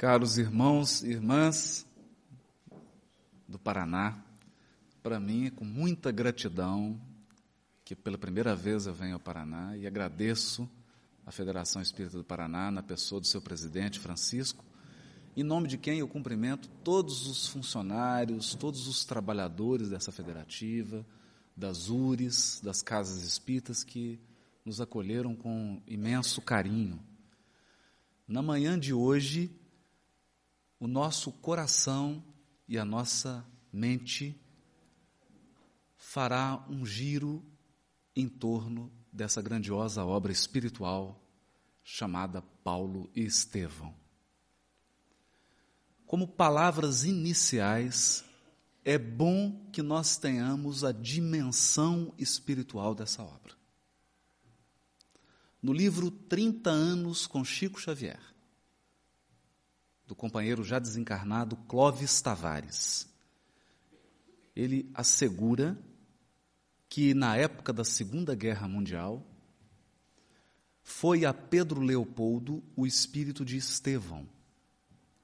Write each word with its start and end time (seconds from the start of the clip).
Caros 0.00 0.38
irmãos 0.38 1.02
e 1.02 1.10
irmãs 1.10 1.86
do 3.46 3.58
Paraná, 3.58 4.24
para 5.02 5.20
mim 5.20 5.48
é 5.48 5.50
com 5.50 5.62
muita 5.62 6.10
gratidão 6.10 6.98
que 7.84 7.94
pela 7.94 8.16
primeira 8.16 8.56
vez 8.56 8.86
eu 8.86 8.94
venho 8.94 9.12
ao 9.12 9.20
Paraná 9.20 9.76
e 9.76 9.86
agradeço 9.86 10.66
à 11.26 11.30
Federação 11.30 11.82
Espírita 11.82 12.16
do 12.16 12.24
Paraná, 12.24 12.70
na 12.70 12.82
pessoa 12.82 13.20
do 13.20 13.26
seu 13.26 13.42
presidente 13.42 14.00
Francisco, 14.00 14.64
em 15.36 15.42
nome 15.42 15.68
de 15.68 15.76
quem 15.76 15.98
eu 15.98 16.08
cumprimento 16.08 16.70
todos 16.82 17.26
os 17.26 17.48
funcionários, 17.48 18.54
todos 18.54 18.88
os 18.88 19.04
trabalhadores 19.04 19.90
dessa 19.90 20.10
federativa, 20.10 21.04
das 21.54 21.90
URES, 21.90 22.62
das 22.64 22.80
casas 22.80 23.22
espíritas 23.22 23.84
que 23.84 24.18
nos 24.64 24.80
acolheram 24.80 25.36
com 25.36 25.78
imenso 25.86 26.40
carinho. 26.40 26.98
Na 28.26 28.40
manhã 28.40 28.78
de 28.78 28.94
hoje, 28.94 29.59
o 30.80 30.88
nosso 30.88 31.30
coração 31.30 32.24
e 32.66 32.78
a 32.78 32.84
nossa 32.86 33.46
mente 33.70 34.34
fará 35.94 36.64
um 36.70 36.86
giro 36.86 37.44
em 38.16 38.26
torno 38.26 38.90
dessa 39.12 39.42
grandiosa 39.42 40.02
obra 40.04 40.32
espiritual 40.32 41.22
chamada 41.84 42.40
Paulo 42.64 43.10
e 43.14 43.20
Estevão. 43.20 43.94
Como 46.06 46.26
palavras 46.26 47.04
iniciais, 47.04 48.24
é 48.82 48.96
bom 48.96 49.68
que 49.70 49.82
nós 49.82 50.16
tenhamos 50.16 50.82
a 50.82 50.92
dimensão 50.92 52.14
espiritual 52.18 52.94
dessa 52.94 53.22
obra. 53.22 53.54
No 55.62 55.74
livro 55.74 56.10
30 56.10 56.70
anos 56.70 57.26
com 57.26 57.44
Chico 57.44 57.78
Xavier, 57.78 58.29
do 60.10 60.14
companheiro 60.16 60.64
já 60.64 60.80
desencarnado 60.80 61.54
Clóvis 61.68 62.20
Tavares. 62.20 63.08
Ele 64.56 64.90
assegura 64.92 65.78
que 66.88 67.14
na 67.14 67.36
época 67.36 67.72
da 67.72 67.84
Segunda 67.84 68.34
Guerra 68.34 68.66
Mundial 68.66 69.24
foi 70.82 71.24
a 71.24 71.32
Pedro 71.32 71.80
Leopoldo 71.80 72.60
o 72.74 72.84
espírito 72.88 73.44
de 73.44 73.56
Estevão 73.56 74.28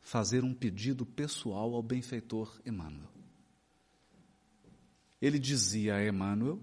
fazer 0.01 0.45
um 0.45 0.55
pedido 0.55 1.05
pessoal 1.05 1.75
ao 1.75 1.83
benfeitor 1.83 2.61
Emmanuel. 2.65 3.11
Ele 5.21 5.41
dizia 5.41 5.97
a 5.97 6.07
Emmanuel 6.07 6.61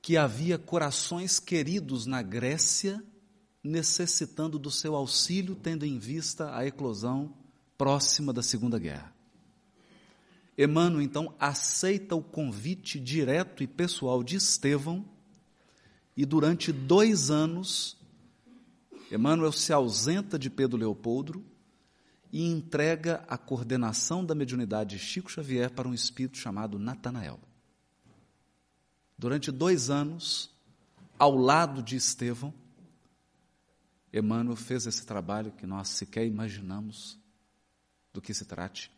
que 0.00 0.16
havia 0.16 0.56
corações 0.56 1.38
queridos 1.38 2.06
na 2.06 2.22
Grécia 2.22 3.04
necessitando 3.64 4.58
do 4.58 4.70
seu 4.70 4.94
auxílio, 4.94 5.56
tendo 5.56 5.86
em 5.86 5.98
vista 5.98 6.54
a 6.54 6.66
eclosão 6.66 7.34
próxima 7.78 8.30
da 8.30 8.42
Segunda 8.42 8.78
Guerra. 8.78 9.12
Emmanuel, 10.56 11.00
então, 11.00 11.34
aceita 11.40 12.14
o 12.14 12.22
convite 12.22 13.00
direto 13.00 13.62
e 13.62 13.66
pessoal 13.66 14.22
de 14.22 14.36
Estevão 14.36 15.04
e, 16.16 16.24
durante 16.24 16.70
dois 16.70 17.30
anos, 17.30 17.96
Emmanuel 19.10 19.50
se 19.50 19.72
ausenta 19.72 20.38
de 20.38 20.50
Pedro 20.50 20.78
Leopoldo 20.78 21.44
e 22.30 22.44
entrega 22.46 23.24
a 23.28 23.38
coordenação 23.38 24.24
da 24.24 24.34
mediunidade 24.34 24.96
de 24.96 25.02
Chico 25.02 25.30
Xavier 25.30 25.70
para 25.70 25.88
um 25.88 25.94
espírito 25.94 26.36
chamado 26.36 26.78
Natanael. 26.78 27.40
Durante 29.18 29.50
dois 29.50 29.90
anos, 29.90 30.50
ao 31.18 31.36
lado 31.36 31.82
de 31.82 31.96
Estevão, 31.96 32.52
Emmanuel 34.18 34.54
fez 34.54 34.86
esse 34.86 35.04
trabalho 35.04 35.50
que 35.50 35.66
nós 35.66 35.88
sequer 35.88 36.24
imaginamos 36.24 37.18
do 38.12 38.22
que 38.22 38.32
se 38.32 38.44
trate. 38.44 38.88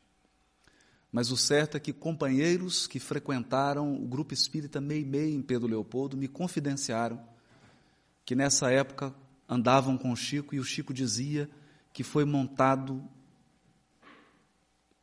Mas 1.10 1.30
o 1.30 1.38
certo 1.38 1.78
é 1.78 1.80
que 1.80 1.90
companheiros 1.90 2.86
que 2.86 3.00
frequentaram 3.00 3.94
o 3.94 4.06
grupo 4.06 4.34
espírita 4.34 4.78
Meimei 4.78 5.34
em 5.34 5.40
Pedro 5.40 5.66
Leopoldo 5.66 6.18
me 6.18 6.28
confidenciaram 6.28 7.18
que 8.26 8.34
nessa 8.34 8.70
época 8.70 9.14
andavam 9.48 9.96
com 9.96 10.12
o 10.12 10.16
Chico 10.16 10.54
e 10.54 10.60
o 10.60 10.64
Chico 10.64 10.92
dizia 10.92 11.48
que 11.94 12.04
foi 12.04 12.26
montado 12.26 13.02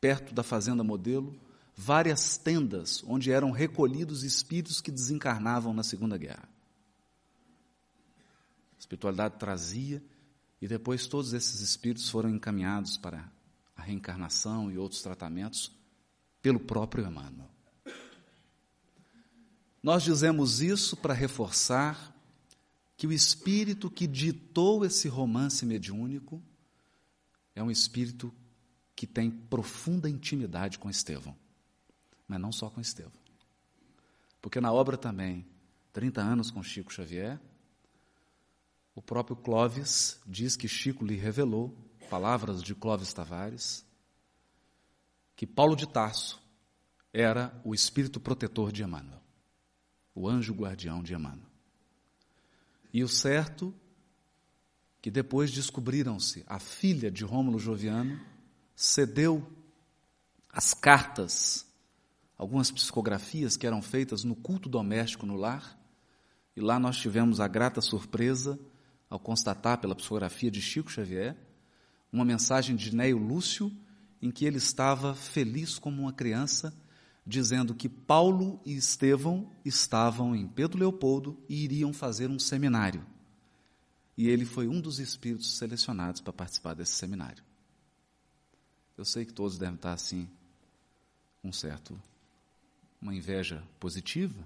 perto 0.00 0.32
da 0.32 0.44
fazenda 0.44 0.84
modelo 0.84 1.36
várias 1.76 2.36
tendas 2.36 3.02
onde 3.04 3.32
eram 3.32 3.50
recolhidos 3.50 4.22
espíritos 4.22 4.80
que 4.80 4.92
desencarnavam 4.92 5.74
na 5.74 5.82
Segunda 5.82 6.16
Guerra 6.16 6.54
espiritualidade 8.84 9.36
trazia, 9.38 10.02
e 10.64 10.66
depois 10.66 11.06
todos 11.06 11.34
esses 11.34 11.60
espíritos 11.60 12.08
foram 12.08 12.30
encaminhados 12.30 12.96
para 12.96 13.30
a 13.76 13.82
reencarnação 13.82 14.72
e 14.72 14.78
outros 14.78 15.02
tratamentos 15.02 15.70
pelo 16.40 16.58
próprio 16.58 17.06
Emmanuel. 17.06 17.50
Nós 19.82 20.02
dizemos 20.02 20.62
isso 20.62 20.96
para 20.96 21.12
reforçar 21.12 22.16
que 22.96 23.06
o 23.06 23.12
espírito 23.12 23.90
que 23.90 24.06
ditou 24.06 24.86
esse 24.86 25.06
romance 25.06 25.66
mediúnico 25.66 26.42
é 27.54 27.62
um 27.62 27.70
espírito 27.70 28.34
que 28.96 29.06
tem 29.06 29.30
profunda 29.30 30.08
intimidade 30.08 30.78
com 30.78 30.88
Estevão, 30.88 31.36
mas 32.26 32.40
não 32.40 32.50
só 32.50 32.70
com 32.70 32.80
Estevão. 32.80 33.12
Porque 34.40 34.62
na 34.62 34.72
obra 34.72 34.96
também, 34.96 35.44
30 35.92 36.22
anos 36.22 36.50
com 36.50 36.62
Chico 36.62 36.90
Xavier, 36.90 37.38
o 38.94 39.02
próprio 39.02 39.36
Clóvis 39.36 40.20
diz 40.26 40.56
que 40.56 40.68
Chico 40.68 41.04
lhe 41.04 41.16
revelou, 41.16 41.76
palavras 42.08 42.62
de 42.62 42.74
Clóvis 42.74 43.12
Tavares, 43.12 43.84
que 45.34 45.46
Paulo 45.46 45.74
de 45.74 45.88
Tarso 45.88 46.40
era 47.12 47.60
o 47.64 47.74
espírito 47.74 48.20
protetor 48.20 48.70
de 48.70 48.82
Emmanuel, 48.82 49.20
o 50.14 50.28
anjo 50.28 50.54
guardião 50.54 51.02
de 51.02 51.14
Emmanuel. 51.14 51.50
E 52.92 53.02
o 53.02 53.08
certo 53.08 53.74
que 55.02 55.10
depois 55.10 55.50
descobriram-se 55.50 56.44
a 56.46 56.58
filha 56.58 57.10
de 57.10 57.24
Rômulo 57.24 57.58
Joviano 57.58 58.18
cedeu 58.76 59.46
as 60.48 60.72
cartas, 60.72 61.66
algumas 62.38 62.70
psicografias 62.70 63.56
que 63.56 63.66
eram 63.66 63.82
feitas 63.82 64.22
no 64.22 64.36
culto 64.36 64.68
doméstico 64.68 65.26
no 65.26 65.34
lar, 65.34 65.78
e 66.56 66.60
lá 66.60 66.78
nós 66.78 66.96
tivemos 66.96 67.40
a 67.40 67.48
grata 67.48 67.80
surpresa 67.80 68.58
ao 69.14 69.20
constatar 69.20 69.78
pela 69.78 69.94
psicografia 69.94 70.50
de 70.50 70.60
Chico 70.60 70.90
Xavier, 70.90 71.36
uma 72.12 72.24
mensagem 72.24 72.74
de 72.74 72.92
Neio 72.92 73.16
Lúcio, 73.16 73.72
em 74.20 74.28
que 74.28 74.44
ele 74.44 74.58
estava 74.58 75.14
feliz 75.14 75.78
como 75.78 76.02
uma 76.02 76.12
criança, 76.12 76.74
dizendo 77.24 77.76
que 77.76 77.88
Paulo 77.88 78.60
e 78.66 78.74
Estevão 78.74 79.52
estavam 79.64 80.34
em 80.34 80.48
Pedro 80.48 80.80
Leopoldo 80.80 81.40
e 81.48 81.62
iriam 81.62 81.92
fazer 81.92 82.28
um 82.28 82.40
seminário. 82.40 83.06
E 84.18 84.28
ele 84.28 84.44
foi 84.44 84.66
um 84.66 84.80
dos 84.80 84.98
espíritos 84.98 85.58
selecionados 85.58 86.20
para 86.20 86.32
participar 86.32 86.74
desse 86.74 86.94
seminário. 86.94 87.44
Eu 88.98 89.04
sei 89.04 89.24
que 89.24 89.32
todos 89.32 89.56
devem 89.56 89.76
estar 89.76 89.92
assim, 89.92 90.28
com 91.40 91.52
certo, 91.52 91.96
uma 93.00 93.14
inveja 93.14 93.62
positiva, 93.78 94.44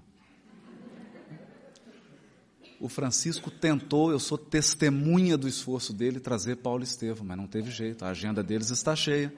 o 2.79 2.87
Francisco 2.87 3.51
tentou, 3.51 4.11
eu 4.11 4.19
sou 4.19 4.37
testemunha 4.37 5.37
do 5.37 5.47
esforço 5.47 5.93
dele, 5.93 6.19
trazer 6.19 6.57
Paulo 6.57 6.83
Estevam, 6.83 7.25
mas 7.25 7.37
não 7.37 7.47
teve 7.47 7.69
jeito, 7.69 8.05
a 8.05 8.09
agenda 8.09 8.41
deles 8.41 8.69
está 8.69 8.95
cheia. 8.95 9.33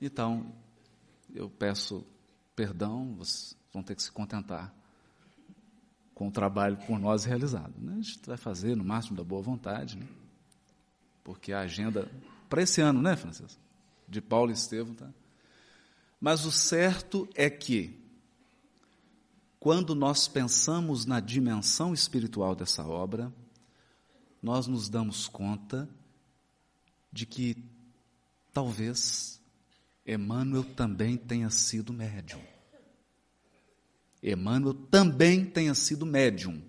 Então, 0.00 0.46
eu 1.34 1.50
peço 1.50 2.06
perdão, 2.54 3.14
vocês 3.16 3.56
vão 3.72 3.82
ter 3.82 3.96
que 3.96 4.02
se 4.02 4.12
contentar 4.12 4.72
com 6.14 6.28
o 6.28 6.30
trabalho 6.30 6.76
por 6.86 6.98
nós 6.98 7.24
realizado. 7.24 7.74
Né? 7.78 7.94
A 7.98 8.02
gente 8.02 8.20
vai 8.24 8.36
fazer 8.36 8.76
no 8.76 8.84
máximo 8.84 9.16
da 9.16 9.24
boa 9.24 9.42
vontade, 9.42 9.96
né? 9.96 10.06
porque 11.24 11.52
a 11.52 11.60
agenda 11.60 12.08
para 12.48 12.62
esse 12.62 12.80
ano, 12.80 13.02
né, 13.02 13.16
Francisco? 13.16 13.60
De 14.06 14.20
Paulo 14.20 14.52
Estevam, 14.52 14.94
tá? 14.94 15.08
Mas 16.20 16.44
o 16.44 16.52
certo 16.52 17.28
é 17.34 17.50
que 17.50 18.03
quando 19.64 19.94
nós 19.94 20.28
pensamos 20.28 21.06
na 21.06 21.20
dimensão 21.20 21.94
espiritual 21.94 22.54
dessa 22.54 22.86
obra, 22.86 23.32
nós 24.42 24.66
nos 24.66 24.90
damos 24.90 25.26
conta 25.26 25.88
de 27.10 27.24
que 27.24 27.56
talvez 28.52 29.40
Emmanuel 30.06 30.64
também 30.74 31.16
tenha 31.16 31.48
sido 31.48 31.94
médium. 31.94 32.42
Emmanuel 34.22 34.74
também 34.74 35.46
tenha 35.46 35.74
sido 35.74 36.04
médium. 36.04 36.62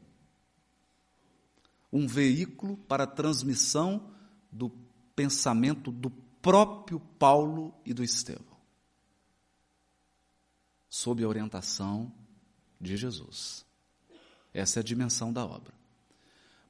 Um 1.91 2.07
veículo 2.07 2.77
para 2.77 3.03
a 3.03 3.07
transmissão 3.07 4.09
do 4.49 4.71
pensamento 5.13 5.91
do 5.91 6.09
próprio 6.41 7.01
Paulo 7.19 7.75
e 7.83 7.93
do 7.93 8.01
Estevão, 8.01 8.55
sob 10.89 11.21
a 11.25 11.27
orientação 11.27 12.09
de 12.85 12.95
Jesus. 12.95 13.65
Essa 14.53 14.79
é 14.79 14.81
a 14.81 14.83
dimensão 14.83 15.33
da 15.33 15.45
obra. 15.45 15.73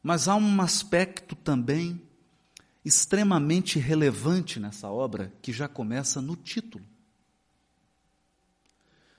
Mas 0.02 0.28
há 0.28 0.36
um 0.36 0.62
aspecto 0.62 1.36
também 1.36 2.02
extremamente 2.84 3.80
relevante 3.80 4.60
nessa 4.60 4.90
obra 4.90 5.34
que 5.42 5.52
já 5.52 5.68
começa 5.68 6.22
no 6.22 6.36
título. 6.36 6.86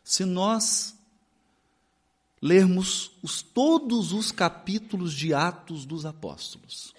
Se 0.03 0.25
nós 0.25 0.97
lermos 2.41 3.11
os, 3.23 3.43
todos 3.43 4.13
os 4.13 4.31
capítulos 4.31 5.13
de 5.13 5.35
Atos 5.35 5.85
dos 5.85 6.07
Apóstolos, 6.07 6.95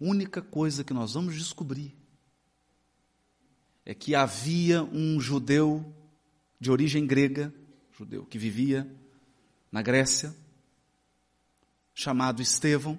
única 0.00 0.40
coisa 0.40 0.82
que 0.82 0.94
nós 0.94 1.14
vamos 1.14 1.34
descobrir 1.34 1.94
é 3.84 3.94
que 3.94 4.14
havia 4.14 4.82
um 4.82 5.20
judeu 5.20 5.94
de 6.58 6.70
origem 6.70 7.06
grega, 7.06 7.52
judeu 7.96 8.26
que 8.26 8.38
vivia 8.38 8.90
na 9.70 9.82
Grécia, 9.82 10.34
chamado 11.94 12.42
Estevão, 12.42 12.98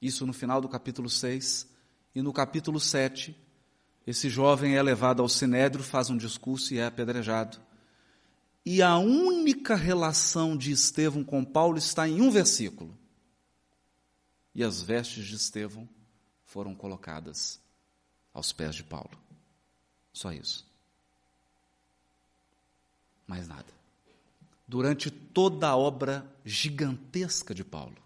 isso 0.00 0.26
no 0.26 0.32
final 0.32 0.60
do 0.60 0.68
capítulo 0.68 1.08
6, 1.08 1.66
e 2.14 2.22
no 2.22 2.32
capítulo 2.32 2.78
7, 2.78 3.36
esse 4.06 4.28
jovem 4.28 4.76
é 4.76 4.82
levado 4.82 5.22
ao 5.22 5.28
sinédrio, 5.28 5.84
faz 5.84 6.10
um 6.10 6.16
discurso 6.16 6.74
e 6.74 6.78
é 6.78 6.86
apedrejado. 6.86 7.60
E 8.64 8.82
a 8.82 8.98
única 8.98 9.74
relação 9.74 10.56
de 10.56 10.70
Estevão 10.70 11.24
com 11.24 11.44
Paulo 11.44 11.78
está 11.78 12.08
em 12.08 12.20
um 12.20 12.30
versículo. 12.30 12.96
E 14.54 14.62
as 14.62 14.82
vestes 14.82 15.26
de 15.26 15.36
Estevão 15.36 15.88
foram 16.44 16.74
colocadas 16.74 17.60
aos 18.32 18.52
pés 18.52 18.74
de 18.74 18.84
Paulo. 18.84 19.18
Só 20.12 20.32
isso. 20.32 20.67
Mais 23.28 23.46
nada. 23.46 23.66
Durante 24.66 25.10
toda 25.10 25.68
a 25.68 25.76
obra 25.76 26.26
gigantesca 26.44 27.54
de 27.54 27.62
Paulo. 27.62 27.96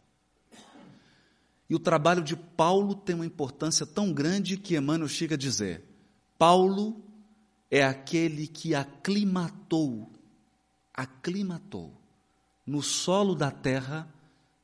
E 1.71 1.75
o 1.75 1.79
trabalho 1.79 2.23
de 2.23 2.37
Paulo 2.37 2.95
tem 2.95 3.15
uma 3.15 3.25
importância 3.25 3.87
tão 3.87 4.13
grande 4.13 4.59
que 4.59 4.77
Emmanuel 4.77 5.09
chega 5.09 5.37
a 5.37 5.39
dizer: 5.39 5.83
Paulo 6.37 7.03
é 7.71 7.83
aquele 7.83 8.47
que 8.47 8.75
aclimatou, 8.75 10.13
aclimatou 10.93 11.99
no 12.67 12.83
solo 12.83 13.35
da 13.35 13.51
terra 13.51 14.13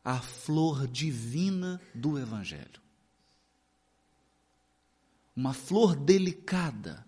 a 0.04 0.20
flor 0.20 0.86
divina 0.86 1.80
do 1.94 2.18
Evangelho. 2.18 2.80
Uma 5.34 5.54
flor 5.54 5.94
delicada, 5.94 7.06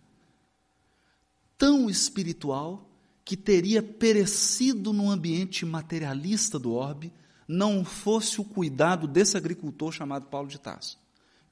tão 1.59 1.91
espiritual 1.91 2.90
que 3.31 3.37
teria 3.37 3.81
perecido 3.81 4.93
no 4.93 5.09
ambiente 5.09 5.65
materialista 5.65 6.59
do 6.59 6.73
orbe, 6.73 7.13
não 7.47 7.85
fosse 7.85 8.41
o 8.41 8.45
cuidado 8.45 9.07
desse 9.07 9.37
agricultor 9.37 9.93
chamado 9.93 10.27
Paulo 10.27 10.49
de 10.49 10.59
Tarso, 10.59 10.99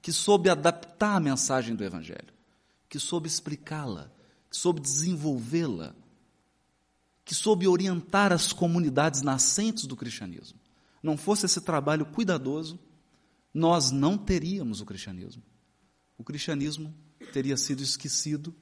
que 0.03 0.13
soube 0.13 0.51
adaptar 0.51 1.15
a 1.15 1.21
mensagem 1.21 1.77
do 1.77 1.85
Evangelho, 1.85 2.35
que 2.89 2.99
soube 2.99 3.29
explicá-la, 3.29 4.11
que 4.51 4.57
soube 4.57 4.81
desenvolvê-la, 4.81 5.95
que 7.25 7.33
soube 7.33 7.69
orientar 7.69 8.33
as 8.33 8.53
comunidades 8.53 9.23
nascentes 9.23 9.85
do 9.87 9.95
cristianismo. 9.95 10.59
Não 11.01 11.17
fosse 11.17 11.47
esse 11.47 11.61
trabalho 11.61 12.07
cuidadoso, 12.07 12.77
nós 13.55 13.93
não 13.93 14.19
teríamos 14.19 14.81
o 14.81 14.85
cristianismo. 14.85 15.45
O 16.19 16.25
cristianismo 16.25 16.93
teria 17.33 17.57
sido 17.57 17.85
esquecido 17.85 18.53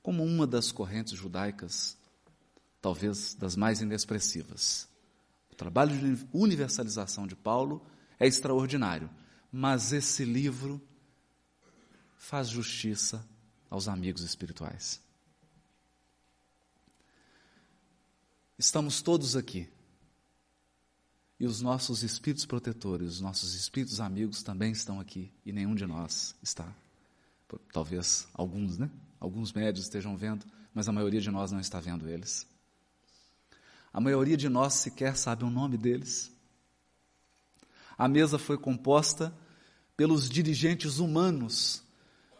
como 0.00 0.22
uma 0.22 0.46
das 0.46 0.70
correntes 0.70 1.14
judaicas, 1.14 2.00
talvez 2.82 3.34
das 3.34 3.54
mais 3.54 3.80
inexpressivas. 3.80 4.88
O 5.50 5.54
trabalho 5.54 5.96
de 5.96 6.26
universalização 6.32 7.26
de 7.26 7.36
Paulo 7.36 7.80
é 8.18 8.26
extraordinário, 8.26 9.08
mas 9.50 9.92
esse 9.92 10.24
livro 10.24 10.82
faz 12.18 12.48
justiça 12.48 13.24
aos 13.70 13.86
amigos 13.86 14.22
espirituais. 14.22 15.00
Estamos 18.58 19.00
todos 19.00 19.36
aqui. 19.36 19.68
E 21.38 21.46
os 21.46 21.60
nossos 21.60 22.02
espíritos 22.02 22.46
protetores, 22.46 23.14
os 23.14 23.20
nossos 23.20 23.54
espíritos 23.54 24.00
amigos 24.00 24.42
também 24.42 24.70
estão 24.70 25.00
aqui, 25.00 25.32
e 25.44 25.52
nenhum 25.52 25.74
de 25.74 25.84
nós 25.86 26.34
está. 26.42 26.72
Talvez 27.72 28.28
alguns, 28.32 28.78
né? 28.78 28.88
Alguns 29.18 29.52
médios 29.52 29.84
estejam 29.84 30.16
vendo, 30.16 30.46
mas 30.72 30.88
a 30.88 30.92
maioria 30.92 31.20
de 31.20 31.30
nós 31.30 31.50
não 31.50 31.58
está 31.58 31.80
vendo 31.80 32.08
eles. 32.08 32.46
A 33.92 34.00
maioria 34.00 34.36
de 34.36 34.48
nós 34.48 34.74
sequer 34.74 35.16
sabe 35.16 35.44
o 35.44 35.50
nome 35.50 35.76
deles. 35.76 36.32
A 37.98 38.08
mesa 38.08 38.38
foi 38.38 38.56
composta 38.56 39.32
pelos 39.96 40.28
dirigentes 40.28 40.98
humanos, 40.98 41.82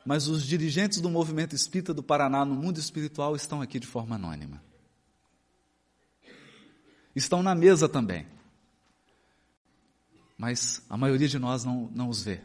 mas 0.04 0.26
os 0.26 0.44
dirigentes 0.44 1.00
do 1.00 1.10
movimento 1.10 1.54
espírita 1.54 1.92
do 1.92 2.02
Paraná 2.02 2.44
no 2.44 2.54
mundo 2.54 2.78
espiritual 2.78 3.36
estão 3.36 3.60
aqui 3.60 3.78
de 3.78 3.86
forma 3.86 4.16
anônima. 4.16 4.62
Estão 7.14 7.42
na 7.42 7.54
mesa 7.54 7.88
também. 7.88 8.26
Mas 10.38 10.82
a 10.88 10.96
maioria 10.96 11.28
de 11.28 11.38
nós 11.38 11.62
não, 11.62 11.90
não 11.94 12.08
os 12.08 12.22
vê. 12.22 12.40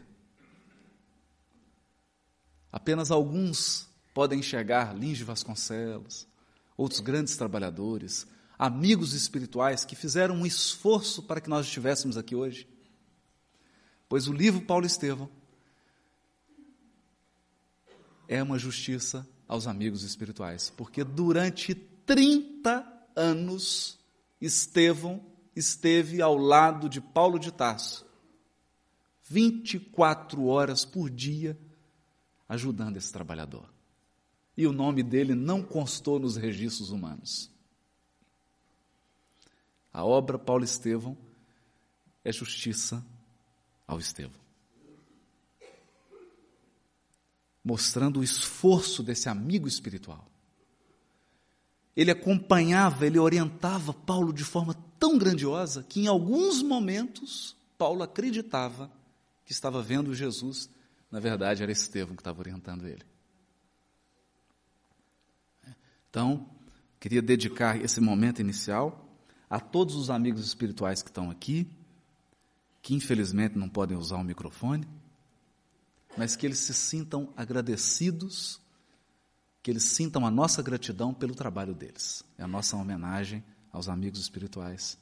Apenas 2.71 3.09
alguns 3.09 3.87
podem 4.13 4.39
enxergar 4.39 4.93
Lins 4.93 5.17
de 5.17 5.23
Vasconcelos, 5.23 6.27
outros 6.75 6.99
grandes 6.99 7.37
trabalhadores, 7.37 8.27
amigos 8.57 9.13
espirituais 9.13 9.85
que 9.85 9.95
fizeram 9.95 10.35
um 10.35 10.45
esforço 10.45 11.23
para 11.23 11.41
que 11.41 11.49
nós 11.49 11.65
estivéssemos 11.65 12.17
aqui 12.17 12.35
hoje. 12.35 12.67
Pois 14.09 14.27
o 14.27 14.33
livro 14.33 14.61
Paulo 14.61 14.85
Estevão 14.85 15.29
é 18.27 18.41
uma 18.41 18.57
justiça 18.57 19.27
aos 19.47 19.67
amigos 19.67 20.03
espirituais, 20.03 20.69
porque 20.75 21.03
durante 21.03 21.75
30 21.75 22.85
anos 23.15 23.97
Estevão 24.39 25.25
esteve 25.55 26.21
ao 26.21 26.37
lado 26.37 26.89
de 26.89 27.01
Paulo 27.01 27.39
de 27.39 27.51
Tarso, 27.51 28.05
24 29.23 30.45
horas 30.45 30.85
por 30.85 31.09
dia, 31.09 31.57
ajudando 32.47 32.97
esse 32.97 33.11
trabalhador 33.11 33.77
e 34.57 34.65
o 34.65 34.73
nome 34.73 35.03
dele 35.03 35.35
não 35.35 35.61
constou 35.61 36.19
nos 36.19 36.35
registros 36.35 36.89
humanos. 36.89 37.51
A 39.93 40.03
obra 40.03 40.37
Paulo 40.37 40.63
Estevão 40.63 41.17
é 42.23 42.31
justiça 42.31 43.03
ao 43.87 43.99
Estevão. 43.99 44.39
Mostrando 47.63 48.19
o 48.19 48.23
esforço 48.23 49.01
desse 49.01 49.29
amigo 49.29 49.67
espiritual. 49.67 50.25
Ele 51.95 52.11
acompanhava, 52.11 53.05
ele 53.05 53.17
orientava 53.17 53.93
Paulo 53.93 54.31
de 54.31 54.43
forma 54.43 54.75
tão 54.99 55.17
grandiosa 55.17 55.83
que 55.83 56.01
em 56.01 56.07
alguns 56.07 56.61
momentos 56.61 57.55
Paulo 57.77 58.03
acreditava 58.03 58.91
que 59.45 59.51
estava 59.51 59.81
vendo 59.81 60.13
Jesus, 60.13 60.69
na 61.09 61.19
verdade 61.19 61.63
era 61.63 61.71
Estevão 61.71 62.15
que 62.15 62.21
estava 62.21 62.39
orientando 62.39 62.85
ele. 62.87 63.05
Então, 66.09 66.49
queria 66.99 67.21
dedicar 67.21 67.81
esse 67.81 68.01
momento 68.01 68.41
inicial 68.41 69.06
a 69.49 69.59
todos 69.59 69.95
os 69.95 70.09
amigos 70.09 70.45
espirituais 70.45 71.01
que 71.01 71.09
estão 71.09 71.29
aqui, 71.29 71.69
que 72.81 72.93
infelizmente 72.93 73.57
não 73.57 73.69
podem 73.69 73.97
usar 73.97 74.17
o 74.17 74.23
microfone, 74.23 74.87
mas 76.17 76.35
que 76.35 76.45
eles 76.45 76.59
se 76.59 76.73
sintam 76.73 77.31
agradecidos, 77.35 78.59
que 79.61 79.71
eles 79.71 79.83
sintam 79.83 80.25
a 80.25 80.31
nossa 80.31 80.61
gratidão 80.61 81.13
pelo 81.13 81.35
trabalho 81.35 81.73
deles. 81.73 82.23
É 82.37 82.43
a 82.43 82.47
nossa 82.47 82.75
homenagem 82.75 83.43
aos 83.71 83.87
amigos 83.89 84.19
espirituais, 84.19 84.97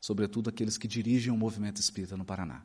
sobretudo 0.00 0.50
aqueles 0.50 0.76
que 0.76 0.88
dirigem 0.88 1.32
o 1.32 1.36
movimento 1.36 1.80
espírita 1.80 2.16
no 2.16 2.24
Paraná. 2.24 2.62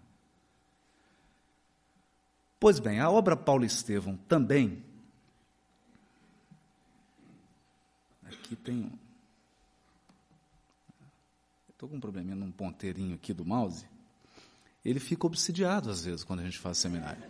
Pois 2.59 2.79
bem, 2.79 2.99
a 2.99 3.09
obra 3.09 3.37
Paulo 3.37 3.63
Estevão 3.63 4.17
também 4.27 4.83
aqui 8.49 8.55
tem. 8.55 8.91
Estou 11.79 11.87
com 11.87 11.95
um 11.95 11.99
probleminha 12.01 12.35
num 12.35 12.51
ponteirinho 12.51 13.15
aqui 13.15 13.33
do 13.33 13.45
mouse. 13.45 13.85
Ele 14.83 14.99
fica 14.99 15.25
obsidiado 15.25 15.89
às 15.89 16.03
vezes 16.03 16.25
quando 16.25 16.41
a 16.41 16.43
gente 16.43 16.59
faz 16.59 16.77
seminário. 16.77 17.23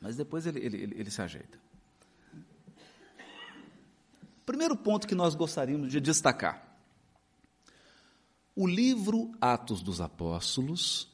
Mas 0.00 0.16
depois 0.16 0.46
ele, 0.46 0.60
ele, 0.60 0.76
ele, 0.76 0.94
ele 1.00 1.10
se 1.10 1.20
ajeita. 1.20 1.58
Primeiro 4.46 4.76
ponto 4.76 5.08
que 5.08 5.16
nós 5.16 5.34
gostaríamos 5.34 5.90
de 5.90 6.00
destacar. 6.00 6.64
O 8.54 8.68
livro 8.68 9.32
Atos 9.40 9.82
dos 9.82 10.00
Apóstolos 10.00 11.12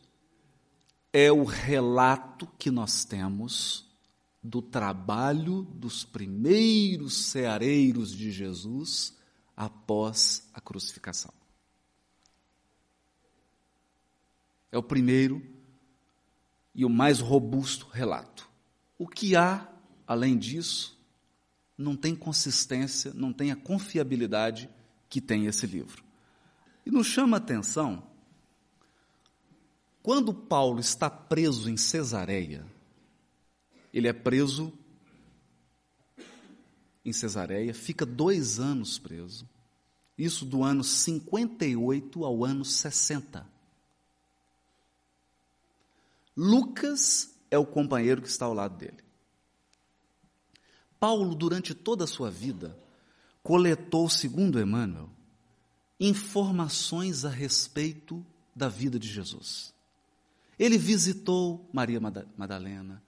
é 1.10 1.32
o 1.32 1.44
relato 1.44 2.46
que 2.58 2.70
nós 2.70 3.02
temos 3.02 3.88
do 4.42 4.60
trabalho 4.60 5.62
dos 5.62 6.04
primeiros 6.04 7.16
ceareiros 7.16 8.14
de 8.14 8.30
Jesus 8.30 9.16
após 9.56 10.46
a 10.52 10.60
crucificação. 10.60 11.32
É 14.76 14.78
o 14.78 14.82
primeiro 14.82 15.42
e 16.74 16.84
o 16.84 16.90
mais 16.90 17.18
robusto 17.18 17.86
relato. 17.90 18.46
O 18.98 19.08
que 19.08 19.34
há, 19.34 19.66
além 20.06 20.36
disso, 20.36 21.00
não 21.78 21.96
tem 21.96 22.14
consistência, 22.14 23.10
não 23.14 23.32
tem 23.32 23.50
a 23.50 23.56
confiabilidade 23.56 24.68
que 25.08 25.18
tem 25.18 25.46
esse 25.46 25.66
livro. 25.66 26.04
E 26.84 26.90
nos 26.90 27.06
chama 27.06 27.38
a 27.38 27.40
atenção, 27.40 28.06
quando 30.02 30.34
Paulo 30.34 30.78
está 30.78 31.08
preso 31.08 31.70
em 31.70 31.78
Cesareia, 31.78 32.66
ele 33.94 34.08
é 34.08 34.12
preso 34.12 34.70
em 37.02 37.14
Cesareia, 37.14 37.72
fica 37.72 38.04
dois 38.04 38.60
anos 38.60 38.98
preso, 38.98 39.48
isso 40.18 40.44
do 40.44 40.62
ano 40.62 40.84
58 40.84 42.22
ao 42.26 42.44
ano 42.44 42.62
60. 42.62 43.55
Lucas 46.36 47.34
é 47.50 47.56
o 47.56 47.64
companheiro 47.64 48.20
que 48.20 48.28
está 48.28 48.44
ao 48.44 48.52
lado 48.52 48.76
dele. 48.76 48.98
Paulo, 51.00 51.34
durante 51.34 51.74
toda 51.74 52.04
a 52.04 52.06
sua 52.06 52.30
vida, 52.30 52.78
coletou, 53.42 54.08
segundo 54.10 54.60
Emmanuel, 54.60 55.08
informações 55.98 57.24
a 57.24 57.30
respeito 57.30 58.24
da 58.54 58.68
vida 58.68 58.98
de 58.98 59.08
Jesus. 59.08 59.72
Ele 60.58 60.76
visitou 60.76 61.68
Maria 61.72 62.00
Madalena, 62.00 63.02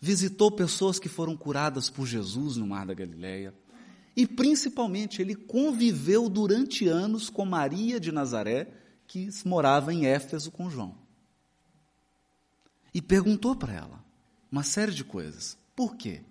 visitou 0.00 0.50
pessoas 0.50 0.98
que 0.98 1.08
foram 1.08 1.36
curadas 1.36 1.88
por 1.90 2.06
Jesus 2.06 2.56
no 2.56 2.66
Mar 2.66 2.86
da 2.86 2.94
Galileia, 2.94 3.54
e 4.16 4.26
principalmente 4.26 5.22
ele 5.22 5.34
conviveu 5.36 6.28
durante 6.28 6.88
anos 6.88 7.30
com 7.30 7.44
Maria 7.44 8.00
de 8.00 8.10
Nazaré, 8.10 8.72
que 9.06 9.28
morava 9.44 9.92
em 9.92 10.06
Éfeso 10.06 10.50
com 10.50 10.68
João 10.70 10.99
e 12.92 13.00
perguntou 13.00 13.54
para 13.54 13.72
ela 13.72 14.04
uma 14.50 14.62
série 14.62 14.92
de 14.92 15.04
coisas. 15.04 15.56
Por 15.74 15.96
quê? 15.96 16.22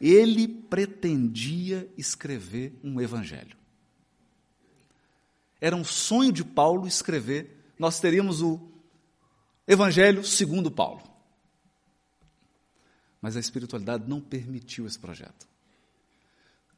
Ele 0.00 0.48
pretendia 0.48 1.90
escrever 1.96 2.78
um 2.82 3.00
evangelho. 3.00 3.56
Era 5.60 5.76
um 5.76 5.84
sonho 5.84 6.32
de 6.32 6.44
Paulo 6.44 6.86
escrever, 6.86 7.72
nós 7.78 8.00
teríamos 8.00 8.42
o 8.42 8.60
evangelho 9.66 10.24
segundo 10.24 10.70
Paulo. 10.70 11.02
Mas 13.20 13.36
a 13.36 13.40
espiritualidade 13.40 14.08
não 14.08 14.20
permitiu 14.20 14.86
esse 14.86 14.98
projeto. 14.98 15.48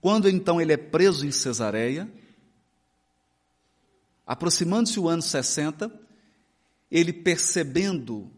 Quando 0.00 0.28
então 0.28 0.60
ele 0.60 0.72
é 0.72 0.76
preso 0.76 1.26
em 1.26 1.32
Cesareia, 1.32 2.08
aproximando-se 4.24 5.00
o 5.00 5.08
ano 5.08 5.22
60, 5.22 5.90
ele 6.88 7.12
percebendo 7.12 8.30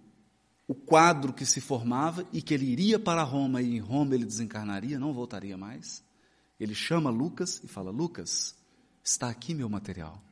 o 0.69 0.75
quadro 0.75 1.33
que 1.33 1.47
se 1.47 1.63
formava 1.63 2.29
e 2.31 2.43
que 2.43 2.53
ele 2.53 2.67
iria 2.67 2.99
para 2.99 3.23
Roma 3.23 3.63
e 3.63 3.75
em 3.75 3.81
Roma 3.81 4.15
ele 4.15 4.27
desencarnaria, 4.27 4.99
não 4.99 5.15
voltaria 5.15 5.57
mais. 5.57 6.05
Ele 6.61 6.75
chama 6.75 7.09
Lucas 7.09 7.61
e 7.65 7.67
fala: 7.67 7.91
Lucas, 7.91 8.55
está 9.03 9.31
aqui 9.31 9.55
meu 9.55 9.69
material. 9.69 10.23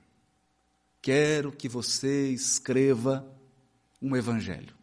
Quero 1.01 1.51
que 1.51 1.69
você 1.69 2.31
escreva 2.31 3.27
um 4.03 4.15
evangelho, 4.15 4.77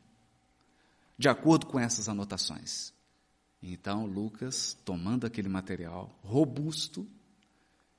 de 1.18 1.30
acordo 1.30 1.68
com 1.68 1.80
essas 1.80 2.10
anotações. 2.10 2.92
Então, 3.62 4.06
Lucas, 4.06 4.76
tomando 4.84 5.28
aquele 5.28 5.48
material 5.48 6.18
robusto, 6.24 7.08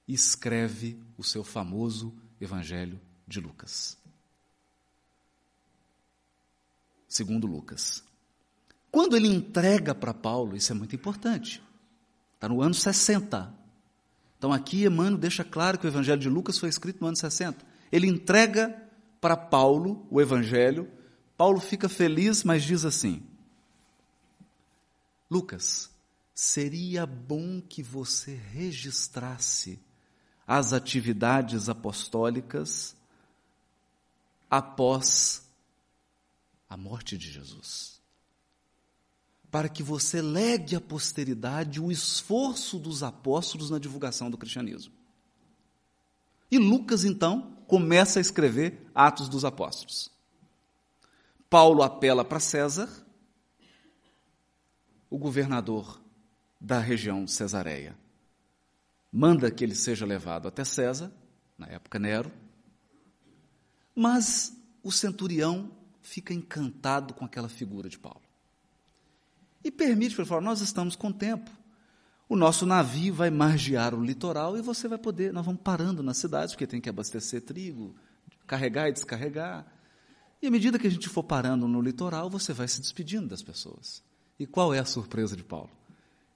escreve 0.07 1.01
o 1.17 1.25
seu 1.25 1.45
famoso 1.45 2.15
Evangelho 2.41 3.01
de 3.27 3.41
Lucas. 3.41 3.97
Segundo 7.15 7.47
Lucas. 7.47 8.03
Quando 8.91 9.17
ele 9.17 9.29
entrega 9.29 9.95
para 9.95 10.13
Paulo, 10.13 10.57
isso 10.57 10.73
é 10.73 10.75
muito 10.75 10.97
importante. 10.97 11.63
Está 12.35 12.49
no 12.49 12.61
ano 12.61 12.75
60. 12.75 13.55
Então 14.37 14.53
aqui 14.53 14.85
Emmanuel 14.85 15.17
deixa 15.17 15.45
claro 15.45 15.79
que 15.79 15.87
o 15.87 15.89
Evangelho 15.89 16.21
de 16.21 16.29
Lucas 16.29 16.59
foi 16.59 16.69
escrito 16.69 17.01
no 17.01 17.07
ano 17.07 17.17
60. 17.17 17.65
Ele 17.93 18.09
entrega 18.09 18.77
para 19.21 19.37
Paulo 19.37 20.05
o 20.11 20.21
Evangelho. 20.21 20.91
Paulo 21.37 21.61
fica 21.61 21.89
feliz, 21.89 22.43
mas 22.43 22.65
diz 22.65 22.85
assim: 22.85 23.23
Lucas, 25.31 25.89
seria 26.35 27.07
bom 27.07 27.61
que 27.61 27.81
você 27.81 28.35
registrasse 28.35 29.81
as 30.45 30.73
atividades 30.73 31.69
apostólicas 31.69 32.97
após 34.51 35.44
a 36.75 36.77
morte 36.77 37.17
de 37.17 37.31
Jesus. 37.31 38.01
Para 39.49 39.69
que 39.69 39.81
você 39.81 40.21
legue 40.21 40.75
à 40.75 40.81
posteridade 40.81 41.81
o 41.81 41.93
esforço 41.93 42.81
dos 42.81 43.05
apóstolos 43.05 43.71
na 43.71 43.79
divulgação 43.79 44.29
do 44.29 44.37
cristianismo. 44.37 44.93
E 46.51 46.59
Lucas, 46.59 47.05
então, 47.05 47.57
começa 47.69 48.19
a 48.19 48.21
escrever 48.21 48.91
Atos 48.93 49.29
dos 49.29 49.45
Apóstolos. 49.45 50.11
Paulo 51.49 51.81
apela 51.81 52.25
para 52.25 52.41
César, 52.41 52.91
o 55.09 55.17
governador 55.17 56.03
da 56.61 56.81
região 56.81 57.25
Cesareia. 57.25 57.97
Manda 59.13 59.49
que 59.49 59.63
ele 59.63 59.77
seja 59.77 60.05
levado 60.05 60.49
até 60.49 60.65
César, 60.65 61.13
na 61.57 61.69
época 61.69 62.01
Nero, 62.01 62.33
mas 63.95 64.61
o 64.83 64.91
centurião 64.91 65.71
fica 66.05 66.35
encantado 66.35 67.15
com 67.15 67.25
aquela 67.25 67.49
figura 67.49 67.89
de 67.89 67.99
Paulo. 67.99 68.21
E 69.65 69.71
permite 69.71 70.15
ele 70.15 70.29
falar: 70.29 70.43
Nós 70.43 70.61
estamos 70.61 70.95
com 70.95 71.11
tempo. 71.11 71.51
O 72.29 72.37
nosso 72.37 72.65
navio 72.65 73.13
vai 73.13 73.31
margear 73.31 73.95
o 73.95 74.05
litoral 74.05 74.57
e 74.57 74.63
você 74.63 74.87
vai 74.87 74.99
poder. 74.99 75.33
Nós 75.33 75.45
vamos 75.45 75.61
parando 75.63 76.03
nas 76.03 76.19
cidades, 76.19 76.55
porque 76.55 76.67
tem 76.67 76.81
que 76.81 76.89
abastecer 76.89 77.43
trigo, 77.43 77.95
carregar 78.47 78.89
e 78.89 78.93
descarregar. 78.93 79.67
E 80.41 80.47
à 80.47 80.51
medida 80.51 80.79
que 80.79 80.87
a 80.87 80.91
gente 80.91 81.09
for 81.09 81.23
parando 81.23 81.67
no 81.67 81.81
litoral, 81.81 82.29
você 82.29 82.53
vai 82.53 82.69
se 82.69 82.81
despedindo 82.81 83.27
das 83.27 83.43
pessoas. 83.43 84.03
E 84.39 84.47
qual 84.47 84.75
é 84.75 84.79
a 84.79 84.85
surpresa 84.85 85.37
de 85.37 85.43
Paulo? 85.43 85.71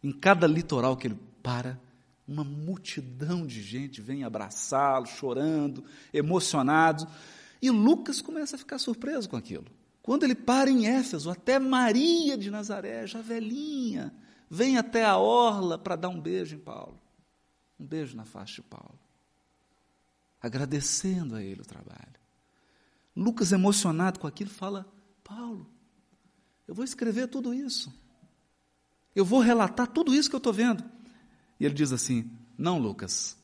Em 0.03 0.13
cada 0.13 0.47
litoral 0.47 0.97
que 0.97 1.09
ele 1.09 1.19
para, 1.43 1.79
uma 2.27 2.45
multidão 2.45 3.47
de 3.47 3.63
gente 3.63 4.01
vem 4.01 4.25
abraçá-lo, 4.25 5.07
chorando, 5.07 5.85
emocionados. 6.13 7.07
E 7.61 7.71
Lucas 7.71 8.21
começa 8.21 8.57
a 8.57 8.59
ficar 8.59 8.79
surpreso 8.79 9.29
com 9.29 9.37
aquilo. 9.37 9.67
Quando 10.03 10.25
ele 10.25 10.35
para 10.35 10.71
em 10.71 10.87
Éfeso, 10.87 11.31
até 11.31 11.59
Maria 11.59 12.37
de 12.37 12.51
Nazaré, 12.51 13.07
já 13.07 13.21
velhinha, 13.21 14.15
vem 14.49 14.79
até 14.79 15.05
a 15.05 15.19
orla 15.19 15.79
para 15.79 15.97
dar 15.97 16.09
um 16.09 16.21
beijo 16.21 16.57
em 16.57 16.59
Paulo. 16.59 16.99
Um 17.79 17.85
beijo 17.85 18.17
na 18.17 18.25
face 18.25 18.55
de 18.55 18.63
Paulo. 18.63 18.99
Agradecendo 20.41 21.35
a 21.35 21.43
ele 21.43 21.61
o 21.61 21.67
trabalho. 21.67 22.19
Lucas, 23.15 23.53
emocionado 23.53 24.19
com 24.21 24.27
aquilo, 24.27 24.51
fala: 24.51 24.87
Paulo, 25.23 25.69
eu 26.67 26.75
vou 26.75 26.85
escrever 26.85 27.29
tudo 27.29 27.53
isso. 27.53 27.93
Eu 29.15 29.25
vou 29.25 29.41
relatar 29.41 29.89
tudo 29.89 30.15
isso 30.15 30.31
que 30.31 30.37
eu 30.37 30.39
estou 30.39 30.53
vendo. 30.53 30.85
E 31.59 31.65
ele 31.67 31.75
diz 31.75 31.93
assim: 31.93 32.31
Não, 32.57 32.79
Lucas, 32.79 33.37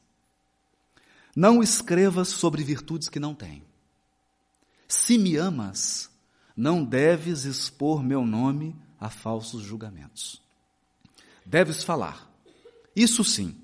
não 1.34 1.62
escrevas 1.62 2.28
sobre 2.28 2.62
virtudes 2.62 3.08
que 3.08 3.18
não 3.18 3.34
tem. 3.34 3.64
Se 4.96 5.18
me 5.18 5.36
amas, 5.36 6.08
não 6.56 6.84
deves 6.84 7.44
expor 7.44 8.00
meu 8.00 8.24
nome 8.24 8.76
a 8.98 9.10
falsos 9.10 9.60
julgamentos. 9.60 10.40
Deves 11.44 11.82
falar, 11.82 12.32
isso 12.94 13.24
sim, 13.24 13.60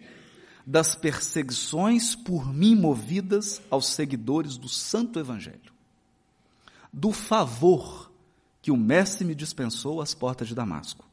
das 0.67 0.97
perseguições 0.97 2.17
por 2.17 2.53
mim 2.53 2.75
movidas 2.75 3.63
aos 3.71 3.87
seguidores 3.87 4.57
do 4.57 4.69
Santo 4.69 5.21
Evangelho, 5.21 5.73
do 6.93 7.13
favor 7.13 8.13
que 8.61 8.73
o 8.73 8.77
Mestre 8.77 9.25
me 9.25 9.35
dispensou 9.35 10.03
às 10.03 10.13
portas 10.13 10.49
de 10.49 10.55
Damasco. 10.55 11.09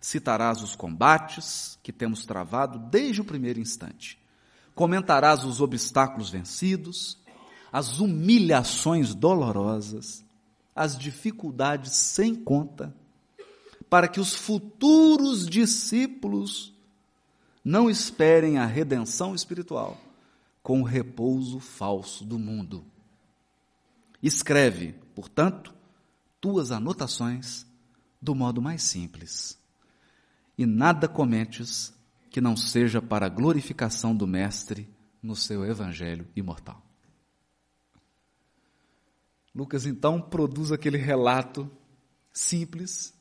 Citarás 0.00 0.60
os 0.60 0.74
combates 0.74 1.78
que 1.84 1.92
temos 1.92 2.26
travado 2.26 2.80
desde 2.90 3.20
o 3.20 3.24
primeiro 3.24 3.60
instante. 3.60 4.20
Comentarás 4.74 5.44
os 5.44 5.60
obstáculos 5.60 6.28
vencidos, 6.28 7.24
as 7.72 8.00
humilhações 8.00 9.14
dolorosas, 9.14 10.24
as 10.74 10.96
dificuldades 10.96 11.92
sem 11.92 12.34
conta, 12.34 12.94
para 13.88 14.08
que 14.08 14.20
os 14.20 14.34
futuros 14.34 15.46
discípulos 15.46 16.74
não 17.64 17.90
esperem 17.90 18.58
a 18.58 18.66
redenção 18.66 19.34
espiritual 19.34 19.98
com 20.62 20.80
o 20.80 20.84
repouso 20.84 21.60
falso 21.60 22.24
do 22.24 22.38
mundo. 22.38 22.84
Escreve, 24.22 24.94
portanto, 25.14 25.72
tuas 26.40 26.72
anotações 26.72 27.66
do 28.20 28.34
modo 28.34 28.60
mais 28.60 28.82
simples. 28.82 29.58
E 30.58 30.66
nada 30.66 31.06
comentes 31.06 31.92
que 32.30 32.40
não 32.40 32.56
seja 32.56 33.00
para 33.00 33.26
a 33.26 33.28
glorificação 33.28 34.14
do 34.14 34.26
Mestre 34.26 34.88
no 35.22 35.36
seu 35.36 35.64
Evangelho 35.64 36.26
imortal. 36.34 36.82
Lucas 39.56 39.86
então 39.86 40.20
produz 40.20 40.70
aquele 40.70 40.98
relato 40.98 41.70
simples, 42.30 43.14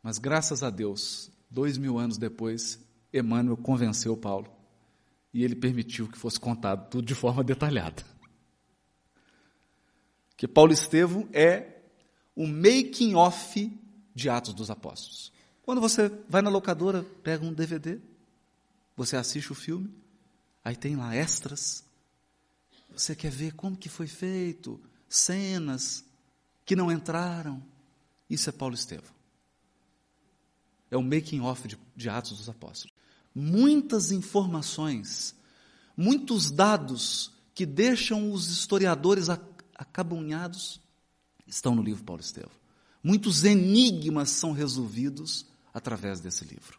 mas 0.00 0.16
graças 0.16 0.62
a 0.62 0.70
Deus, 0.70 1.28
dois 1.50 1.76
mil 1.76 1.98
anos 1.98 2.16
depois, 2.16 2.78
Emmanuel 3.12 3.56
convenceu 3.56 4.16
Paulo 4.16 4.48
e 5.34 5.42
ele 5.42 5.56
permitiu 5.56 6.06
que 6.06 6.16
fosse 6.16 6.38
contado 6.38 6.88
tudo 6.88 7.04
de 7.04 7.16
forma 7.16 7.42
detalhada. 7.42 8.04
Que 10.36 10.46
Paulo 10.46 10.72
Estevão 10.72 11.28
é 11.32 11.80
o 12.36 12.46
making 12.46 13.16
off 13.16 13.68
de 14.14 14.30
Atos 14.30 14.54
dos 14.54 14.70
Apóstolos. 14.70 15.32
Quando 15.62 15.80
você 15.80 16.08
vai 16.28 16.42
na 16.42 16.48
locadora, 16.48 17.02
pega 17.24 17.44
um 17.44 17.52
DVD, 17.52 17.98
você 18.96 19.16
assiste 19.16 19.50
o 19.50 19.54
filme, 19.56 19.92
aí 20.62 20.76
tem 20.76 20.94
lá 20.94 21.12
extras. 21.12 21.84
Você 22.92 23.16
quer 23.16 23.32
ver 23.32 23.52
como 23.54 23.76
que 23.76 23.88
foi 23.88 24.06
feito, 24.06 24.80
cenas 25.16 26.04
que 26.64 26.76
não 26.76 26.90
entraram. 26.90 27.62
Isso 28.28 28.48
é 28.48 28.52
Paulo 28.52 28.74
Estevão. 28.74 29.14
É 30.90 30.96
o 30.96 31.02
making 31.02 31.40
off 31.40 31.66
de, 31.66 31.78
de 31.94 32.08
Atos 32.08 32.38
dos 32.38 32.48
Apóstolos. 32.48 32.94
Muitas 33.34 34.10
informações, 34.10 35.34
muitos 35.96 36.50
dados 36.50 37.32
que 37.54 37.66
deixam 37.66 38.32
os 38.32 38.48
historiadores 38.48 39.28
acabunhados 39.74 40.80
estão 41.46 41.74
no 41.74 41.82
livro 41.82 42.04
Paulo 42.04 42.20
Estevão. 42.20 42.50
Muitos 43.02 43.44
enigmas 43.44 44.30
são 44.30 44.52
resolvidos 44.52 45.46
através 45.72 46.20
desse 46.20 46.44
livro. 46.44 46.78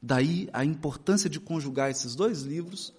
Daí 0.00 0.48
a 0.52 0.64
importância 0.64 1.28
de 1.28 1.40
conjugar 1.40 1.90
esses 1.90 2.14
dois 2.14 2.42
livros 2.42 2.92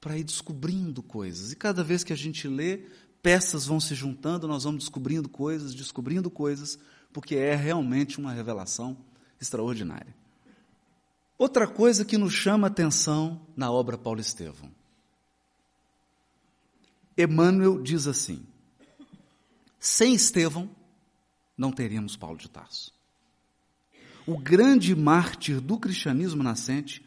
para 0.00 0.18
ir 0.18 0.24
descobrindo 0.24 1.02
coisas. 1.02 1.52
E 1.52 1.56
cada 1.56 1.82
vez 1.82 2.04
que 2.04 2.12
a 2.12 2.16
gente 2.16 2.46
lê, 2.46 2.86
peças 3.26 3.66
vão 3.66 3.80
se 3.80 3.92
juntando, 3.92 4.46
nós 4.46 4.62
vamos 4.62 4.84
descobrindo 4.84 5.28
coisas, 5.28 5.74
descobrindo 5.74 6.30
coisas, 6.30 6.78
porque 7.12 7.34
é 7.34 7.56
realmente 7.56 8.20
uma 8.20 8.30
revelação 8.32 8.96
extraordinária. 9.40 10.14
Outra 11.36 11.66
coisa 11.66 12.04
que 12.04 12.16
nos 12.16 12.32
chama 12.32 12.68
atenção 12.68 13.44
na 13.56 13.68
obra 13.68 13.98
Paulo 13.98 14.20
Estevão. 14.20 14.70
Emmanuel 17.18 17.82
diz 17.82 18.06
assim: 18.06 18.46
sem 19.80 20.14
Estevão, 20.14 20.70
não 21.58 21.72
teríamos 21.72 22.16
Paulo 22.16 22.38
de 22.38 22.48
Tarso. 22.48 22.94
O 24.24 24.38
grande 24.38 24.94
mártir 24.94 25.60
do 25.60 25.80
cristianismo 25.80 26.44
nascente 26.44 27.04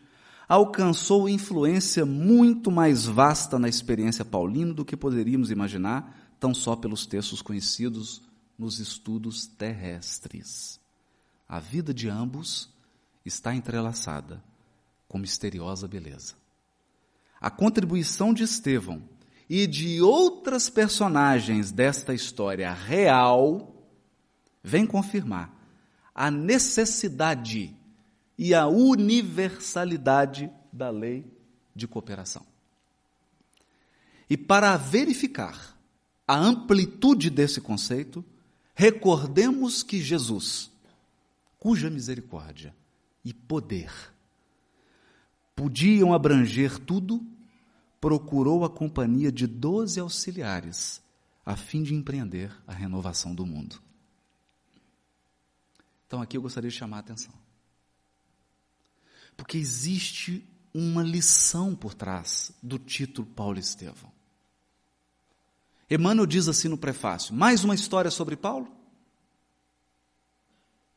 alcançou 0.50 1.29
influência 1.29 2.08
muito 2.08 2.72
mais 2.72 3.06
vasta 3.06 3.60
na 3.60 3.70
experiência 3.70 4.25
paulina 4.25 4.74
do 4.74 4.84
que 4.84 4.98
poderíamos 4.98 5.51
imaginar, 5.51 6.34
tão 6.39 6.56
só 6.56 6.75
pelos 6.75 7.06
textos 7.06 7.39
conhecidos 7.39 8.24
nos 8.58 8.79
estudos 8.79 9.46
terrestres. 9.46 10.79
A 11.48 11.60
vida 11.60 11.94
de 11.94 12.10
ambos 12.10 12.74
está 13.24 13.53
entrelaçada 13.53 14.44
com 15.08 15.20
misteriosa 15.20 15.88
beleza. 15.88 16.34
A 17.39 17.51
contribuição 17.51 18.34
de 18.34 18.44
Estevão 18.44 19.03
e 19.48 19.68
de 19.68 20.01
outras 20.01 20.68
personagens 20.68 21.72
desta 21.72 22.13
história 22.13 22.74
real 22.74 23.75
vem 24.63 24.86
confirmar 24.86 25.56
a 26.13 26.29
necessidade 26.32 27.75
e 28.41 28.53
a 28.53 28.65
universalidade 28.67 30.50
da 30.72 30.89
lei 30.89 31.29
de 31.75 31.86
cooperação. 31.86 32.46
E 34.29 34.38
para 34.38 34.77
verificar 34.77 35.77
a 36.25 36.38
amplitude 36.38 37.29
desse 37.29 37.60
conceito, 37.60 38.24
recordemos 38.74 39.84
que 39.84 40.01
Jesus, 40.01 40.72
cuja 41.60 41.90
misericórdia 41.90 42.74
e 43.25 43.33
poder 43.33 43.92
podiam 45.53 46.13
abranger 46.13 46.79
tudo, 46.79 47.22
procurou 48.00 48.63
a 48.63 48.70
companhia 48.70 49.33
de 49.33 49.46
doze 49.48 50.00
auxiliares 50.00 51.01
a 51.46 51.57
fim 51.57 51.83
de 51.83 51.94
empreender 51.94 52.55
a 52.66 52.72
renovação 52.72 53.35
do 53.35 53.46
mundo. 53.46 53.81
Então 56.07 56.22
aqui 56.22 56.37
eu 56.37 56.42
gostaria 56.42 56.70
de 56.70 56.75
chamar 56.77 56.98
a 56.98 57.00
atenção. 57.01 57.33
Porque 59.39 59.57
existe 59.57 60.45
uma 60.73 61.01
lição 61.01 61.73
por 61.73 61.93
trás 61.93 62.51
do 62.61 62.77
título 62.77 63.25
Paulo 63.25 63.57
Estevão. 63.57 64.11
Emmanuel 65.89 66.27
diz 66.27 66.49
assim 66.49 66.67
no 66.67 66.77
prefácio: 66.77 67.33
mais 67.33 67.63
uma 67.63 67.73
história 67.73 68.11
sobre 68.11 68.35
Paulo? 68.35 68.69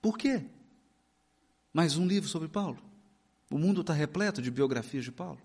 Por 0.03 0.19
quê? 0.19 0.45
Mais 1.73 1.97
um 1.97 2.05
livro 2.05 2.29
sobre 2.29 2.49
Paulo? 2.49 2.83
O 3.49 3.57
mundo 3.57 3.81
está 3.81 3.93
repleto 3.93 4.43
de 4.43 4.51
biografias 4.51 5.05
de 5.05 5.13
Paulo. 5.13 5.41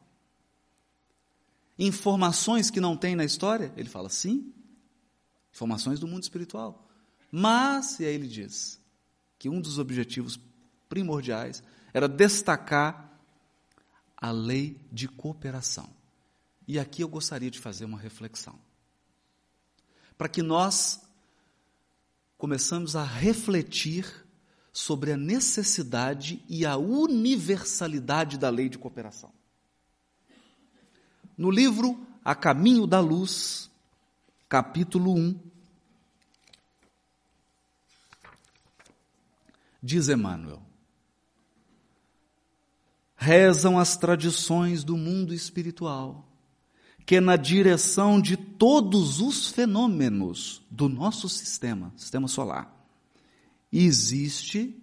Informações 1.78 2.72
que 2.72 2.82
não 2.82 2.98
tem 2.98 3.16
na 3.16 3.24
história? 3.24 3.72
Ele 3.78 3.88
fala, 3.88 4.10
sim, 4.10 4.52
informações 5.54 6.00
do 6.00 6.08
mundo 6.08 6.24
espiritual. 6.24 6.90
Mas, 7.32 8.00
e 8.00 8.06
aí 8.06 8.16
ele 8.16 8.28
diz, 8.28 8.82
que 9.38 9.50
um 9.50 9.62
dos 9.62 9.78
objetivos 9.78 10.40
primordiais 10.90 11.62
era 11.98 12.08
destacar 12.08 13.20
a 14.16 14.30
lei 14.30 14.80
de 14.92 15.08
cooperação. 15.08 15.90
E 16.68 16.78
aqui 16.78 17.02
eu 17.02 17.08
gostaria 17.08 17.50
de 17.50 17.58
fazer 17.58 17.86
uma 17.86 17.98
reflexão. 17.98 18.54
Para 20.16 20.30
que 20.30 20.44
nós 20.44 21.02
começamos 22.38 22.96
a 22.96 23.04
refletir 23.04 24.24
sobre 24.72 25.12
a 25.12 25.18
necessidade 25.18 26.44
e 26.48 26.68
a 26.68 26.78
universalidade 26.78 28.38
da 28.38 28.52
lei 28.52 28.70
de 28.70 28.78
cooperação. 28.78 29.32
No 31.36 31.50
livro 31.50 32.00
A 32.24 32.36
Caminho 32.36 32.86
da 32.86 33.00
Luz, 33.00 33.72
capítulo 34.48 35.16
1, 35.16 35.40
diz 39.82 40.10
Emmanuel. 40.10 40.67
Rezam 43.18 43.78
as 43.78 43.98
tradições 43.98 44.84
do 44.84 44.96
mundo 44.96 45.34
espiritual 45.34 46.28
que 47.08 47.22
na 47.22 47.38
direção 47.38 48.20
de 48.20 48.36
todos 48.36 49.22
os 49.22 49.48
fenômenos 49.48 50.62
do 50.70 50.90
nosso 50.90 51.30
sistema, 51.30 51.94
sistema 51.96 52.28
solar, 52.28 52.70
existe 53.72 54.76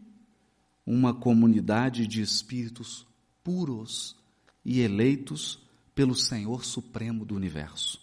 uma 0.87 1.13
comunidade 1.13 2.07
de 2.07 2.23
espíritos 2.23 3.07
puros 3.43 4.17
e 4.65 4.81
eleitos 4.81 5.63
pelo 5.95 6.15
Senhor 6.15 6.65
Supremo 6.65 7.27
do 7.27 7.37
Universo, 7.37 8.01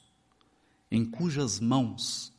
em 0.92 1.04
cujas 1.04 1.60
mãos 1.60 2.32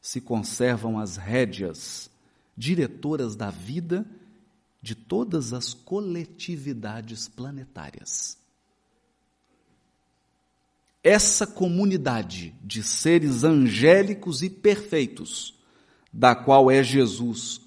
se 0.00 0.22
conservam 0.22 0.98
as 0.98 1.18
rédeas 1.18 2.10
diretoras 2.56 3.36
da 3.36 3.50
vida 3.50 4.06
de 4.86 4.94
todas 4.94 5.52
as 5.52 5.74
coletividades 5.74 7.26
planetárias. 7.26 8.38
Essa 11.02 11.44
comunidade 11.44 12.54
de 12.62 12.84
seres 12.84 13.42
angélicos 13.42 14.44
e 14.44 14.48
perfeitos, 14.48 15.56
da 16.12 16.36
qual 16.36 16.70
é 16.70 16.84
Jesus 16.84 17.60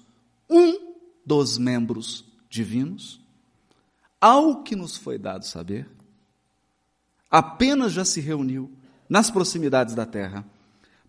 um 0.48 0.94
dos 1.24 1.58
membros 1.58 2.24
divinos, 2.48 3.20
ao 4.18 4.62
que 4.62 4.74
nos 4.74 4.96
foi 4.96 5.18
dado 5.18 5.44
saber, 5.44 5.90
apenas 7.30 7.92
já 7.92 8.04
se 8.06 8.22
reuniu 8.22 8.72
nas 9.06 9.30
proximidades 9.30 9.94
da 9.94 10.06
Terra 10.06 10.42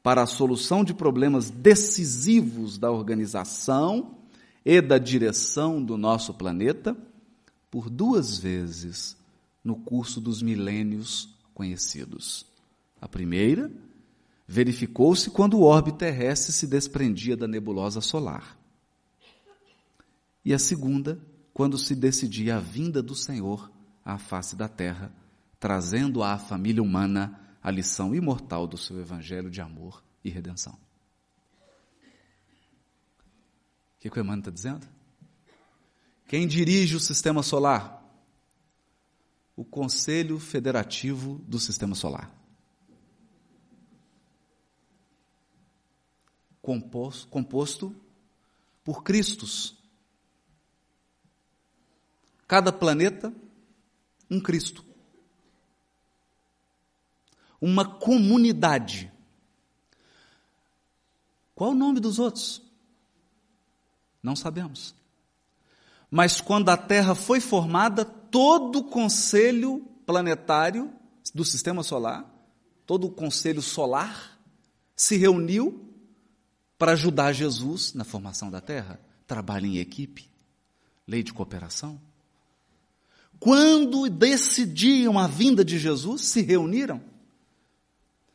para 0.03 0.23
a 0.23 0.27
solução 0.27 0.83
de 0.83 0.93
problemas 0.93 1.49
decisivos 1.49 2.77
da 2.77 2.91
organização 2.91 4.20
e 4.65 4.81
da 4.81 4.97
direção 4.97 5.83
do 5.83 5.97
nosso 5.97 6.33
planeta 6.33 6.95
por 7.69 7.89
duas 7.89 8.37
vezes 8.37 9.17
no 9.63 9.75
curso 9.75 10.19
dos 10.19 10.41
milênios 10.41 11.29
conhecidos. 11.53 12.45
A 12.99 13.07
primeira 13.07 13.71
verificou-se 14.47 15.29
quando 15.29 15.57
o 15.57 15.63
orbe 15.63 15.93
terrestre 15.93 16.51
se 16.51 16.67
desprendia 16.67 17.37
da 17.37 17.47
nebulosa 17.47 18.01
solar. 18.01 18.57
E 20.43 20.53
a 20.53 20.59
segunda, 20.59 21.19
quando 21.53 21.77
se 21.77 21.95
decidia 21.95 22.57
a 22.57 22.59
vinda 22.59 23.01
do 23.01 23.15
Senhor 23.15 23.71
à 24.03 24.17
face 24.17 24.55
da 24.55 24.67
terra, 24.67 25.13
trazendo 25.59 26.23
à 26.23 26.37
família 26.37 26.81
humana 26.81 27.39
a 27.61 27.69
lição 27.69 28.15
imortal 28.15 28.65
do 28.65 28.77
seu 28.77 28.99
evangelho 28.99 29.49
de 29.49 29.61
amor 29.61 30.03
e 30.23 30.29
redenção. 30.29 30.77
O 33.90 33.90
que, 34.01 34.09
que 34.09 34.19
o 34.19 34.21
Emmanuel 34.21 34.39
está 34.39 34.51
dizendo? 34.51 34.89
Quem 36.27 36.47
dirige 36.47 36.95
o 36.95 36.99
sistema 36.99 37.43
solar? 37.43 38.03
O 39.55 39.63
Conselho 39.63 40.39
Federativo 40.39 41.35
do 41.47 41.59
Sistema 41.59 41.93
Solar. 41.93 42.33
Composto, 46.63 47.27
composto 47.27 47.95
por 48.83 49.03
Cristos. 49.03 49.77
Cada 52.47 52.73
planeta, 52.73 53.31
um 54.29 54.39
Cristo. 54.39 54.83
Uma 57.59 57.85
comunidade. 57.99 59.11
Qual 61.53 61.69
o 61.69 61.75
nome 61.75 61.99
dos 61.99 62.17
outros? 62.17 62.70
Não 64.21 64.35
sabemos. 64.35 64.93
Mas 66.09 66.41
quando 66.41 66.69
a 66.69 66.77
Terra 66.77 67.15
foi 67.15 67.39
formada, 67.39 68.03
todo 68.03 68.79
o 68.79 68.83
conselho 68.83 69.87
planetário 70.05 70.91
do 71.33 71.45
sistema 71.45 71.83
solar, 71.83 72.29
todo 72.85 73.07
o 73.07 73.11
conselho 73.11 73.61
solar, 73.61 74.37
se 74.95 75.15
reuniu 75.15 75.87
para 76.77 76.91
ajudar 76.91 77.31
Jesus 77.31 77.93
na 77.93 78.03
formação 78.03 78.51
da 78.51 78.59
Terra. 78.59 78.99
Trabalho 79.25 79.65
em 79.65 79.77
equipe, 79.77 80.29
lei 81.07 81.23
de 81.23 81.31
cooperação. 81.31 81.99
Quando 83.39 84.09
decidiam 84.09 85.17
a 85.17 85.25
vinda 85.25 85.63
de 85.63 85.79
Jesus, 85.79 86.25
se 86.25 86.41
reuniram. 86.41 87.01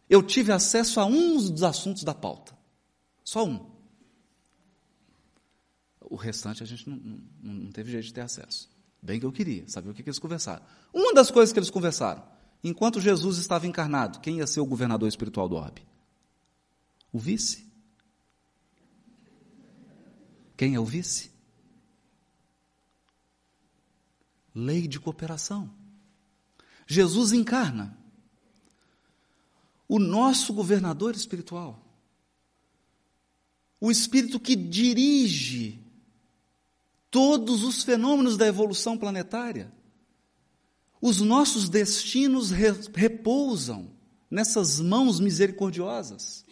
Eu 0.09 0.23
tive 0.23 0.51
acesso 0.51 0.99
a 0.99 1.05
um 1.05 1.37
dos 1.37 1.63
assuntos 1.63 2.03
da 2.03 2.15
pauta. 2.15 2.57
Só 3.23 3.45
um. 3.45 3.76
O 6.09 6.17
restante 6.17 6.63
a 6.63 6.67
gente 6.67 6.89
não, 6.89 6.97
não, 6.97 7.55
não 7.55 7.73
teve 7.73 7.91
jeito 7.91 8.07
de 8.07 8.15
ter 8.15 8.21
acesso. 8.21 8.71
Bem 9.03 9.21
que 9.21 9.27
eu 9.27 9.33
queria 9.33 9.69
saber 9.69 9.91
o 9.91 9.95
que, 9.95 10.03
que 10.03 10.09
eles 10.09 10.19
conversaram. 10.19 10.65
Uma 10.93 11.13
das 11.13 11.31
coisas 11.31 11.53
que 11.53 11.59
eles 11.59 11.71
conversaram, 11.71 12.25
enquanto 12.63 13.01
Jesus 13.01 13.39
estava 13.39 13.67
encarnado, 13.67 14.21
quem 14.21 14.39
ia 14.39 14.47
ser 14.47 14.61
o 14.61 14.67
governador 14.67 15.09
espiritual 15.09 15.49
do 15.49 15.57
orbe? 15.57 15.87
O 17.13 17.19
vice. 17.19 17.67
Quem 20.57 20.75
é 20.75 20.81
o 20.81 20.85
vice? 20.85 21.31
Lei 24.55 24.89
de 24.89 24.99
cooperação. 24.99 25.71
Jesus 26.87 27.33
encarna 27.33 27.99
o 29.89 29.99
nosso 29.99 30.53
governador 30.53 31.15
espiritual. 31.15 31.83
O 33.81 33.91
espírito 33.91 34.41
que 34.41 34.57
dirige 34.57 35.86
todos 37.17 37.65
os 37.65 37.83
fenômenos 37.83 38.37
da 38.37 38.47
evolução 38.47 38.99
planetária. 38.99 39.73
Os 41.01 41.23
nossos 41.23 41.67
destinos 41.67 42.51
repousam 42.51 43.91
nessas 44.31 44.81
mãos 44.81 45.19
misericordiosas. 45.19 46.45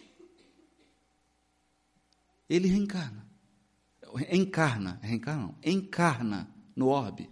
Ele 2.49 2.67
reencarna. 2.67 3.29
Encarna, 4.31 4.99
reencarna 5.03 5.41
não, 5.43 5.55
encarna 5.63 6.55
no 6.75 6.87
orbe. 6.87 7.29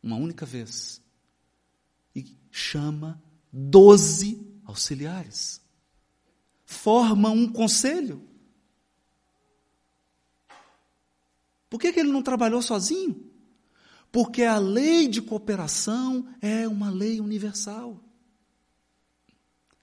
Uma 0.00 0.14
única 0.14 0.46
vez. 0.46 1.02
E 2.14 2.38
chama 2.48 3.20
doze 3.52 4.40
auxiliares. 4.64 5.60
Forma 6.64 7.28
um 7.30 7.52
conselho. 7.52 8.24
Por 11.68 11.80
que, 11.80 11.92
que 11.92 12.00
ele 12.00 12.12
não 12.12 12.22
trabalhou 12.22 12.62
sozinho? 12.62 13.30
Porque 14.10 14.44
a 14.44 14.58
lei 14.58 15.08
de 15.08 15.20
cooperação 15.20 16.28
é 16.40 16.66
uma 16.66 16.90
lei 16.90 17.20
universal. 17.20 18.02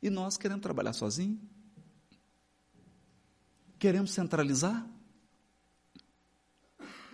E 0.01 0.09
nós 0.09 0.37
queremos 0.37 0.63
trabalhar 0.63 0.93
sozinho? 0.93 1.39
Queremos 3.77 4.11
centralizar? 4.11 4.87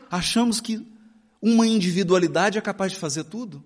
Achamos 0.09 0.59
que 0.61 0.87
uma 1.41 1.67
individualidade 1.67 2.57
é 2.57 2.61
capaz 2.61 2.91
de 2.91 2.99
fazer 2.99 3.25
tudo? 3.25 3.63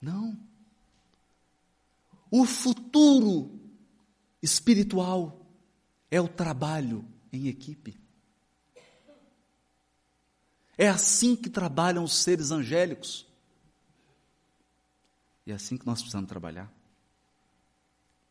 Não. 0.00 0.38
O 2.30 2.44
futuro 2.44 3.60
espiritual 4.42 5.46
é 6.10 6.20
o 6.20 6.28
trabalho 6.28 7.04
em 7.32 7.48
equipe. 7.48 8.03
É 10.76 10.88
assim 10.88 11.36
que 11.36 11.48
trabalham 11.48 12.02
os 12.04 12.16
seres 12.16 12.50
angélicos. 12.50 13.26
E 15.46 15.52
é 15.52 15.54
assim 15.54 15.76
que 15.76 15.86
nós 15.86 16.00
precisamos 16.00 16.28
trabalhar. 16.28 16.72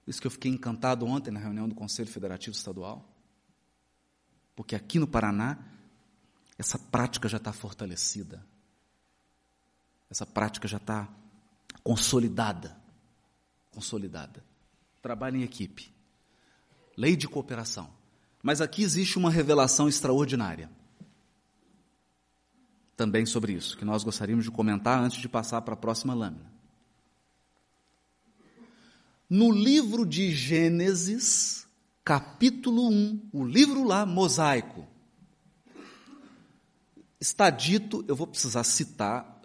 Por 0.03 0.11
isso 0.11 0.19
que 0.19 0.27
eu 0.27 0.31
fiquei 0.31 0.51
encantado 0.51 1.05
ontem 1.05 1.31
na 1.31 1.39
reunião 1.39 1.67
do 1.67 1.75
Conselho 1.75 2.09
Federativo 2.09 2.55
Estadual. 2.55 3.07
Porque 4.55 4.75
aqui 4.75 4.99
no 4.99 5.07
Paraná, 5.07 5.57
essa 6.57 6.77
prática 6.77 7.29
já 7.29 7.37
está 7.37 7.53
fortalecida. 7.53 8.45
Essa 10.09 10.25
prática 10.25 10.67
já 10.67 10.77
está 10.77 11.07
consolidada. 11.83 12.77
Consolidada. 13.71 14.43
Trabalho 15.01 15.37
em 15.37 15.43
equipe. 15.43 15.93
Lei 16.97 17.15
de 17.15 17.27
cooperação. 17.27 17.89
Mas 18.41 18.59
aqui 18.59 18.83
existe 18.83 19.17
uma 19.17 19.31
revelação 19.31 19.87
extraordinária 19.87 20.69
também 22.95 23.25
sobre 23.25 23.53
isso, 23.53 23.77
que 23.77 23.85
nós 23.85 24.03
gostaríamos 24.03 24.45
de 24.45 24.51
comentar 24.51 24.99
antes 24.99 25.19
de 25.19 25.27
passar 25.27 25.61
para 25.61 25.73
a 25.73 25.77
próxima 25.77 26.13
lâmina. 26.13 26.51
No 29.29 29.51
livro 29.51 30.05
de 30.05 30.31
Gênesis, 30.31 31.67
capítulo 32.03 32.89
1, 32.89 33.29
o 33.33 33.43
livro 33.43 33.83
lá, 33.83 34.05
mosaico, 34.05 34.87
está 37.19 37.49
dito, 37.49 38.05
eu 38.07 38.15
vou 38.15 38.27
precisar 38.27 38.63
citar, 38.63 39.41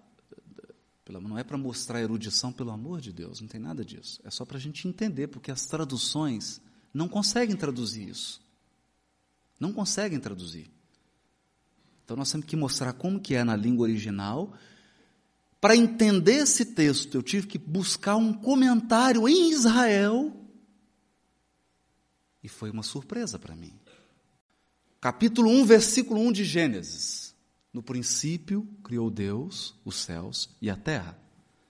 não 1.09 1.39
é 1.39 1.45
para 1.45 1.57
mostrar 1.57 2.03
erudição, 2.03 2.53
pelo 2.53 2.71
amor 2.71 3.01
de 3.01 3.13
Deus, 3.13 3.41
não 3.41 3.49
tem 3.49 3.61
nada 3.61 3.83
disso. 3.83 4.21
É 4.25 4.31
só 4.31 4.45
para 4.45 4.59
a 4.59 4.61
gente 4.61 4.87
entender, 4.87 5.29
porque 5.29 5.51
as 5.51 5.65
traduções 5.65 6.61
não 6.93 7.09
conseguem 7.09 7.57
traduzir 7.57 8.09
isso. 8.09 8.43
Não 9.59 9.73
conseguem 9.73 10.21
traduzir. 10.21 10.71
Então 12.09 12.17
nós 12.17 12.33
temos 12.33 12.47
que 12.47 12.57
mostrar 12.57 12.95
como 12.95 13.21
que 13.21 13.35
é 13.35 13.45
na 13.45 13.55
língua 13.55 13.83
original. 13.83 14.55
Para 15.61 15.77
entender 15.77 16.37
esse 16.37 16.65
texto, 16.65 17.15
eu 17.15 17.23
tive 17.23 17.47
que 17.47 17.59
buscar 17.59 18.17
um 18.17 18.33
comentário 18.33 19.29
em 19.29 19.51
Israel. 19.51 20.35
E 22.43 22.49
foi 22.49 22.71
uma 22.71 22.83
surpresa 22.83 23.39
para 23.39 23.55
mim. 23.55 23.79
Capítulo 24.99 25.51
1, 25.51 25.67
versículo 25.67 26.19
1 26.23 26.33
de 26.33 26.45
Gênesis. 26.45 27.35
No 27.75 27.83
princípio 27.83 28.67
criou 28.83 29.11
Deus 29.11 29.75
os 29.85 29.97
céus 29.97 30.57
e 30.63 30.71
a 30.71 30.77
terra. 30.77 31.15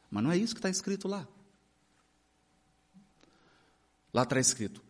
Mas 0.09 0.23
não 0.23 0.31
é 0.31 0.37
isso 0.37 0.55
que 0.55 0.61
está 0.61 0.71
escrito 0.71 1.09
lá. 1.09 1.27
Lá 4.15 4.23
está 4.23 4.39
escrito: 4.39 4.85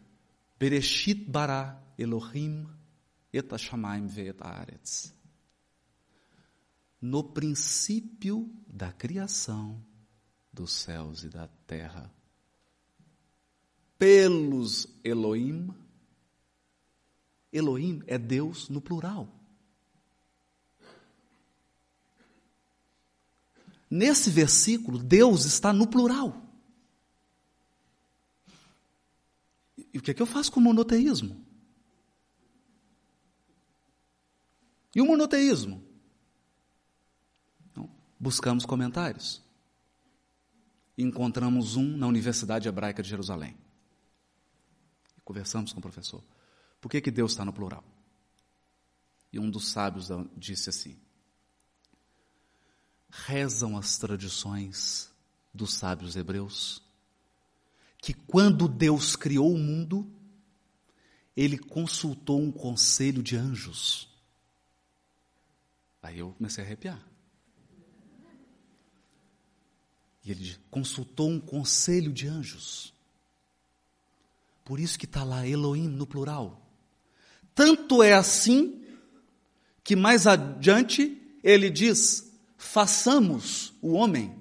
Bereshit 0.60 1.24
bara 1.24 1.82
Elohim 1.96 2.66
et 3.32 3.50
hashamayim 3.50 4.08
ve'et 4.08 4.42
haaretz 4.42 5.16
no 7.00 7.22
princípio 7.22 8.50
da 8.66 8.92
criação 8.92 9.84
dos 10.52 10.72
céus 10.72 11.22
e 11.22 11.28
da 11.28 11.46
terra. 11.66 12.12
Pelos 13.98 14.86
Elohim, 15.02 15.74
Elohim 17.52 18.02
é 18.06 18.18
Deus 18.18 18.68
no 18.68 18.80
plural. 18.80 19.34
Nesse 23.90 24.28
versículo, 24.28 24.98
Deus 24.98 25.44
está 25.46 25.72
no 25.72 25.86
plural. 25.86 26.44
E 29.92 29.98
o 29.98 30.02
que, 30.02 30.10
é 30.10 30.14
que 30.14 30.20
eu 30.20 30.26
faço 30.26 30.52
com 30.52 30.60
o 30.60 30.62
monoteísmo? 30.62 31.44
E 34.94 35.00
o 35.00 35.06
monoteísmo? 35.06 35.87
Buscamos 38.18 38.64
comentários. 38.64 39.42
Encontramos 40.96 41.76
um 41.76 41.96
na 41.96 42.06
Universidade 42.06 42.68
Hebraica 42.68 43.02
de 43.02 43.08
Jerusalém. 43.08 43.56
Conversamos 45.24 45.72
com 45.72 45.78
o 45.78 45.82
professor. 45.82 46.22
Por 46.80 46.90
que, 46.90 47.00
que 47.00 47.10
Deus 47.10 47.32
está 47.32 47.44
no 47.44 47.52
plural? 47.52 47.84
E 49.32 49.38
um 49.38 49.50
dos 49.50 49.68
sábios 49.68 50.08
disse 50.36 50.70
assim: 50.70 50.98
rezam 53.10 53.76
as 53.76 53.98
tradições 53.98 55.12
dos 55.52 55.74
sábios 55.74 56.16
hebreus 56.16 56.82
que 58.00 58.14
quando 58.14 58.68
Deus 58.68 59.16
criou 59.16 59.52
o 59.52 59.58
mundo, 59.58 60.10
ele 61.36 61.58
consultou 61.58 62.40
um 62.40 62.50
conselho 62.50 63.22
de 63.22 63.36
anjos. 63.36 64.08
Aí 66.02 66.20
eu 66.20 66.32
comecei 66.32 66.62
a 66.62 66.66
arrepiar. 66.66 67.04
Ele 70.30 70.56
consultou 70.70 71.30
um 71.30 71.40
conselho 71.40 72.12
de 72.12 72.28
anjos. 72.28 72.92
Por 74.64 74.78
isso 74.78 74.98
que 74.98 75.06
está 75.06 75.24
lá 75.24 75.46
Elohim 75.46 75.88
no 75.88 76.06
plural. 76.06 76.60
Tanto 77.54 78.02
é 78.02 78.12
assim 78.12 78.84
que 79.82 79.96
mais 79.96 80.26
adiante 80.26 81.20
ele 81.42 81.70
diz: 81.70 82.30
façamos 82.56 83.72
o 83.80 83.92
homem 83.92 84.36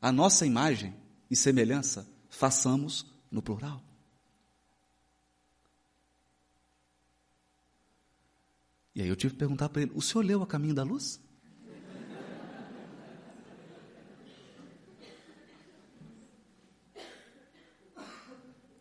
a 0.00 0.12
nossa 0.12 0.44
imagem 0.44 0.94
e 1.30 1.34
semelhança, 1.34 2.06
façamos 2.28 3.06
no 3.30 3.40
plural. 3.40 3.82
E 8.94 9.00
aí 9.00 9.08
eu 9.08 9.16
tive 9.16 9.32
que 9.32 9.38
perguntar 9.38 9.70
para 9.70 9.82
ele: 9.82 9.92
o 9.94 10.02
senhor 10.02 10.22
leu 10.22 10.42
A 10.42 10.46
Caminho 10.46 10.74
da 10.74 10.82
Luz? 10.82 11.18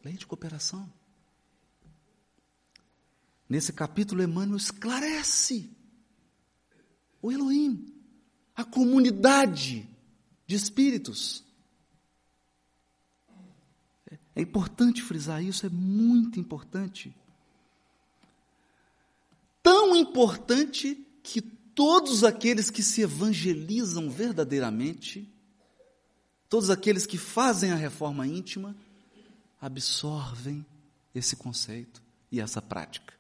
Lei 0.04 0.16
de 0.16 0.28
cooperação. 0.28 0.92
Nesse 3.48 3.72
capítulo, 3.72 4.22
Emmanuel 4.24 4.58
esclarece 4.58 5.70
o 7.22 7.32
Elohim, 7.32 7.94
a 8.56 8.66
comunidade 8.66 9.88
de 10.46 10.56
espíritos. 10.56 11.44
É 14.36 14.42
importante 14.42 15.02
frisar 15.02 15.44
isso, 15.44 15.66
é 15.66 15.70
muito 15.70 16.40
importante. 16.40 17.16
Tão 19.62 19.96
importante 19.96 20.96
que 21.22 21.42
todos 21.42 22.24
aqueles 22.24 22.70
que 22.70 22.84
se 22.84 23.02
evangelizam 23.02 24.10
verdadeiramente, 24.10 25.32
todos 26.50 26.70
aqueles 26.70 27.06
que 27.06 27.18
fazem 27.18 27.72
a 27.72 27.76
reforma 27.76 28.28
íntima, 28.28 28.76
absorvem 29.64 30.66
esse 31.16 31.38
conceito 31.38 32.04
e 32.30 32.42
essa 32.42 32.62
prática. 32.62 33.14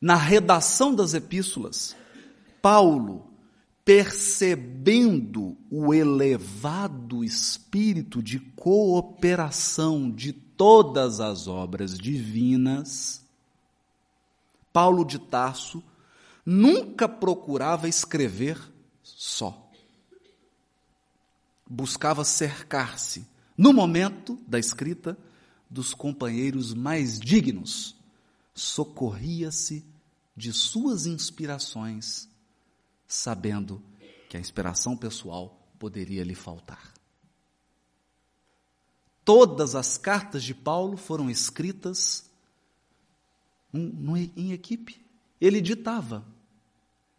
Na 0.00 0.16
redação 0.16 0.92
das 0.92 1.14
epístolas, 1.14 1.94
Paulo, 2.60 3.30
percebendo 3.84 5.56
o 5.70 5.94
elevado 5.94 7.22
espírito 7.22 8.20
de 8.20 8.40
cooperação 8.40 10.10
de 10.10 10.32
todas 10.32 11.20
as 11.20 11.46
obras 11.46 11.96
divinas, 11.96 13.24
Paulo 14.72 15.04
de 15.04 15.20
Tarso 15.20 15.80
nunca 16.44 17.08
procurava 17.08 17.88
escrever 17.88 18.58
só. 19.00 19.70
Buscava 21.68 22.24
cercar-se, 22.24 23.24
no 23.60 23.74
momento 23.74 24.38
da 24.48 24.58
escrita, 24.58 25.18
dos 25.68 25.92
companheiros 25.92 26.72
mais 26.72 27.20
dignos. 27.20 27.94
Socorria-se 28.54 29.84
de 30.34 30.50
suas 30.50 31.04
inspirações, 31.04 32.26
sabendo 33.06 33.82
que 34.30 34.38
a 34.38 34.40
inspiração 34.40 34.96
pessoal 34.96 35.70
poderia 35.78 36.24
lhe 36.24 36.34
faltar. 36.34 36.94
Todas 39.26 39.74
as 39.74 39.98
cartas 39.98 40.42
de 40.42 40.54
Paulo 40.54 40.96
foram 40.96 41.28
escritas 41.28 42.30
em 43.74 44.52
equipe. 44.52 45.04
Ele 45.38 45.60
ditava. 45.60 46.26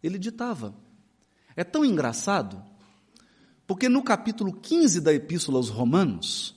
Ele 0.01 0.17
ditava. 0.17 0.73
É 1.56 1.63
tão 1.63 1.86
engraçado, 1.86 2.65
porque 3.71 3.88
no 3.88 4.03
capítulo 4.03 4.51
15 4.51 4.99
da 4.99 5.13
Epístola 5.13 5.57
aos 5.57 5.69
Romanos, 5.69 6.53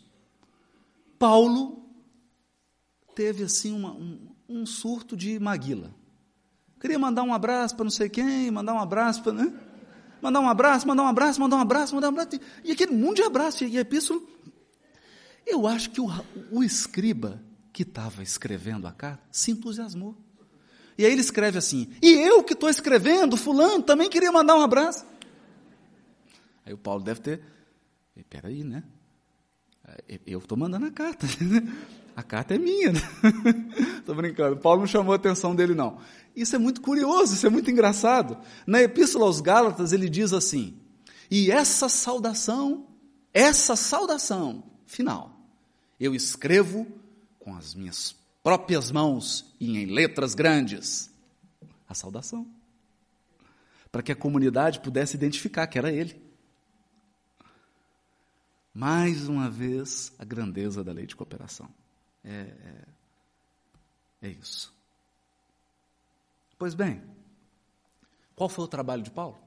Paulo 1.16 1.88
teve 3.14 3.44
assim 3.44 3.72
uma, 3.72 3.92
um, 3.92 4.18
um 4.48 4.66
surto 4.66 5.16
de 5.16 5.38
maguila. 5.38 5.94
Queria 6.80 6.98
mandar 6.98 7.22
um 7.22 7.32
abraço 7.32 7.76
para 7.76 7.84
não 7.84 7.90
sei 7.92 8.08
quem, 8.08 8.50
mandar 8.50 8.74
um 8.74 8.80
abraço 8.80 9.22
para. 9.22 9.32
Né? 9.32 9.54
Mandar 10.20 10.40
um 10.40 10.48
abraço, 10.48 10.88
mandar 10.88 11.04
um 11.04 11.06
abraço, 11.06 11.40
mandar 11.40 11.56
um 11.56 11.60
abraço, 11.60 11.94
mandar 11.94 12.08
um 12.08 12.10
abraço. 12.10 12.30
E 12.64 12.72
aquele 12.72 12.90
mundo 12.90 13.14
de 13.14 13.22
abraço. 13.22 13.62
E 13.62 13.78
a 13.78 13.82
epístola. 13.82 14.20
Eu 15.46 15.68
acho 15.68 15.90
que 15.90 16.00
o, 16.00 16.10
o 16.50 16.64
escriba 16.64 17.40
que 17.72 17.84
estava 17.84 18.24
escrevendo 18.24 18.88
a 18.88 18.92
carta 18.92 19.22
se 19.30 19.52
entusiasmou. 19.52 20.16
E 20.98 21.06
aí 21.06 21.12
ele 21.12 21.20
escreve 21.20 21.58
assim: 21.58 21.92
E 22.02 22.10
eu 22.10 22.42
que 22.42 22.54
estou 22.54 22.68
escrevendo, 22.68 23.36
Fulano, 23.36 23.84
também 23.84 24.10
queria 24.10 24.32
mandar 24.32 24.56
um 24.56 24.62
abraço. 24.62 25.13
Aí 26.64 26.72
o 26.72 26.78
Paulo 26.78 27.02
deve 27.02 27.20
ter. 27.20 27.42
Espera 28.16 28.48
aí, 28.48 28.64
né? 28.64 28.82
Eu 30.26 30.38
estou 30.38 30.56
mandando 30.56 30.86
a 30.86 30.90
carta. 30.90 31.26
A 32.16 32.22
carta 32.22 32.54
é 32.54 32.58
minha. 32.58 32.92
Estou 32.92 34.14
né? 34.14 34.22
brincando. 34.22 34.56
Paulo 34.58 34.80
não 34.80 34.86
chamou 34.86 35.12
a 35.12 35.16
atenção 35.16 35.52
dele, 35.54 35.74
não. 35.74 35.98
Isso 36.34 36.54
é 36.54 36.58
muito 36.60 36.80
curioso, 36.80 37.34
isso 37.34 37.44
é 37.44 37.50
muito 37.50 37.70
engraçado. 37.70 38.38
Na 38.64 38.80
Epístola 38.80 39.26
aos 39.26 39.40
Gálatas, 39.40 39.92
ele 39.92 40.08
diz 40.08 40.32
assim: 40.32 40.78
E 41.28 41.50
essa 41.50 41.88
saudação, 41.88 42.86
essa 43.32 43.74
saudação 43.74 44.62
final, 44.86 45.36
eu 45.98 46.14
escrevo 46.14 46.86
com 47.40 47.56
as 47.56 47.74
minhas 47.74 48.14
próprias 48.44 48.92
mãos 48.92 49.52
e 49.58 49.76
em 49.76 49.86
letras 49.86 50.34
grandes. 50.34 51.10
A 51.88 51.94
saudação. 51.94 52.46
Para 53.90 54.02
que 54.02 54.12
a 54.12 54.16
comunidade 54.16 54.80
pudesse 54.80 55.16
identificar 55.16 55.66
que 55.66 55.78
era 55.78 55.92
ele. 55.92 56.23
Mais 58.74 59.26
uma 59.28 59.48
vez, 59.48 60.12
a 60.18 60.24
grandeza 60.24 60.82
da 60.82 60.92
lei 60.92 61.06
de 61.06 61.14
cooperação. 61.14 61.72
É, 62.24 62.32
é, 62.32 62.84
é 64.22 64.28
isso. 64.28 64.74
Pois 66.58 66.74
bem, 66.74 67.00
qual 68.34 68.48
foi 68.48 68.64
o 68.64 68.68
trabalho 68.68 69.02
de 69.02 69.12
Paulo? 69.12 69.38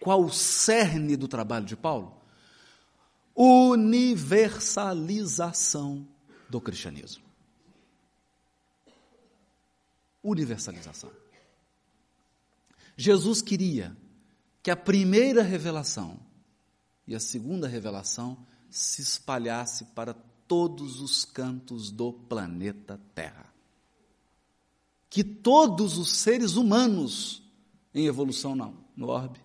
Qual 0.00 0.22
o 0.22 0.30
cerne 0.30 1.16
do 1.16 1.26
trabalho 1.26 1.66
de 1.66 1.76
Paulo? 1.76 2.22
Universalização 3.34 6.06
do 6.48 6.60
cristianismo. 6.60 7.24
Universalização. 10.22 11.10
Jesus 12.96 13.42
queria 13.42 13.96
que 14.62 14.70
a 14.70 14.76
primeira 14.76 15.42
revelação 15.42 16.29
e 17.10 17.14
a 17.14 17.20
segunda 17.20 17.68
revelação 17.68 18.46
se 18.70 19.02
espalhasse 19.02 19.84
para 19.96 20.14
todos 20.48 21.02
os 21.02 21.26
cantos 21.26 21.90
do 21.90 22.10
planeta 22.10 22.98
Terra 23.14 23.50
que 25.10 25.24
todos 25.24 25.98
os 25.98 26.12
seres 26.12 26.54
humanos 26.54 27.42
em 27.92 28.06
evolução 28.06 28.54
não, 28.54 28.84
no 28.96 29.08
orbe 29.08 29.40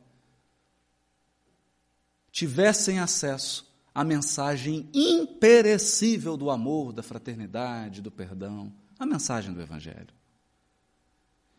tivessem 2.32 3.00
acesso 3.00 3.66
à 3.94 4.04
mensagem 4.04 4.88
imperecível 4.94 6.38
do 6.38 6.52
amor, 6.52 6.94
da 6.94 7.02
fraternidade, 7.02 8.02
do 8.02 8.12
perdão, 8.12 8.72
a 9.00 9.06
mensagem 9.06 9.54
do 9.54 9.62
Evangelho. 9.62 10.14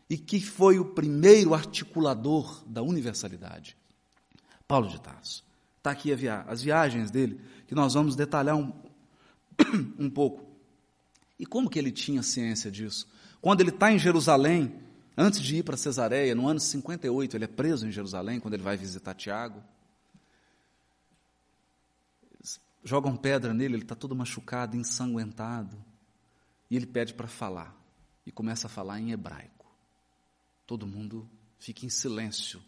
E 0.07 0.17
que 0.19 0.39
foi 0.39 0.77
o 0.77 0.93
primeiro 0.93 1.55
articulador 1.55 2.63
da 2.67 2.83
universalidade. 2.83 3.75
Paulo 4.67 4.87
de 4.87 5.01
Tarso. 5.01 5.43
Está 5.77 5.91
aqui 5.91 6.13
via 6.15 6.41
as 6.41 6.61
viagens 6.61 7.11
dele, 7.11 7.39
que 7.67 7.75
nós 7.75 7.93
vamos 7.93 8.15
detalhar 8.15 8.55
um, 8.55 8.73
um 9.97 10.09
pouco. 10.09 10.45
E 11.39 11.45
como 11.45 11.69
que 11.69 11.77
ele 11.77 11.91
tinha 11.91 12.23
ciência 12.23 12.71
disso? 12.71 13.07
Quando 13.41 13.61
ele 13.61 13.69
está 13.69 13.91
em 13.91 13.99
Jerusalém, 13.99 14.73
antes 15.15 15.39
de 15.39 15.57
ir 15.57 15.63
para 15.63 15.77
Cesareia, 15.77 16.33
no 16.33 16.47
ano 16.47 16.59
58, 16.59 17.37
ele 17.37 17.45
é 17.45 17.47
preso 17.47 17.87
em 17.87 17.91
Jerusalém, 17.91 18.39
quando 18.39 18.55
ele 18.55 18.63
vai 18.63 18.75
visitar 18.75 19.13
Tiago. 19.13 19.63
Jogam 22.83 23.15
pedra 23.15 23.53
nele, 23.53 23.75
ele 23.75 23.83
está 23.83 23.95
todo 23.95 24.15
machucado, 24.15 24.75
ensanguentado. 24.75 25.77
E 26.69 26.75
ele 26.75 26.85
pede 26.85 27.13
para 27.13 27.27
falar. 27.27 27.75
E 28.25 28.31
começa 28.31 28.67
a 28.67 28.69
falar 28.69 28.99
em 28.99 29.11
hebraico. 29.11 29.65
Todo 30.65 30.87
mundo 30.87 31.29
fica 31.59 31.85
em 31.85 31.89
silêncio. 31.89 32.61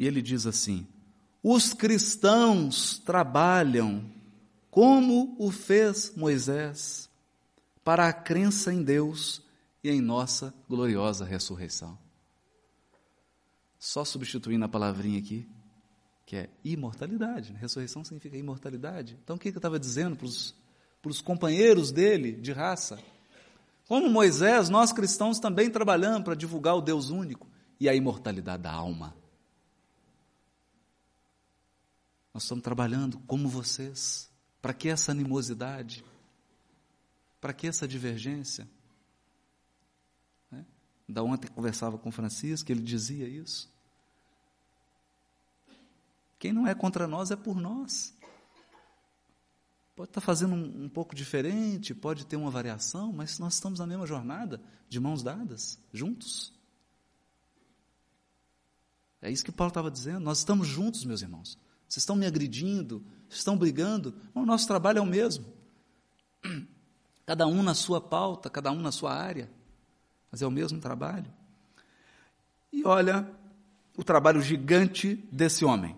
E 0.00 0.06
ele 0.06 0.22
diz 0.22 0.46
assim: 0.46 0.86
os 1.42 1.74
cristãos 1.74 2.98
trabalham 2.98 4.10
como 4.70 5.36
o 5.38 5.50
fez 5.50 6.14
Moisés 6.16 7.10
para 7.84 8.08
a 8.08 8.12
crença 8.12 8.72
em 8.72 8.82
Deus 8.82 9.42
e 9.84 9.90
em 9.90 10.00
nossa 10.00 10.54
gloriosa 10.66 11.26
ressurreição. 11.26 11.98
Só 13.78 14.02
substituindo 14.02 14.64
a 14.64 14.68
palavrinha 14.70 15.18
aqui, 15.18 15.46
que 16.24 16.34
é 16.34 16.48
imortalidade. 16.64 17.52
Né? 17.52 17.58
Ressurreição 17.60 18.02
significa 18.02 18.38
imortalidade. 18.38 19.18
Então 19.22 19.36
o 19.36 19.38
que 19.38 19.48
eu 19.48 19.54
estava 19.54 19.78
dizendo 19.78 20.16
para 20.16 21.10
os 21.10 21.20
companheiros 21.20 21.92
dele 21.92 22.32
de 22.32 22.52
raça? 22.52 22.98
Como 23.86 24.08
Moisés, 24.08 24.70
nós 24.70 24.94
cristãos 24.94 25.38
também 25.38 25.68
trabalhamos 25.68 26.22
para 26.22 26.34
divulgar 26.34 26.74
o 26.74 26.80
Deus 26.80 27.10
único 27.10 27.46
e 27.78 27.86
a 27.86 27.94
imortalidade 27.94 28.62
da 28.62 28.72
alma. 28.72 29.19
Nós 32.40 32.44
estamos 32.44 32.64
trabalhando 32.64 33.18
como 33.26 33.50
vocês. 33.50 34.30
Para 34.62 34.72
que 34.72 34.88
essa 34.88 35.12
animosidade? 35.12 36.02
Para 37.38 37.52
que 37.52 37.66
essa 37.66 37.86
divergência? 37.86 38.66
Né? 40.50 40.64
Da 41.06 41.22
ontem 41.22 41.48
conversava 41.48 41.98
com 41.98 42.10
Francisco, 42.10 42.72
ele 42.72 42.80
dizia 42.80 43.28
isso. 43.28 43.70
Quem 46.38 46.50
não 46.50 46.66
é 46.66 46.74
contra 46.74 47.06
nós 47.06 47.30
é 47.30 47.36
por 47.36 47.60
nós. 47.60 48.14
Pode 49.94 50.08
estar 50.08 50.22
fazendo 50.22 50.54
um, 50.54 50.84
um, 50.84 50.88
pouco 50.88 51.14
diferente, 51.14 51.94
pode 51.94 52.24
ter 52.24 52.36
uma 52.36 52.50
variação, 52.50 53.12
mas 53.12 53.38
nós 53.38 53.52
estamos 53.52 53.80
na 53.80 53.86
mesma 53.86 54.06
jornada, 54.06 54.62
de 54.88 54.98
mãos 54.98 55.22
dadas, 55.22 55.78
juntos. 55.92 56.54
É 59.20 59.30
isso 59.30 59.44
que 59.44 59.52
Paulo 59.52 59.68
estava 59.70 59.90
dizendo. 59.90 60.20
Nós 60.20 60.38
estamos 60.38 60.66
juntos, 60.66 61.04
meus 61.04 61.20
irmãos. 61.20 61.58
Vocês 61.90 62.02
estão 62.02 62.14
me 62.14 62.24
agredindo, 62.24 63.04
estão 63.28 63.58
brigando. 63.58 64.14
O 64.32 64.46
nosso 64.46 64.64
trabalho 64.68 64.98
é 64.98 65.00
o 65.00 65.06
mesmo. 65.06 65.44
Cada 67.26 67.48
um 67.48 67.64
na 67.64 67.74
sua 67.74 68.00
pauta, 68.00 68.48
cada 68.50 68.72
um 68.72 68.80
na 68.80 68.90
sua 68.90 69.14
área. 69.14 69.48
Mas 70.32 70.42
é 70.42 70.46
o 70.46 70.50
mesmo 70.50 70.80
trabalho. 70.80 71.30
E 72.72 72.84
olha 72.84 73.28
o 73.96 74.02
trabalho 74.02 74.40
gigante 74.40 75.14
desse 75.30 75.64
homem. 75.64 75.96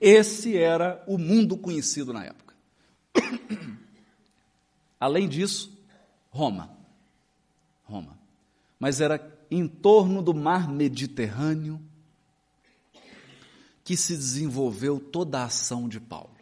Esse 0.00 0.56
era 0.56 1.02
o 1.06 1.18
mundo 1.18 1.56
conhecido 1.56 2.14
na 2.14 2.24
época. 2.24 2.54
Além 4.98 5.28
disso, 5.28 5.70
Roma. 6.30 6.70
Roma. 7.84 8.18
Mas 8.78 9.02
era 9.02 9.38
em 9.50 9.68
torno 9.68 10.22
do 10.22 10.32
mar 10.32 10.66
Mediterrâneo 10.66 11.78
que 13.90 13.96
se 13.96 14.16
desenvolveu 14.16 15.00
toda 15.00 15.40
a 15.40 15.46
ação 15.46 15.88
de 15.88 15.98
Paulo. 15.98 16.36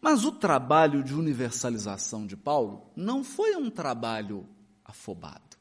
Mas 0.00 0.24
o 0.24 0.30
trabalho 0.30 1.02
de 1.02 1.12
universalização 1.12 2.24
de 2.24 2.36
Paulo 2.36 2.88
não 2.94 3.24
foi 3.24 3.56
um 3.56 3.68
trabalho 3.68 4.48
afobado. 4.84 5.56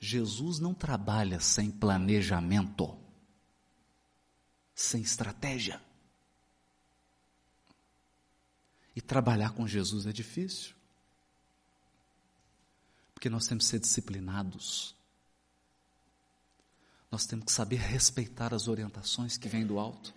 Jesus 0.00 0.58
não 0.58 0.72
trabalha 0.72 1.40
sem 1.40 1.70
planejamento, 1.70 2.96
sem 4.74 5.02
estratégia. 5.02 5.78
E 8.94 9.02
trabalhar 9.02 9.50
com 9.50 9.68
Jesus 9.68 10.06
é 10.06 10.12
difícil. 10.12 10.74
Porque 13.12 13.28
nós 13.28 13.46
temos 13.46 13.64
que 13.64 13.70
ser 13.72 13.78
disciplinados. 13.78 14.95
Nós 17.16 17.24
temos 17.24 17.46
que 17.46 17.52
saber 17.52 17.76
respeitar 17.76 18.52
as 18.52 18.68
orientações 18.68 19.38
que 19.38 19.48
vêm 19.48 19.64
do 19.64 19.78
alto. 19.78 20.12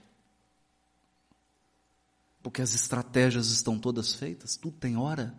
Porque 2.44 2.62
as 2.62 2.74
estratégias 2.74 3.52
estão 3.52 3.80
todas 3.80 4.14
feitas, 4.14 4.58
tudo 4.58 4.76
tem 4.78 4.98
hora, 4.98 5.34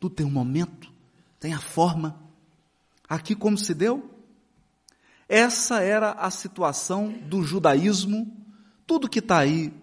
tudo 0.00 0.14
tem 0.14 0.24
um 0.24 0.30
momento, 0.30 0.90
tem 1.38 1.52
a 1.52 1.60
forma. 1.60 2.18
Aqui 3.06 3.34
como 3.34 3.58
se 3.58 3.74
deu? 3.74 4.10
Essa 5.28 5.82
era 5.82 6.12
a 6.12 6.30
situação 6.30 7.12
do 7.12 7.42
judaísmo, 7.42 8.34
tudo 8.86 9.06
que 9.06 9.18
está 9.18 9.40
aí, 9.40 9.74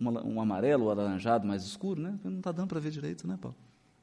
um 0.00 0.40
amarelo, 0.40 0.86
um 0.86 0.90
alaranjado 0.90 1.46
mais 1.46 1.62
escuro, 1.62 2.02
né? 2.02 2.18
Não 2.24 2.38
está 2.38 2.50
dando 2.50 2.66
para 2.66 2.80
ver 2.80 2.90
direito, 2.90 3.28
né, 3.28 3.38
Paulo? 3.40 3.56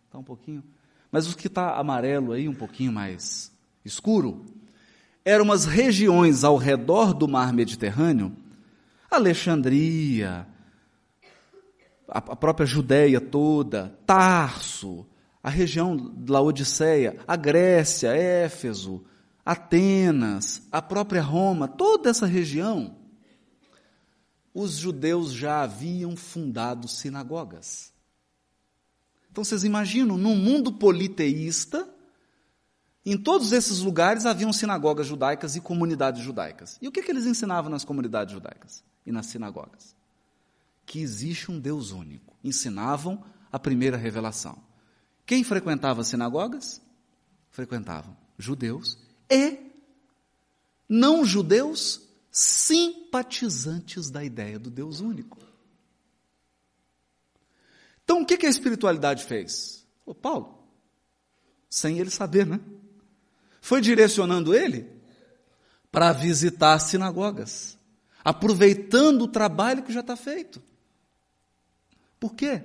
Está 0.05 0.17
um 0.17 0.23
pouquinho. 0.23 0.63
Mas 1.11 1.29
o 1.29 1.35
que 1.35 1.47
está 1.47 1.75
amarelo 1.77 2.31
aí, 2.31 2.47
um 2.47 2.55
pouquinho 2.55 2.93
mais 2.93 3.51
escuro, 3.83 4.45
eram 5.29 5.45
umas 5.45 5.65
regiões 5.65 6.43
ao 6.43 6.57
redor 6.57 7.13
do 7.13 7.27
mar 7.27 7.53
Mediterrâneo, 7.53 8.35
Alexandria, 9.11 10.47
a 12.07 12.35
própria 12.35 12.65
Judéia 12.65 13.21
toda, 13.21 13.95
Tarso, 14.07 15.05
a 15.43 15.49
região 15.51 15.95
da 15.95 16.33
Laodiceia, 16.33 17.19
a 17.27 17.35
Grécia, 17.35 18.09
Éfeso, 18.09 19.03
Atenas, 19.45 20.63
a 20.71 20.81
própria 20.81 21.21
Roma, 21.21 21.67
toda 21.67 22.09
essa 22.09 22.25
região, 22.25 22.95
os 24.51 24.77
judeus 24.77 25.31
já 25.31 25.61
haviam 25.61 26.15
fundado 26.17 26.87
sinagogas. 26.87 27.93
Então 29.31 29.43
vocês 29.43 29.63
imaginam, 29.63 30.17
num 30.17 30.35
mundo 30.35 30.71
politeísta, 30.71 31.87
em 33.11 33.17
todos 33.17 33.51
esses 33.51 33.79
lugares 33.79 34.25
haviam 34.25 34.51
sinagogas 34.51 35.07
judaicas 35.07 35.55
e 35.55 35.61
comunidades 35.61 36.21
judaicas. 36.21 36.77
E 36.81 36.87
o 36.87 36.91
que, 36.91 37.01
que 37.01 37.11
eles 37.11 37.25
ensinavam 37.25 37.71
nas 37.71 37.85
comunidades 37.85 38.33
judaicas 38.33 38.83
e 39.05 39.11
nas 39.11 39.27
sinagogas? 39.27 39.95
Que 40.85 40.99
existe 40.99 41.51
um 41.51 41.59
Deus 41.59 41.91
único. 41.91 42.35
Ensinavam 42.43 43.23
a 43.51 43.57
primeira 43.57 43.97
revelação. 43.97 44.57
Quem 45.25 45.43
frequentava 45.43 46.01
as 46.01 46.07
sinagogas? 46.07 46.81
Frequentavam 47.51 48.15
judeus 48.37 48.97
e 49.29 49.57
não 50.87 51.25
judeus 51.25 52.01
simpatizantes 52.31 54.09
da 54.09 54.23
ideia 54.23 54.57
do 54.57 54.69
Deus 54.69 54.99
único. 55.01 55.37
Então, 58.03 58.21
o 58.21 58.25
que 58.25 58.45
a 58.45 58.49
espiritualidade 58.49 59.23
fez? 59.25 59.85
O 60.05 60.15
Paulo, 60.15 60.67
sem 61.69 61.99
ele 61.99 62.09
saber, 62.09 62.45
né? 62.45 62.59
Foi 63.69 63.81
direcionando 63.81 64.55
ele 64.55 64.91
para 65.91 66.11
visitar 66.11 66.79
sinagogas, 66.79 67.77
aproveitando 68.25 69.21
o 69.21 69.27
trabalho 69.27 69.83
que 69.83 69.93
já 69.93 69.99
está 69.99 70.15
feito. 70.15 70.59
Por 72.19 72.33
quê? 72.33 72.63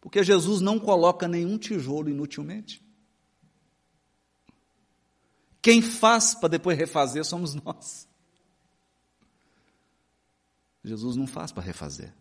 Porque 0.00 0.24
Jesus 0.24 0.60
não 0.60 0.80
coloca 0.80 1.28
nenhum 1.28 1.56
tijolo 1.56 2.08
inutilmente. 2.08 2.84
Quem 5.62 5.80
faz 5.80 6.34
para 6.34 6.48
depois 6.48 6.76
refazer 6.76 7.24
somos 7.24 7.54
nós. 7.54 8.08
Jesus 10.82 11.14
não 11.14 11.28
faz 11.28 11.52
para 11.52 11.62
refazer. 11.62 12.12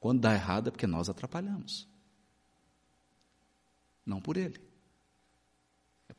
Quando 0.00 0.22
dá 0.22 0.32
errado 0.32 0.68
é 0.68 0.70
porque 0.70 0.86
nós 0.86 1.10
atrapalhamos. 1.10 1.86
Não 4.06 4.18
por 4.18 4.38
ele. 4.38 4.69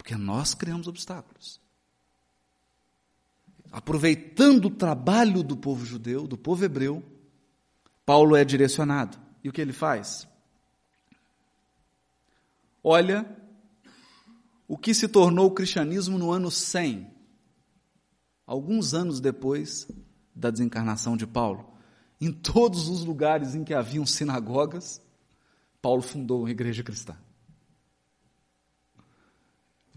Porque 0.01 0.15
nós 0.15 0.55
criamos 0.55 0.87
obstáculos. 0.87 1.61
Aproveitando 3.71 4.65
o 4.65 4.71
trabalho 4.71 5.43
do 5.43 5.55
povo 5.55 5.85
judeu, 5.85 6.25
do 6.25 6.35
povo 6.35 6.65
hebreu, 6.65 7.03
Paulo 8.03 8.35
é 8.35 8.43
direcionado. 8.43 9.19
E 9.43 9.49
o 9.49 9.51
que 9.53 9.61
ele 9.61 9.71
faz? 9.71 10.27
Olha 12.83 13.37
o 14.67 14.75
que 14.75 14.93
se 14.93 15.07
tornou 15.07 15.45
o 15.45 15.53
cristianismo 15.53 16.17
no 16.17 16.31
ano 16.31 16.49
100, 16.49 17.07
alguns 18.47 18.95
anos 18.95 19.19
depois 19.19 19.87
da 20.35 20.49
desencarnação 20.49 21.15
de 21.15 21.27
Paulo 21.27 21.71
em 22.21 22.31
todos 22.31 22.87
os 22.87 23.03
lugares 23.03 23.55
em 23.55 23.63
que 23.63 23.73
haviam 23.73 24.05
sinagogas, 24.05 25.01
Paulo 25.81 26.03
fundou 26.03 26.41
uma 26.41 26.51
igreja 26.51 26.83
cristã. 26.83 27.17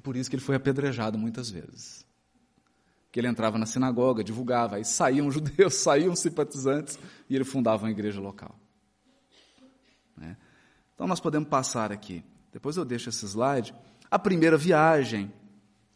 Por 0.04 0.16
isso 0.16 0.28
que 0.28 0.36
ele 0.36 0.42
foi 0.42 0.54
apedrejado 0.54 1.18
muitas 1.18 1.48
vezes. 1.48 2.06
Que 3.10 3.18
ele 3.18 3.26
entrava 3.26 3.56
na 3.56 3.64
sinagoga, 3.64 4.22
divulgava, 4.22 4.76
aí 4.76 4.84
saíam 4.84 5.30
judeus, 5.32 5.76
saíam 5.76 6.14
simpatizantes 6.14 6.98
e 7.28 7.34
ele 7.34 7.44
fundava 7.44 7.84
uma 7.84 7.90
igreja 7.90 8.20
local. 8.20 8.54
Né? 10.14 10.36
Então 10.94 11.06
nós 11.06 11.20
podemos 11.20 11.48
passar 11.48 11.90
aqui. 11.90 12.22
Depois 12.52 12.76
eu 12.76 12.84
deixo 12.84 13.08
esse 13.08 13.24
slide. 13.24 13.74
A 14.10 14.18
primeira 14.18 14.58
viagem. 14.58 15.32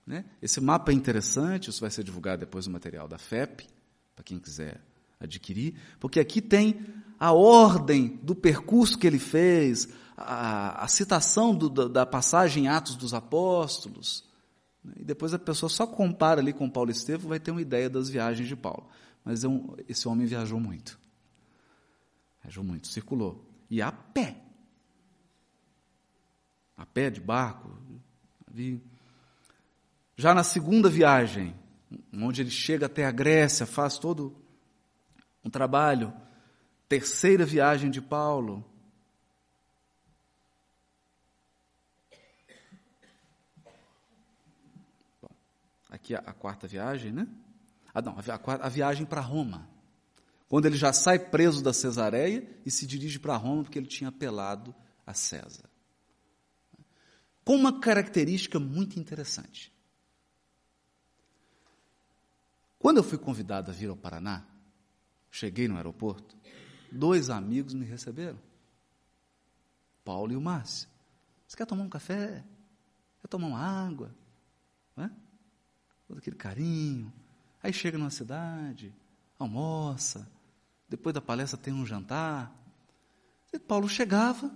Né? 0.07 0.25
Esse 0.41 0.59
mapa 0.59 0.91
é 0.91 0.95
interessante, 0.95 1.69
isso 1.69 1.83
vai 1.83 1.91
ser 1.91 2.03
divulgado 2.03 2.41
depois 2.41 2.67
no 2.67 2.73
material 2.73 3.07
da 3.07 3.19
FEP, 3.19 3.69
para 4.17 4.25
quem 4.25 4.39
quiser 4.39 4.81
adquirir, 5.21 5.75
porque 6.01 6.19
aqui 6.19 6.41
tem 6.41 6.81
a 7.21 7.33
ordem 7.33 8.19
do 8.23 8.35
percurso 8.35 8.97
que 8.97 9.07
ele 9.07 9.19
fez, 9.19 9.87
a, 10.19 10.85
a 10.85 10.89
citação 10.89 11.55
do, 11.55 11.69
da, 11.69 11.89
da, 11.89 12.07
passagem 12.07 12.65
em 12.65 12.69
Atos 12.69 12.97
dos 12.97 13.15
Apóstolos. 13.15 14.25
Né? 14.83 14.95
E 14.99 15.05
depois 15.05 15.33
a 15.33 15.39
pessoa 15.39 15.71
só 15.71 15.87
compara 15.87 16.41
ali 16.41 16.53
com 16.53 16.69
Paulo 16.69 16.91
Estevam, 16.91 17.29
vai 17.29 17.39
ter 17.39 17.53
uma 17.53 17.63
ideia 17.63 17.89
das 17.89 18.09
viagens 18.09 18.49
de 18.49 18.57
Paulo. 18.57 18.89
Mas 19.25 19.45
é 19.45 19.49
esse 19.89 20.09
homem 20.09 20.27
viajou 20.27 20.59
muito. 20.59 20.99
Viajou 22.43 22.65
muito, 22.65 22.89
circulou. 22.89 23.45
E 23.71 23.81
a 23.81 23.93
pé. 23.93 24.37
A 26.77 26.85
pé, 26.85 27.11
de 27.11 27.21
barco. 27.21 27.71
Já 30.17 30.35
na 30.35 30.43
segunda 30.43 30.89
viagem, 30.89 31.55
onde 32.13 32.41
ele 32.41 32.51
chega 32.51 32.87
até 32.87 33.05
a 33.05 33.11
Grécia, 33.11 33.67
faz 33.67 33.99
todo 33.99 34.37
um 35.45 35.51
trabalho. 35.51 36.13
Terceira 36.89 37.45
viagem 37.45 37.91
de 37.91 38.01
Paulo. 38.01 38.65
Aqui 45.89 46.15
a, 46.15 46.19
a, 46.19 46.33
quarta 46.33 46.67
viagem, 46.67 47.13
né? 47.13 47.27
Ah, 47.95 48.03
não, 48.03 48.17
a, 48.19 48.67
a, 48.67 48.69
viagem 48.69 49.07
para 49.07 49.21
Roma. 49.21 49.69
quando 50.49 50.67
ele 50.67 50.77
já 50.77 50.93
sai 50.93 51.19
preso 51.19 51.63
da 51.63 51.73
Cesareia 51.73 52.49
e 52.65 52.71
se 52.71 52.87
dirige 52.87 53.19
para 53.19 53.37
Roma 53.37 53.63
porque 53.63 53.79
ele 53.79 53.87
tinha 53.87 54.09
apelado 54.09 54.75
a 55.07 55.15
César. 55.15 55.69
Com 57.45 57.55
uma 57.55 57.81
característica 57.81 58.61
muito 58.61 59.01
interessante. 59.01 59.73
Quando 62.79 62.99
eu 62.99 63.03
fui 63.03 63.19
convidado 63.19 63.71
a 63.71 63.75
vir 63.75 63.89
ao 63.89 63.97
Paraná, 63.97 64.47
cheguei 65.31 65.67
no 65.67 65.77
aeroporto, 65.77 66.37
dois 66.93 67.31
amigos 67.31 67.75
me 67.75 67.85
receberam. 67.85 68.39
Paulo 70.05 70.33
e 70.33 70.37
o 70.37 70.41
Márcio. 70.41 70.89
Você 71.47 71.57
quer 71.57 71.67
tomar 71.67 71.83
um 71.83 71.89
café? 71.89 72.45
Quer 73.21 73.29
tomar 73.29 73.49
uma 73.49 73.59
água? 73.59 74.15
Todo 76.09 76.19
aquele 76.19 76.37
carinho. 76.37 77.13
Aí 77.63 77.73
chega 77.73 77.99
numa 77.99 78.11
cidade, 78.11 78.93
almoça, 79.39 80.27
depois 80.89 81.15
da 81.15 81.21
palestra 81.21 81.59
tem 81.59 81.73
um 81.73 81.85
jantar. 81.85 82.53
E 83.53 83.59
Paulo 83.59 83.89
chegava 83.89 84.51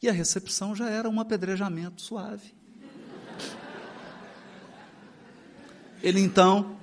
e 0.00 0.08
a 0.08 0.12
recepção 0.12 0.74
já 0.74 0.88
era 0.88 1.08
um 1.08 1.20
apedrejamento 1.20 2.00
suave. 2.00 2.54
Ele 6.02 6.20
então, 6.20 6.78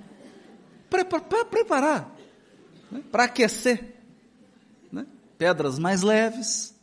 para 0.90 1.06
preparar, 1.46 2.14
né, 2.92 3.02
para 3.10 3.24
aquecer, 3.24 3.96
né, 4.92 5.08
pedras 5.38 5.80
mais 5.80 6.02
leves, 6.02 6.76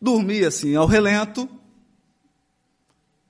dormia 0.00 0.46
assim 0.46 0.76
ao 0.76 0.86
relento, 0.86 1.48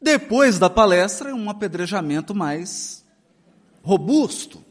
depois 0.00 0.58
da 0.58 0.68
palestra, 0.68 1.34
um 1.34 1.48
apedrejamento 1.48 2.34
mais 2.34 3.04
robusto. 3.82 4.62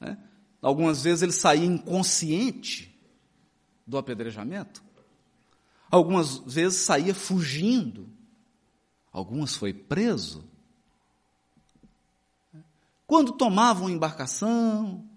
Né? 0.00 0.18
Algumas 0.62 1.02
vezes 1.02 1.22
ele 1.22 1.32
saía 1.32 1.66
inconsciente 1.66 2.94
do 3.86 3.98
apedrejamento. 3.98 4.82
Algumas 5.90 6.38
vezes 6.38 6.80
saía 6.80 7.14
fugindo. 7.14 8.08
Algumas 9.12 9.56
foi 9.56 9.72
preso. 9.72 10.44
Quando 13.06 13.32
tomavam 13.32 13.88
embarcação, 13.88 15.08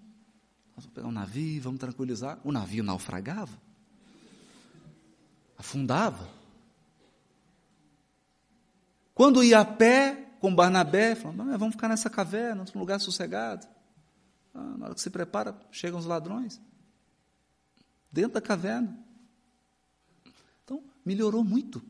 vamos 0.76 0.90
pegar 0.94 1.08
um 1.08 1.12
navio, 1.12 1.60
vamos 1.60 1.80
tranquilizar, 1.80 2.38
o 2.44 2.52
navio 2.52 2.84
naufragava, 2.84 3.60
afundava. 5.58 6.39
Quando 9.20 9.44
ia 9.44 9.60
a 9.60 9.66
pé 9.66 10.32
com 10.40 10.54
Barnabé, 10.54 11.14
falando, 11.14 11.58
vamos 11.58 11.74
ficar 11.74 11.88
nessa 11.88 12.08
caverna, 12.08 12.64
num 12.74 12.80
lugar 12.80 12.98
sossegado. 12.98 13.68
Ah, 14.54 14.78
na 14.78 14.86
hora 14.86 14.94
que 14.94 15.00
se 15.02 15.10
prepara, 15.10 15.54
chegam 15.70 15.98
os 15.98 16.06
ladrões. 16.06 16.58
Dentro 18.10 18.32
da 18.32 18.40
caverna. 18.40 18.98
Então, 20.64 20.82
melhorou 21.04 21.44
muito. 21.44 21.82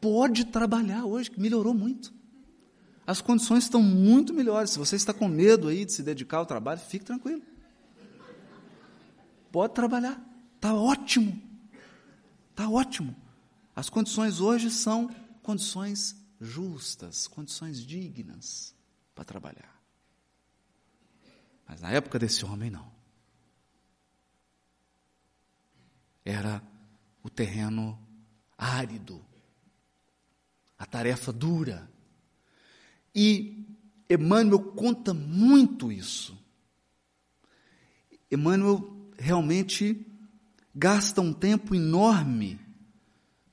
Pode 0.00 0.44
trabalhar 0.44 1.06
hoje, 1.06 1.32
melhorou 1.36 1.74
muito. 1.74 2.14
As 3.04 3.20
condições 3.20 3.64
estão 3.64 3.82
muito 3.82 4.32
melhores. 4.32 4.70
Se 4.70 4.78
você 4.78 4.94
está 4.94 5.12
com 5.12 5.26
medo 5.26 5.66
aí 5.66 5.84
de 5.84 5.92
se 5.92 6.04
dedicar 6.04 6.36
ao 6.36 6.46
trabalho, 6.46 6.78
fique 6.78 7.04
tranquilo. 7.04 7.42
Pode 9.50 9.74
trabalhar. 9.74 10.24
Está 10.54 10.72
ótimo. 10.72 11.42
Está 12.52 12.68
ótimo. 12.68 13.21
As 13.74 13.88
condições 13.88 14.40
hoje 14.40 14.70
são 14.70 15.08
condições 15.42 16.16
justas, 16.40 17.26
condições 17.26 17.84
dignas 17.84 18.74
para 19.14 19.24
trabalhar. 19.24 19.80
Mas 21.66 21.80
na 21.80 21.90
época 21.90 22.18
desse 22.18 22.44
homem, 22.44 22.70
não. 22.70 22.92
Era 26.24 26.62
o 27.22 27.30
terreno 27.30 27.98
árido, 28.58 29.24
a 30.78 30.84
tarefa 30.84 31.32
dura. 31.32 31.90
E 33.14 33.66
Emmanuel 34.08 34.72
conta 34.72 35.14
muito 35.14 35.90
isso. 35.90 36.38
Emmanuel 38.30 39.10
realmente 39.18 40.06
gasta 40.74 41.20
um 41.20 41.32
tempo 41.32 41.74
enorme 41.74 42.61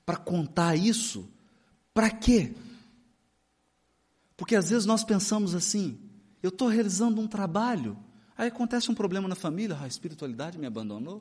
para 0.04 0.16
contar 0.16 0.76
isso, 0.76 1.30
para 1.92 2.10
quê? 2.10 2.54
Porque 4.36 4.56
às 4.56 4.70
vezes 4.70 4.86
nós 4.86 5.04
pensamos 5.04 5.54
assim: 5.54 5.98
eu 6.42 6.48
estou 6.48 6.68
realizando 6.68 7.20
um 7.20 7.28
trabalho, 7.28 7.98
aí 8.36 8.48
acontece 8.48 8.90
um 8.90 8.94
problema 8.94 9.28
na 9.28 9.34
família, 9.34 9.76
ah, 9.76 9.84
a 9.84 9.88
espiritualidade 9.88 10.58
me 10.58 10.66
abandonou. 10.66 11.20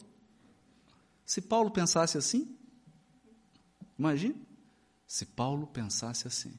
Se 1.25 1.41
Paulo 1.41 1.69
pensasse 1.69 2.17
assim, 2.17 2.55
imagine, 3.97 4.35
se 5.05 5.25
Paulo 5.25 5.67
pensasse 5.67 6.27
assim. 6.27 6.53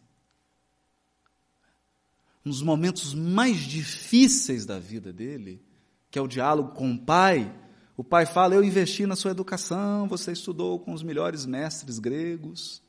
Nos 2.45 2.62
momentos 2.62 3.14
mais 3.14 3.57
difíceis 3.59 4.64
da 4.64 4.79
vida 4.79 5.12
dele, 5.12 5.64
que 6.11 6.18
é 6.18 6.23
o 6.23 6.29
diálogo 6.29 6.73
com 6.73 6.93
o 6.93 6.99
pai, 6.99 7.55
o 8.01 8.05
pai 8.05 8.24
fala: 8.24 8.55
Eu 8.55 8.64
investi 8.64 9.05
na 9.05 9.14
sua 9.14 9.30
educação, 9.30 10.09
você 10.09 10.32
estudou 10.32 10.80
com 10.80 10.94
os 10.94 11.03
melhores 11.03 11.44
mestres 11.44 11.98
gregos. 11.98 12.82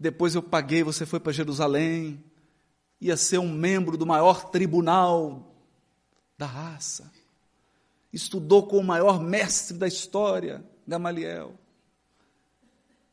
Depois 0.00 0.34
eu 0.34 0.42
paguei, 0.42 0.82
você 0.82 1.04
foi 1.04 1.20
para 1.20 1.30
Jerusalém, 1.30 2.24
ia 2.98 3.18
ser 3.18 3.36
um 3.36 3.52
membro 3.52 3.98
do 3.98 4.06
maior 4.06 4.48
tribunal 4.48 5.54
da 6.38 6.46
raça. 6.46 7.12
Estudou 8.10 8.66
com 8.66 8.78
o 8.78 8.84
maior 8.84 9.20
mestre 9.20 9.76
da 9.76 9.86
história, 9.86 10.64
Gamaliel. 10.88 11.54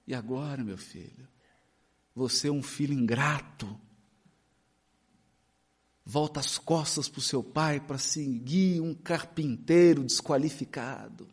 E 0.07 0.15
agora, 0.15 0.63
meu 0.63 0.77
filho, 0.77 1.27
você 2.15 2.47
é 2.47 2.51
um 2.51 2.63
filho 2.63 2.93
ingrato 2.93 3.77
volta 6.05 6.39
as 6.39 6.57
costas 6.57 7.07
para 7.07 7.19
o 7.19 7.21
seu 7.23 7.43
pai 7.43 7.79
para 7.79 7.97
seguir 7.97 8.81
um 8.81 8.93
carpinteiro 8.93 10.03
desqualificado. 10.03 11.27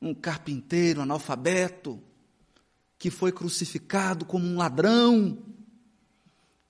Um 0.00 0.14
carpinteiro 0.14 1.00
analfabeto 1.00 2.02
que 2.98 3.10
foi 3.10 3.32
crucificado 3.32 4.24
como 4.24 4.44
um 4.44 4.56
ladrão. 4.56 5.38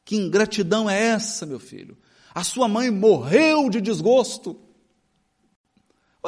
Que 0.05 0.17
ingratidão 0.17 0.89
é 0.89 1.01
essa, 1.01 1.47
meu 1.47 1.59
filho? 1.61 1.97
A 2.35 2.45
sua 2.45 2.69
mãe 2.69 2.91
morreu 2.91 3.69
de 3.69 3.81
desgosto. 3.81 4.61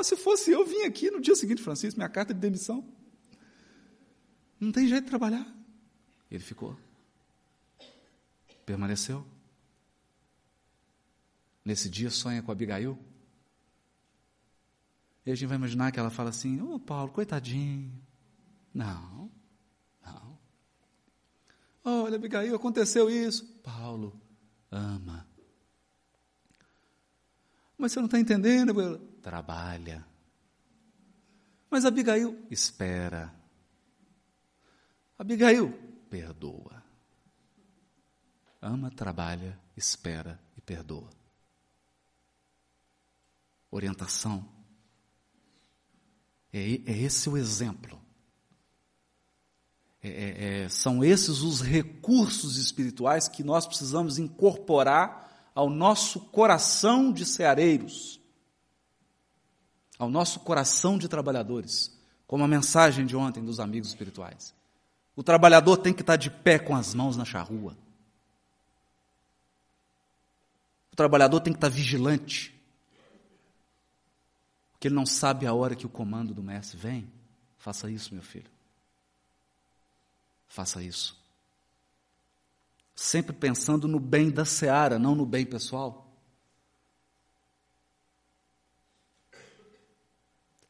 Se 0.03 0.17
fosse 0.17 0.51
eu, 0.51 0.67
vim 0.67 0.83
aqui 0.83 1.11
no 1.11 1.21
dia 1.21 1.37
seguinte, 1.37 1.63
Francisco, 1.63 1.99
minha 1.99 2.09
carta 2.09 2.35
de 2.35 2.41
demissão. 2.41 2.85
Não 4.59 4.73
tem 4.73 4.89
jeito 4.89 5.05
de 5.05 5.11
trabalhar. 5.11 5.47
Ele 6.31 6.43
ficou. 6.43 6.77
Permaneceu? 8.73 9.23
Nesse 11.63 11.91
dia 11.91 12.09
sonha 12.09 12.43
com 12.43 12.51
Abigail? 12.51 12.99
E 15.27 15.31
a 15.31 15.35
gente 15.35 15.47
vai 15.47 15.59
imaginar 15.59 15.93
que 15.93 16.01
ela 16.01 16.09
fala 16.09 16.31
assim: 16.31 16.59
Ô 16.63 16.77
oh, 16.77 16.81
Paulo, 16.81 17.13
coitadinho. 17.13 17.93
Não, 18.73 19.31
não. 20.03 20.39
Olha, 21.85 22.17
Abigail, 22.17 22.57
aconteceu 22.57 23.11
isso. 23.11 23.45
Paulo, 23.63 24.19
ama. 24.71 25.29
Mas 27.77 27.93
você 27.93 27.99
não 27.99 28.07
está 28.07 28.19
entendendo? 28.19 28.99
Trabalha. 29.21 30.03
Mas 31.71 31.85
Abigail, 31.85 32.43
espera. 32.51 33.35
Abigail, 35.19 35.71
perdoa. 36.09 36.82
Ama, 38.63 38.93
trabalha, 38.93 39.59
espera 39.77 40.41
e 40.57 40.61
perdoa. 40.61 41.11
Orientação. 43.73 44.49
É, 46.53 46.61
é 46.61 46.99
esse 46.99 47.29
o 47.29 47.37
exemplo. 47.37 48.01
É, 50.01 50.09
é, 50.09 50.63
é, 50.65 50.69
são 50.69 51.03
esses 51.03 51.41
os 51.41 51.61
recursos 51.61 52.57
espirituais 52.57 53.27
que 53.27 53.43
nós 53.43 53.67
precisamos 53.67 54.17
incorporar 54.17 55.51
ao 55.55 55.69
nosso 55.69 56.21
coração 56.21 57.13
de 57.13 57.27
ceareiros, 57.27 58.21
ao 59.99 60.09
nosso 60.09 60.39
coração 60.41 60.99
de 60.99 61.09
trabalhadores, 61.09 61.93
como 62.29 62.45
a 62.45 62.49
mensagem 62.49 63.07
de 63.07 63.17
ontem 63.17 63.45
dos 63.45 63.59
amigos 63.59 63.89
espirituais. 63.89 64.55
O 65.17 65.23
trabalhador 65.23 65.79
tem 65.79 65.93
que 65.93 66.01
estar 66.01 66.17
de 66.17 66.31
pé 66.31 66.59
com 66.59 66.77
as 66.77 66.95
mãos 66.95 67.17
na 67.17 67.25
charrua. 67.25 67.77
O 70.93 70.97
trabalhador 70.97 71.41
tem 71.41 71.53
que 71.53 71.57
estar 71.57 71.71
vigilante. 71.71 72.55
Porque 74.73 74.89
ele 74.89 74.95
não 74.95 75.07
sabe 75.07 75.47
a 75.47 75.55
hora 75.55 75.75
que 75.75 75.87
o 75.87 75.91
comando 75.91 76.35
do 76.35 76.43
mestre 76.43 76.77
vem. 76.77 77.11
Faça 77.57 77.91
isso, 77.91 78.13
meu 78.13 78.23
filho. 78.23 78.51
faça 80.49 80.83
isso. 80.83 81.19
Sempre 82.95 83.35
pensando 83.35 83.89
no 83.89 83.99
bem 83.99 84.31
da 84.31 84.45
seara, 84.45 84.99
não 84.99 85.15
no 85.15 85.25
bem 85.25 85.47
pessoal. 85.47 86.13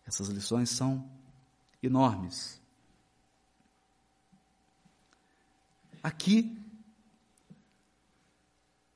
Essas 0.06 0.28
lições 0.28 0.70
são 0.70 1.10
enormes. 1.82 2.60
Aqui, 6.02 6.62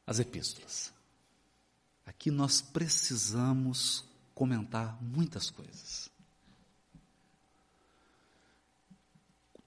as 0.07 0.21
epístolas. 0.21 0.96
Aqui 2.27 2.33
nós 2.33 2.61
precisamos 2.61 4.05
comentar 4.35 5.01
muitas 5.01 5.49
coisas. 5.49 6.11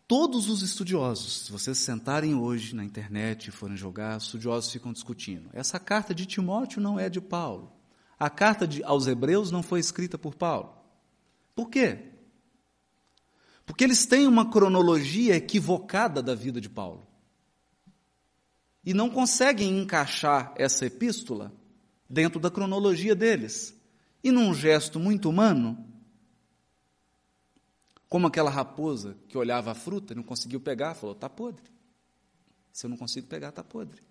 Todos 0.06 0.50
os 0.50 0.62
estudiosos, 0.62 1.46
se 1.46 1.54
vocês 1.54 1.78
sentarem 1.78 2.36
hoje 2.36 2.76
na 2.76 2.84
internet 2.84 3.48
e 3.48 3.52
forem 3.52 3.78
jogar, 3.78 4.18
estudiosos 4.18 4.74
ficam 4.74 4.92
discutindo. 4.92 5.50
Essa 5.54 5.80
carta 5.80 6.14
de 6.14 6.26
Timóteo 6.26 6.82
não 6.82 7.00
é 7.00 7.08
de 7.08 7.22
Paulo. 7.22 7.72
A 8.20 8.30
carta 8.30 8.68
de, 8.68 8.84
aos 8.84 9.08
Hebreus 9.08 9.52
não 9.52 9.64
foi 9.64 9.80
escrita 9.80 10.18
por 10.18 10.36
Paulo. 10.36 10.76
Por 11.56 11.70
quê? 11.70 12.12
Porque 13.66 13.86
eles 13.86 14.06
têm 14.06 14.28
uma 14.28 14.52
cronologia 14.52 15.34
equivocada 15.34 16.22
da 16.22 16.36
vida 16.36 16.60
de 16.60 16.70
Paulo. 16.70 17.08
E 18.84 18.94
não 18.94 19.10
conseguem 19.10 19.80
encaixar 19.80 20.54
essa 20.58 20.86
epístola 20.86 21.58
dentro 22.10 22.40
da 22.40 22.50
cronologia 22.50 23.14
deles. 23.14 23.76
E 24.24 24.32
num 24.32 24.54
gesto 24.54 25.00
muito 25.00 25.30
humano, 25.30 25.86
como 28.10 28.26
aquela 28.26 28.50
raposa 28.50 29.16
que 29.28 29.38
olhava 29.38 29.72
a 29.72 29.76
fruta 29.76 30.14
e 30.14 30.16
não 30.16 30.24
conseguiu 30.24 30.60
pegar, 30.60 30.96
falou: 30.96 31.16
está 31.16 31.30
podre. 31.30 31.70
Se 32.74 32.86
eu 32.86 32.90
não 32.90 32.98
consigo 32.98 33.28
pegar, 33.28 33.50
está 33.50 33.64
podre. 33.64 34.02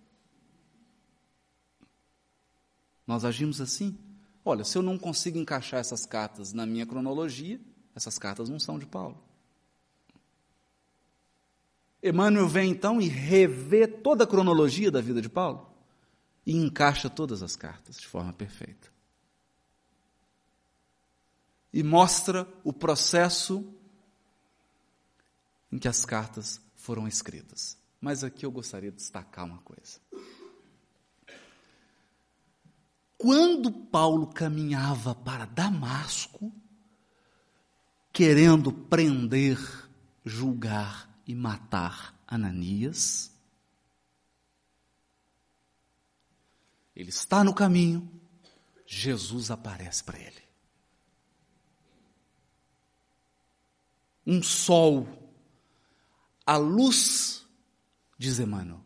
Nós 3.05 3.25
agimos 3.25 3.59
assim. 3.59 3.97
Olha, 4.45 4.63
se 4.63 4.77
eu 4.77 4.81
não 4.81 4.97
consigo 4.97 5.37
encaixar 5.37 5.79
essas 5.79 6.05
cartas 6.05 6.53
na 6.53 6.65
minha 6.65 6.85
cronologia, 6.85 7.59
essas 7.93 8.17
cartas 8.17 8.49
não 8.49 8.59
são 8.59 8.79
de 8.79 8.85
Paulo. 8.85 9.21
Emmanuel 12.01 12.47
vem 12.47 12.71
então 12.71 13.01
e 13.01 13.07
revê 13.07 13.85
toda 13.85 14.23
a 14.23 14.27
cronologia 14.27 14.89
da 14.89 15.01
vida 15.01 15.21
de 15.21 15.27
Paulo 15.27 15.68
e 16.49 16.55
encaixa 16.55 17.11
todas 17.11 17.43
as 17.43 17.55
cartas 17.55 17.97
de 17.97 18.07
forma 18.07 18.33
perfeita. 18.33 18.91
E 21.71 21.83
mostra 21.83 22.51
o 22.63 22.73
processo 22.73 23.71
em 25.71 25.77
que 25.77 25.87
as 25.87 26.03
cartas 26.03 26.59
foram 26.75 27.07
escritas. 27.07 27.77
Mas 28.01 28.23
aqui 28.23 28.47
eu 28.47 28.51
gostaria 28.51 28.89
de 28.89 28.97
destacar 28.97 29.45
uma 29.45 29.59
coisa. 29.59 29.99
Quando 33.15 33.71
Paulo 33.71 34.25
caminhava 34.25 35.13
para 35.13 35.45
Damasco, 35.45 36.51
querendo 38.11 38.73
prender, 38.73 39.59
julgar 40.25 41.07
e 41.27 41.35
matar 41.35 42.19
Ananias, 42.27 43.31
ele 46.99 47.11
está 47.11 47.45
no 47.45 47.53
caminho, 47.53 48.11
Jesus 48.85 49.49
aparece 49.49 50.03
para 50.03 50.19
ele. 50.19 50.43
Um 54.27 54.43
sol, 54.43 55.07
a 56.45 56.57
luz, 56.57 57.45
diz 58.17 58.37
Emmanuel, 58.37 58.83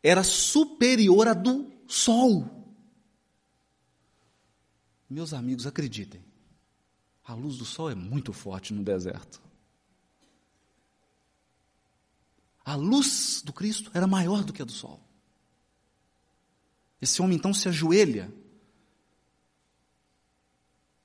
era 0.00 0.22
superior 0.22 1.26
à 1.26 1.34
do 1.34 1.68
sol. 1.88 2.48
Meus 5.10 5.34
amigos, 5.34 5.66
acreditem, 5.66 6.24
a 7.24 7.34
luz 7.34 7.58
do 7.58 7.64
sol 7.64 7.90
é 7.90 7.94
muito 7.96 8.32
forte 8.32 8.72
no 8.72 8.84
deserto. 8.84 9.42
A 12.64 12.76
luz 12.76 13.42
do 13.44 13.52
Cristo 13.52 13.90
era 13.92 14.06
maior 14.06 14.44
do 14.44 14.52
que 14.52 14.62
a 14.62 14.64
do 14.64 14.72
sol. 14.72 15.03
Esse 17.04 17.20
homem 17.20 17.36
então 17.36 17.52
se 17.52 17.68
ajoelha 17.68 18.32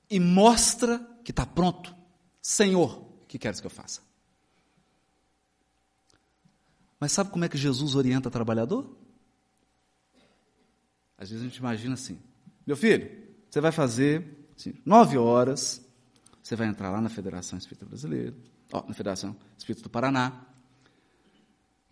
e 0.08 0.18
mostra 0.18 0.98
que 1.22 1.30
está 1.30 1.44
pronto. 1.44 1.94
Senhor, 2.40 3.02
o 3.22 3.26
que 3.26 3.38
queres 3.38 3.60
que 3.60 3.66
eu 3.66 3.70
faça? 3.70 4.00
Mas 6.98 7.12
sabe 7.12 7.28
como 7.30 7.44
é 7.44 7.50
que 7.50 7.58
Jesus 7.58 7.94
orienta 7.94 8.28
o 8.28 8.30
trabalhador? 8.30 8.96
Às 11.18 11.28
vezes 11.28 11.44
a 11.44 11.48
gente 11.48 11.58
imagina 11.58 11.92
assim: 11.92 12.18
meu 12.66 12.78
filho, 12.78 13.10
você 13.50 13.60
vai 13.60 13.70
fazer 13.70 14.48
assim, 14.56 14.72
nove 14.86 15.18
horas, 15.18 15.86
você 16.42 16.56
vai 16.56 16.66
entrar 16.66 16.90
lá 16.90 17.02
na 17.02 17.10
Federação 17.10 17.58
Espírita 17.58 17.84
Brasileira, 17.84 18.34
ó, 18.72 18.86
na 18.88 18.94
Federação 18.94 19.36
Espírita 19.58 19.82
do 19.82 19.90
Paraná. 19.90 20.46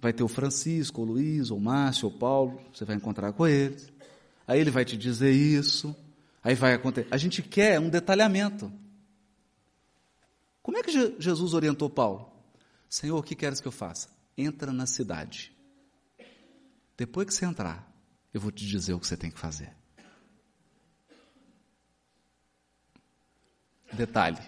Vai 0.01 0.15
ter 0.15 0.23
o 0.23 0.29
Francisco, 0.29 1.03
o 1.03 1.05
Luiz, 1.05 1.51
o 1.51 1.61
Márcio, 1.61 2.09
o 2.09 2.19
Paulo, 2.19 2.59
você 2.73 2.87
vai 2.87 2.97
encontrar 2.97 3.35
com 3.35 3.47
eles. 3.47 3.98
Aí 4.49 4.59
ele 4.59 4.71
vai 4.71 4.83
te 4.83 4.97
dizer 4.97 5.31
isso, 5.31 5.95
aí 6.43 6.55
vai 6.55 6.73
acontecer. 6.73 7.07
A 7.11 7.19
gente 7.19 7.43
quer 7.43 7.79
um 7.79 7.91
detalhamento. 7.91 8.73
Como 10.63 10.79
é 10.79 10.83
que 10.83 10.91
Jesus 11.21 11.53
orientou 11.53 11.91
Paulo? 11.91 12.33
Senhor, 12.89 13.19
o 13.19 13.23
que 13.23 13.35
queres 13.35 13.61
que 13.61 13.69
eu 13.69 13.73
faça? 13.73 14.09
Entra 14.39 14.73
na 14.73 14.87
cidade. 14.87 15.55
Depois 16.97 17.27
que 17.27 17.35
você 17.35 17.45
entrar, 17.45 17.87
eu 18.33 18.41
vou 18.41 18.51
te 18.51 18.67
dizer 18.67 18.95
o 18.95 19.01
que 19.01 19.07
você 19.07 19.19
tem 19.19 19.31
que 19.31 19.39
fazer. 19.39 19.71
Detalhe, 23.93 24.41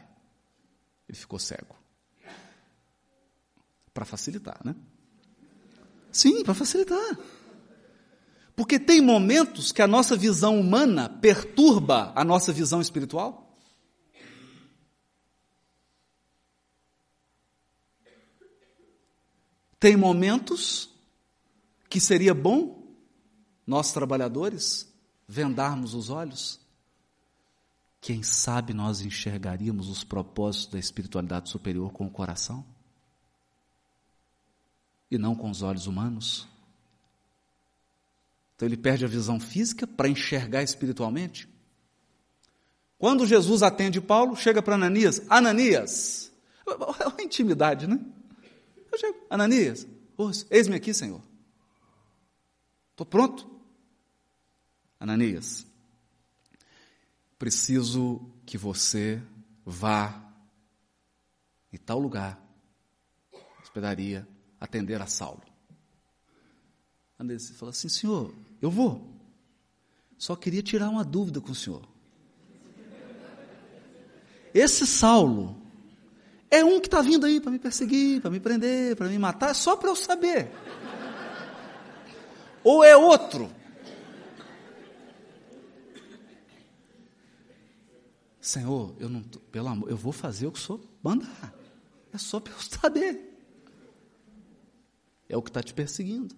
ele 1.07 1.19
ficou 1.19 1.39
cego. 1.39 1.77
Para 3.93 4.07
facilitar, 4.07 4.61
né? 4.65 4.75
Sim, 6.11 6.43
para 6.43 6.55
facilitar. 6.55 7.19
Porque 8.61 8.79
tem 8.79 9.01
momentos 9.01 9.73
que 9.73 9.81
a 9.81 9.87
nossa 9.87 10.15
visão 10.15 10.61
humana 10.61 11.09
perturba 11.09 12.13
a 12.15 12.23
nossa 12.23 12.53
visão 12.53 12.79
espiritual. 12.79 13.57
Tem 19.79 19.97
momentos 19.97 20.91
que 21.89 21.99
seria 21.99 22.35
bom 22.35 22.87
nós 23.67 23.95
trabalhadores 23.95 24.93
vendarmos 25.27 25.95
os 25.95 26.11
olhos 26.11 26.61
quem 27.99 28.23
sabe 28.23 28.75
nós 28.75 29.01
enxergaríamos 29.01 29.89
os 29.89 30.05
propósitos 30.05 30.67
da 30.67 30.79
espiritualidade 30.79 31.49
superior 31.49 31.93
com 31.93 32.07
o 32.07 32.11
coração? 32.11 32.63
E 35.11 35.17
não 35.17 35.35
com 35.35 35.49
os 35.49 35.63
olhos 35.63 35.87
humanos? 35.87 36.47
Então 38.61 38.69
ele 38.69 38.77
perde 38.77 39.07
a 39.07 39.09
visão 39.09 39.41
física 39.41 39.87
para 39.87 40.07
enxergar 40.07 40.63
espiritualmente? 40.63 41.49
Quando 42.99 43.27
Jesus 43.27 43.63
atende 43.63 44.03
Paulo, 44.03 44.37
chega 44.37 44.61
para 44.61 44.75
Ananias: 44.75 45.23
Ananias, 45.31 46.31
é 47.01 47.09
uma 47.09 47.23
intimidade, 47.23 47.87
né? 47.87 47.99
Eu 48.93 48.99
chego, 48.99 49.19
Ananias, 49.31 49.87
eis-me 50.51 50.77
aqui, 50.77 50.93
Senhor. 50.93 51.23
Estou 52.91 53.07
pronto. 53.07 53.51
Ananias, 55.01 55.67
preciso 57.39 58.31
que 58.45 58.59
você 58.59 59.23
vá 59.65 60.23
em 61.73 61.79
tal 61.79 61.99
lugar, 61.99 62.39
hospedaria, 63.63 64.29
atender 64.61 65.01
a 65.01 65.07
Saulo. 65.07 65.41
Andrés 67.19 67.49
falou 67.53 67.71
assim: 67.71 67.89
Senhor, 67.89 68.35
eu 68.61 68.71
vou. 68.71 69.09
Só 70.19 70.37
queria 70.37 70.63
tirar 70.63 70.89
uma 70.89 71.05
dúvida 71.05 71.41
com 71.41 71.53
o 71.53 71.55
senhor. 71.55 71.89
Esse 74.53 74.87
Saulo 74.87 75.57
é 76.51 76.65
um 76.65 76.81
que 76.81 76.89
está 76.89 77.01
vindo 77.01 77.25
aí 77.25 77.41
para 77.41 77.53
me 77.53 77.59
perseguir, 77.59 78.21
para 78.21 78.31
me 78.31 78.41
prender, 78.41 78.97
para 78.97 79.09
me 79.09 79.19
matar, 79.19 79.55
só 79.55 79.77
para 79.77 79.89
eu 79.89 79.97
saber. 79.97 80.51
Ou 82.63 82.85
é 82.85 82.97
outro 82.97 83.51
Senhor, 88.41 88.97
eu 88.99 89.09
não, 89.09 89.23
pelo 89.23 89.69
amor, 89.69 89.91
eu 89.91 89.97
vou 89.97 90.13
fazer 90.13 90.47
o 90.47 90.53
que 90.53 90.59
Senhor 90.59 90.81
mandar. 91.03 91.55
É 92.13 92.19
só 92.19 92.41
para 92.41 92.53
eu 92.53 92.61
saber. 92.61 93.39
É 95.29 95.37
o 95.37 95.43
que 95.43 95.51
está 95.51 95.63
te 95.63 95.75
perseguindo. 95.75 96.35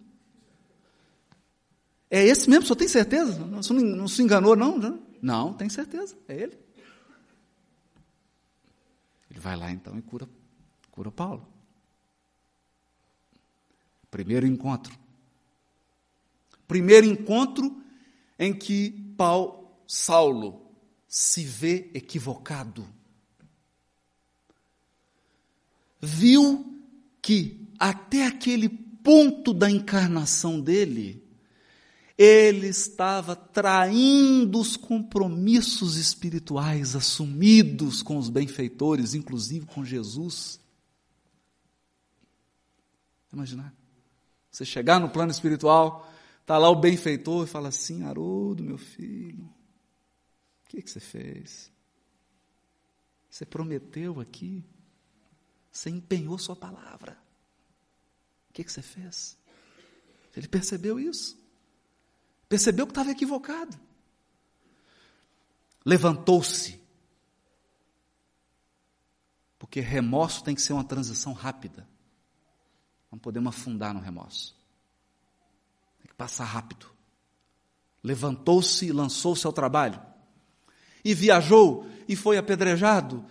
É 2.15 2.23
esse 2.23 2.47
mesmo, 2.51 2.67
senhor 2.67 2.77
tem 2.77 2.89
certeza? 2.89 3.39
Não, 3.39 3.61
não, 3.63 4.07
se 4.07 4.23
enganou? 4.23 4.55
Não, 4.55 5.01
não 5.23 5.55
tem 5.55 5.71
certeza, 5.71 6.15
é 6.29 6.43
ele. 6.43 6.59
Ele 9.31 9.41
vai 9.41 9.57
lá 9.57 9.71
então 9.71 9.97
e 9.99 10.03
cura, 10.03 10.29
cura 10.91 11.11
Paulo. 11.11 11.49
Primeiro 14.11 14.47
encontro. 14.47 14.95
Primeiro 16.69 17.07
encontro 17.07 17.83
em 18.39 18.53
que 18.53 18.91
Paulo, 19.17 19.71
Saulo 19.87 20.71
se 21.09 21.47
vê 21.47 21.91
equivocado. 21.95 22.87
Viu 25.99 26.79
que 27.23 27.67
até 27.79 28.27
aquele 28.27 28.69
ponto 28.69 29.55
da 29.55 29.71
encarnação 29.71 30.61
dele, 30.61 31.22
ele 32.17 32.69
estava 32.69 33.35
traindo 33.35 34.61
os 34.61 34.77
compromissos 34.77 35.97
espirituais 35.97 36.95
assumidos 36.95 38.03
com 38.03 38.19
os 38.19 38.29
benfeitores, 38.29 39.15
inclusive 39.15 39.67
com 39.67 39.85
Jesus. 39.85 40.61
Imaginar? 43.33 43.75
Você 44.51 44.65
chegar 44.65 45.01
no 45.01 45.09
plano 45.09 45.31
espiritual, 45.31 46.13
está 46.43 46.59
lá 46.59 46.69
o 46.69 46.77
benfeitor 46.77 47.47
e 47.47 47.51
fala 47.51 47.69
assim: 47.69 48.05
Haroldo, 48.05 48.63
meu 48.63 48.77
filho, 48.77 49.45
o 50.65 50.69
que, 50.69 50.83
que 50.83 50.91
você 50.91 51.01
fez? 51.01 51.73
Você 53.31 53.47
prometeu 53.47 54.21
aqui, 54.21 54.63
você 55.71 55.89
empenhou 55.89 56.39
sua 56.39 56.55
palavra. 56.55 57.17
O 58.51 58.53
que, 58.53 58.63
que 58.63 58.71
você 58.71 58.83
fez? 58.83 59.39
Ele 60.37 60.47
percebeu 60.47 61.01
isso. 61.01 61.42
Percebeu 62.53 62.87
que 62.87 62.91
estava 62.91 63.11
equivocado. 63.11 63.81
Levantou-se. 65.87 66.79
Porque 69.59 69.81
remorso 69.81 70.45
tem 70.45 70.55
que 70.55 70.61
ser 70.61 70.75
uma 70.75 70.85
transição 70.85 71.33
rápida. 71.33 71.89
Não 73.11 73.19
podemos 73.19 73.57
afundar 73.57 73.95
no 73.95 74.01
remorso. 74.01 74.55
Tem 75.99 76.09
que 76.09 76.15
passar 76.15 76.45
rápido. 76.45 76.91
Levantou-se 78.05 78.85
e 78.85 78.93
lançou-se 78.93 79.47
ao 79.47 79.53
trabalho. 79.55 79.99
E 81.03 81.15
viajou 81.15 81.87
e 82.07 82.15
foi 82.15 82.37
apedrejado. 82.37 83.25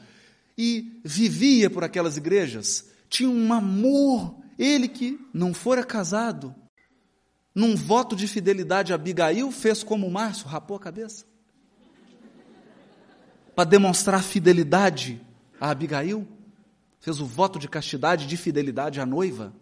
E 0.58 1.00
vivia 1.06 1.70
por 1.70 1.84
aquelas 1.84 2.18
igrejas. 2.18 2.90
Tinha 3.08 3.30
um 3.30 3.54
amor. 3.54 4.36
Ele 4.58 4.88
que 4.88 5.24
não 5.32 5.54
fora 5.54 5.84
casado, 5.84 6.56
num 7.54 7.76
voto 7.76 8.16
de 8.16 8.28
fidelidade 8.28 8.93
a 8.93 8.95
Abigail, 8.95 9.52
fez 9.52 9.84
como 9.84 10.08
o 10.08 10.12
Márcio, 10.12 10.47
rapou 10.47 10.78
a 10.78 10.80
cabeça. 10.80 11.26
Para 13.54 13.70
demonstrar 13.70 14.24
fidelidade 14.24 15.22
a 15.60 15.70
Abigail, 15.70 16.26
fez 16.99 17.20
o 17.20 17.26
voto 17.26 17.60
de 17.60 17.68
castidade, 17.68 18.26
de 18.26 18.38
fidelidade 18.38 19.02
à 19.02 19.06
noiva. 19.06 19.54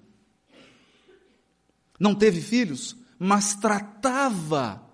Não 1.99 2.13
teve 2.13 2.41
filhos, 2.41 2.95
mas 3.17 3.55
tratava 3.55 4.87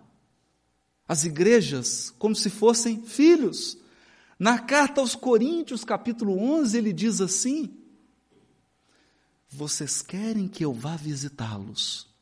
as 1.07 1.25
igrejas 1.25 2.09
como 2.17 2.35
se 2.35 2.49
fossem 2.49 3.03
filhos. 3.03 3.77
Na 4.39 4.57
carta 4.57 5.01
aos 5.01 5.15
Coríntios, 5.15 5.83
capítulo 5.83 6.39
11, 6.39 6.77
ele 6.77 6.93
diz 6.93 7.19
assim: 7.19 7.77
Vocês 9.49 10.01
querem 10.01 10.47
que 10.47 10.63
eu 10.63 10.73
vá 10.73 10.95
visitá-los 10.95 12.14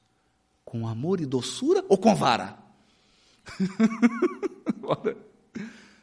com 0.73 0.87
amor 0.87 1.21
e 1.21 1.25
doçura 1.27 1.85
ou 1.87 1.95
com 1.95 2.15
vara? 2.15 2.57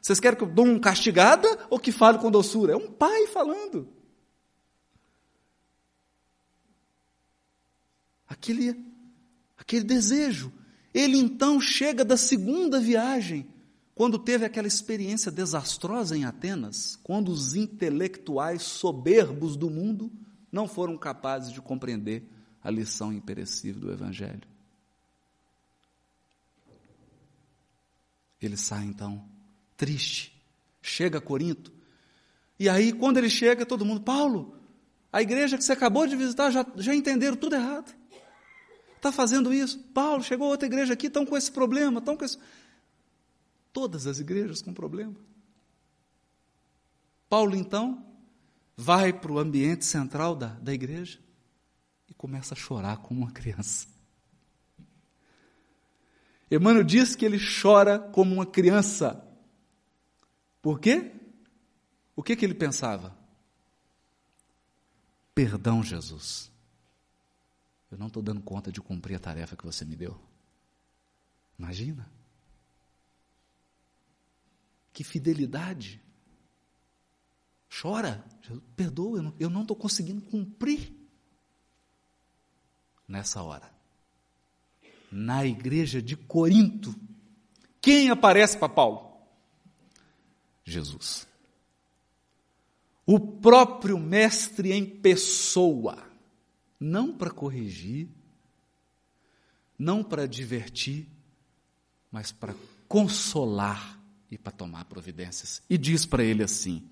Vocês 0.00 0.20
querem 0.20 0.38
que 0.38 0.44
eu 0.44 0.48
dou 0.48 0.64
uma 0.64 0.78
castigada 0.78 1.66
ou 1.68 1.76
que 1.76 1.90
fale 1.90 2.18
com 2.18 2.30
doçura? 2.30 2.74
É 2.74 2.76
um 2.76 2.88
pai 2.88 3.26
falando. 3.26 3.88
Aquele, 8.28 8.80
aquele 9.58 9.82
desejo. 9.82 10.52
Ele 10.94 11.18
então 11.18 11.60
chega 11.60 12.04
da 12.04 12.16
segunda 12.16 12.78
viagem, 12.78 13.48
quando 13.92 14.20
teve 14.20 14.44
aquela 14.44 14.68
experiência 14.68 15.32
desastrosa 15.32 16.16
em 16.16 16.24
Atenas, 16.24 16.94
quando 17.02 17.30
os 17.30 17.56
intelectuais 17.56 18.62
soberbos 18.62 19.56
do 19.56 19.68
mundo 19.68 20.12
não 20.52 20.68
foram 20.68 20.96
capazes 20.96 21.52
de 21.52 21.60
compreender 21.60 22.22
a 22.62 22.70
lição 22.70 23.12
imperecível 23.12 23.80
do 23.80 23.90
Evangelho. 23.92 24.48
Ele 28.40 28.56
sai 28.56 28.84
então, 28.84 29.24
triste, 29.76 30.32
chega 30.82 31.18
a 31.18 31.20
Corinto, 31.20 31.72
e 32.60 32.68
aí, 32.68 32.92
quando 32.92 33.16
ele 33.16 33.30
chega, 33.30 33.64
todo 33.64 33.86
mundo, 33.86 34.02
Paulo, 34.02 34.54
a 35.10 35.22
igreja 35.22 35.56
que 35.56 35.64
você 35.64 35.72
acabou 35.72 36.06
de 36.06 36.14
visitar 36.14 36.50
já, 36.50 36.66
já 36.76 36.94
entenderam 36.94 37.34
tudo 37.34 37.56
errado. 37.56 37.90
Está 38.94 39.10
fazendo 39.10 39.50
isso. 39.50 39.78
Paulo, 39.94 40.22
chegou 40.22 40.46
outra 40.46 40.66
igreja 40.66 40.92
aqui, 40.92 41.06
estão 41.06 41.24
com 41.24 41.38
esse 41.38 41.50
problema, 41.50 42.00
estão 42.00 42.18
com 42.18 42.22
esse. 42.22 42.38
Todas 43.72 44.06
as 44.06 44.18
igrejas 44.18 44.60
com 44.60 44.74
problema. 44.74 45.16
Paulo, 47.30 47.56
então, 47.56 48.04
vai 48.76 49.10
para 49.10 49.32
o 49.32 49.38
ambiente 49.38 49.86
central 49.86 50.36
da, 50.36 50.48
da 50.48 50.74
igreja 50.74 51.18
e 52.10 52.12
começa 52.12 52.52
a 52.52 52.58
chorar 52.58 52.98
como 52.98 53.22
uma 53.22 53.30
criança. 53.30 53.88
Emmanuel 56.50 56.84
diz 56.84 57.14
que 57.14 57.24
ele 57.24 57.38
chora 57.38 57.98
como 57.98 58.34
uma 58.34 58.46
criança. 58.46 59.24
Por 60.60 60.80
quê? 60.80 61.12
O 62.16 62.22
que, 62.22 62.34
que 62.34 62.44
ele 62.44 62.54
pensava? 62.54 63.16
Perdão, 65.34 65.82
Jesus. 65.82 66.50
Eu 67.90 67.96
não 67.96 68.08
estou 68.08 68.22
dando 68.22 68.42
conta 68.42 68.70
de 68.70 68.80
cumprir 68.80 69.14
a 69.14 69.20
tarefa 69.20 69.56
que 69.56 69.64
você 69.64 69.84
me 69.84 69.96
deu. 69.96 70.20
Imagina. 71.58 72.10
Que 74.92 75.04
fidelidade. 75.04 76.02
Chora, 77.80 78.24
perdoa, 78.74 79.34
eu 79.38 79.48
não 79.48 79.62
estou 79.62 79.76
conseguindo 79.76 80.20
cumprir 80.20 80.92
nessa 83.06 83.42
hora. 83.42 83.79
Na 85.10 85.44
igreja 85.44 86.00
de 86.00 86.16
Corinto, 86.16 86.94
quem 87.80 88.10
aparece 88.10 88.56
para 88.56 88.68
Paulo? 88.68 89.10
Jesus. 90.64 91.26
O 93.04 93.18
próprio 93.18 93.98
Mestre 93.98 94.72
em 94.72 94.86
pessoa, 94.86 95.98
não 96.78 97.12
para 97.12 97.30
corrigir, 97.30 98.08
não 99.76 100.04
para 100.04 100.28
divertir, 100.28 101.08
mas 102.10 102.30
para 102.30 102.54
consolar 102.86 103.98
e 104.30 104.38
para 104.38 104.52
tomar 104.52 104.84
providências. 104.84 105.62
E 105.68 105.76
diz 105.76 106.06
para 106.06 106.22
ele 106.22 106.42
assim: 106.42 106.88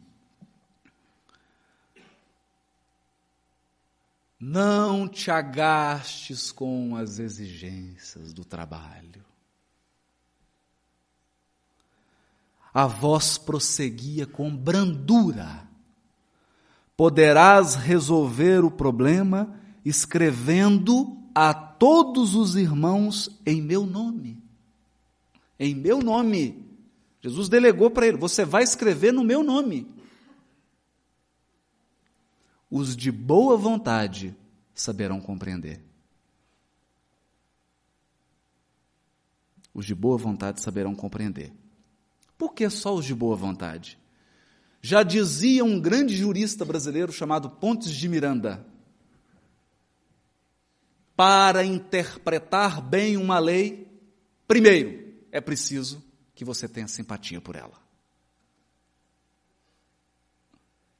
Não 4.40 5.08
te 5.08 5.30
agastes 5.30 6.52
com 6.52 6.94
as 6.94 7.18
exigências 7.18 8.32
do 8.32 8.44
trabalho. 8.44 9.24
A 12.72 12.86
voz 12.86 13.36
prosseguia 13.36 14.26
com 14.26 14.54
brandura. 14.54 15.66
Poderás 16.96 17.74
resolver 17.74 18.64
o 18.64 18.70
problema 18.70 19.58
escrevendo 19.84 21.16
a 21.34 21.52
todos 21.52 22.34
os 22.34 22.54
irmãos 22.54 23.40
em 23.44 23.60
meu 23.60 23.86
nome. 23.86 24.42
Em 25.58 25.74
meu 25.74 26.00
nome. 26.00 26.64
Jesus 27.20 27.48
delegou 27.48 27.90
para 27.90 28.06
ele: 28.06 28.16
você 28.16 28.44
vai 28.44 28.62
escrever 28.62 29.12
no 29.12 29.24
meu 29.24 29.42
nome. 29.42 29.88
Os 32.70 32.96
de 32.96 33.10
boa 33.10 33.56
vontade 33.56 34.36
saberão 34.74 35.20
compreender. 35.20 35.82
Os 39.72 39.86
de 39.86 39.94
boa 39.94 40.18
vontade 40.18 40.60
saberão 40.60 40.94
compreender. 40.94 41.52
Por 42.36 42.52
que 42.52 42.68
só 42.68 42.94
os 42.94 43.04
de 43.04 43.14
boa 43.14 43.36
vontade? 43.36 43.98
Já 44.80 45.02
dizia 45.02 45.64
um 45.64 45.80
grande 45.80 46.16
jurista 46.16 46.64
brasileiro 46.64 47.12
chamado 47.12 47.50
Pontes 47.50 47.92
de 47.92 48.08
Miranda: 48.08 48.64
para 51.16 51.64
interpretar 51.64 52.80
bem 52.80 53.16
uma 53.16 53.38
lei, 53.38 53.88
primeiro 54.46 55.14
é 55.32 55.40
preciso 55.40 56.02
que 56.34 56.44
você 56.44 56.68
tenha 56.68 56.86
simpatia 56.86 57.40
por 57.40 57.56
ela. 57.56 57.87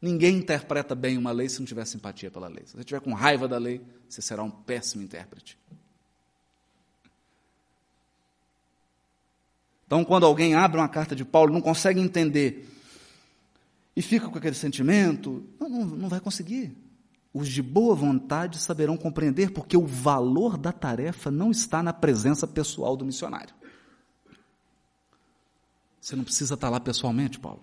Ninguém 0.01 0.37
interpreta 0.37 0.95
bem 0.95 1.19
uma 1.19 1.33
lei 1.33 1.49
se 1.49 1.59
não 1.59 1.67
tiver 1.67 1.85
simpatia 1.85 2.31
pela 2.31 2.47
lei. 2.47 2.65
Se 2.67 2.77
você 2.77 2.85
tiver 2.85 3.01
com 3.01 3.13
raiva 3.13 3.49
da 3.49 3.59
lei, 3.59 3.81
você 4.09 4.23
será 4.23 4.43
um 4.43 4.51
péssimo 4.51 5.03
intérprete. 5.03 5.59
Então, 9.87 10.05
quando 10.05 10.27
alguém 10.27 10.55
abre 10.55 10.79
uma 10.79 10.89
carta 10.89 11.17
de 11.17 11.25
Paulo, 11.25 11.53
não 11.53 11.63
consegue 11.63 11.99
entender 11.99 12.69
e 13.99 14.03
fica 14.03 14.29
com 14.29 14.39
aquele 14.39 14.55
sentimento, 14.55 15.45
não, 15.59 15.69
não, 15.69 15.85
não 15.85 16.09
vai 16.09 16.21
conseguir. 16.21 16.73
os 17.35 17.49
de 17.49 17.61
boa 17.61 17.97
vontade 17.97 18.59
saberão 18.59 18.97
compreender, 18.97 19.51
porque 19.51 19.77
o 19.77 19.85
valor 19.85 20.57
da 20.57 20.71
tarefa 20.71 21.33
não 21.33 21.51
está 21.51 21.83
na 21.83 21.93
presença 21.93 22.47
pessoal 22.47 22.97
do 22.97 23.05
missionário. 23.05 23.53
Você 26.01 26.15
não 26.15 26.23
precisa 26.23 26.55
estar 26.55 26.69
lá 26.69 26.79
pessoalmente, 26.79 27.41
Paulo, 27.41 27.63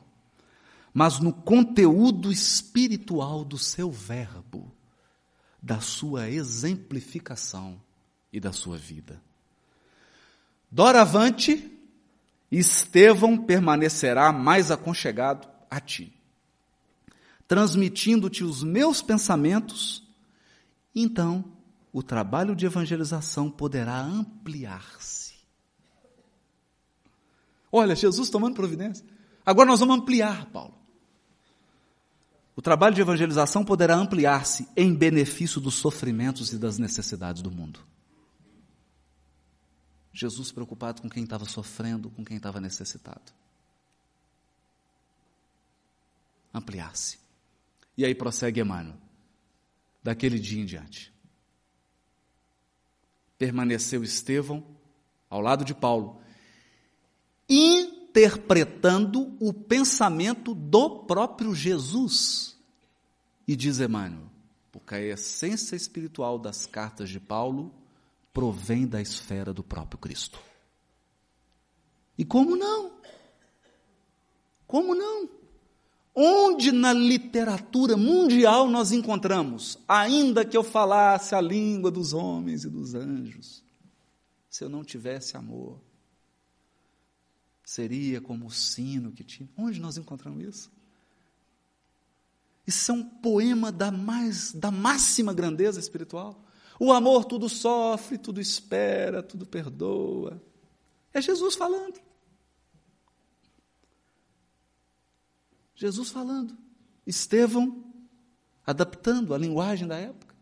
mas 0.96 1.20
no 1.20 1.32
conteúdo 1.32 2.32
espiritual 2.32 3.46
do 3.46 3.60
seu 3.60 3.92
verbo, 3.92 4.74
da 5.62 5.80
sua 5.80 6.28
exemplificação 6.32 7.80
e 8.34 8.40
da 8.40 8.52
sua 8.52 8.78
vida. 8.78 9.22
Doravante, 10.72 11.72
Estevão 12.50 13.38
permanecerá 13.38 14.32
mais 14.32 14.72
aconchegado 14.72 15.48
a 15.70 15.80
ti 15.80 16.16
transmitindo-te 17.48 18.44
os 18.44 18.64
meus 18.64 19.02
pensamentos, 19.02 20.04
então 20.94 21.46
o 21.94 22.02
trabalho 22.02 22.56
de 22.56 22.66
evangelização 22.66 23.50
poderá 23.50 24.00
ampliar-se. 24.02 25.36
Olha, 27.72 27.96
Jesus 27.96 28.30
tomando 28.30 28.56
providência. 28.56 29.06
Agora 29.46 29.68
nós 29.68 29.80
vamos 29.80 29.98
ampliar, 29.98 30.46
Paulo. 30.48 30.74
O 32.56 32.62
trabalho 32.62 32.96
de 32.96 33.02
evangelização 33.02 33.66
poderá 33.66 33.96
ampliar-se 33.96 34.68
em 34.76 34.94
benefício 34.94 35.60
dos 35.60 35.76
sofrimentos 35.76 36.54
e 36.54 36.58
das 36.58 36.78
necessidades 36.78 37.42
do 37.42 37.52
mundo. 37.52 37.80
Jesus 40.14 40.52
preocupado 40.52 41.02
com 41.02 41.10
quem 41.10 41.24
estava 41.24 41.44
sofrendo, 41.44 42.10
com 42.10 42.24
quem 42.24 42.38
estava 42.38 42.62
necessitado. 42.62 43.34
Ampliar-se. 46.54 47.20
E 47.98 48.06
aí 48.06 48.16
prossegue 48.16 48.62
Emmanuel. 48.62 48.96
Daquele 50.02 50.40
dia 50.40 50.62
em 50.62 50.66
diante. 50.66 51.14
Permaneceu 53.38 54.02
Estevão 54.04 54.64
ao 55.30 55.42
lado 55.42 55.66
de 55.66 55.74
Paulo, 55.74 56.22
interpretando 58.16 59.36
o 59.42 59.52
pensamento 59.52 60.56
do 60.56 61.02
próprio 61.02 61.54
Jesus. 61.54 62.58
E 63.46 63.58
diz 63.58 63.82
Emmanuel, 63.82 64.32
porque 64.72 64.96
a 64.96 65.02
essência 65.02 65.76
espiritual 65.76 66.40
das 66.40 66.66
cartas 66.66 67.10
de 67.10 67.20
Paulo 67.20 67.74
provém 68.34 68.88
da 68.88 69.02
esfera 69.02 69.54
do 69.54 69.62
próprio 69.64 70.00
Cristo. 70.00 70.40
E 72.18 72.24
como 72.24 72.56
não? 72.56 72.94
Como 74.66 74.96
não? 74.96 75.30
Onde 76.16 76.72
na 76.72 76.94
literatura 76.94 77.98
mundial 77.98 78.70
nós 78.70 78.94
encontramos, 78.94 79.78
ainda 79.86 80.46
que 80.46 80.56
eu 80.56 80.64
falasse 80.64 81.36
a 81.36 81.42
língua 81.42 81.92
dos 81.92 82.14
homens 82.14 82.64
e 82.64 82.70
dos 82.70 82.96
anjos, 82.96 83.62
se 84.50 84.64
eu 84.64 84.70
não 84.70 84.86
tivesse 84.86 85.36
amor, 85.36 85.78
seria 87.66 88.22
como 88.22 88.46
o 88.46 88.52
sino 88.52 89.12
que 89.12 89.24
tinha. 89.24 89.50
Onde 89.58 89.82
nós 89.82 89.98
encontramos 89.98 90.46
isso? 90.46 90.72
Isso 92.66 92.92
é 92.92 92.96
um 92.96 93.04
poema 93.04 93.72
da 93.72 93.92
mais 93.92 94.52
da 94.54 94.72
máxima 94.72 95.34
grandeza 95.34 95.80
espiritual. 95.80 96.44
O 96.80 96.92
amor 96.92 97.26
tudo 97.26 97.50
sofre, 97.50 98.18
tudo 98.18 98.40
espera, 98.40 99.24
tudo 99.24 99.46
perdoa. 99.46 100.42
É 101.14 101.22
Jesus 101.22 101.56
falando. 101.56 102.00
Jesus 105.76 106.10
falando. 106.10 106.58
Estevão 107.06 107.84
adaptando 108.66 109.34
a 109.34 109.38
linguagem 109.38 109.88
da 109.88 109.98
época. 109.98 110.36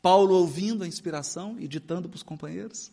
Paulo 0.00 0.34
ouvindo 0.34 0.82
a 0.82 0.88
inspiração 0.88 1.60
e 1.60 1.68
ditando 1.68 2.08
para 2.08 2.16
os 2.16 2.22
companheiros. 2.22 2.90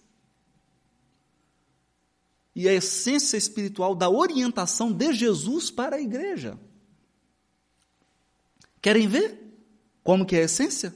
E 2.59 2.67
a 2.67 2.73
essência 2.73 3.37
espiritual 3.37 3.93
da 3.93 4.09
orientação 4.09 4.91
de 4.91 5.13
Jesus 5.13 5.69
para 5.69 5.97
a 5.97 6.01
igreja. 6.01 6.57
Querem 8.81 9.07
ver 9.07 9.39
como 10.03 10.25
que 10.25 10.35
é 10.35 10.41
a 10.41 10.45
essência? 10.45 10.95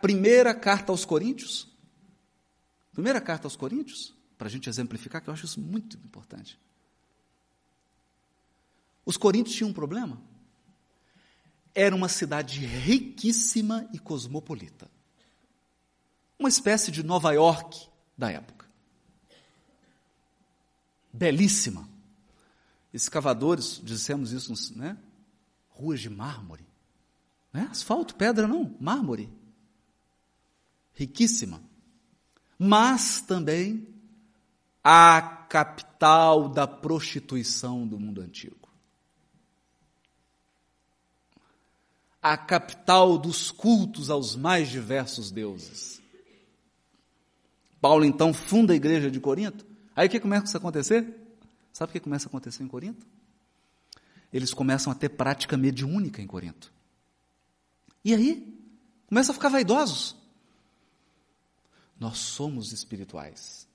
primeira 0.00 0.54
carta 0.54 0.90
aos 0.90 1.04
Coríntios. 1.04 1.68
Primeira 2.94 3.20
carta 3.20 3.46
aos 3.46 3.56
Coríntios, 3.56 4.14
para 4.38 4.46
a 4.46 4.50
gente 4.50 4.70
exemplificar, 4.70 5.20
que 5.20 5.28
eu 5.28 5.34
acho 5.34 5.44
isso 5.44 5.60
muito 5.60 5.98
importante. 5.98 6.58
Os 9.04 9.18
coríntios 9.18 9.54
tinham 9.54 9.68
um 9.68 9.74
problema. 9.74 10.18
Era 11.74 11.94
uma 11.94 12.08
cidade 12.08 12.64
riquíssima 12.64 13.86
e 13.92 13.98
cosmopolita. 13.98 14.90
Uma 16.38 16.48
espécie 16.48 16.90
de 16.90 17.02
Nova 17.02 17.32
York 17.32 17.86
da 18.16 18.30
época. 18.30 18.63
Belíssima. 21.14 21.88
Escavadores, 22.92 23.80
dissemos 23.82 24.32
isso, 24.32 24.76
né? 24.76 24.98
Ruas 25.70 26.00
de 26.00 26.10
mármore. 26.10 26.66
Não 27.52 27.62
é 27.62 27.64
asfalto, 27.66 28.14
pedra, 28.14 28.46
não, 28.46 28.76
mármore. 28.80 29.32
Riquíssima. 30.92 31.62
Mas 32.58 33.20
também 33.20 33.88
a 34.82 35.22
capital 35.48 36.48
da 36.48 36.66
prostituição 36.66 37.86
do 37.86 37.98
mundo 37.98 38.20
antigo. 38.20 38.64
a 42.24 42.38
capital 42.38 43.18
dos 43.18 43.50
cultos 43.50 44.08
aos 44.08 44.34
mais 44.34 44.70
diversos 44.70 45.30
deuses. 45.30 46.00
Paulo 47.82 48.02
então 48.02 48.32
funda 48.32 48.72
a 48.72 48.76
igreja 48.76 49.10
de 49.10 49.20
Corinto. 49.20 49.66
Aí 49.94 50.08
o 50.08 50.10
que 50.10 50.20
começa 50.20 50.56
a 50.56 50.58
acontecer? 50.58 51.14
Sabe 51.72 51.90
o 51.90 51.92
que 51.92 52.00
começa 52.00 52.26
a 52.26 52.28
acontecer 52.28 52.62
em 52.62 52.68
Corinto? 52.68 53.06
Eles 54.32 54.52
começam 54.52 54.92
a 54.92 54.96
ter 54.96 55.10
prática 55.10 55.56
mediúnica 55.56 56.20
em 56.20 56.26
Corinto. 56.26 56.72
E 58.04 58.14
aí? 58.14 58.58
Começa 59.06 59.30
a 59.30 59.34
ficar 59.34 59.48
vaidosos. 59.48 60.16
Nós 61.98 62.18
somos 62.18 62.72
espirituais. 62.72 63.68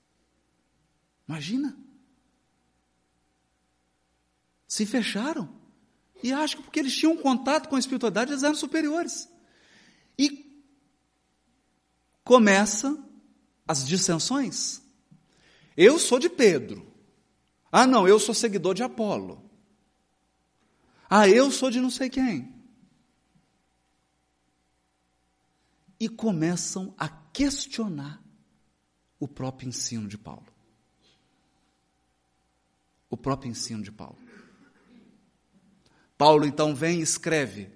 Imagina. 1.26 1.76
Se 4.66 4.84
fecharam. 4.84 5.48
E 6.22 6.32
acho 6.32 6.58
que 6.58 6.62
porque 6.62 6.80
eles 6.80 6.94
tinham 6.94 7.16
contato 7.16 7.68
com 7.68 7.76
a 7.76 7.78
espiritualidade, 7.78 8.32
eles 8.32 8.42
eram 8.42 8.54
superiores. 8.54 9.28
E 10.18 10.62
começam 12.22 13.08
as 13.66 13.86
dissensões. 13.86 14.82
Eu 15.82 15.98
sou 15.98 16.18
de 16.18 16.28
Pedro. 16.28 16.86
Ah, 17.72 17.86
não, 17.86 18.06
eu 18.06 18.20
sou 18.20 18.34
seguidor 18.34 18.74
de 18.74 18.82
Apolo. 18.82 19.42
Ah, 21.08 21.26
eu 21.26 21.50
sou 21.50 21.70
de 21.70 21.80
não 21.80 21.88
sei 21.88 22.10
quem. 22.10 22.54
E 25.98 26.06
começam 26.06 26.94
a 26.98 27.08
questionar 27.08 28.22
o 29.18 29.26
próprio 29.26 29.70
ensino 29.70 30.06
de 30.06 30.18
Paulo. 30.18 30.52
O 33.08 33.16
próprio 33.16 33.50
ensino 33.50 33.82
de 33.82 33.90
Paulo. 33.90 34.18
Paulo 36.18 36.44
então 36.44 36.74
vem 36.74 36.98
e 36.98 37.02
escreve. 37.02 37.70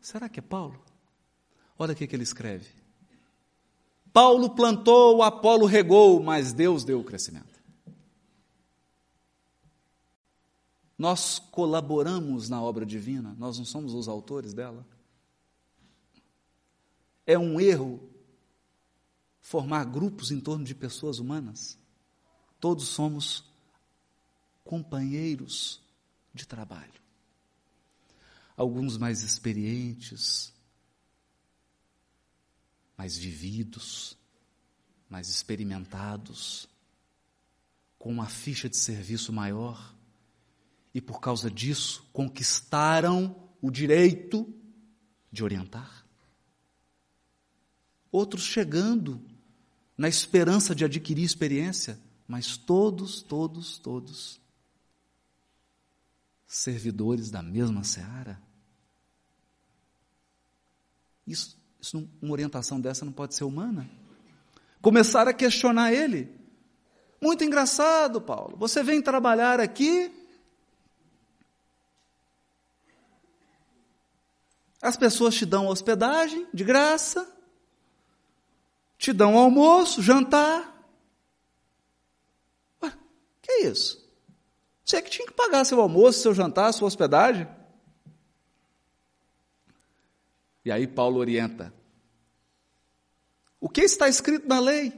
Será 0.00 0.28
que 0.28 0.40
é 0.40 0.42
Paulo? 0.42 0.84
Olha 1.78 1.92
o 1.92 1.96
que, 1.96 2.12
ele 2.12 2.24
escreve. 2.24 2.79
Paulo 4.12 4.50
plantou, 4.50 5.22
Apolo 5.22 5.66
regou, 5.66 6.22
mas 6.22 6.52
Deus 6.52 6.84
deu 6.84 7.00
o 7.00 7.04
crescimento. 7.04 7.60
Nós 10.98 11.38
colaboramos 11.38 12.48
na 12.48 12.60
obra 12.60 12.84
divina, 12.84 13.34
nós 13.38 13.58
não 13.58 13.64
somos 13.64 13.94
os 13.94 14.08
autores 14.08 14.52
dela. 14.52 14.86
É 17.26 17.38
um 17.38 17.60
erro 17.60 18.00
formar 19.40 19.84
grupos 19.84 20.30
em 20.30 20.40
torno 20.40 20.64
de 20.64 20.74
pessoas 20.74 21.18
humanas. 21.18 21.78
Todos 22.58 22.88
somos 22.88 23.44
companheiros 24.64 25.80
de 26.34 26.46
trabalho 26.46 27.00
alguns 28.60 28.98
mais 28.98 29.22
experientes, 29.22 30.52
mais 33.00 33.16
vividos, 33.16 34.14
mais 35.08 35.26
experimentados, 35.30 36.68
com 37.98 38.10
uma 38.10 38.26
ficha 38.26 38.68
de 38.68 38.76
serviço 38.76 39.32
maior, 39.32 39.94
e 40.92 41.00
por 41.00 41.18
causa 41.18 41.50
disso 41.50 42.06
conquistaram 42.12 43.34
o 43.62 43.70
direito 43.70 44.46
de 45.32 45.42
orientar. 45.42 46.04
Outros 48.12 48.42
chegando 48.44 49.18
na 49.96 50.06
esperança 50.06 50.74
de 50.74 50.84
adquirir 50.84 51.24
experiência, 51.24 51.98
mas 52.28 52.58
todos, 52.58 53.22
todos, 53.22 53.78
todos 53.78 54.38
servidores 56.46 57.30
da 57.30 57.42
mesma 57.42 57.82
seara 57.82 58.38
Isso, 61.30 61.59
isso 61.80 62.08
uma 62.20 62.32
orientação 62.32 62.80
dessa 62.80 63.04
não 63.04 63.12
pode 63.12 63.34
ser 63.34 63.44
humana. 63.44 63.88
Começaram 64.82 65.30
a 65.30 65.34
questionar 65.34 65.92
ele. 65.92 66.40
Muito 67.20 67.44
engraçado, 67.44 68.20
Paulo. 68.20 68.56
Você 68.56 68.82
vem 68.82 69.02
trabalhar 69.02 69.60
aqui. 69.60 70.10
As 74.80 74.96
pessoas 74.96 75.34
te 75.34 75.44
dão 75.44 75.66
hospedagem 75.66 76.46
de 76.54 76.64
graça, 76.64 77.30
te 78.96 79.12
dão 79.12 79.36
almoço, 79.36 80.00
jantar. 80.00 80.74
Ué, 82.82 82.92
que 83.42 83.52
é 83.52 83.66
isso? 83.66 84.00
Você 84.82 84.96
é 84.96 85.02
que 85.02 85.10
tinha 85.10 85.26
que 85.26 85.34
pagar 85.34 85.64
seu 85.66 85.80
almoço, 85.80 86.20
seu 86.20 86.34
jantar, 86.34 86.72
sua 86.72 86.88
hospedagem. 86.88 87.46
E 90.64 90.70
aí 90.70 90.86
Paulo 90.86 91.18
orienta: 91.18 91.72
o 93.60 93.68
que 93.68 93.82
está 93.82 94.08
escrito 94.08 94.48
na 94.48 94.58
lei? 94.58 94.92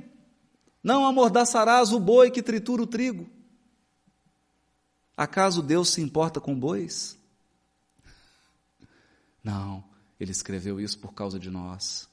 Não 0.83 1.05
amordaçarás 1.05 1.93
o 1.93 1.99
boi 1.99 2.31
que 2.31 2.43
tritura 2.43 2.83
o 2.83 2.87
trigo. 2.87 3.29
Acaso 5.17 5.63
Deus 5.63 5.91
se 5.91 6.01
importa 6.01 6.41
com 6.41 6.59
bois? 6.59 7.19
Não, 9.43 9.85
ele 10.19 10.31
escreveu 10.31 10.81
isso 10.81 10.99
por 10.99 11.13
causa 11.13 11.39
de 11.39 11.51
nós. 11.51 12.09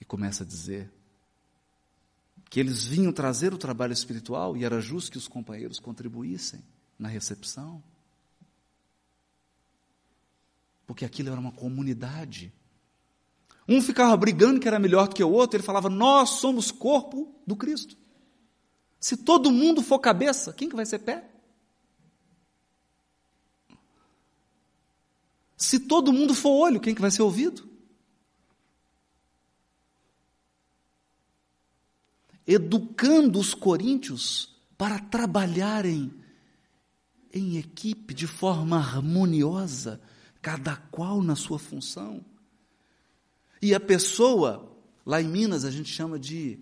E 0.00 0.04
começa 0.04 0.42
a 0.42 0.46
dizer 0.46 0.90
que 2.48 2.58
eles 2.58 2.84
vinham 2.84 3.12
trazer 3.12 3.54
o 3.54 3.58
trabalho 3.58 3.92
espiritual 3.92 4.56
e 4.56 4.64
era 4.64 4.80
justo 4.80 5.12
que 5.12 5.18
os 5.18 5.28
companheiros 5.28 5.78
contribuíssem 5.78 6.64
na 6.98 7.08
recepção. 7.08 7.82
Porque 10.90 11.04
aquilo 11.04 11.30
era 11.30 11.38
uma 11.40 11.52
comunidade. 11.52 12.52
Um 13.68 13.80
ficava 13.80 14.16
brigando 14.16 14.58
que 14.58 14.66
era 14.66 14.76
melhor 14.76 15.06
do 15.06 15.14
que 15.14 15.22
o 15.22 15.30
outro, 15.30 15.56
ele 15.56 15.62
falava: 15.62 15.88
Nós 15.88 16.30
somos 16.30 16.72
corpo 16.72 17.32
do 17.46 17.54
Cristo. 17.54 17.96
Se 18.98 19.16
todo 19.16 19.52
mundo 19.52 19.82
for 19.82 20.00
cabeça, 20.00 20.52
quem 20.52 20.68
que 20.68 20.74
vai 20.74 20.84
ser 20.84 20.98
pé? 20.98 21.30
Se 25.56 25.78
todo 25.78 26.12
mundo 26.12 26.34
for 26.34 26.50
olho, 26.50 26.80
quem 26.80 26.92
que 26.92 27.00
vai 27.00 27.12
ser 27.12 27.22
ouvido? 27.22 27.70
Educando 32.44 33.38
os 33.38 33.54
coríntios 33.54 34.56
para 34.76 34.98
trabalharem 34.98 36.12
em 37.32 37.58
equipe 37.58 38.12
de 38.12 38.26
forma 38.26 38.76
harmoniosa, 38.76 40.00
cada 40.40 40.76
qual 40.76 41.22
na 41.22 41.36
sua 41.36 41.58
função. 41.58 42.24
E 43.60 43.74
a 43.74 43.80
pessoa, 43.80 44.76
lá 45.04 45.20
em 45.20 45.28
Minas 45.28 45.64
a 45.64 45.70
gente 45.70 45.90
chama 45.90 46.18
de. 46.18 46.58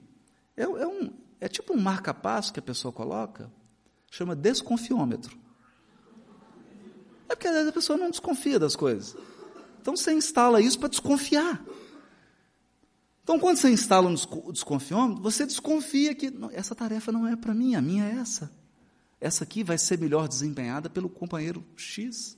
É, 0.56 0.62
é, 0.62 0.86
um, 0.86 1.12
é 1.40 1.48
tipo 1.48 1.72
um 1.72 1.80
marca-passo 1.80 2.52
que 2.52 2.58
a 2.58 2.62
pessoa 2.62 2.92
coloca, 2.92 3.50
chama 4.10 4.34
desconfiômetro. 4.34 5.38
É 7.28 7.34
porque 7.34 7.46
a 7.46 7.72
pessoa 7.72 7.98
não 7.98 8.10
desconfia 8.10 8.58
das 8.58 8.74
coisas. 8.74 9.16
Então 9.80 9.96
você 9.96 10.12
instala 10.12 10.60
isso 10.60 10.78
para 10.78 10.88
desconfiar. 10.88 11.64
Então, 13.28 13.38
quando 13.38 13.58
você 13.58 13.68
instala 13.68 14.08
um 14.08 14.14
desconfiômetro, 14.50 15.22
você 15.22 15.44
desconfia 15.44 16.14
que 16.14 16.32
essa 16.52 16.74
tarefa 16.74 17.12
não 17.12 17.26
é 17.26 17.36
para 17.36 17.52
mim, 17.52 17.74
a 17.74 17.82
minha 17.82 18.06
é 18.06 18.12
essa. 18.12 18.50
Essa 19.20 19.44
aqui 19.44 19.62
vai 19.62 19.76
ser 19.76 19.98
melhor 19.98 20.26
desempenhada 20.26 20.88
pelo 20.88 21.10
companheiro 21.10 21.62
X. 21.76 22.37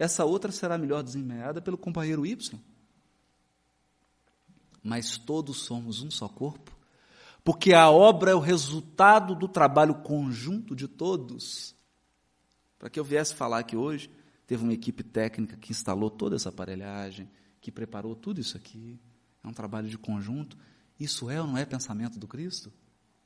Essa 0.00 0.24
outra 0.24 0.50
será 0.50 0.76
melhor 0.76 1.04
desempenhada 1.04 1.62
pelo 1.62 1.78
companheiro 1.78 2.26
Y 2.26 2.60
mas 4.82 5.18
todos 5.18 5.58
somos 5.58 6.02
um 6.02 6.10
só 6.10 6.28
corpo, 6.28 6.76
porque 7.44 7.72
a 7.72 7.90
obra 7.90 8.30
é 8.30 8.34
o 8.34 8.40
resultado 8.40 9.34
do 9.34 9.48
trabalho 9.48 9.96
conjunto 9.96 10.74
de 10.74 10.88
todos. 10.88 11.74
Para 12.78 12.90
que 12.90 12.98
eu 12.98 13.04
viesse 13.04 13.34
falar 13.34 13.58
aqui 13.58 13.76
hoje, 13.76 14.10
teve 14.46 14.62
uma 14.62 14.72
equipe 14.72 15.02
técnica 15.02 15.56
que 15.56 15.72
instalou 15.72 16.10
toda 16.10 16.36
essa 16.36 16.48
aparelhagem, 16.48 17.30
que 17.60 17.70
preparou 17.70 18.14
tudo 18.14 18.40
isso 18.40 18.56
aqui. 18.56 18.98
É 19.42 19.48
um 19.48 19.52
trabalho 19.52 19.88
de 19.88 19.98
conjunto. 19.98 20.56
Isso 20.98 21.30
é 21.30 21.40
ou 21.40 21.46
não 21.46 21.56
é 21.56 21.64
pensamento 21.64 22.18
do 22.18 22.26
Cristo? 22.26 22.72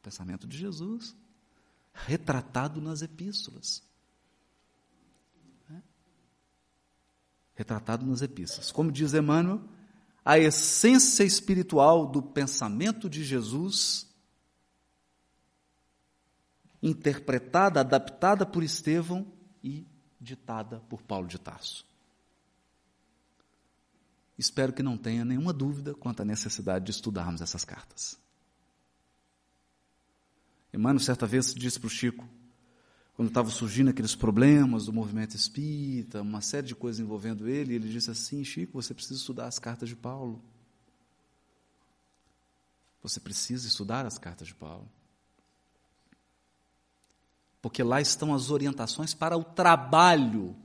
Pensamento 0.02 0.46
de 0.46 0.56
Jesus, 0.56 1.16
retratado 1.92 2.80
nas 2.80 3.02
epístolas. 3.02 3.82
Retratado 7.54 8.04
nas 8.04 8.22
epístolas. 8.22 8.72
Como 8.72 8.90
diz 8.90 9.14
Emmanuel, 9.14 9.62
a 10.24 10.38
essência 10.38 11.22
espiritual 11.22 12.06
do 12.06 12.22
pensamento 12.22 13.08
de 13.08 13.22
Jesus, 13.22 14.08
interpretada, 16.82 17.80
adaptada 17.80 18.44
por 18.46 18.62
Estevão 18.62 19.26
e 19.62 19.86
ditada 20.20 20.80
por 20.88 21.02
Paulo 21.02 21.28
de 21.28 21.38
Tarso. 21.38 21.86
Espero 24.36 24.72
que 24.72 24.82
não 24.82 24.96
tenha 24.96 25.24
nenhuma 25.24 25.52
dúvida 25.52 25.94
quanto 25.94 26.22
à 26.22 26.24
necessidade 26.24 26.86
de 26.86 26.90
estudarmos 26.90 27.40
essas 27.40 27.64
cartas. 27.64 28.18
Emmanuel, 30.72 30.98
certa 31.04 31.26
vez, 31.26 31.54
disse 31.54 31.78
para 31.78 31.86
o 31.86 31.90
Chico: 31.90 32.28
quando 33.14 33.28
estavam 33.28 33.50
surgindo 33.50 33.90
aqueles 33.90 34.14
problemas 34.14 34.86
do 34.86 34.92
movimento 34.92 35.36
espírita, 35.36 36.20
uma 36.20 36.40
série 36.40 36.66
de 36.66 36.74
coisas 36.74 37.00
envolvendo 37.00 37.48
ele, 37.48 37.74
ele 37.74 37.88
disse 37.88 38.10
assim: 38.10 38.44
Chico, 38.44 38.72
você 38.72 38.92
precisa 38.92 39.20
estudar 39.20 39.46
as 39.46 39.58
cartas 39.58 39.88
de 39.88 39.94
Paulo. 39.94 40.42
Você 43.02 43.20
precisa 43.20 43.68
estudar 43.68 44.04
as 44.04 44.18
cartas 44.18 44.48
de 44.48 44.54
Paulo. 44.54 44.90
Porque 47.62 47.82
lá 47.82 48.00
estão 48.00 48.34
as 48.34 48.50
orientações 48.50 49.14
para 49.14 49.36
o 49.36 49.44
trabalho. 49.44 50.56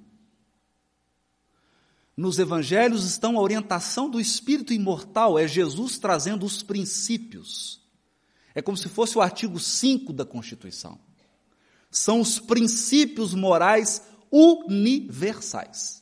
Nos 2.18 2.39
evangelhos 2.39 3.06
estão 3.06 3.38
a 3.38 3.41
orientação 3.41 4.10
do 4.10 4.20
espírito 4.20 4.74
imortal, 4.74 5.38
é 5.38 5.47
Jesus 5.47 6.00
trazendo 6.00 6.45
os 6.45 6.64
princípios. 6.64 7.80
É 8.56 8.62
como 8.62 8.76
se 8.76 8.89
fosse 8.89 9.18
o 9.18 9.22
artigo 9.22 9.60
5 9.60 10.12
da 10.12 10.26
Constituição 10.26 11.00
são 11.90 12.22
os 12.22 12.40
princípios 12.40 13.34
morais 13.34 14.02
universais. 14.32 16.02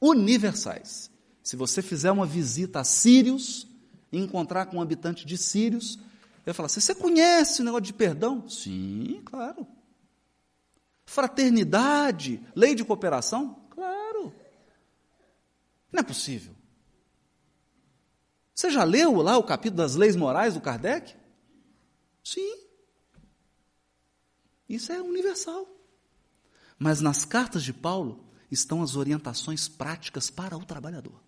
Universais. 0.00 1.10
Se 1.42 1.56
você 1.56 1.80
fizer 1.80 2.10
uma 2.10 2.26
visita 2.26 2.80
a 2.80 2.84
Sírios 2.84 3.66
encontrar 4.12 4.66
com 4.66 4.78
um 4.78 4.82
habitante 4.82 5.24
de 5.26 5.38
Sírios, 5.38 5.96
ele 5.96 6.46
vai 6.46 6.54
falar: 6.54 6.68
Você 6.68 6.94
conhece 6.94 7.62
o 7.62 7.64
negócio 7.64 7.84
de 7.84 7.92
perdão? 7.92 8.48
Sim, 8.48 9.22
claro. 9.24 9.66
Fraternidade, 11.04 12.44
lei 12.54 12.74
de 12.74 12.84
cooperação? 12.84 13.64
Claro. 13.70 14.34
Não 15.92 16.00
é 16.00 16.02
possível. 16.02 16.54
Você 18.54 18.70
já 18.70 18.84
leu 18.84 19.20
lá 19.22 19.36
o 19.36 19.44
capítulo 19.44 19.78
das 19.78 19.94
leis 19.94 20.16
morais 20.16 20.54
do 20.54 20.60
Kardec? 20.60 21.14
Sim. 22.24 22.65
Isso 24.68 24.92
é 24.92 25.00
universal. 25.00 25.66
Mas 26.78 27.00
nas 27.00 27.24
cartas 27.24 27.62
de 27.62 27.72
Paulo 27.72 28.24
estão 28.50 28.82
as 28.82 28.96
orientações 28.96 29.68
práticas 29.68 30.30
para 30.30 30.56
o 30.56 30.64
trabalhador. 30.64 31.20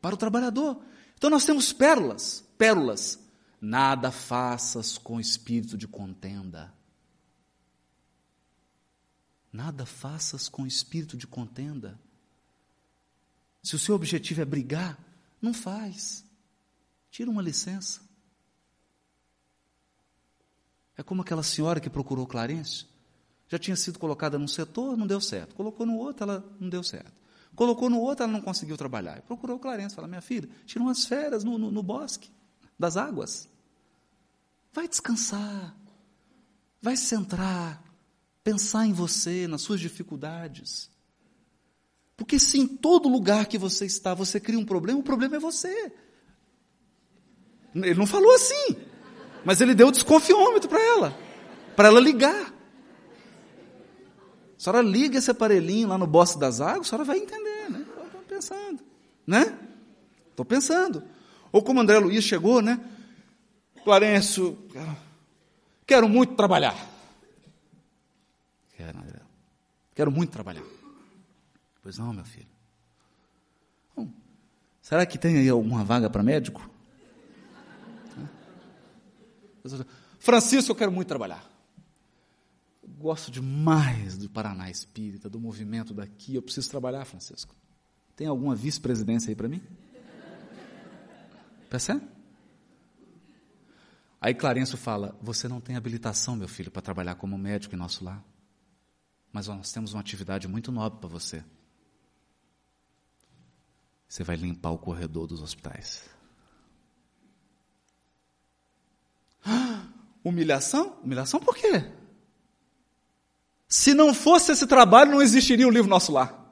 Para 0.00 0.14
o 0.14 0.18
trabalhador. 0.18 0.82
Então 1.16 1.30
nós 1.30 1.44
temos 1.44 1.72
pérolas, 1.72 2.44
pérolas. 2.58 3.18
Nada 3.60 4.10
faças 4.10 4.98
com 4.98 5.18
espírito 5.18 5.76
de 5.76 5.88
contenda. 5.88 6.72
Nada 9.52 9.86
faças 9.86 10.48
com 10.48 10.66
espírito 10.66 11.16
de 11.16 11.26
contenda. 11.26 11.98
Se 13.62 13.74
o 13.74 13.78
seu 13.78 13.94
objetivo 13.94 14.42
é 14.42 14.44
brigar, 14.44 14.98
não 15.40 15.54
faz. 15.54 16.24
Tira 17.10 17.30
uma 17.30 17.42
licença. 17.42 18.05
É 20.96 21.02
como 21.02 21.22
aquela 21.22 21.42
senhora 21.42 21.80
que 21.80 21.90
procurou 21.90 22.26
Clarence. 22.26 22.86
Já 23.48 23.58
tinha 23.58 23.76
sido 23.76 23.98
colocada 23.98 24.38
num 24.38 24.48
setor, 24.48 24.96
não 24.96 25.06
deu 25.06 25.20
certo. 25.20 25.54
Colocou 25.54 25.86
no 25.86 25.96
outro, 25.96 26.24
ela 26.24 26.44
não 26.58 26.68
deu 26.68 26.82
certo. 26.82 27.12
Colocou 27.54 27.88
no 27.88 28.00
outro, 28.00 28.24
ela 28.24 28.32
não 28.32 28.40
conseguiu 28.40 28.76
trabalhar. 28.76 29.22
Procurou 29.22 29.58
Clarence, 29.58 29.94
fala, 29.94 30.08
minha 30.08 30.20
filha, 30.20 30.48
tira 30.64 30.82
umas 30.82 31.04
férias 31.04 31.44
no, 31.44 31.56
no, 31.56 31.70
no 31.70 31.82
bosque 31.82 32.30
das 32.78 32.96
águas. 32.96 33.48
Vai 34.72 34.88
descansar. 34.88 35.76
Vai 36.82 36.96
se 36.96 37.06
centrar. 37.06 37.82
Pensar 38.42 38.86
em 38.86 38.92
você, 38.92 39.46
nas 39.46 39.62
suas 39.62 39.80
dificuldades. 39.80 40.90
Porque 42.16 42.38
se 42.38 42.58
em 42.58 42.66
todo 42.66 43.08
lugar 43.08 43.46
que 43.46 43.58
você 43.58 43.84
está 43.84 44.14
você 44.14 44.40
cria 44.40 44.58
um 44.58 44.64
problema, 44.64 44.98
o 44.98 45.02
problema 45.02 45.36
é 45.36 45.40
você. 45.40 45.92
Ele 47.74 47.94
não 47.94 48.06
falou 48.06 48.34
assim. 48.34 48.76
Mas 49.46 49.60
ele 49.60 49.76
deu 49.76 49.86
o 49.86 49.92
desconfiômetro 49.92 50.68
para 50.68 50.82
ela, 50.82 51.16
para 51.76 51.86
ela 51.86 52.00
ligar. 52.00 52.52
A 54.56 54.58
senhora 54.58 54.82
liga 54.82 55.18
esse 55.18 55.30
aparelhinho 55.30 55.86
lá 55.86 55.96
no 55.96 56.04
bosse 56.04 56.36
das 56.36 56.60
águas, 56.60 56.88
a 56.88 56.90
senhora 56.90 57.04
vai 57.04 57.18
entender, 57.18 57.70
né? 57.70 57.86
Estou 58.06 58.22
pensando, 58.26 58.82
né? 59.24 59.56
Estou 60.30 60.44
pensando. 60.44 61.04
Ou 61.52 61.62
como 61.62 61.80
André 61.80 61.96
Luiz 62.00 62.24
chegou, 62.24 62.60
né? 62.60 62.80
Clarencio, 63.84 64.58
quero 65.86 66.08
muito 66.08 66.34
trabalhar. 66.34 66.74
Quero, 68.76 68.98
André. 68.98 69.20
Quero 69.94 70.10
muito 70.10 70.30
trabalhar. 70.30 70.64
Pois 71.84 71.96
não, 71.98 72.12
meu 72.12 72.24
filho. 72.24 72.48
Bom, 73.94 74.08
será 74.82 75.06
que 75.06 75.16
tem 75.16 75.36
aí 75.36 75.48
alguma 75.48 75.84
vaga 75.84 76.10
para 76.10 76.20
médico? 76.20 76.68
Francisco, 80.18 80.72
eu 80.72 80.76
quero 80.76 80.92
muito 80.92 81.08
trabalhar. 81.08 81.44
gosto 82.98 83.30
demais 83.30 84.16
do 84.16 84.28
Paraná 84.28 84.70
Espírita, 84.70 85.28
do 85.28 85.40
movimento 85.40 85.92
daqui. 85.92 86.34
Eu 86.34 86.42
preciso 86.42 86.70
trabalhar, 86.70 87.04
Francisco. 87.04 87.54
Tem 88.14 88.26
alguma 88.26 88.54
vice-presidência 88.54 89.30
aí 89.30 89.34
para 89.34 89.48
mim? 89.48 89.62
Percebe? 91.68 92.06
Aí 94.20 94.34
Clarencio 94.34 94.78
fala: 94.78 95.16
Você 95.20 95.46
não 95.46 95.60
tem 95.60 95.76
habilitação, 95.76 96.34
meu 96.34 96.48
filho, 96.48 96.70
para 96.70 96.82
trabalhar 96.82 97.16
como 97.16 97.36
médico 97.36 97.74
em 97.74 97.78
nosso 97.78 98.04
lar. 98.04 98.24
Mas 99.32 99.48
nós 99.48 99.70
temos 99.70 99.92
uma 99.92 100.00
atividade 100.00 100.48
muito 100.48 100.72
nobre 100.72 100.98
para 100.98 101.08
você. 101.08 101.44
Você 104.08 104.24
vai 104.24 104.36
limpar 104.36 104.70
o 104.70 104.78
corredor 104.78 105.26
dos 105.26 105.42
hospitais. 105.42 106.08
Humilhação? 110.24 110.98
Humilhação 111.02 111.40
por 111.40 111.56
quê? 111.56 111.90
Se 113.68 113.94
não 113.94 114.12
fosse 114.14 114.52
esse 114.52 114.66
trabalho, 114.66 115.12
não 115.12 115.22
existiria 115.22 115.66
o 115.66 115.70
livro 115.70 115.88
Nosso 115.90 116.12
Lar. 116.12 116.46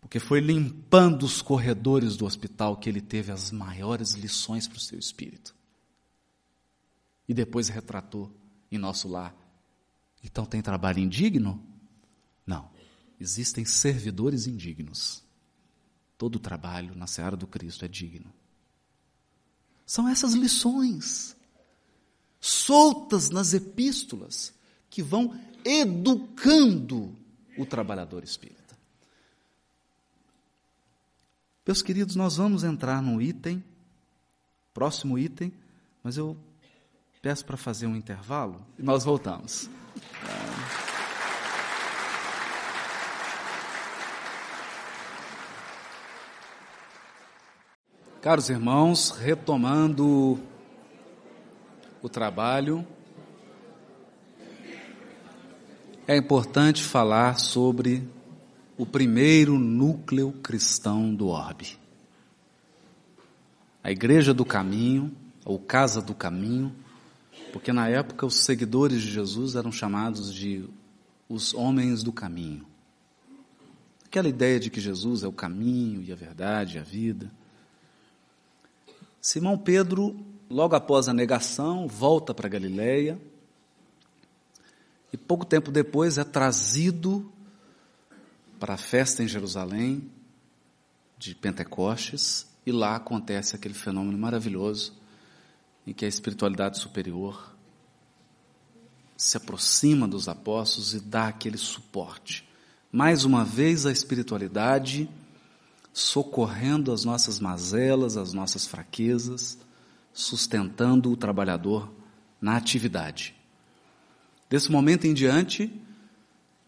Porque 0.00 0.20
foi 0.20 0.38
limpando 0.38 1.24
os 1.24 1.42
corredores 1.42 2.16
do 2.16 2.24
hospital 2.24 2.76
que 2.76 2.88
ele 2.88 3.00
teve 3.00 3.32
as 3.32 3.50
maiores 3.50 4.12
lições 4.12 4.68
para 4.68 4.76
o 4.76 4.80
seu 4.80 4.98
espírito. 4.98 5.54
E 7.28 7.34
depois 7.34 7.68
retratou 7.68 8.30
em 8.70 8.78
nosso 8.78 9.08
lar. 9.08 9.34
Então 10.22 10.46
tem 10.46 10.62
trabalho 10.62 11.00
indigno? 11.00 11.60
Não. 12.46 12.70
Existem 13.18 13.64
servidores 13.64 14.46
indignos. 14.46 15.24
Todo 16.16 16.38
trabalho 16.38 16.94
na 16.94 17.06
seara 17.06 17.36
do 17.36 17.46
Cristo 17.46 17.84
é 17.84 17.88
digno. 17.88 18.32
São 19.86 20.08
essas 20.08 20.32
lições, 20.32 21.36
soltas 22.40 23.30
nas 23.30 23.52
epístolas, 23.52 24.52
que 24.88 25.02
vão 25.02 25.38
educando 25.64 27.14
o 27.58 27.66
trabalhador 27.66 28.22
espírita. 28.22 28.64
Meus 31.66 31.80
queridos, 31.80 32.14
nós 32.14 32.36
vamos 32.36 32.62
entrar 32.62 33.00
num 33.00 33.20
item, 33.20 33.64
próximo 34.72 35.18
item, 35.18 35.52
mas 36.02 36.16
eu 36.16 36.36
peço 37.22 37.44
para 37.44 37.56
fazer 37.56 37.86
um 37.86 37.96
intervalo 37.96 38.64
e 38.78 38.82
nós 38.82 39.04
voltamos. 39.04 39.70
Caros 48.24 48.48
irmãos, 48.48 49.10
retomando 49.10 50.40
o 52.00 52.08
trabalho, 52.08 52.82
é 56.08 56.16
importante 56.16 56.82
falar 56.82 57.38
sobre 57.38 58.08
o 58.78 58.86
primeiro 58.86 59.58
núcleo 59.58 60.32
cristão 60.42 61.14
do 61.14 61.28
orbe. 61.28 61.78
A 63.82 63.90
Igreja 63.90 64.32
do 64.32 64.42
Caminho, 64.42 65.14
ou 65.44 65.58
Casa 65.58 66.00
do 66.00 66.14
Caminho, 66.14 66.74
porque 67.52 67.74
na 67.74 67.90
época 67.90 68.24
os 68.24 68.36
seguidores 68.36 69.02
de 69.02 69.10
Jesus 69.10 69.54
eram 69.54 69.70
chamados 69.70 70.32
de 70.32 70.64
os 71.28 71.52
homens 71.52 72.02
do 72.02 72.10
caminho. 72.10 72.64
Aquela 74.06 74.30
ideia 74.30 74.58
de 74.58 74.70
que 74.70 74.80
Jesus 74.80 75.22
é 75.22 75.28
o 75.28 75.32
caminho 75.32 76.00
e 76.00 76.10
a 76.10 76.16
verdade 76.16 76.78
e 76.78 76.80
a 76.80 76.82
vida. 76.82 77.30
Simão 79.24 79.56
Pedro, 79.56 80.14
logo 80.50 80.76
após 80.76 81.08
a 81.08 81.14
negação, 81.14 81.88
volta 81.88 82.34
para 82.34 82.46
Galiléia 82.46 83.18
e 85.10 85.16
pouco 85.16 85.46
tempo 85.46 85.70
depois 85.70 86.18
é 86.18 86.24
trazido 86.24 87.32
para 88.60 88.74
a 88.74 88.76
festa 88.76 89.22
em 89.22 89.26
Jerusalém 89.26 90.10
de 91.16 91.34
Pentecostes 91.34 92.46
e 92.66 92.70
lá 92.70 92.96
acontece 92.96 93.56
aquele 93.56 93.72
fenômeno 93.72 94.18
maravilhoso 94.18 94.92
em 95.86 95.94
que 95.94 96.04
a 96.04 96.08
espiritualidade 96.08 96.78
superior 96.78 97.56
se 99.16 99.38
aproxima 99.38 100.06
dos 100.06 100.28
apóstolos 100.28 100.92
e 100.92 101.00
dá 101.00 101.28
aquele 101.28 101.56
suporte. 101.56 102.46
Mais 102.92 103.24
uma 103.24 103.42
vez 103.42 103.86
a 103.86 103.90
espiritualidade 103.90 105.08
socorrendo 105.94 106.92
as 106.92 107.04
nossas 107.04 107.38
mazelas, 107.38 108.16
as 108.16 108.32
nossas 108.32 108.66
fraquezas, 108.66 109.56
sustentando 110.12 111.12
o 111.12 111.16
trabalhador 111.16 111.88
na 112.40 112.56
atividade. 112.56 113.32
Desse 114.50 114.72
momento 114.72 115.06
em 115.06 115.14
diante, 115.14 115.72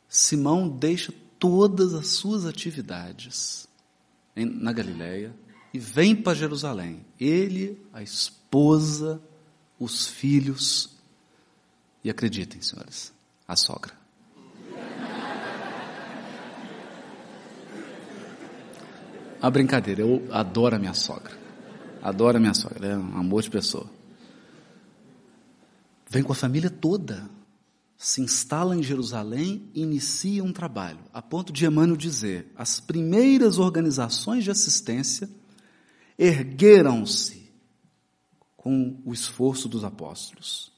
Simão 0.08 0.68
deixa 0.68 1.12
todas 1.40 1.92
as 1.92 2.06
suas 2.06 2.46
atividades 2.46 3.68
na 4.36 4.72
Galiléia 4.72 5.34
e 5.74 5.78
vem 5.78 6.14
para 6.14 6.32
Jerusalém. 6.32 7.04
Ele, 7.18 7.84
a 7.92 8.02
esposa, 8.02 9.20
os 9.78 10.06
filhos 10.06 10.96
e 12.04 12.08
acreditem, 12.08 12.62
senhores, 12.62 13.12
a 13.46 13.56
sogra. 13.56 14.05
A 19.40 19.50
brincadeira, 19.50 20.00
eu 20.00 20.26
adoro 20.30 20.76
a 20.76 20.78
minha 20.78 20.94
sogra. 20.94 21.36
Adoro 22.02 22.36
a 22.36 22.40
minha 22.40 22.54
sogra, 22.54 22.88
é 22.88 22.96
um 22.96 23.18
amor 23.18 23.42
de 23.42 23.50
pessoa. 23.50 23.90
Vem 26.08 26.22
com 26.22 26.32
a 26.32 26.36
família 26.36 26.70
toda. 26.70 27.28
Se 27.98 28.20
instala 28.20 28.76
em 28.76 28.82
Jerusalém 28.82 29.70
e 29.74 29.82
inicia 29.82 30.44
um 30.44 30.52
trabalho, 30.52 30.98
a 31.12 31.22
ponto 31.22 31.52
de 31.52 31.64
Emmanuel 31.64 31.96
dizer: 31.96 32.52
as 32.54 32.78
primeiras 32.78 33.58
organizações 33.58 34.44
de 34.44 34.50
assistência 34.50 35.28
ergueram-se 36.18 37.50
com 38.56 39.00
o 39.04 39.12
esforço 39.12 39.68
dos 39.68 39.82
apóstolos. 39.82 40.72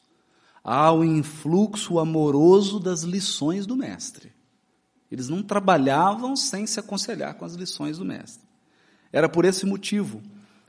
Há 0.62 0.92
o 0.92 1.04
influxo 1.04 1.98
amoroso 1.98 2.78
das 2.78 3.02
lições 3.02 3.66
do 3.66 3.76
Mestre. 3.76 4.32
Eles 5.10 5.28
não 5.28 5.42
trabalhavam 5.42 6.36
sem 6.36 6.66
se 6.66 6.78
aconselhar 6.78 7.34
com 7.34 7.44
as 7.44 7.54
lições 7.54 7.98
do 7.98 8.04
Mestre. 8.04 8.47
Era 9.12 9.28
por 9.28 9.44
esse 9.44 9.64
motivo 9.64 10.22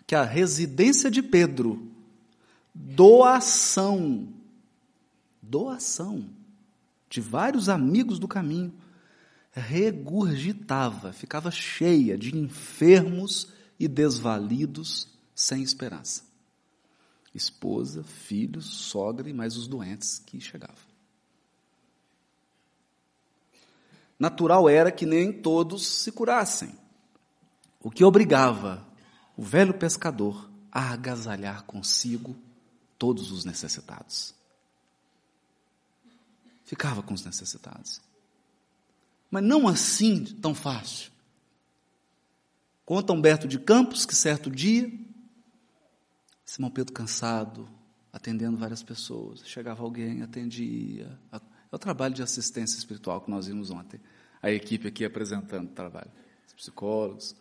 que 0.08 0.16
a 0.16 0.24
residência 0.24 1.12
de 1.12 1.22
Pedro, 1.22 1.92
doação, 2.74 4.28
doação 5.42 6.26
de 7.10 7.22
vários 7.22 7.70
amigos 7.70 8.18
do 8.20 8.28
caminho, 8.28 8.74
regurgitava, 9.52 11.12
ficava 11.12 11.52
cheia 11.52 12.18
de 12.18 12.36
enfermos 12.36 13.52
e 13.80 13.88
desvalidos 13.88 15.08
sem 15.36 15.62
esperança. 15.62 16.24
Esposa, 17.34 18.04
filhos, 18.04 18.66
sogra 18.66 19.30
e 19.30 19.34
mais 19.34 19.58
os 19.58 19.68
doentes 19.68 20.20
que 20.20 20.40
chegavam. 20.40 20.90
Natural 24.18 24.68
era 24.68 24.92
que 24.92 25.06
nem 25.06 25.32
todos 25.32 25.86
se 25.86 26.12
curassem 26.12 26.74
o 27.82 27.89
que 27.89 28.03
obrigava 28.03 28.86
o 29.38 29.41
velho 29.41 29.73
pescador 29.73 30.49
a 30.71 30.91
agasalhar 30.91 31.63
consigo 31.63 32.36
todos 32.97 33.32
os 33.32 33.45
necessitados. 33.45 34.36
Ficava 36.65 37.01
com 37.01 37.13
os 37.13 37.25
necessitados. 37.25 38.01
Mas 39.32 39.43
não 39.43 39.67
assim 39.67 40.23
tão 40.25 40.53
fácil. 40.53 41.11
Conta 42.86 43.13
Humberto 43.13 43.47
de 43.47 43.59
Campos 43.59 44.05
que 44.05 44.15
certo 44.15 44.51
dia, 44.51 44.91
Simão 46.43 46.71
Pedro 46.71 46.93
cansado, 46.93 47.69
atendendo 48.11 48.57
várias 48.57 48.84
pessoas, 48.84 49.41
chegava 49.45 49.84
alguém, 49.84 50.21
atendia. 50.21 51.19
É 51.32 51.39
o 51.71 51.77
trabalho 51.77 52.13
de 52.13 52.23
assistência 52.23 52.77
espiritual 52.77 53.21
que 53.21 53.30
nós 53.30 53.45
vimos 53.45 53.69
ontem. 53.69 54.01
A 54.41 54.51
equipe 54.51 54.88
aqui 54.88 55.05
apresentando 55.05 55.69
o 55.69 55.73
trabalho. 55.73 56.11
Os 56.47 56.53
psicólogos, 56.53 57.36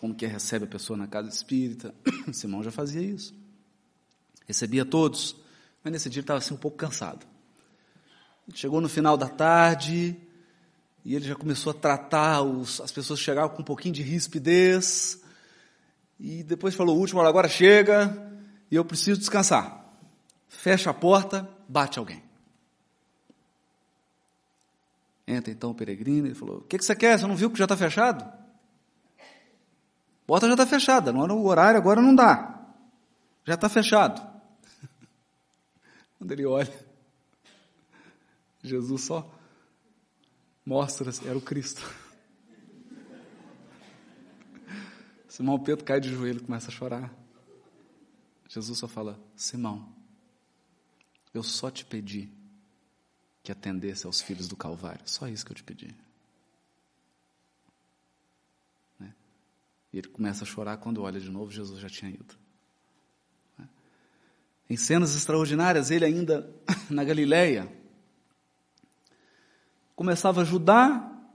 como 0.00 0.14
que 0.14 0.26
recebe 0.26 0.64
a 0.64 0.68
pessoa 0.68 0.96
na 0.96 1.06
casa 1.06 1.28
espírita. 1.28 1.94
Simão 2.32 2.62
já 2.62 2.70
fazia 2.70 3.02
isso. 3.02 3.34
Recebia 4.46 4.84
todos, 4.84 5.36
mas 5.82 5.92
nesse 5.92 6.08
dia 6.08 6.20
estava 6.20 6.38
assim 6.38 6.54
um 6.54 6.58
pouco 6.58 6.76
cansado. 6.76 7.26
Chegou 8.54 8.80
no 8.80 8.88
final 8.88 9.16
da 9.16 9.28
tarde 9.28 10.16
e 11.04 11.14
ele 11.14 11.26
já 11.26 11.34
começou 11.34 11.72
a 11.72 11.74
tratar 11.74 12.42
os, 12.42 12.80
as 12.80 12.92
pessoas 12.92 13.18
chegavam 13.18 13.54
com 13.56 13.62
um 13.62 13.64
pouquinho 13.64 13.94
de 13.94 14.02
rispidez. 14.02 15.20
E 16.18 16.42
depois 16.42 16.74
falou: 16.74 16.96
último, 16.96 17.20
agora 17.20 17.48
chega 17.48 18.32
e 18.70 18.76
eu 18.76 18.84
preciso 18.84 19.18
descansar. 19.18 19.84
Fecha 20.48 20.90
a 20.90 20.94
porta, 20.94 21.48
bate 21.68 21.98
alguém. 21.98 22.22
Entra 25.26 25.50
então 25.50 25.70
o 25.70 25.74
peregrino, 25.74 26.28
ele 26.28 26.34
falou: 26.34 26.58
O 26.58 26.62
que, 26.62 26.78
que 26.78 26.84
você 26.84 26.94
quer? 26.94 27.18
Você 27.18 27.26
não 27.26 27.34
viu 27.34 27.50
que 27.50 27.58
já 27.58 27.64
está 27.64 27.76
fechado? 27.76 28.45
A 30.26 30.26
porta 30.26 30.48
já 30.48 30.54
está 30.54 30.66
fechada, 30.66 31.12
não 31.12 31.22
era 31.22 31.32
o 31.32 31.46
horário, 31.46 31.78
agora 31.78 32.02
não 32.02 32.12
dá. 32.12 32.66
Já 33.44 33.54
está 33.54 33.68
fechado. 33.68 34.20
Quando 36.18 36.32
ele 36.32 36.44
olha, 36.44 36.74
Jesus 38.60 39.04
só 39.04 39.32
mostra, 40.64 41.12
era 41.24 41.38
o 41.38 41.40
Cristo. 41.40 41.80
Simão 45.28 45.60
Pedro 45.60 45.84
cai 45.84 46.00
de 46.00 46.12
joelho 46.12 46.40
e 46.40 46.44
começa 46.44 46.72
a 46.72 46.74
chorar. 46.74 47.14
Jesus 48.48 48.80
só 48.80 48.88
fala: 48.88 49.16
Simão, 49.36 49.94
eu 51.32 51.44
só 51.44 51.70
te 51.70 51.84
pedi 51.84 52.28
que 53.44 53.52
atendesse 53.52 54.06
aos 54.06 54.20
filhos 54.20 54.48
do 54.48 54.56
Calvário. 54.56 55.02
Só 55.04 55.28
isso 55.28 55.46
que 55.46 55.52
eu 55.52 55.56
te 55.56 55.62
pedi. 55.62 56.05
E 59.96 59.98
ele 59.98 60.08
começa 60.08 60.44
a 60.44 60.46
chorar 60.46 60.76
quando 60.76 61.02
olha 61.02 61.18
de 61.18 61.30
novo, 61.30 61.50
Jesus 61.50 61.80
já 61.80 61.88
tinha 61.88 62.10
ido. 62.10 62.34
Né? 63.58 63.66
Em 64.68 64.76
cenas 64.76 65.16
extraordinárias, 65.16 65.90
ele 65.90 66.04
ainda 66.04 66.54
na 66.90 67.02
Galileia 67.02 67.66
começava 69.94 70.40
a 70.40 70.42
ajudar, 70.42 71.34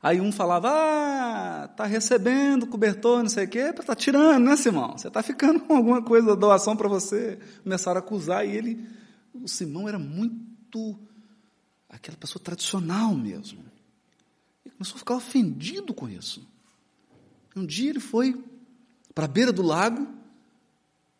aí 0.00 0.20
um 0.20 0.30
falava, 0.30 0.70
ah, 0.70 1.66
tá 1.66 1.84
recebendo 1.84 2.68
cobertor, 2.68 3.24
não 3.24 3.28
sei 3.28 3.46
o 3.46 3.48
quê, 3.48 3.72
tá 3.72 3.96
tirando, 3.96 4.44
né, 4.44 4.56
Simão? 4.56 4.96
Você 4.96 5.10
tá 5.10 5.20
ficando 5.20 5.58
com 5.58 5.74
alguma 5.74 6.00
coisa, 6.00 6.36
doação 6.36 6.76
para 6.76 6.86
você. 6.86 7.40
Começaram 7.64 8.00
a 8.00 8.04
acusar, 8.04 8.46
e 8.46 8.56
ele, 8.56 8.88
o 9.34 9.48
Simão 9.48 9.88
era 9.88 9.98
muito 9.98 10.96
aquela 11.88 12.16
pessoa 12.16 12.40
tradicional 12.40 13.16
mesmo. 13.16 13.64
Ele 14.64 14.76
começou 14.76 14.94
a 14.94 14.98
ficar 15.00 15.16
ofendido 15.16 15.92
com 15.92 16.08
isso. 16.08 16.54
Um 17.56 17.64
dia 17.64 17.88
ele 17.88 18.00
foi 18.00 18.44
para 19.14 19.24
a 19.24 19.28
beira 19.28 19.50
do 19.50 19.62
lago 19.62 20.06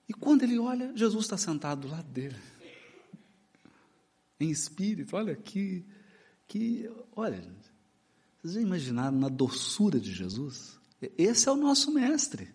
e 0.06 0.12
quando 0.12 0.42
ele 0.42 0.58
olha, 0.58 0.94
Jesus 0.94 1.24
está 1.24 1.38
sentado 1.38 1.82
do 1.82 1.88
lado 1.88 2.06
dele. 2.10 2.36
Em 4.38 4.50
espírito, 4.50 5.16
olha 5.16 5.34
que, 5.34 5.82
que 6.46 6.90
olha, 7.16 7.42
vocês 8.42 8.54
já 8.54 8.60
imaginaram 8.60 9.18
na 9.18 9.28
doçura 9.28 9.98
de 9.98 10.12
Jesus? 10.12 10.78
Esse 11.16 11.48
é 11.48 11.52
o 11.52 11.56
nosso 11.56 11.90
mestre. 11.90 12.54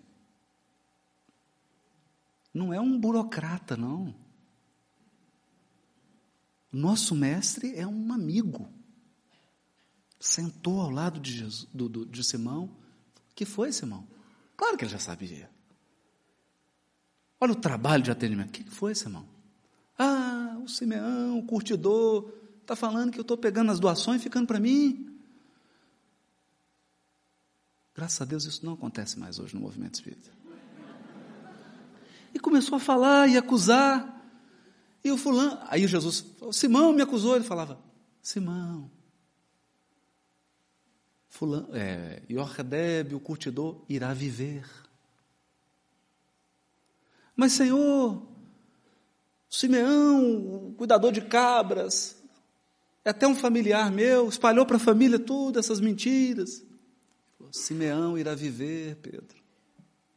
Não 2.53 2.73
é 2.73 2.79
um 2.79 2.99
burocrata, 2.99 3.75
não. 3.75 4.13
Nosso 6.71 7.15
mestre 7.15 7.75
é 7.75 7.85
um 7.85 8.13
amigo. 8.13 8.69
Sentou 10.19 10.79
ao 10.79 10.89
lado 10.89 11.19
de, 11.19 11.35
Jesus, 11.35 11.67
do, 11.73 11.89
do, 11.89 12.05
de 12.05 12.23
Simão. 12.23 12.69
Que 13.41 13.45
foi, 13.45 13.71
Simão? 13.71 14.07
Claro 14.55 14.77
que 14.77 14.83
ele 14.83 14.91
já 14.91 14.99
sabia. 14.99 15.49
Olha 17.39 17.53
o 17.53 17.55
trabalho 17.55 18.03
de 18.03 18.11
atendimento. 18.11 18.49
O 18.49 18.51
que 18.51 18.63
foi, 18.69 18.93
Simão? 18.93 19.27
Ah, 19.97 20.59
o 20.63 20.69
Simeão, 20.69 21.39
o 21.39 21.43
curtidor, 21.47 22.31
está 22.61 22.75
falando 22.75 23.11
que 23.11 23.17
eu 23.17 23.23
estou 23.23 23.35
pegando 23.35 23.71
as 23.71 23.79
doações 23.79 24.21
e 24.21 24.23
ficando 24.23 24.45
para 24.45 24.59
mim. 24.59 25.17
Graças 27.95 28.21
a 28.21 28.25
Deus 28.25 28.45
isso 28.45 28.63
não 28.63 28.73
acontece 28.73 29.17
mais 29.17 29.39
hoje 29.39 29.55
no 29.55 29.61
movimento 29.61 29.95
espírita. 29.95 30.29
E 32.35 32.39
começou 32.39 32.75
a 32.75 32.79
falar 32.79 33.27
e 33.27 33.37
acusar. 33.37 34.23
E 35.03 35.11
o 35.11 35.17
fulano, 35.17 35.57
aí 35.67 35.87
Jesus, 35.87 36.23
Simão 36.51 36.93
me 36.93 37.01
acusou, 37.01 37.35
ele 37.35 37.43
falava, 37.43 37.79
Simão, 38.21 38.87
fulano, 41.31 41.69
é, 41.73 42.21
Yorkadeb, 42.29 43.15
o 43.15 43.19
curtidor, 43.19 43.81
irá 43.89 44.13
viver. 44.13 44.69
Mas 47.35 47.53
Senhor, 47.53 48.21
Simeão, 49.49 50.67
o 50.67 50.73
cuidador 50.73 51.11
de 51.11 51.21
cabras, 51.21 52.21
é 53.03 53.09
até 53.09 53.25
um 53.25 53.33
familiar 53.33 53.89
meu, 53.89 54.27
espalhou 54.27 54.65
para 54.65 54.75
a 54.75 54.79
família 54.79 55.17
tudo 55.17 55.57
essas 55.57 55.79
mentiras. 55.79 56.63
Simeão 57.49 58.17
irá 58.17 58.35
viver, 58.35 58.97
Pedro, 58.97 59.37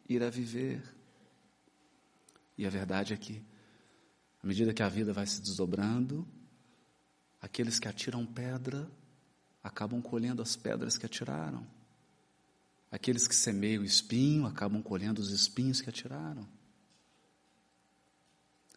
irá 0.09 0.29
viver. 0.29 0.83
E 2.59 2.67
a 2.67 2.71
verdade 2.71 3.15
é 3.15 3.17
que 3.17 3.43
à 4.43 4.47
medida 4.47 4.75
que 4.75 4.83
a 4.83 4.89
vida 4.89 5.13
vai 5.13 5.27
se 5.27 5.41
desdobrando, 5.41 6.27
aqueles 7.41 7.79
que 7.79 7.89
atiram 7.89 8.27
pedra 8.27 8.91
acabam 9.65 10.01
colhendo 10.01 10.43
as 10.43 10.55
pedras 10.55 10.99
que 10.99 11.07
atiraram. 11.07 11.67
Aqueles 12.93 13.27
que 13.27 13.35
semeiam 13.35 13.83
espinho 13.83 14.47
acabam 14.47 14.81
colhendo 14.83 15.21
os 15.21 15.31
espinhos 15.31 15.81
que 15.81 15.89
atiraram. 15.89 16.47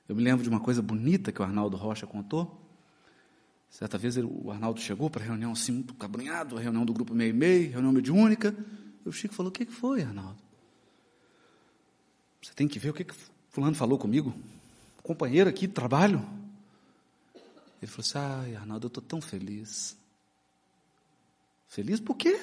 Eu 0.07 0.15
me 0.15 0.23
lembro 0.23 0.41
de 0.41 0.49
uma 0.49 0.61
coisa 0.61 0.81
bonita 0.81 1.31
que 1.31 1.41
o 1.41 1.45
Arnaldo 1.45 1.75
Rocha 1.75 2.07
contou. 2.07 2.63
Certa 3.69 3.97
vez 3.97 4.15
ele, 4.15 4.25
o 4.25 4.49
Arnaldo 4.49 4.79
chegou 4.79 5.09
para 5.09 5.21
a 5.21 5.25
reunião 5.25 5.51
assim, 5.51 5.73
muito 5.73 5.93
cabrunhado, 5.93 6.57
a 6.57 6.61
reunião 6.61 6.85
do 6.85 6.93
grupo 6.93 7.13
meio 7.13 7.35
meio, 7.35 7.69
reunião 7.69 7.91
mediúnica. 7.91 8.55
E 9.05 9.09
o 9.09 9.11
Chico 9.11 9.33
falou: 9.33 9.49
O 9.49 9.53
que 9.53 9.65
foi, 9.65 10.01
Arnaldo? 10.01 10.41
Você 12.41 12.53
tem 12.53 12.67
que 12.67 12.79
ver 12.79 12.91
o 12.91 12.93
que, 12.93 13.03
que 13.03 13.13
Fulano 13.49 13.75
falou 13.75 13.99
comigo 13.99 14.33
companheiro 15.07 15.49
aqui 15.49 15.67
de 15.67 15.73
trabalho. 15.73 16.27
Ele 17.81 17.89
falou 17.89 18.01
assim: 18.01 18.17
Ai, 18.17 18.55
Arnaldo, 18.55 18.85
eu 18.85 18.89
estou 18.89 19.01
tão 19.01 19.21
feliz. 19.21 19.97
Feliz 21.67 21.99
por 21.99 22.15
quê? 22.15 22.39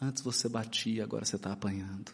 Antes 0.00 0.22
você 0.22 0.48
batia, 0.48 1.04
agora 1.04 1.24
você 1.24 1.36
está 1.36 1.52
apanhando. 1.52 2.12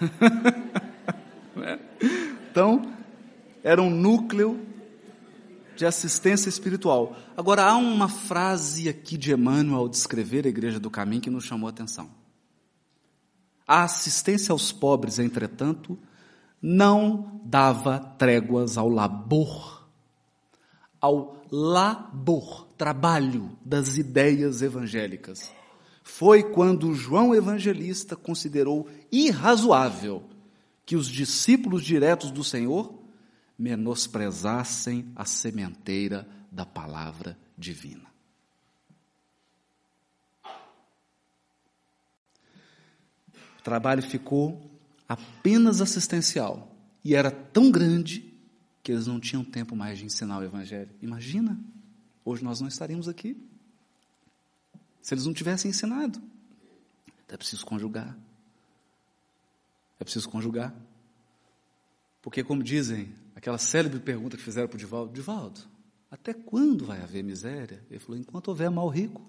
então, 2.50 2.94
era 3.62 3.80
um 3.80 3.90
núcleo 3.90 4.74
de 5.76 5.84
assistência 5.84 6.48
espiritual. 6.48 7.16
Agora, 7.36 7.64
há 7.64 7.76
uma 7.76 8.08
frase 8.08 8.88
aqui 8.88 9.16
de 9.16 9.32
Emmanuel 9.32 9.78
ao 9.78 9.88
descrever 9.88 10.46
a 10.46 10.48
Igreja 10.48 10.78
do 10.78 10.90
Caminho 10.90 11.22
que 11.22 11.30
nos 11.30 11.44
chamou 11.44 11.66
a 11.66 11.70
atenção. 11.70 12.10
A 13.66 13.82
assistência 13.82 14.52
aos 14.52 14.70
pobres, 14.70 15.18
entretanto, 15.18 15.98
não 16.60 17.40
dava 17.44 17.98
tréguas 17.98 18.76
ao 18.76 18.88
labor, 18.88 19.73
ao 21.04 21.44
labor, 21.50 22.66
trabalho 22.78 23.50
das 23.62 23.98
ideias 23.98 24.62
evangélicas. 24.62 25.52
Foi 26.02 26.42
quando 26.42 26.94
João 26.94 27.34
Evangelista 27.34 28.16
considerou 28.16 28.88
irrazoável 29.12 30.22
que 30.86 30.96
os 30.96 31.08
discípulos 31.08 31.82
diretos 31.82 32.30
do 32.30 32.42
Senhor 32.42 32.94
menosprezassem 33.58 35.06
a 35.14 35.24
sementeira 35.24 36.26
da 36.50 36.64
palavra 36.64 37.38
divina. 37.56 38.14
trabalho 43.62 44.02
ficou 44.02 44.70
apenas 45.08 45.80
assistencial. 45.80 46.70
E 47.02 47.14
era 47.14 47.30
tão 47.30 47.70
grande 47.70 48.33
que 48.84 48.92
eles 48.92 49.06
não 49.06 49.18
tinham 49.18 49.42
tempo 49.42 49.74
mais 49.74 49.98
de 49.98 50.04
ensinar 50.04 50.38
o 50.38 50.44
Evangelho. 50.44 50.90
Imagina, 51.00 51.58
hoje 52.22 52.44
nós 52.44 52.60
não 52.60 52.68
estaríamos 52.68 53.08
aqui. 53.08 53.34
Se 55.00 55.14
eles 55.14 55.24
não 55.24 55.32
tivessem 55.32 55.70
ensinado. 55.70 56.22
É 57.26 57.36
preciso 57.36 57.64
conjugar. 57.64 58.14
É 59.98 60.04
preciso 60.04 60.28
conjugar. 60.28 60.74
Porque, 62.20 62.44
como 62.44 62.62
dizem, 62.62 63.10
aquela 63.34 63.56
célebre 63.56 64.00
pergunta 64.00 64.36
que 64.36 64.42
fizeram 64.42 64.68
para 64.68 64.76
o 64.76 64.78
Divaldo: 64.78 65.12
Divaldo, 65.14 65.60
até 66.10 66.34
quando 66.34 66.84
vai 66.84 67.02
haver 67.02 67.24
miséria? 67.24 67.82
Ele 67.90 67.98
falou: 67.98 68.20
enquanto 68.20 68.48
houver 68.48 68.70
mal 68.70 68.88
rico. 68.88 69.26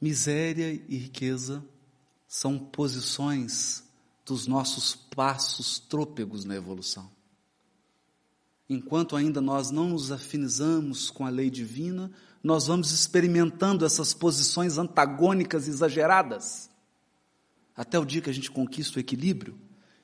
Miséria 0.00 0.72
e 0.72 0.96
riqueza 0.96 1.64
são 2.26 2.58
posições 2.58 3.85
dos 4.26 4.48
nossos 4.48 4.96
passos 4.96 5.78
trôpegos 5.78 6.44
na 6.44 6.56
evolução. 6.56 7.08
Enquanto 8.68 9.14
ainda 9.14 9.40
nós 9.40 9.70
não 9.70 9.90
nos 9.90 10.10
afinizamos 10.10 11.08
com 11.08 11.24
a 11.24 11.30
lei 11.30 11.48
divina, 11.48 12.10
nós 12.42 12.66
vamos 12.66 12.90
experimentando 12.90 13.86
essas 13.86 14.12
posições 14.12 14.76
antagônicas 14.76 15.68
exageradas. 15.68 16.68
Até 17.76 17.96
o 17.98 18.04
dia 18.04 18.20
que 18.20 18.28
a 18.28 18.32
gente 18.32 18.50
conquista 18.50 18.96
o 18.96 19.00
equilíbrio 19.00 19.54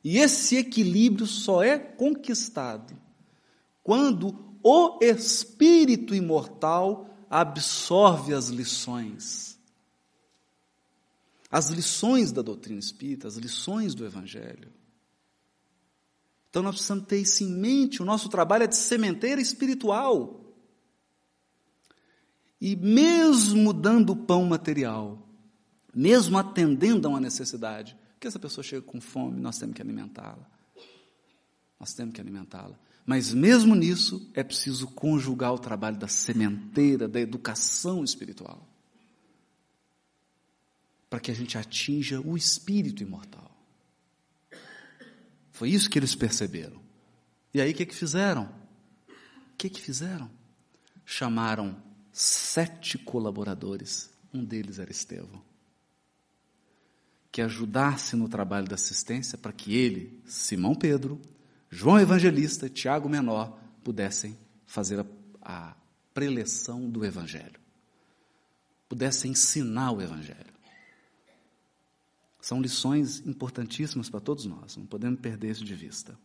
E 0.04 0.18
esse 0.18 0.56
equilíbrio 0.56 1.26
só 1.26 1.62
é 1.62 1.78
conquistado 1.78 2.96
quando 3.82 4.56
o 4.62 4.98
espírito 5.02 6.14
imortal 6.14 7.08
absorve 7.28 8.34
as 8.34 8.48
lições. 8.48 9.51
As 11.52 11.68
lições 11.68 12.32
da 12.32 12.40
doutrina 12.40 12.80
espírita, 12.80 13.28
as 13.28 13.36
lições 13.36 13.94
do 13.94 14.06
evangelho. 14.06 14.72
Então 16.48 16.62
nós 16.62 16.76
precisamos 16.76 17.06
ter 17.06 17.18
isso 17.18 17.44
em 17.44 17.50
mente, 17.50 18.00
o 18.00 18.06
nosso 18.06 18.30
trabalho 18.30 18.64
é 18.64 18.66
de 18.66 18.76
sementeira 18.76 19.40
espiritual. 19.40 20.40
E 22.58 22.74
mesmo 22.74 23.72
dando 23.74 24.16
pão 24.16 24.46
material, 24.46 25.28
mesmo 25.94 26.38
atendendo 26.38 27.06
a 27.06 27.10
uma 27.10 27.20
necessidade, 27.20 27.96
porque 28.14 28.28
essa 28.28 28.38
pessoa 28.38 28.64
chega 28.64 28.82
com 28.82 29.00
fome, 29.00 29.38
nós 29.38 29.58
temos 29.58 29.74
que 29.74 29.82
alimentá-la. 29.82 30.48
Nós 31.78 31.92
temos 31.92 32.14
que 32.14 32.20
alimentá-la. 32.20 32.78
Mas 33.04 33.34
mesmo 33.34 33.74
nisso, 33.74 34.30
é 34.32 34.42
preciso 34.42 34.86
conjugar 34.86 35.52
o 35.52 35.58
trabalho 35.58 35.98
da 35.98 36.08
sementeira, 36.08 37.08
da 37.08 37.20
educação 37.20 38.04
espiritual. 38.04 38.71
Para 41.12 41.20
que 41.20 41.30
a 41.30 41.34
gente 41.34 41.58
atinja 41.58 42.22
o 42.22 42.38
espírito 42.38 43.02
imortal. 43.02 43.54
Foi 45.50 45.68
isso 45.68 45.90
que 45.90 45.98
eles 45.98 46.14
perceberam. 46.14 46.80
E 47.52 47.60
aí 47.60 47.72
o 47.72 47.74
que, 47.74 47.84
que 47.84 47.94
fizeram? 47.94 48.44
O 49.06 49.56
que, 49.58 49.68
que 49.68 49.78
fizeram? 49.78 50.30
Chamaram 51.04 51.76
sete 52.10 52.96
colaboradores. 52.96 54.08
Um 54.32 54.42
deles 54.42 54.78
era 54.78 54.90
Estevão 54.90 55.42
que 57.30 57.42
ajudasse 57.42 58.16
no 58.16 58.26
trabalho 58.26 58.66
da 58.66 58.76
assistência 58.76 59.36
para 59.36 59.52
que 59.52 59.74
ele, 59.74 60.18
Simão 60.26 60.74
Pedro, 60.74 61.20
João 61.70 62.00
Evangelista, 62.00 62.70
Tiago 62.70 63.08
Menor, 63.08 63.58
pudessem 63.84 64.38
fazer 64.66 65.00
a, 65.00 65.06
a 65.42 65.76
preleção 66.14 66.88
do 66.88 67.04
Evangelho, 67.04 67.60
pudessem 68.88 69.32
ensinar 69.32 69.92
o 69.92 70.00
Evangelho. 70.00 70.52
São 72.42 72.60
lições 72.60 73.26
importantíssimas 73.26 74.10
para 74.10 74.20
todos 74.20 74.44
nós, 74.44 74.76
não 74.76 74.84
podemos 74.84 75.18
perder 75.20 75.52
isso 75.52 75.64
de 75.64 75.74
vista. 75.74 76.18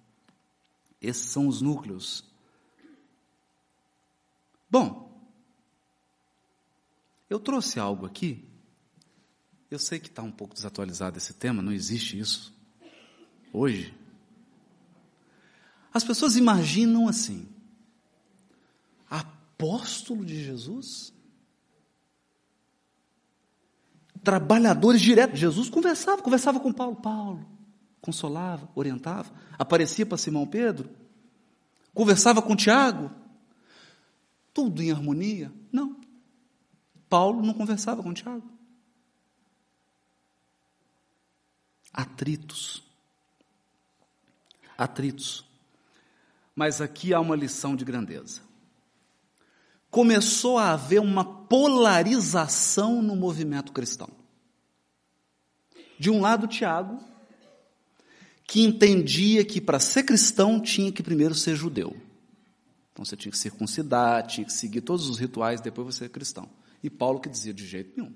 Esses 1.00 1.30
são 1.30 1.48
os 1.48 1.62
núcleos. 1.62 2.26
Bom, 4.70 5.26
eu 7.30 7.40
trouxe 7.40 7.80
algo 7.80 8.06
aqui 8.06 8.44
eu 9.70 9.78
sei 9.78 10.00
que 10.00 10.08
está 10.08 10.22
um 10.24 10.32
pouco 10.32 10.54
desatualizado 10.54 11.18
esse 11.18 11.34
tema, 11.34 11.62
não 11.62 11.74
existe 11.74 12.18
isso 12.18 12.54
hoje. 13.52 13.94
As 15.94 16.04
pessoas 16.04 16.38
imaginam 16.38 17.08
assim: 17.08 17.48
apóstolo 19.10 20.24
de 20.24 20.42
Jesus? 20.44 21.14
Trabalhadores 24.28 25.00
diretos. 25.00 25.40
Jesus 25.40 25.70
conversava, 25.70 26.22
conversava 26.22 26.60
com 26.60 26.74
Paulo. 26.74 26.98
Paulo 26.98 27.48
consolava, 28.02 28.70
orientava, 28.76 29.32
aparecia 29.58 30.06
para 30.06 30.18
Simão 30.18 30.46
Pedro, 30.46 30.90
conversava 31.94 32.42
com 32.42 32.54
Tiago. 32.54 33.10
Tudo 34.54 34.84
em 34.84 34.92
harmonia? 34.92 35.50
Não. 35.72 35.96
Paulo 37.10 37.42
não 37.42 37.54
conversava 37.54 38.04
com 38.04 38.14
Tiago. 38.14 38.58
atritos. 41.98 42.84
Atritos. 44.78 45.44
Mas 46.56 46.80
aqui 46.80 47.12
há 47.12 47.20
uma 47.20 47.36
lição 47.36 47.76
de 47.76 47.84
grandeza. 47.84 48.47
Começou 49.90 50.58
a 50.58 50.74
haver 50.74 51.00
uma 51.00 51.24
polarização 51.24 53.02
no 53.02 53.16
movimento 53.16 53.72
cristão. 53.72 54.10
De 56.00 56.10
um 56.10 56.22
lado, 56.22 56.48
Tiago, 56.48 57.00
que 58.46 58.62
entendia 58.62 59.44
que 59.44 59.60
para 59.60 59.80
ser 59.80 60.04
cristão 60.04 60.60
tinha 60.62 60.92
que 60.92 61.04
primeiro 61.04 61.36
ser 61.36 61.56
judeu. 61.56 61.96
Então 62.94 63.04
você 63.04 63.16
tinha 63.16 63.32
que 63.32 63.38
circuncidar, 63.38 64.26
tinha 64.26 64.46
que 64.46 64.54
seguir 64.54 64.82
todos 64.82 65.10
os 65.10 65.18
rituais, 65.18 65.62
depois 65.62 65.96
você 65.96 66.06
é 66.06 66.10
cristão. 66.10 66.50
E 66.82 66.90
Paulo 66.90 67.20
que 67.20 67.30
dizia 67.30 67.54
de 67.54 67.66
jeito 67.66 67.94
nenhum. 67.96 68.14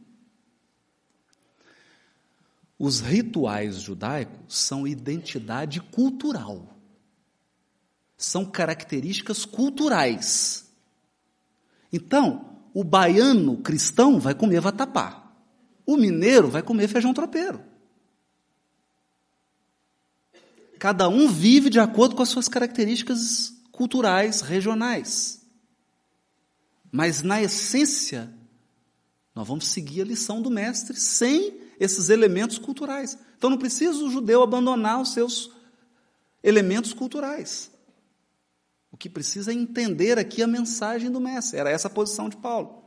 Os 2.80 2.99
rituais 2.99 3.80
judaicos 3.80 4.57
são 4.57 4.88
identidade 4.88 5.80
cultural. 5.80 6.76
São 8.18 8.43
características 8.43 9.45
culturais. 9.45 10.70
Então, 11.91 12.59
o 12.73 12.84
baiano 12.84 13.57
cristão 13.57 14.19
vai 14.19 14.34
comer 14.34 14.61
vatapá. 14.61 15.34
O 15.85 15.97
mineiro 15.97 16.49
vai 16.49 16.61
comer 16.61 16.88
feijão 16.88 17.13
tropeiro. 17.13 17.61
Cada 20.80 21.09
um 21.09 21.27
vive 21.27 21.69
de 21.69 21.80
acordo 21.80 22.15
com 22.15 22.23
as 22.23 22.30
suas 22.30 22.47
características 22.47 23.53
culturais, 23.72 24.41
regionais. 24.41 25.41
Mas, 26.91 27.22
na 27.22 27.41
essência, 27.41 28.34
nós 29.34 29.47
vamos 29.47 29.68
seguir 29.68 30.01
a 30.01 30.05
lição 30.05 30.41
do 30.41 30.49
mestre 30.49 30.97
sem 30.97 31.59
esses 31.80 32.09
elementos 32.09 32.57
culturais. 32.57 33.18
Então 33.38 33.49
não 33.49 33.57
precisa 33.57 34.03
o 34.03 34.09
judeu 34.11 34.43
abandonar 34.43 35.01
os 35.01 35.13
seus 35.13 35.51
elementos 36.43 36.93
culturais. 36.93 37.70
O 39.02 39.03
que 39.03 39.10
precisa 39.10 39.52
entender 39.52 40.19
aqui 40.19 40.44
a 40.44 40.48
mensagem 40.48 41.10
do 41.10 41.19
mestre. 41.19 41.60
Era 41.60 41.72
essa 41.72 41.88
a 41.88 41.91
posição 41.91 42.30
de 42.30 42.38
Paulo, 42.38 42.84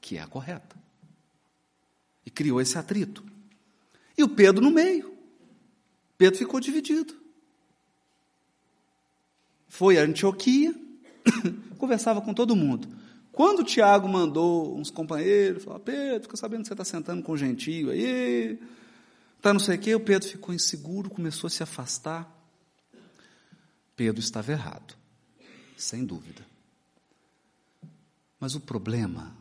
que 0.00 0.16
é 0.16 0.22
a 0.22 0.26
correta. 0.26 0.74
E 2.24 2.30
criou 2.30 2.62
esse 2.62 2.78
atrito. 2.78 3.22
E 4.16 4.24
o 4.24 4.28
Pedro 4.30 4.62
no 4.64 4.70
meio. 4.70 5.12
Pedro 6.16 6.38
ficou 6.38 6.58
dividido. 6.58 7.14
Foi 9.68 9.98
a 9.98 10.02
Antioquia, 10.02 10.74
conversava 11.76 12.22
com 12.22 12.32
todo 12.32 12.56
mundo. 12.56 12.88
Quando 13.30 13.58
o 13.58 13.64
Tiago 13.64 14.08
mandou 14.08 14.78
uns 14.78 14.90
companheiros, 14.90 15.62
falou, 15.62 15.78
Pedro, 15.78 16.22
fica 16.22 16.38
sabendo 16.38 16.62
que 16.62 16.68
você 16.68 16.72
está 16.72 16.86
sentando 16.86 17.22
com 17.22 17.36
gentio 17.36 17.90
aí, 17.90 18.58
tá 19.42 19.52
não 19.52 19.60
sei 19.60 19.76
o 19.76 19.78
quê, 19.78 19.94
o 19.94 20.00
Pedro 20.00 20.26
ficou 20.26 20.54
inseguro, 20.54 21.10
começou 21.10 21.48
a 21.48 21.50
se 21.50 21.62
afastar. 21.62 22.34
Pedro 23.94 24.20
estava 24.20 24.52
errado, 24.52 24.97
sem 25.82 26.04
dúvida. 26.04 26.44
Mas 28.40 28.54
o 28.54 28.60
problema 28.60 29.36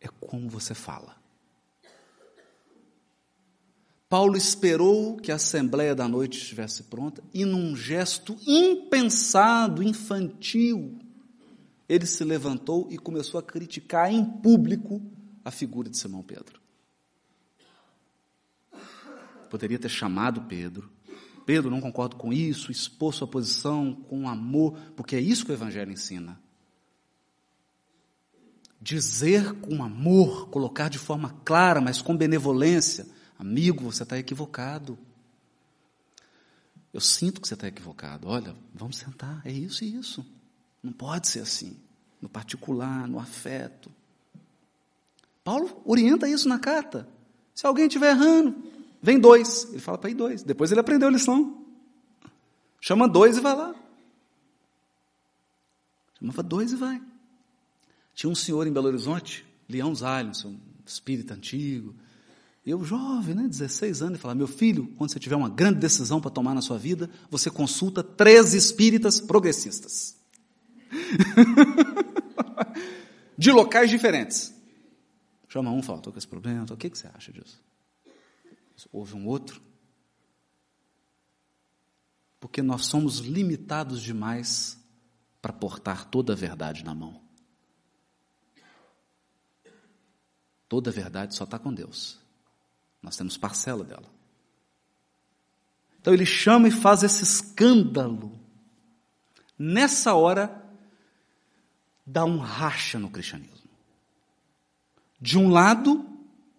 é 0.00 0.08
como 0.08 0.48
você 0.48 0.74
fala. 0.74 1.16
Paulo 4.08 4.36
esperou 4.36 5.16
que 5.18 5.30
a 5.30 5.34
Assembleia 5.34 5.94
da 5.94 6.08
Noite 6.08 6.38
estivesse 6.38 6.84
pronta 6.84 7.22
e, 7.32 7.44
num 7.44 7.76
gesto 7.76 8.38
impensado, 8.46 9.82
infantil, 9.82 10.98
ele 11.86 12.06
se 12.06 12.24
levantou 12.24 12.88
e 12.90 12.96
começou 12.96 13.38
a 13.38 13.42
criticar 13.42 14.10
em 14.10 14.24
público 14.24 15.02
a 15.44 15.50
figura 15.50 15.90
de 15.90 15.98
Simão 15.98 16.22
Pedro. 16.22 16.58
Poderia 19.50 19.78
ter 19.78 19.88
chamado 19.88 20.42
Pedro. 20.42 20.90
Pedro, 21.48 21.70
não 21.70 21.80
concordo 21.80 22.14
com 22.16 22.30
isso, 22.30 22.70
expor 22.70 23.14
sua 23.14 23.26
posição 23.26 23.94
com 23.94 24.28
amor, 24.28 24.78
porque 24.94 25.16
é 25.16 25.18
isso 25.18 25.46
que 25.46 25.50
o 25.50 25.54
Evangelho 25.54 25.90
ensina. 25.90 26.38
Dizer 28.78 29.54
com 29.54 29.82
amor, 29.82 30.50
colocar 30.50 30.90
de 30.90 30.98
forma 30.98 31.30
clara, 31.46 31.80
mas 31.80 32.02
com 32.02 32.14
benevolência: 32.14 33.06
amigo, 33.38 33.82
você 33.82 34.02
está 34.02 34.18
equivocado. 34.18 34.98
Eu 36.92 37.00
sinto 37.00 37.40
que 37.40 37.48
você 37.48 37.54
está 37.54 37.66
equivocado. 37.66 38.28
Olha, 38.28 38.54
vamos 38.74 38.98
sentar, 38.98 39.40
é 39.42 39.50
isso 39.50 39.82
e 39.84 39.96
isso. 39.96 40.26
Não 40.82 40.92
pode 40.92 41.28
ser 41.28 41.40
assim, 41.40 41.78
no 42.20 42.28
particular, 42.28 43.08
no 43.08 43.18
afeto. 43.18 43.90
Paulo 45.42 45.80
orienta 45.86 46.28
isso 46.28 46.46
na 46.46 46.58
carta. 46.58 47.08
Se 47.54 47.66
alguém 47.66 47.86
estiver 47.86 48.10
errando, 48.10 48.54
vem 49.02 49.18
dois. 49.18 49.64
Ele 49.70 49.80
fala 49.80 49.98
para 49.98 50.10
ir 50.10 50.14
dois. 50.14 50.42
Depois 50.42 50.70
ele 50.70 50.80
aprendeu 50.80 51.08
a 51.08 51.10
lição. 51.10 51.64
Chama 52.80 53.08
dois 53.08 53.36
e 53.36 53.40
vai 53.40 53.56
lá. 53.56 53.74
Chamava 56.18 56.42
dois 56.42 56.72
e 56.72 56.76
vai. 56.76 57.00
Tinha 58.14 58.30
um 58.30 58.34
senhor 58.34 58.66
em 58.66 58.72
Belo 58.72 58.88
Horizonte, 58.88 59.46
Leão 59.68 59.94
Zalho, 59.94 60.32
um 60.44 60.58
espírito 60.84 61.32
antigo. 61.32 61.94
Eu, 62.66 62.84
jovem, 62.84 63.34
né, 63.34 63.48
16 63.48 64.02
anos, 64.02 64.18
e 64.18 64.20
falava: 64.20 64.36
Meu 64.36 64.48
filho, 64.48 64.92
quando 64.96 65.10
você 65.10 65.18
tiver 65.18 65.36
uma 65.36 65.48
grande 65.48 65.78
decisão 65.78 66.20
para 66.20 66.30
tomar 66.30 66.54
na 66.54 66.60
sua 66.60 66.76
vida, 66.76 67.08
você 67.30 67.50
consulta 67.50 68.02
três 68.02 68.52
espíritas 68.52 69.20
progressistas. 69.20 70.16
de 73.38 73.52
locais 73.52 73.88
diferentes. 73.88 74.52
Chama 75.48 75.70
um, 75.70 75.82
fala, 75.82 75.98
estou 75.98 76.12
com 76.12 76.18
esse 76.18 76.28
problema, 76.28 76.66
o 76.68 76.76
que, 76.76 76.90
que 76.90 76.98
você 76.98 77.08
acha 77.14 77.32
disso? 77.32 77.58
Houve 78.92 79.14
um 79.14 79.26
outro. 79.26 79.60
Porque 82.38 82.62
nós 82.62 82.86
somos 82.86 83.18
limitados 83.18 84.00
demais 84.00 84.78
para 85.42 85.52
portar 85.52 86.04
toda 86.04 86.32
a 86.32 86.36
verdade 86.36 86.84
na 86.84 86.94
mão. 86.94 87.20
Toda 90.68 90.90
a 90.90 90.92
verdade 90.92 91.34
só 91.34 91.44
está 91.44 91.58
com 91.58 91.72
Deus. 91.72 92.18
Nós 93.02 93.16
temos 93.16 93.36
parcela 93.36 93.82
dela. 93.82 94.08
Então 96.00 96.12
ele 96.12 96.26
chama 96.26 96.68
e 96.68 96.70
faz 96.70 97.02
esse 97.02 97.22
escândalo. 97.22 98.38
Nessa 99.58 100.14
hora, 100.14 100.64
dá 102.06 102.24
um 102.24 102.38
racha 102.38 102.98
no 102.98 103.10
cristianismo. 103.10 103.68
De 105.20 105.36
um 105.36 105.48
lado, 105.48 106.06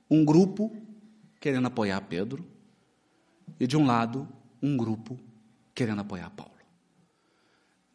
um 0.10 0.26
grupo 0.26 0.76
querendo 1.40 1.68
apoiar 1.68 2.02
Pedro, 2.02 2.46
e 3.60 3.66
de 3.66 3.78
um 3.78 3.86
lado, 3.86 4.28
um 4.62 4.76
grupo 4.76 5.20
querendo 5.74 6.02
apoiar 6.02 6.30
Paulo. 6.32 6.54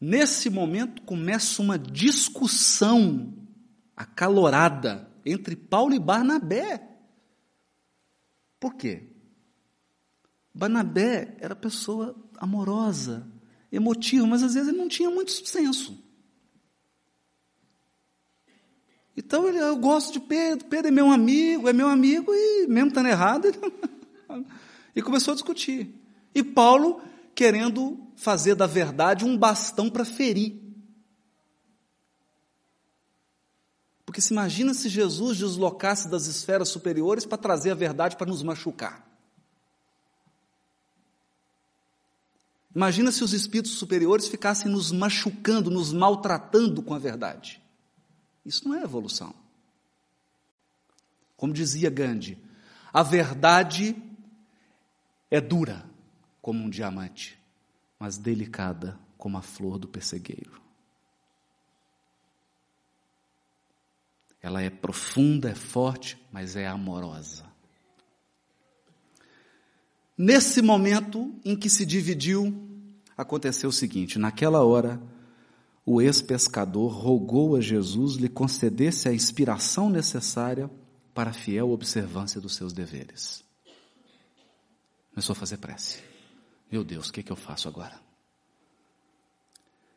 Nesse 0.00 0.50
momento 0.50 1.02
começa 1.02 1.62
uma 1.62 1.78
discussão 1.78 3.32
acalorada 3.96 5.10
entre 5.24 5.56
Paulo 5.56 5.94
e 5.94 5.98
Barnabé. 5.98 6.86
Por 8.60 8.74
quê? 8.74 9.08
Barnabé 10.52 11.36
era 11.40 11.56
pessoa 11.56 12.14
amorosa, 12.36 13.26
emotiva, 13.72 14.26
mas 14.26 14.42
às 14.42 14.54
vezes 14.54 14.68
ele 14.68 14.78
não 14.78 14.88
tinha 14.88 15.10
muito 15.10 15.32
senso. 15.32 16.03
Então 19.16 19.48
ele, 19.48 19.58
eu 19.58 19.76
gosto 19.76 20.12
de 20.12 20.20
Pedro, 20.20 20.66
Pedro 20.66 20.88
é 20.88 20.90
meu 20.90 21.10
amigo, 21.10 21.68
é 21.68 21.72
meu 21.72 21.88
amigo, 21.88 22.32
e 22.34 22.66
mesmo 22.66 22.88
estando 22.88 23.08
errado, 23.08 23.46
ele... 23.48 23.58
e 24.94 25.02
começou 25.02 25.32
a 25.32 25.34
discutir. 25.34 25.94
E 26.34 26.42
Paulo 26.42 27.00
querendo 27.34 27.98
fazer 28.16 28.54
da 28.54 28.66
verdade 28.66 29.24
um 29.24 29.36
bastão 29.36 29.90
para 29.90 30.04
ferir. 30.04 30.60
Porque 34.04 34.20
se 34.20 34.32
imagina 34.32 34.72
se 34.74 34.88
Jesus 34.88 35.38
deslocasse 35.38 36.08
das 36.08 36.26
esferas 36.26 36.68
superiores 36.68 37.24
para 37.26 37.38
trazer 37.38 37.72
a 37.72 37.74
verdade 37.74 38.16
para 38.16 38.26
nos 38.26 38.42
machucar. 38.42 39.04
Imagina 42.74 43.12
se 43.12 43.22
os 43.22 43.32
espíritos 43.32 43.72
superiores 43.72 44.26
ficassem 44.26 44.70
nos 44.70 44.90
machucando, 44.90 45.70
nos 45.70 45.92
maltratando 45.92 46.82
com 46.82 46.92
a 46.92 46.98
verdade. 46.98 47.63
Isso 48.44 48.68
não 48.68 48.76
é 48.76 48.82
evolução. 48.82 49.34
Como 51.36 51.52
dizia 51.52 51.90
Gandhi, 51.90 52.38
a 52.92 53.02
verdade 53.02 53.96
é 55.30 55.40
dura 55.40 55.84
como 56.40 56.62
um 56.62 56.70
diamante, 56.70 57.38
mas 57.98 58.18
delicada 58.18 58.98
como 59.16 59.38
a 59.38 59.42
flor 59.42 59.78
do 59.78 59.88
pessegueiro. 59.88 60.62
Ela 64.40 64.60
é 64.60 64.68
profunda, 64.68 65.50
é 65.50 65.54
forte, 65.54 66.18
mas 66.30 66.54
é 66.54 66.66
amorosa. 66.66 67.46
Nesse 70.16 70.60
momento 70.60 71.34
em 71.44 71.56
que 71.56 71.70
se 71.70 71.84
dividiu, 71.84 72.54
aconteceu 73.16 73.70
o 73.70 73.72
seguinte: 73.72 74.18
naquela 74.18 74.62
hora, 74.62 75.02
o 75.86 76.00
ex-pescador 76.00 76.90
rogou 76.90 77.56
a 77.56 77.60
Jesus 77.60 78.14
lhe 78.14 78.28
concedesse 78.28 79.08
a 79.08 79.12
inspiração 79.12 79.90
necessária 79.90 80.70
para 81.12 81.30
a 81.30 81.34
fiel 81.34 81.70
observância 81.70 82.40
dos 82.40 82.54
seus 82.54 82.72
deveres. 82.72 83.44
Começou 85.10 85.34
a 85.34 85.36
fazer 85.36 85.58
prece. 85.58 85.98
Meu 86.72 86.82
Deus, 86.82 87.08
o 87.08 87.12
que, 87.12 87.20
é 87.20 87.22
que 87.22 87.30
eu 87.30 87.36
faço 87.36 87.68
agora? 87.68 88.00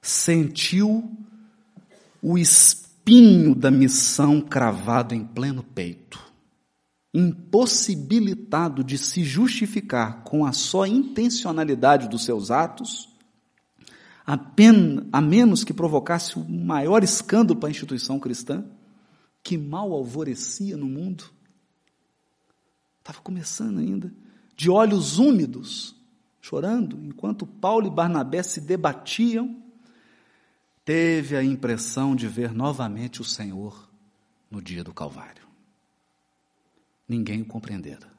Sentiu 0.02 1.10
o 2.22 2.38
espinho 2.38 3.56
da 3.56 3.72
missão 3.72 4.42
cravado 4.42 5.16
em 5.16 5.26
pleno 5.26 5.64
peito, 5.64 6.22
impossibilitado 7.14 8.84
de 8.84 8.98
se 8.98 9.24
justificar 9.24 10.24
com 10.24 10.46
a 10.46 10.52
só 10.52 10.86
intencionalidade 10.86 12.10
dos 12.10 12.26
seus 12.26 12.52
atos 12.52 13.17
a 14.30 15.22
menos 15.22 15.64
que 15.64 15.74
provocasse 15.74 16.38
o 16.38 16.44
maior 16.44 17.02
escândalo 17.02 17.58
para 17.58 17.70
a 17.70 17.72
instituição 17.72 18.20
cristã, 18.20 18.66
que 19.42 19.58
mal 19.58 19.94
alvorecia 19.94 20.76
no 20.76 20.86
mundo. 20.86 21.24
Estava 23.00 23.22
começando 23.22 23.80
ainda, 23.80 24.14
de 24.54 24.70
olhos 24.70 25.18
úmidos, 25.18 25.96
chorando, 26.42 27.00
enquanto 27.06 27.48
Paulo 27.48 27.88
e 27.88 27.90
Barnabé 27.90 28.44
se 28.44 28.60
debatiam, 28.60 29.64
teve 30.84 31.38
a 31.38 31.44
impressão 31.44 32.14
de 32.14 32.28
ver 32.28 32.52
novamente 32.54 33.22
o 33.22 33.26
Senhor 33.26 33.90
no 34.52 34.62
dia 34.62 34.84
do 34.84 34.94
Calvário. 34.94 35.48
Ninguém 37.08 37.44
o 37.44 37.46
compreendera, 37.46 38.12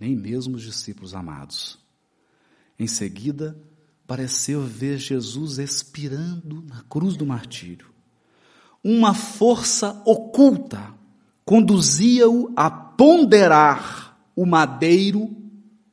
nem 0.00 0.16
mesmo 0.16 0.56
os 0.56 0.62
discípulos 0.64 1.14
amados. 1.14 1.78
Em 2.76 2.88
seguida, 2.88 3.56
pareceu 4.06 4.62
ver 4.62 4.98
Jesus 4.98 5.58
expirando 5.58 6.62
na 6.68 6.82
cruz 6.82 7.16
do 7.16 7.26
martírio. 7.26 7.92
Uma 8.82 9.14
força 9.14 10.02
oculta 10.04 10.92
conduzia-o 11.44 12.52
a 12.54 12.70
ponderar 12.70 14.18
o 14.36 14.44
madeiro, 14.44 15.34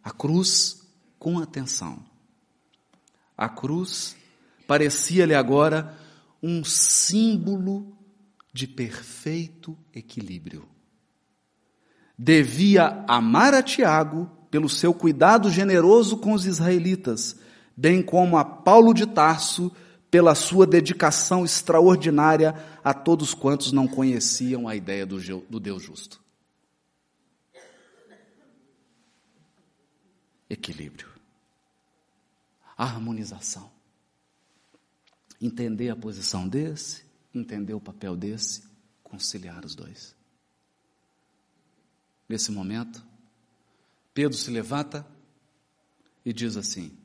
a 0.04 0.12
cruz, 0.12 0.82
com 1.18 1.40
atenção. 1.40 2.00
A 3.38 3.48
cruz 3.48 4.16
parecia-lhe 4.68 5.36
agora 5.36 5.98
um 6.42 6.64
símbolo 6.64 7.96
de 8.54 8.68
perfeito 8.68 9.78
equilíbrio. 9.94 10.68
Devia 12.18 13.04
amar 13.08 13.54
a 13.54 13.64
Tiago 13.64 14.30
pelo 14.50 14.68
seu 14.68 14.94
cuidado 14.94 15.50
generoso 15.50 16.18
com 16.18 16.34
os 16.34 16.46
israelitas 16.46 17.38
bem 17.76 18.02
como 18.02 18.38
a 18.38 18.46
Paulo 18.46 18.94
de 18.94 19.06
Tarso 19.06 19.72
pela 20.12 20.36
sua 20.36 20.68
dedicação 20.68 21.46
extraordinária 21.46 22.54
a 22.84 22.94
todos 22.94 23.34
quantos 23.34 23.72
não 23.72 23.88
conheciam 23.88 24.68
a 24.68 24.76
ideia 24.76 25.06
do, 25.06 25.18
Deus 25.60 25.82
justo. 25.82 26.22
Equilíbrio. 30.50 31.08
Harmonização. 32.78 33.72
Entender 35.40 35.90
a 35.90 35.96
posição 35.96 36.48
desse, 36.48 37.06
entender 37.34 37.74
o 37.74 37.80
papel 37.80 38.16
desse, 38.18 38.64
conciliar 39.02 39.64
os 39.64 39.76
dois. 39.76 40.14
Nesse 42.28 42.52
momento, 42.52 43.04
Pedro 44.14 44.38
se 44.38 44.52
levanta 44.52 45.08
e 46.26 46.34
diz 46.34 46.58
assim: 46.58 46.98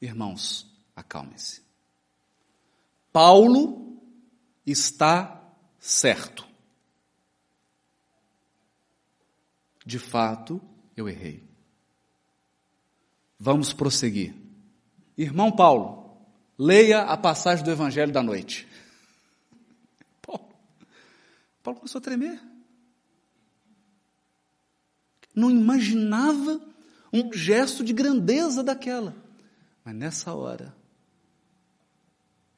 Irmãos, 0.00 0.66
acalmem-se. 0.94 1.62
Paulo 3.12 4.00
está 4.64 5.42
certo. 5.78 6.46
De 9.84 9.98
fato, 9.98 10.60
eu 10.96 11.08
errei. 11.08 11.42
Vamos 13.38 13.72
prosseguir. 13.72 14.34
Irmão 15.16 15.50
Paulo, 15.50 16.16
leia 16.58 17.02
a 17.02 17.16
passagem 17.16 17.64
do 17.64 17.70
Evangelho 17.70 18.12
da 18.12 18.22
noite. 18.22 18.68
Paulo, 20.22 20.52
Paulo 21.62 21.80
começou 21.80 21.98
a 21.98 22.02
tremer. 22.02 22.40
Não 25.34 25.50
imaginava 25.50 26.60
um 27.12 27.32
gesto 27.32 27.82
de 27.82 27.92
grandeza 27.92 28.62
daquela. 28.62 29.27
Mas 29.88 29.96
nessa 29.96 30.34
hora, 30.34 30.76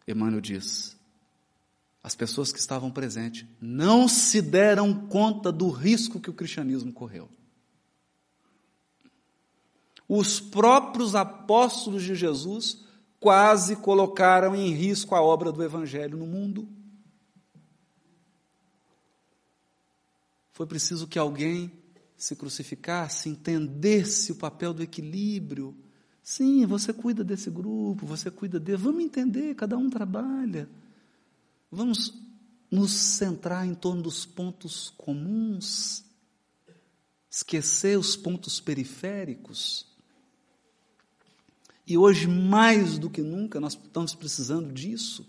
Emmanuel 0.05 0.41
diz: 0.41 0.97
as 2.03 2.17
pessoas 2.17 2.53
que 2.53 2.59
estavam 2.59 2.91
presentes 2.91 3.47
não 3.61 4.09
se 4.09 4.43
deram 4.43 5.07
conta 5.07 5.53
do 5.53 5.71
risco 5.71 6.19
que 6.19 6.29
o 6.29 6.35
cristianismo 6.35 6.93
correu. 6.93 7.31
Os 10.09 10.41
próprios 10.41 11.15
apóstolos 11.15 12.03
de 12.03 12.17
Jesus 12.17 12.85
quase 13.21 13.77
colocaram 13.77 14.57
em 14.57 14.73
risco 14.75 15.15
a 15.15 15.23
obra 15.23 15.53
do 15.53 15.63
Evangelho 15.63 16.19
no 16.19 16.27
mundo. 16.27 16.69
Foi 20.51 20.67
preciso 20.67 21.07
que 21.07 21.17
alguém 21.17 21.71
se 22.17 22.35
crucificasse, 22.35 23.29
entendesse 23.29 24.33
o 24.33 24.37
papel 24.37 24.75
do 24.75 24.83
equilíbrio 24.83 25.77
Sim, 26.23 26.67
você 26.67 26.93
cuida 26.93 27.25
desse 27.25 27.51
grupo, 27.51 28.07
você 28.07 28.31
cuida 28.31 28.61
dele. 28.61 28.79
Vamos 28.79 29.03
entender, 29.03 29.55
cada 29.55 29.77
um 29.77 29.89
trabalha. 29.89 30.69
Vamos 31.71 32.15
nos 32.71 32.93
centrar 32.93 33.67
em 33.67 33.75
torno 33.75 34.03
dos 34.03 34.25
pontos 34.25 34.93
comuns, 34.97 36.05
esquecer 37.31 37.99
os 37.99 38.17
pontos 38.17 38.61
periféricos. 38.61 39.87
E 41.87 41.99
hoje, 41.99 42.29
mais 42.29 42.99
do 42.99 43.11
que 43.11 43.21
nunca, 43.21 43.59
nós 43.59 43.73
estamos 43.73 44.15
precisando 44.15 44.73
disso. 44.73 45.27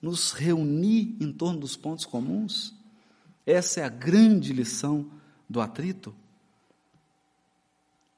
Nos 0.00 0.30
reunir 0.30 1.16
em 1.18 1.32
torno 1.32 1.58
dos 1.58 1.76
pontos 1.76 2.04
comuns. 2.04 2.72
Essa 3.44 3.80
é 3.80 3.84
a 3.84 3.88
grande 3.88 4.52
lição 4.52 5.10
do 5.48 5.60
atrito. 5.60 6.14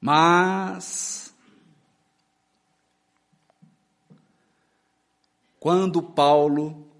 Mas, 0.00 1.34
quando 5.58 6.02
Paulo 6.02 6.90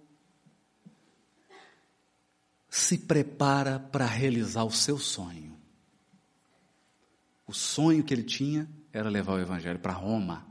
se 2.68 2.98
prepara 2.98 3.78
para 3.78 4.04
realizar 4.04 4.64
o 4.64 4.70
seu 4.70 4.98
sonho, 4.98 5.56
o 7.46 7.54
sonho 7.54 8.04
que 8.04 8.12
ele 8.12 8.22
tinha 8.22 8.68
era 8.92 9.08
levar 9.08 9.32
o 9.34 9.40
Evangelho 9.40 9.78
para 9.78 9.92
Roma. 9.92 10.46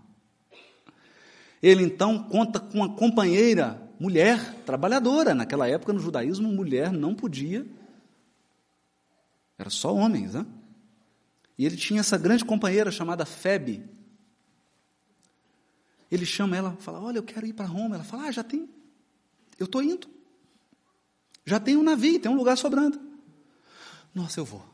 Ele 1.61 1.83
então 1.83 2.23
conta 2.23 2.59
com 2.59 2.79
uma 2.79 2.95
companheira, 2.95 3.81
mulher, 3.99 4.55
trabalhadora. 4.65 5.35
Naquela 5.35 5.67
época, 5.67 5.93
no 5.93 5.99
judaísmo, 5.99 6.49
mulher 6.49 6.91
não 6.91 7.13
podia. 7.13 7.65
Era 9.57 9.69
só 9.69 9.93
homens, 9.93 10.33
né? 10.33 10.45
E 11.59 11.65
ele 11.65 11.75
tinha 11.75 11.99
essa 11.99 12.17
grande 12.17 12.45
companheira 12.45 12.89
chamada 12.89 13.25
Febe. 13.25 13.83
Ele 16.09 16.25
chama 16.25 16.55
ela, 16.55 16.71
fala: 16.77 17.01
Olha, 17.01 17.17
eu 17.17 17.23
quero 17.23 17.45
ir 17.45 17.51
para 17.51 17.65
Roma. 17.65 17.95
Ela 17.95 18.03
fala: 18.05 18.27
Ah, 18.27 18.31
já 18.31 18.41
tem. 18.45 18.69
Eu 19.59 19.65
estou 19.65 19.83
indo. 19.83 20.07
Já 21.45 21.59
tem 21.59 21.75
um 21.75 21.83
navio, 21.83 22.17
tem 22.17 22.31
um 22.31 22.37
lugar 22.37 22.57
sobrando. 22.57 22.97
Nossa, 24.15 24.39
eu 24.39 24.45
vou. 24.45 24.65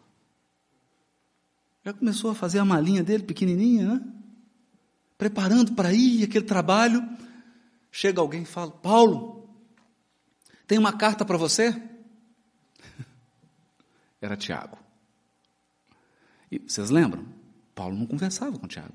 Já 1.84 1.92
começou 1.92 2.30
a 2.30 2.36
fazer 2.36 2.60
a 2.60 2.66
malinha 2.66 3.04
dele, 3.04 3.24
pequenininha, 3.24 3.96
né? 3.96 4.14
Preparando 5.18 5.74
para 5.74 5.92
ir, 5.92 6.24
aquele 6.24 6.46
trabalho. 6.46 7.04
Chega 7.92 8.22
alguém 8.22 8.44
e 8.44 8.46
fala: 8.46 8.70
Paulo, 8.70 9.50
tem 10.68 10.78
uma 10.78 10.94
carta 10.94 11.26
para 11.26 11.36
você? 11.36 11.82
Era 14.22 14.38
Tiago. 14.38 14.85
E 16.52 16.60
vocês 16.60 16.90
lembram? 16.90 17.26
Paulo 17.74 17.96
não 17.96 18.06
conversava 18.06 18.58
com 18.58 18.68
Tiago. 18.68 18.94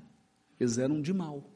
Eles 0.59 0.77
eram 0.77 1.01
de 1.01 1.13
mal. 1.13 1.49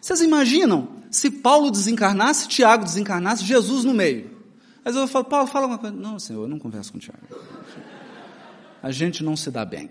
Vocês 0.00 0.20
imaginam 0.20 0.96
se 1.10 1.30
Paulo 1.30 1.70
desencarnasse, 1.70 2.48
Tiago 2.48 2.84
desencarnasse, 2.84 3.44
Jesus 3.44 3.84
no 3.84 3.92
meio? 3.92 4.38
Mas 4.84 4.96
eu 4.96 5.06
falo, 5.06 5.24
Paulo, 5.26 5.46
fala 5.46 5.66
uma 5.66 5.78
coisa. 5.78 5.94
Não, 5.94 6.18
senhor, 6.18 6.44
eu 6.44 6.48
não 6.48 6.58
converso 6.58 6.92
com 6.92 6.98
Tiago 6.98 7.20
a 8.82 8.90
gente 8.90 9.22
não 9.22 9.36
se 9.36 9.50
dá 9.50 9.64
bem. 9.64 9.90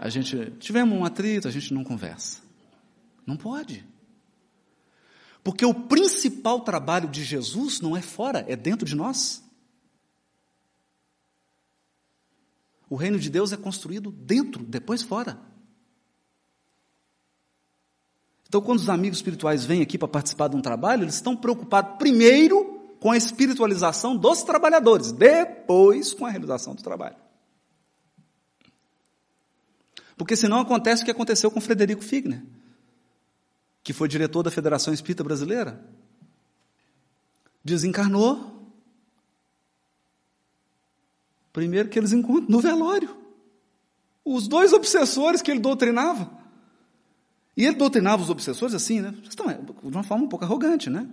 A 0.00 0.08
gente 0.08 0.52
tivemos 0.58 0.96
um 0.96 1.04
atrito, 1.04 1.48
a 1.48 1.50
gente 1.50 1.72
não 1.74 1.82
conversa. 1.82 2.38
Não 3.26 3.36
pode. 3.36 3.84
Porque 5.42 5.64
o 5.64 5.74
principal 5.74 6.60
trabalho 6.60 7.08
de 7.08 7.22
Jesus 7.22 7.80
não 7.80 7.96
é 7.96 8.00
fora, 8.00 8.44
é 8.48 8.56
dentro 8.56 8.86
de 8.86 8.94
nós. 8.96 9.43
O 12.88 12.96
reino 12.96 13.18
de 13.18 13.30
Deus 13.30 13.52
é 13.52 13.56
construído 13.56 14.10
dentro, 14.10 14.62
depois 14.62 15.02
fora. 15.02 15.38
Então, 18.46 18.60
quando 18.60 18.78
os 18.78 18.88
amigos 18.88 19.18
espirituais 19.18 19.64
vêm 19.64 19.82
aqui 19.82 19.98
para 19.98 20.06
participar 20.06 20.48
de 20.48 20.56
um 20.56 20.62
trabalho, 20.62 21.02
eles 21.02 21.16
estão 21.16 21.36
preocupados 21.36 21.96
primeiro 21.98 22.96
com 23.00 23.10
a 23.10 23.16
espiritualização 23.16 24.16
dos 24.16 24.42
trabalhadores, 24.44 25.12
depois 25.12 26.14
com 26.14 26.24
a 26.24 26.30
realização 26.30 26.74
do 26.74 26.82
trabalho. 26.82 27.16
Porque 30.16 30.36
senão 30.36 30.60
acontece 30.60 31.02
o 31.02 31.04
que 31.04 31.10
aconteceu 31.10 31.50
com 31.50 31.60
Frederico 31.60 32.02
Figner, 32.02 32.42
que 33.82 33.92
foi 33.92 34.08
diretor 34.08 34.42
da 34.42 34.50
Federação 34.50 34.94
Espírita 34.94 35.24
Brasileira. 35.24 35.84
Desencarnou. 37.64 38.53
Primeiro 41.54 41.88
que 41.88 41.96
eles 41.96 42.12
encontram 42.12 42.50
no 42.50 42.60
velório. 42.60 43.16
Os 44.24 44.48
dois 44.48 44.72
obsessores 44.72 45.40
que 45.40 45.52
ele 45.52 45.60
doutrinava. 45.60 46.28
E 47.56 47.64
ele 47.64 47.76
doutrinava 47.76 48.24
os 48.24 48.28
obsessores 48.28 48.74
assim, 48.74 49.00
né? 49.00 49.14
De 49.22 49.96
uma 49.96 50.02
forma 50.02 50.24
um 50.24 50.28
pouco 50.28 50.44
arrogante, 50.44 50.90
né? 50.90 51.08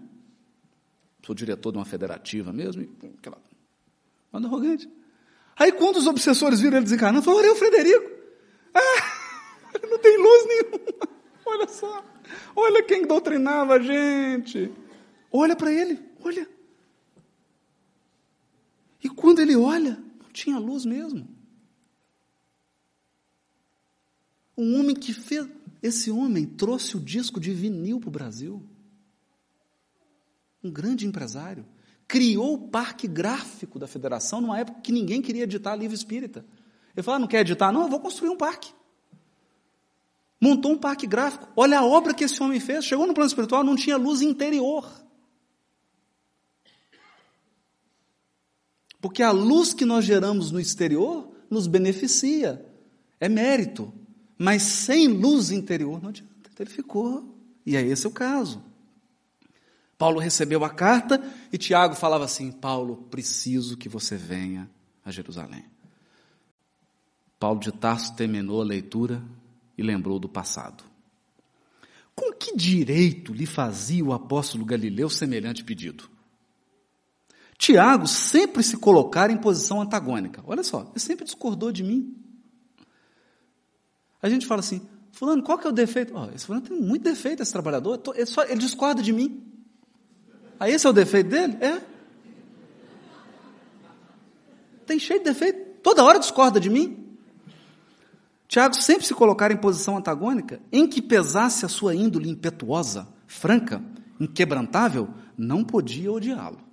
Sou 1.23 1.35
diretor 1.35 1.72
de 1.72 1.77
uma 1.77 1.85
federativa 1.85 2.51
mesmo, 2.51 2.81
e 2.81 2.89
aquela. 3.19 3.38
Manda 4.31 4.47
arrogante. 4.47 4.89
Aí 5.55 5.72
quando 5.72 5.97
os 5.97 6.07
obsessores 6.07 6.59
viram 6.59 6.77
ele 6.77 6.85
desencarnando, 6.85 7.23
falaram, 7.23 7.43
olha 7.43 7.53
o 7.53 7.55
Frederico. 7.55 8.09
Ah, 8.73 9.77
não 9.88 9.99
tem 9.99 10.18
luz 10.18 10.47
nenhuma. 10.47 11.07
Olha 11.45 11.68
só. 11.68 12.03
Olha 12.55 12.81
quem 12.81 13.05
doutrinava 13.05 13.76
a 13.76 13.80
gente. 13.80 14.72
Olha 15.31 15.55
para 15.55 15.72
ele, 15.72 15.99
olha. 16.23 16.49
E 19.03 19.09
quando 19.09 19.39
ele 19.39 19.55
olha, 19.55 19.99
não 20.32 20.34
tinha 20.34 20.58
luz 20.58 20.86
mesmo. 20.86 21.28
Um 24.58 24.80
homem 24.80 24.95
que 24.95 25.14
fez. 25.14 25.48
Esse 25.84 26.12
homem 26.12 26.45
trouxe 26.45 26.95
o 26.95 26.99
disco 26.99 27.40
de 27.40 27.52
vinil 27.52 27.99
para 27.99 28.08
o 28.08 28.12
Brasil. 28.12 28.64
Um 30.64 30.72
grande 30.72 31.06
empresário. 31.06 31.66
Criou 32.08 32.53
o 32.53 32.70
parque 32.70 33.08
gráfico 33.08 33.78
da 33.80 33.88
federação 33.88 34.40
numa 34.40 34.60
época 34.60 34.82
que 34.82 34.91
ninguém 34.91 35.22
queria 35.22 35.44
editar 35.44 35.76
livro 35.76 35.95
espírita. 35.95 36.45
Ele 36.95 37.03
falou: 37.03 37.18
ah, 37.18 37.20
não 37.20 37.28
quer 37.28 37.41
editar? 37.41 37.72
Não, 37.72 37.84
eu 37.84 37.90
vou 37.90 37.99
construir 37.99 38.30
um 38.30 38.38
parque. 38.38 38.72
Montou 40.40 40.72
um 40.72 40.78
parque 40.78 41.08
gráfico. 41.08 41.48
Olha 41.56 41.80
a 41.80 41.86
obra 41.86 42.14
que 42.14 42.24
esse 42.24 42.41
homem 42.41 42.60
fez. 42.60 42.86
Chegou 42.86 43.06
no 43.06 43.14
plano 43.14 43.28
espiritual, 43.28 43.64
não 43.64 43.76
tinha 43.76 43.98
luz 43.98 44.22
interior. 44.22 44.90
Porque 49.02 49.23
a 49.23 49.32
luz 49.32 49.73
que 49.73 49.84
nós 49.84 50.06
geramos 50.06 50.52
no 50.52 50.60
exterior 50.60 51.28
nos 51.49 51.65
beneficia. 51.65 52.64
É 53.19 53.28
mérito. 53.28 53.91
Mas 54.38 54.61
sem 54.61 55.07
luz 55.07 55.52
interior 55.52 56.02
não 56.02 56.10
adianta. 56.10 56.49
Então 56.53 56.65
ele 56.65 56.73
ficou. 56.73 57.36
E 57.65 57.76
é 57.76 57.82
esse 57.82 58.07
o 58.07 58.11
caso. 58.11 58.64
Paulo 59.98 60.19
recebeu 60.19 60.64
a 60.64 60.69
carta 60.69 61.22
e 61.52 61.57
Tiago 61.57 61.95
falava 61.95 62.26
assim: 62.26 62.52
Paulo, 62.52 63.07
preciso 63.10 63.78
que 63.78 63.90
você 63.90 64.15
venha 64.15 64.69
a 65.03 65.11
Jerusalém. 65.11 65.65
Paulo 67.40 67.60
de 67.60 67.72
Tarso 67.72 68.15
terminou 68.15 68.61
a 68.61 68.65
leitura 68.65 69.22
e 69.78 69.82
lembrou 69.82 70.19
do 70.19 70.30
passado. 70.30 70.84
Com 72.15 72.34
que 72.34 72.56
direito 72.56 73.34
lhe 73.34 73.48
fazia 73.48 74.03
o 74.03 74.14
apóstolo 74.14 74.65
Galileu 74.65 75.10
semelhante 75.10 75.64
pedido? 75.64 76.11
Tiago 77.62 78.08
sempre 78.08 78.64
se 78.64 78.76
colocara 78.76 79.32
em 79.32 79.38
posição 79.38 79.80
antagônica. 79.80 80.42
Olha 80.48 80.64
só, 80.64 80.82
ele 80.82 81.00
sempre 81.00 81.24
discordou 81.24 81.72
de 81.72 81.84
mim. 81.84 82.18
A 84.20 84.28
gente 84.28 84.48
fala 84.48 84.62
assim, 84.62 84.82
fulano, 85.12 85.44
qual 85.44 85.60
que 85.60 85.68
é 85.68 85.70
o 85.70 85.72
defeito? 85.72 86.12
Oh, 86.18 86.26
esse 86.34 86.48
fulano 86.48 86.66
tem 86.66 86.76
muito 86.76 87.04
defeito, 87.04 87.44
esse 87.44 87.52
trabalhador, 87.52 88.02
ele, 88.16 88.26
só, 88.26 88.44
ele 88.46 88.56
discorda 88.56 89.04
de 89.04 89.14
mim. 89.14 89.46
Aí 90.60 90.74
esse 90.74 90.88
é 90.88 90.90
o 90.90 90.94
defeito 90.94 91.30
dele? 91.30 91.56
É. 91.62 91.84
Tem 94.88 94.98
cheio 94.98 95.20
de 95.20 95.26
defeito, 95.26 95.82
toda 95.84 96.04
hora 96.04 96.18
discorda 96.18 96.60
de 96.60 96.68
mim. 96.68 97.16
Tiago 98.48 98.74
sempre 98.74 99.06
se 99.06 99.14
colocara 99.14 99.54
em 99.54 99.58
posição 99.58 99.98
antagônica, 99.98 100.60
em 100.72 100.88
que 100.88 101.00
pesasse 101.00 101.64
a 101.64 101.70
sua 101.70 101.94
índole 101.94 102.28
impetuosa, 102.28 103.08
franca, 103.28 103.84
inquebrantável, 104.20 105.10
não 105.38 105.64
podia 105.64 106.12
odiá-lo. 106.12 106.70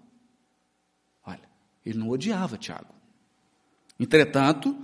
Ele 1.89 1.99
não 1.99 2.09
odiava 2.09 2.57
Tiago. 2.57 2.95
Entretanto, 3.99 4.77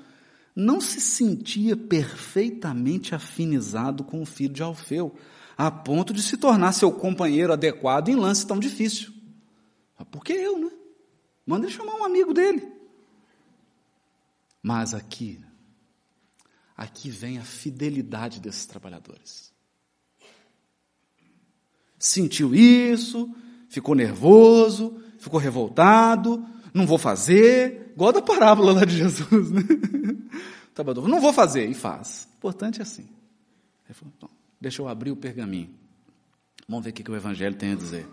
não 0.54 0.80
se 0.80 1.00
sentia 1.00 1.76
perfeitamente 1.76 3.14
afinizado 3.14 4.04
com 4.04 4.22
o 4.22 4.26
filho 4.26 4.54
de 4.54 4.62
Alfeu, 4.62 5.14
a 5.56 5.70
ponto 5.70 6.12
de 6.12 6.22
se 6.22 6.36
tornar 6.36 6.72
seu 6.72 6.90
companheiro 6.90 7.52
adequado 7.52 8.08
em 8.08 8.16
lance 8.16 8.46
tão 8.46 8.58
difícil. 8.58 9.12
Por 10.10 10.24
que 10.24 10.32
eu, 10.32 10.58
né? 10.58 10.70
Manda 11.46 11.66
ele 11.66 11.74
chamar 11.74 11.94
um 11.94 12.04
amigo 12.04 12.34
dele. 12.34 12.72
Mas 14.62 14.94
aqui, 14.94 15.40
Aqui 16.76 17.08
vem 17.08 17.38
a 17.38 17.42
fidelidade 17.42 18.40
desses 18.40 18.66
trabalhadores. 18.66 19.52
Sentiu 21.98 22.54
isso, 22.54 23.32
ficou 23.68 23.94
nervoso, 23.94 25.00
ficou 25.18 25.38
revoltado, 25.38 26.44
não 26.74 26.86
vou 26.86 26.98
fazer, 26.98 27.92
igual 27.94 28.12
da 28.12 28.20
parábola 28.20 28.72
lá 28.72 28.84
de 28.84 28.98
Jesus, 28.98 29.52
né? 29.52 29.62
Tá 30.74 30.82
Tabador, 30.82 31.06
não 31.06 31.20
vou 31.20 31.32
fazer, 31.32 31.66
e 31.66 31.74
faz. 31.74 32.28
O 32.34 32.36
importante 32.38 32.80
é 32.80 32.82
assim. 32.82 33.06
Ele 33.86 33.94
falou, 33.94 34.30
deixa 34.60 34.82
eu 34.82 34.88
abrir 34.88 35.12
o 35.12 35.16
pergaminho. 35.16 35.70
Vamos 36.68 36.84
ver 36.84 36.90
o 36.90 36.92
que 36.92 37.08
o 37.08 37.14
Evangelho 37.14 37.54
tem 37.54 37.72
a 37.72 37.76
dizer. 37.76 38.08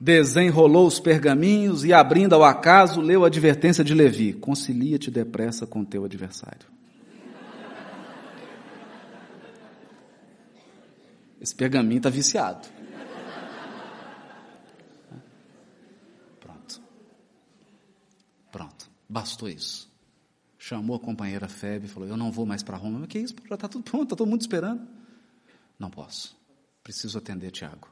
Desenrolou 0.00 0.86
os 0.86 1.00
pergaminhos 1.00 1.84
e, 1.84 1.92
abrindo 1.92 2.34
ao 2.34 2.44
acaso, 2.44 3.00
leu 3.00 3.24
a 3.24 3.26
advertência 3.26 3.82
de 3.82 3.92
Levi: 3.92 4.32
Concilia-te 4.32 5.10
depressa 5.10 5.66
com 5.66 5.84
teu 5.84 6.04
adversário. 6.04 6.68
Esse 11.40 11.54
pergaminho 11.54 11.98
está 11.98 12.10
viciado. 12.10 12.68
Bastou 19.08 19.48
isso. 19.48 19.88
Chamou 20.58 20.96
a 20.96 21.00
companheira 21.00 21.48
Febe 21.48 21.86
e 21.86 21.88
falou: 21.88 22.08
Eu 22.08 22.16
não 22.16 22.30
vou 22.30 22.44
mais 22.44 22.62
para 22.62 22.76
Roma. 22.76 22.98
Mas 22.98 23.08
que 23.08 23.18
isso? 23.18 23.34
Já 23.48 23.54
está 23.54 23.68
tudo 23.68 23.84
pronto, 23.84 24.04
está 24.04 24.16
todo 24.16 24.28
mundo 24.28 24.40
esperando. 24.40 24.86
Não 25.78 25.88
posso. 25.88 26.36
Preciso 26.82 27.16
atender 27.16 27.50
Tiago. 27.50 27.88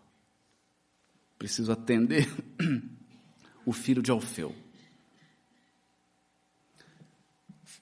Preciso 1.39 1.71
atender 1.71 2.29
o 3.65 3.73
filho 3.73 4.03
de 4.03 4.11
Alfeu. 4.11 4.55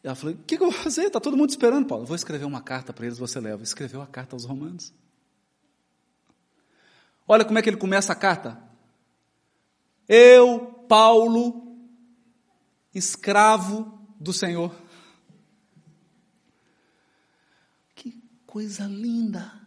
Ela 0.03 0.15
falou: 0.15 0.35
O 0.35 0.39
que, 0.39 0.57
que 0.59 0.63
eu 0.63 0.71
vou 0.71 0.81
fazer? 0.81 1.05
Está 1.05 1.19
todo 1.19 1.37
mundo 1.37 1.51
esperando, 1.51 1.87
Paulo. 1.87 2.05
Eu 2.05 2.09
vou 2.09 2.17
escrever 2.17 2.45
uma 2.45 2.61
carta 2.61 2.93
para 2.93 3.07
eles, 3.07 3.17
você 3.17 3.41
leva. 3.41 3.63
Escreveu 3.63 4.03
a 4.03 4.07
carta 4.07 4.37
aos 4.37 4.45
Romanos. 4.45 4.93
Olha 7.27 7.45
como 7.45 7.59
é 7.59 7.63
que 7.63 7.71
ele 7.71 7.79
começa 7.79 8.13
a 8.13 8.17
carta. 8.17 8.63
Eu, 10.07 10.85
Paulo, 10.87 11.74
escravo 12.95 13.99
do 14.21 14.33
Senhor. 14.33 14.75
Que 17.95 18.23
coisa 18.47 18.87
linda. 18.87 19.61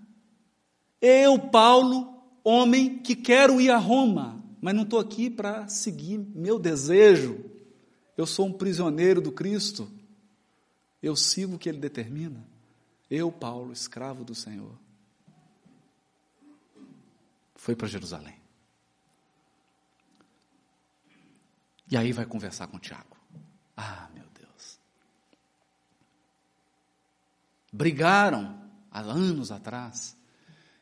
Eu, 1.01 1.37
Paulo, 1.37 2.23
homem 2.43 2.99
que 2.99 3.15
quero 3.15 3.59
ir 3.59 3.69
a 3.69 3.77
Roma, 3.77 4.43
mas 4.61 4.73
não 4.73 4.83
estou 4.83 4.99
aqui 4.99 5.29
para 5.29 5.67
seguir 5.67 6.17
meu 6.17 6.57
desejo. 6.57 7.43
Eu 8.15 8.25
sou 8.25 8.47
um 8.47 8.53
prisioneiro 8.53 9.21
do 9.21 9.31
Cristo. 9.31 9.91
Eu 11.03 11.15
sigo 11.15 11.55
o 11.55 11.59
que 11.59 11.69
ele 11.69 11.77
determina. 11.77 12.43
Eu, 13.09 13.31
Paulo, 13.31 13.71
escravo 13.71 14.23
do 14.23 14.33
Senhor. 14.33 14.75
Foi 17.55 17.75
para 17.75 17.87
Jerusalém. 17.87 18.35
E 21.89 21.95
aí 21.95 22.11
vai 22.11 22.25
conversar 22.25 22.67
com 22.67 22.79
Tiago. 22.79 23.16
Ah, 23.77 24.09
meu 24.13 24.25
Deus. 24.33 24.79
Brigaram 27.71 28.59
há 28.91 29.01
anos 29.01 29.51
atrás. 29.51 30.17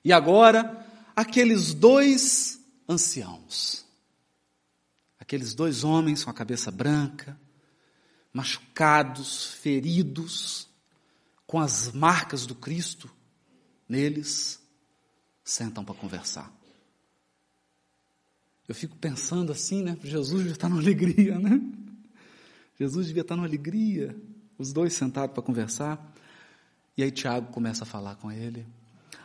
E 0.03 0.13
agora, 0.13 0.85
aqueles 1.13 1.73
dois 1.73 2.59
anciãos, 2.87 3.85
aqueles 5.19 5.53
dois 5.53 5.83
homens 5.83 6.23
com 6.23 6.29
a 6.29 6.33
cabeça 6.33 6.71
branca, 6.71 7.37
machucados, 8.31 9.47
feridos, 9.47 10.69
com 11.45 11.59
as 11.59 11.91
marcas 11.91 12.45
do 12.45 12.55
Cristo 12.55 13.09
neles, 13.87 14.61
sentam 15.43 15.83
para 15.83 15.95
conversar. 15.95 16.51
Eu 18.67 18.73
fico 18.73 18.95
pensando 18.95 19.51
assim, 19.51 19.83
né? 19.83 19.97
Jesus 20.03 20.39
devia 20.39 20.53
estar 20.53 20.69
numa 20.69 20.81
alegria, 20.81 21.37
né? 21.37 21.61
Jesus 22.79 23.07
devia 23.07 23.21
estar 23.21 23.35
numa 23.35 23.47
alegria. 23.47 24.15
Os 24.57 24.71
dois 24.71 24.93
sentados 24.93 25.33
para 25.33 25.43
conversar. 25.43 26.13
E 26.97 27.03
aí 27.03 27.11
Tiago 27.11 27.51
começa 27.51 27.83
a 27.83 27.87
falar 27.87 28.15
com 28.15 28.31
ele. 28.31 28.65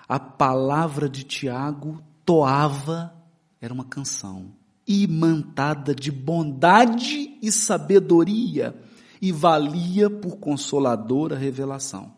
A 0.09 0.19
palavra 0.19 1.09
de 1.09 1.23
Tiago 1.25 2.03
toava, 2.25 3.15
era 3.61 3.73
uma 3.73 3.85
canção, 3.85 4.53
imantada 4.87 5.95
de 5.95 6.11
bondade 6.11 7.39
e 7.41 7.53
sabedoria 7.53 8.75
e 9.21 9.31
valia 9.31 10.09
por 10.09 10.39
consoladora 10.39 11.37
revelação. 11.37 12.13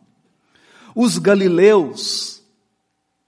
Os 0.94 1.18
galileus, 1.18 2.42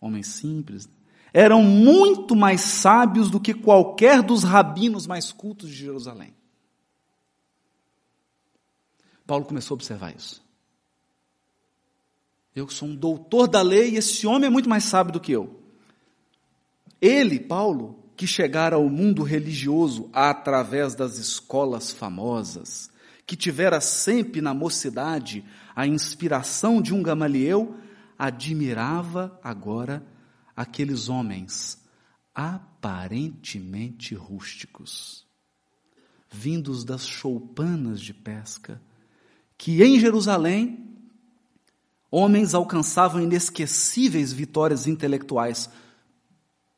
homens 0.01 0.29
simples, 0.29 0.89
eram 1.33 1.63
muito 1.63 2.37
mais 2.37 2.61
sábios 2.61 3.31
do 3.31 3.41
que 3.41 3.53
qualquer 3.53 4.23
dos 4.23 4.45
rabinos 4.45 5.07
mais 5.07 5.33
cultos 5.33 5.69
de 5.69 5.75
Jerusalém. 5.75 6.33
Paulo 9.27 9.45
começou 9.45 9.75
a 9.75 9.77
observar 9.77 10.15
isso. 10.15 10.45
Eu 12.55 12.69
sou 12.69 12.89
um 12.89 12.95
doutor 12.95 13.49
da 13.49 13.63
lei 13.63 13.91
e 13.91 13.97
esse 13.97 14.27
homem 14.27 14.47
é 14.47 14.51
muito 14.51 14.69
mais 14.69 14.85
sábio 14.85 15.13
do 15.13 15.21
que 15.21 15.33
eu. 15.33 15.61
Ele, 17.01 17.41
Paulo, 17.41 18.05
que 18.17 18.27
chegara 18.27 18.77
ao 18.77 18.89
mundo 18.89 19.23
religioso 19.23 20.09
através 20.13 20.95
das 20.95 21.19
escolas 21.19 21.91
famosas, 21.91 22.91
que 23.27 23.37
tivera 23.37 23.81
sempre 23.81 24.41
na 24.41 24.55
mocidade 24.55 25.45
a 25.75 25.87
inspiração 25.87 26.81
de 26.81 26.95
um 26.95 27.03
Gamaliel, 27.03 27.75
admirava 28.19 29.39
agora 29.43 30.05
aqueles 30.55 31.09
homens 31.09 31.83
aparentemente 32.35 34.15
rústicos, 34.15 35.27
vindos 36.31 36.85
das 36.85 37.07
choupanas 37.07 38.01
de 38.01 38.15
pesca, 38.15 38.81
que 39.57 39.83
em 39.83 39.99
Jerusalém 39.99 40.81
homens 42.11 42.55
alcançavam 42.55 43.21
inesquecíveis 43.21 44.33
vitórias 44.33 44.87
intelectuais. 44.87 45.69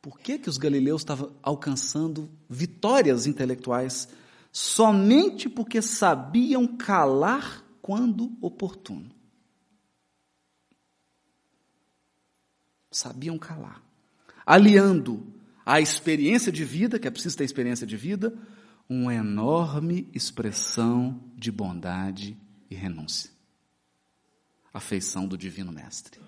Por 0.00 0.18
que, 0.18 0.38
que 0.38 0.48
os 0.48 0.56
galileus 0.56 1.02
estavam 1.02 1.32
alcançando 1.42 2.30
vitórias 2.48 3.26
intelectuais? 3.26 4.08
somente 4.56 5.50
porque 5.50 5.82
sabiam 5.82 6.66
calar 6.66 7.62
quando 7.82 8.34
oportuno. 8.40 9.10
Sabiam 12.90 13.36
calar. 13.36 13.82
Aliando 14.46 15.30
a 15.66 15.78
experiência 15.78 16.50
de 16.50 16.64
vida, 16.64 16.98
que 16.98 17.06
é 17.06 17.10
preciso 17.10 17.36
ter 17.36 17.44
experiência 17.44 17.86
de 17.86 17.98
vida, 17.98 18.34
uma 18.88 19.14
enorme 19.14 20.08
expressão 20.14 21.20
de 21.36 21.52
bondade 21.52 22.34
e 22.70 22.74
renúncia. 22.74 23.30
A 24.72 24.80
feição 24.80 25.26
do 25.26 25.36
Divino 25.38 25.72
Mestre. 25.72 26.20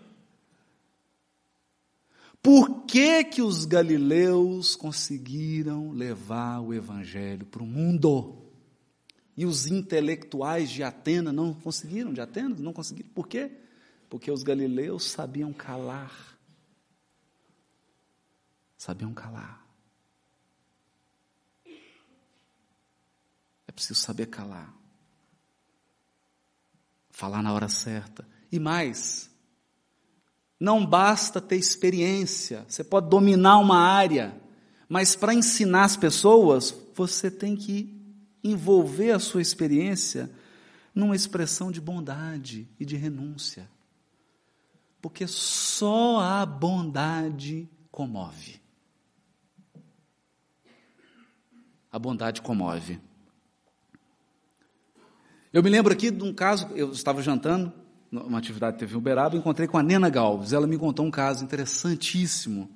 Por 2.42 2.84
que, 2.84 3.24
que 3.24 3.42
os 3.42 3.64
galileus 3.64 4.76
conseguiram 4.76 5.90
levar 5.90 6.60
o 6.60 6.72
evangelho 6.72 7.44
para 7.44 7.62
o 7.62 7.66
mundo? 7.66 8.44
E 9.36 9.44
os 9.44 9.66
intelectuais 9.66 10.70
de 10.70 10.82
Atenas 10.82 11.34
não 11.34 11.52
conseguiram, 11.52 12.12
de 12.12 12.20
Atenas 12.20 12.60
não 12.60 12.72
conseguiram. 12.72 13.10
Por 13.10 13.28
quê? 13.28 13.50
Porque 14.08 14.30
os 14.30 14.42
galileus 14.42 15.04
sabiam 15.04 15.52
calar. 15.52 16.38
Sabiam 18.76 19.12
calar. 19.12 19.66
É 23.66 23.72
preciso 23.72 24.00
saber 24.00 24.26
calar. 24.26 24.77
Falar 27.18 27.42
na 27.42 27.52
hora 27.52 27.68
certa. 27.68 28.24
E 28.52 28.60
mais, 28.60 29.28
não 30.60 30.86
basta 30.86 31.40
ter 31.40 31.56
experiência, 31.56 32.64
você 32.68 32.84
pode 32.84 33.10
dominar 33.10 33.58
uma 33.58 33.76
área, 33.76 34.40
mas 34.88 35.16
para 35.16 35.34
ensinar 35.34 35.82
as 35.82 35.96
pessoas, 35.96 36.72
você 36.94 37.28
tem 37.28 37.56
que 37.56 37.92
envolver 38.44 39.10
a 39.10 39.18
sua 39.18 39.42
experiência 39.42 40.30
numa 40.94 41.16
expressão 41.16 41.72
de 41.72 41.80
bondade 41.80 42.68
e 42.78 42.84
de 42.84 42.94
renúncia. 42.94 43.68
Porque 45.02 45.26
só 45.26 46.20
a 46.20 46.46
bondade 46.46 47.68
comove. 47.90 48.60
A 51.90 51.98
bondade 51.98 52.40
comove. 52.40 53.07
Eu 55.58 55.62
me 55.64 55.70
lembro 55.70 55.92
aqui 55.92 56.08
de 56.08 56.22
um 56.22 56.32
caso, 56.32 56.68
eu 56.76 56.92
estava 56.92 57.20
jantando, 57.20 57.72
uma 58.12 58.38
atividade 58.38 58.78
teve 58.78 58.94
em 58.94 58.96
Uberaba, 58.96 59.36
encontrei 59.36 59.66
com 59.66 59.76
a 59.76 59.82
Nena 59.82 60.08
Galves. 60.08 60.52
Ela 60.52 60.68
me 60.68 60.78
contou 60.78 61.04
um 61.04 61.10
caso 61.10 61.42
interessantíssimo. 61.42 62.70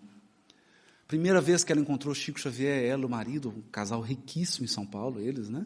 Primeira 1.06 1.40
vez 1.40 1.62
que 1.62 1.70
ela 1.70 1.80
encontrou 1.80 2.12
Chico 2.12 2.40
Xavier, 2.40 2.84
ela, 2.84 3.06
o 3.06 3.08
marido, 3.08 3.50
um 3.50 3.62
casal 3.70 4.00
riquíssimo 4.00 4.64
em 4.64 4.68
São 4.68 4.84
Paulo, 4.84 5.20
eles, 5.20 5.48
né? 5.48 5.64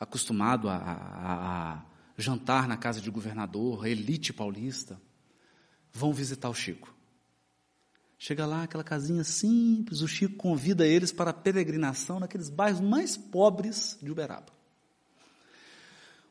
Acostumado 0.00 0.68
a, 0.68 0.74
a, 0.74 1.72
a 1.74 1.82
jantar 2.18 2.66
na 2.66 2.76
casa 2.76 3.00
de 3.00 3.08
governador, 3.12 3.86
elite 3.86 4.32
paulista, 4.32 5.00
vão 5.92 6.12
visitar 6.12 6.48
o 6.48 6.54
Chico. 6.54 6.92
Chega 8.18 8.44
lá, 8.44 8.64
aquela 8.64 8.82
casinha 8.82 9.22
simples, 9.22 10.00
o 10.00 10.08
Chico 10.08 10.34
convida 10.34 10.84
eles 10.84 11.12
para 11.12 11.30
a 11.30 11.32
peregrinação 11.32 12.18
naqueles 12.18 12.50
bairros 12.50 12.80
mais 12.80 13.16
pobres 13.16 13.96
de 14.02 14.10
Uberaba. 14.10 14.53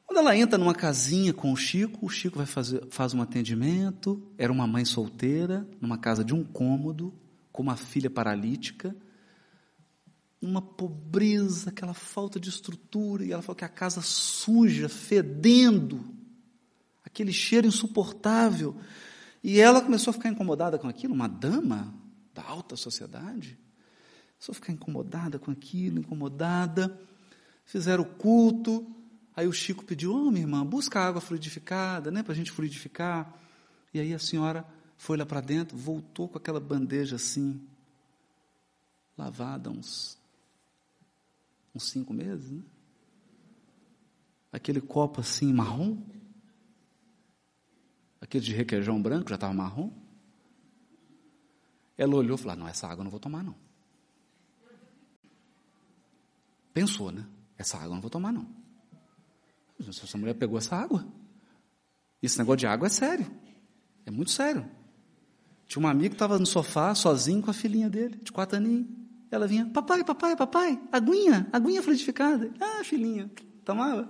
Quando 0.06 0.20
ela 0.20 0.36
entra 0.36 0.58
numa 0.58 0.76
casinha 0.76 1.34
com 1.34 1.52
o 1.52 1.56
Chico, 1.56 2.06
o 2.06 2.10
Chico 2.10 2.38
vai 2.38 2.46
fazer 2.46 2.86
faz 2.90 3.14
um 3.14 3.22
atendimento. 3.22 4.32
Era 4.38 4.52
uma 4.52 4.68
mãe 4.68 4.86
solteira, 4.86 5.68
numa 5.80 5.98
casa 5.98 6.24
de 6.24 6.34
um 6.34 6.44
cômodo, 6.44 7.14
com 7.52 7.64
uma 7.64 7.76
filha 7.76 8.10
paralítica. 8.10 8.96
Uma 10.42 10.62
pobreza, 10.62 11.70
aquela 11.70 11.94
falta 11.94 12.40
de 12.40 12.50
estrutura. 12.50 13.26
E 13.26 13.32
ela 13.32 13.42
falou 13.42 13.56
que 13.56 13.66
a 13.66 13.70
casa 13.70 14.02
suja, 14.02 14.90
fedendo, 14.90 16.04
aquele 17.04 17.32
cheiro 17.32 17.66
insuportável. 17.66 18.76
E 19.42 19.60
ela 19.60 19.82
começou 19.82 20.12
a 20.12 20.14
ficar 20.14 20.30
incomodada 20.30 20.78
com 20.78 20.88
aquilo, 20.88 21.14
uma 21.14 21.28
dama 21.28 21.94
da 22.34 22.44
alta 22.44 22.76
sociedade. 22.76 23.58
Começou 24.34 24.52
a 24.52 24.56
ficar 24.56 24.74
incomodada 24.74 25.40
com 25.40 25.50
aquilo, 25.50 26.00
incomodada. 26.00 27.00
Fizeram 27.64 28.04
o 28.04 28.06
culto. 28.06 28.86
Aí 29.36 29.48
o 29.48 29.54
Chico 29.54 29.84
pediu, 29.84 30.14
ô 30.14 30.28
oh, 30.28 30.32
minha 30.32 30.44
irmã, 30.44 30.66
busca 30.66 31.00
água 31.00 31.20
fluidificada, 31.20 32.12
né, 32.12 32.22
para 32.22 32.34
a 32.34 32.36
gente 32.36 32.52
fluidificar. 32.52 33.34
E 33.94 34.00
aí 34.00 34.14
a 34.14 34.20
senhora 34.20 34.66
foi 34.98 35.18
lá 35.18 35.26
para 35.26 35.42
dentro, 35.42 35.76
voltou 35.78 36.30
com 36.30 36.38
aquela 36.38 36.60
bandeja 36.60 37.16
assim, 37.16 37.62
lavada 39.18 39.70
uns, 39.70 40.18
uns 41.74 41.90
cinco 41.90 42.14
meses, 42.14 42.52
né? 42.52 42.64
Aquele 44.52 44.80
copo 44.80 45.20
assim 45.20 45.52
marrom, 45.52 45.98
aquele 48.22 48.46
de 48.46 48.54
requeijão 48.54 49.02
branco 49.02 49.30
já 49.30 49.36
estava 49.36 49.52
marrom. 49.52 49.92
Ela 51.98 52.16
olhou 52.16 52.36
e 52.36 52.38
falou: 52.38 52.54
ah, 52.54 52.56
Não, 52.58 52.68
essa 52.68 52.86
água 52.86 53.02
eu 53.02 53.04
não 53.04 53.12
vou 53.12 53.20
tomar, 53.20 53.44
não. 53.44 53.56
Pensou, 56.72 57.12
né? 57.12 57.28
Essa 57.58 57.78
água 57.78 57.90
eu 57.90 57.94
não 57.96 58.02
vou 58.02 58.12
tomar, 58.12 58.32
não. 58.32 58.63
Essa 59.80 60.18
mulher 60.18 60.34
pegou 60.36 60.58
essa 60.58 60.76
água. 60.76 61.06
Esse 62.22 62.38
negócio 62.38 62.58
de 62.58 62.68
água 62.68 62.88
é 62.88 62.90
sério. 62.90 63.26
É 64.06 64.12
muito 64.12 64.32
sério. 64.32 64.66
Tinha 65.68 65.80
uma 65.82 65.92
amiga 65.92 66.10
que 66.10 66.16
estava 66.16 66.38
no 66.38 66.46
sofá, 66.46 66.94
sozinho, 66.94 67.42
com 67.42 67.50
a 67.50 67.54
filhinha 67.54 67.90
dele, 67.90 68.20
de 68.22 68.32
quatro 68.32 68.58
aninhos. 68.58 68.88
Ela 69.32 69.48
vinha, 69.48 69.66
papai, 69.66 70.04
papai, 70.04 70.36
papai, 70.36 70.80
aguinha, 70.92 71.48
aguinha 71.52 71.82
fluidificada. 71.82 72.52
Ah, 72.60 72.84
filhinha, 72.84 73.32
tomava. 73.66 74.08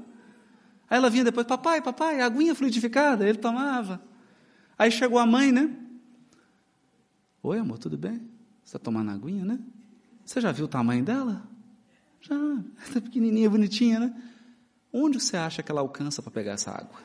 Aí 0.90 0.98
ela 0.98 1.10
vinha 1.10 1.23
depois, 1.23 1.48
papai, 1.48 1.81
papai, 1.81 2.22
aguinha 2.22 2.53
fluidificada. 2.53 3.27
Ele 3.27 3.38
tomava. 3.38 4.02
Aí 4.77 4.91
chegou 4.91 5.18
a 5.18 5.26
mãe, 5.26 5.52
né? 5.52 5.73
Oi, 7.41 7.57
amor, 7.57 7.77
tudo 7.77 7.98
bem? 7.98 8.18
Você 8.64 8.76
está 8.76 8.80
tomando 8.80 9.11
aguinha, 9.11 9.45
né? 9.45 9.60
Você 10.26 10.41
já 10.41 10.52
viu 10.52 10.65
o 10.65 10.68
tamanho 10.68 11.03
dela? 11.03 11.48
Já, 12.22 12.35
está 12.85 12.99
pequenininha, 13.02 13.49
bonitinha, 13.49 13.99
né? 13.99 14.23
Onde 14.95 15.20
você 15.20 15.36
acha 15.36 15.64
que 15.64 15.72
ela 15.72 15.82
alcança 15.82 16.22
para 16.22 16.32
pegar 16.32 16.52
essa 16.52 16.70
água? 16.70 16.99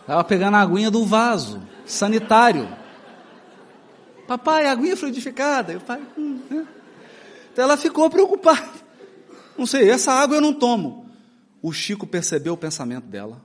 Estava 0.00 0.22
pegando 0.22 0.56
a 0.56 0.60
aguinha 0.60 0.90
do 0.90 1.04
vaso, 1.04 1.60
sanitário. 1.84 2.68
Papai, 4.26 4.66
aguinha 4.66 4.96
fluidificada. 4.96 5.72
Eu 5.72 5.80
pai, 5.80 6.00
hum, 6.16 6.40
né? 6.48 6.66
Então 7.52 7.64
ela 7.64 7.76
ficou 7.76 8.08
preocupada. 8.08 8.70
Não 9.58 9.66
sei, 9.66 9.90
essa 9.90 10.12
água 10.12 10.36
eu 10.36 10.40
não 10.40 10.54
tomo. 10.54 11.10
O 11.60 11.72
Chico 11.72 12.06
percebeu 12.06 12.54
o 12.54 12.56
pensamento 12.56 13.06
dela. 13.06 13.44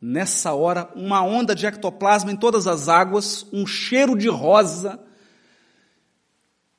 Nessa 0.00 0.52
hora, 0.52 0.90
uma 0.96 1.22
onda 1.22 1.54
de 1.54 1.66
ectoplasma 1.66 2.32
em 2.32 2.36
todas 2.36 2.66
as 2.66 2.88
águas, 2.88 3.46
um 3.52 3.66
cheiro 3.66 4.16
de 4.16 4.28
rosa. 4.28 4.98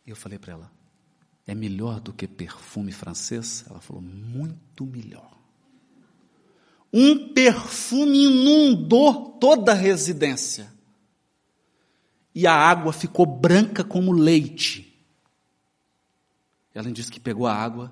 E 0.05 0.09
eu 0.09 0.15
falei 0.15 0.37
para 0.37 0.53
ela: 0.53 0.71
é 1.45 1.53
melhor 1.53 1.99
do 1.99 2.13
que 2.13 2.27
perfume 2.27 2.91
francês? 2.91 3.65
Ela 3.69 3.81
falou: 3.81 4.01
muito 4.01 4.85
melhor. 4.85 5.37
Um 6.91 7.33
perfume 7.33 8.25
inundou 8.25 9.31
toda 9.39 9.71
a 9.71 9.75
residência. 9.75 10.71
E 12.35 12.47
a 12.47 12.53
água 12.53 12.93
ficou 12.93 13.25
branca 13.25 13.83
como 13.83 14.11
leite. 14.11 14.89
Ela 16.73 16.91
disse 16.91 17.11
que 17.11 17.19
pegou 17.19 17.45
a 17.45 17.53
água 17.53 17.91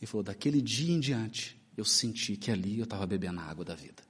e 0.00 0.06
falou: 0.06 0.24
daquele 0.24 0.60
dia 0.60 0.92
em 0.92 1.00
diante, 1.00 1.60
eu 1.76 1.84
senti 1.84 2.36
que 2.36 2.50
ali 2.50 2.78
eu 2.78 2.84
estava 2.84 3.06
bebendo 3.06 3.40
a 3.40 3.44
água 3.44 3.64
da 3.64 3.74
vida. 3.74 4.02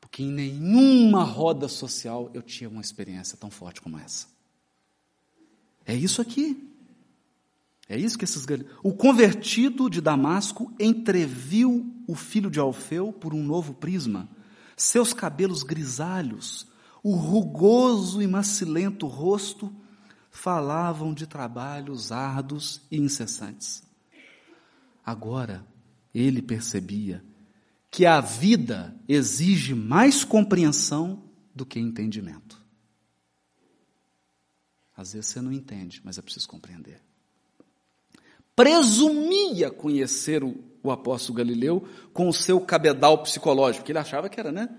Porque 0.00 0.22
em 0.22 0.30
nenhuma 0.30 1.24
roda 1.24 1.68
social 1.68 2.30
eu 2.32 2.40
tinha 2.40 2.70
uma 2.70 2.80
experiência 2.80 3.36
tão 3.36 3.50
forte 3.50 3.80
como 3.80 3.98
essa. 3.98 4.35
É 5.86 5.94
isso 5.94 6.20
aqui. 6.20 6.62
É 7.88 7.96
isso 7.96 8.18
que 8.18 8.24
esses 8.24 8.44
O 8.82 8.92
convertido 8.92 9.88
de 9.88 10.00
Damasco 10.00 10.72
entreviu 10.78 11.86
o 12.06 12.16
filho 12.16 12.50
de 12.50 12.58
Alfeu 12.58 13.12
por 13.12 13.32
um 13.32 13.42
novo 13.42 13.72
prisma. 13.72 14.28
Seus 14.76 15.12
cabelos 15.12 15.62
grisalhos, 15.62 16.66
o 17.02 17.14
rugoso 17.14 18.20
e 18.20 18.26
macilento 18.26 19.06
rosto 19.06 19.72
falavam 20.30 21.14
de 21.14 21.26
trabalhos 21.26 22.10
árduos 22.10 22.82
e 22.90 22.98
incessantes. 22.98 23.82
Agora 25.04 25.64
ele 26.12 26.42
percebia 26.42 27.24
que 27.90 28.04
a 28.04 28.20
vida 28.20 28.94
exige 29.08 29.74
mais 29.74 30.24
compreensão 30.24 31.22
do 31.54 31.64
que 31.64 31.78
entendimento. 31.78 32.65
Às 34.96 35.12
vezes 35.12 35.30
você 35.30 35.40
não 35.40 35.52
entende, 35.52 36.00
mas 36.02 36.16
é 36.16 36.22
preciso 36.22 36.48
compreender. 36.48 37.02
Presumia 38.54 39.70
conhecer 39.70 40.42
o, 40.42 40.64
o 40.82 40.90
apóstolo 40.90 41.36
Galileu 41.36 41.86
com 42.14 42.28
o 42.28 42.32
seu 42.32 42.58
cabedal 42.58 43.22
psicológico, 43.22 43.82
porque 43.82 43.92
ele 43.92 43.98
achava 43.98 44.30
que 44.30 44.40
era, 44.40 44.50
né? 44.50 44.74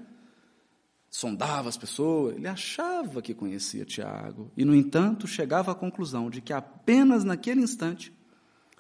Sondava 1.10 1.70
as 1.70 1.78
pessoas, 1.78 2.36
ele 2.36 2.48
achava 2.48 3.22
que 3.22 3.36
conhecia 3.36 3.86
Tiago, 3.86 4.52
e, 4.58 4.66
no 4.66 4.76
entanto, 4.76 5.28
chegava 5.28 5.72
à 5.72 5.76
conclusão 5.76 6.30
de 6.30 6.42
que 6.42 6.52
apenas 6.52 7.24
naquele 7.24 7.62
instante 7.62 8.12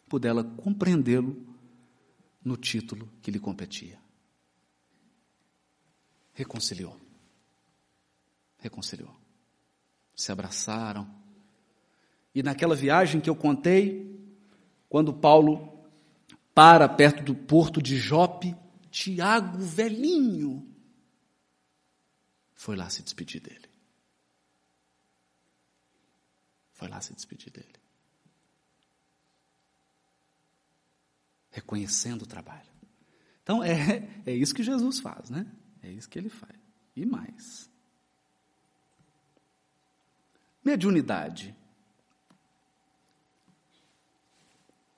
pudera 0.09 0.43
compreendê-lo 0.43 1.45
no 2.43 2.57
título 2.57 3.07
que 3.21 3.29
lhe 3.29 3.39
competia. 3.39 3.99
Reconciliou. 6.33 6.97
Reconciliou. 8.57 9.15
Se 10.15 10.31
abraçaram. 10.31 11.26
E 12.37 12.43
naquela 12.43 12.75
viagem 12.75 13.19
que 13.19 13.29
eu 13.29 13.35
contei, 13.35 14.15
quando 14.87 15.11
Paulo 15.11 15.85
para 16.53 16.87
perto 16.87 17.23
do 17.23 17.33
porto 17.33 17.81
de 17.81 17.97
Jope, 17.97 18.55
Tiago, 18.91 19.57
velhinho, 19.57 20.67
foi 22.53 22.75
lá 22.75 22.89
se 22.89 23.01
despedir 23.01 23.41
dele. 23.41 23.67
Foi 26.73 26.87
lá 26.87 27.01
se 27.01 27.13
despedir 27.13 27.51
dele. 27.51 27.77
reconhecendo 31.57 32.21
o 32.21 32.27
trabalho. 32.27 32.69
Então 33.41 33.63
é, 33.63 34.07
é 34.25 34.31
isso 34.31 34.53
que 34.53 34.61
Jesus 34.61 34.99
faz, 34.99 35.29
né? 35.29 35.51
É 35.81 35.89
isso 35.91 36.07
que 36.07 36.19
ele 36.19 36.29
faz. 36.29 36.55
E 36.95 37.03
mais. 37.03 37.67
Mediunidade. 40.63 41.55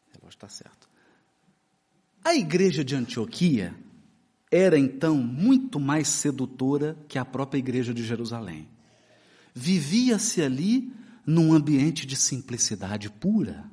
O 0.07 0.11
relógio 0.11 0.17
está 0.29 0.47
certo. 0.47 0.87
A 2.23 2.35
igreja 2.35 2.83
de 2.83 2.95
Antioquia 2.95 3.75
era 4.51 4.77
então 4.77 5.15
muito 5.15 5.79
mais 5.79 6.07
sedutora 6.07 6.97
que 7.07 7.19
a 7.19 7.25
própria 7.25 7.59
igreja 7.59 7.93
de 7.93 8.03
Jerusalém. 8.03 8.67
Vivia-se 9.53 10.41
ali 10.41 10.91
num 11.25 11.53
ambiente 11.53 12.05
de 12.05 12.15
simplicidade 12.15 13.09
pura 13.09 13.69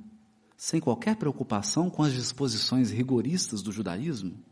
sem 0.56 0.80
qualquer 0.80 1.16
preocupação 1.16 1.90
com 1.90 2.02
as 2.02 2.12
disposições 2.12 2.90
rigoristas 2.90 3.62
do 3.62 3.70
judaísmo, 3.70 4.42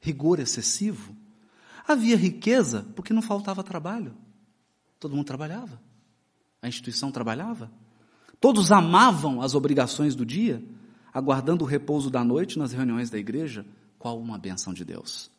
rigor 0.00 0.38
excessivo. 0.38 1.14
Havia 1.86 2.16
riqueza 2.16 2.86
porque 2.94 3.12
não 3.12 3.22
faltava 3.22 3.64
trabalho. 3.64 4.14
Todo 5.00 5.16
mundo 5.16 5.26
trabalhava. 5.26 5.80
A 6.62 6.68
instituição 6.68 7.10
trabalhava. 7.10 7.70
Todos 8.40 8.70
amavam 8.70 9.42
as 9.42 9.54
obrigações 9.54 10.14
do 10.14 10.24
dia, 10.24 10.62
aguardando 11.18 11.64
o 11.64 11.66
repouso 11.66 12.08
da 12.08 12.22
noite 12.22 12.58
nas 12.58 12.72
reuniões 12.72 13.10
da 13.10 13.18
igreja. 13.18 13.66
Qual 13.98 14.18
uma 14.18 14.38
benção 14.38 14.72
de 14.72 14.84
Deus! 14.84 15.30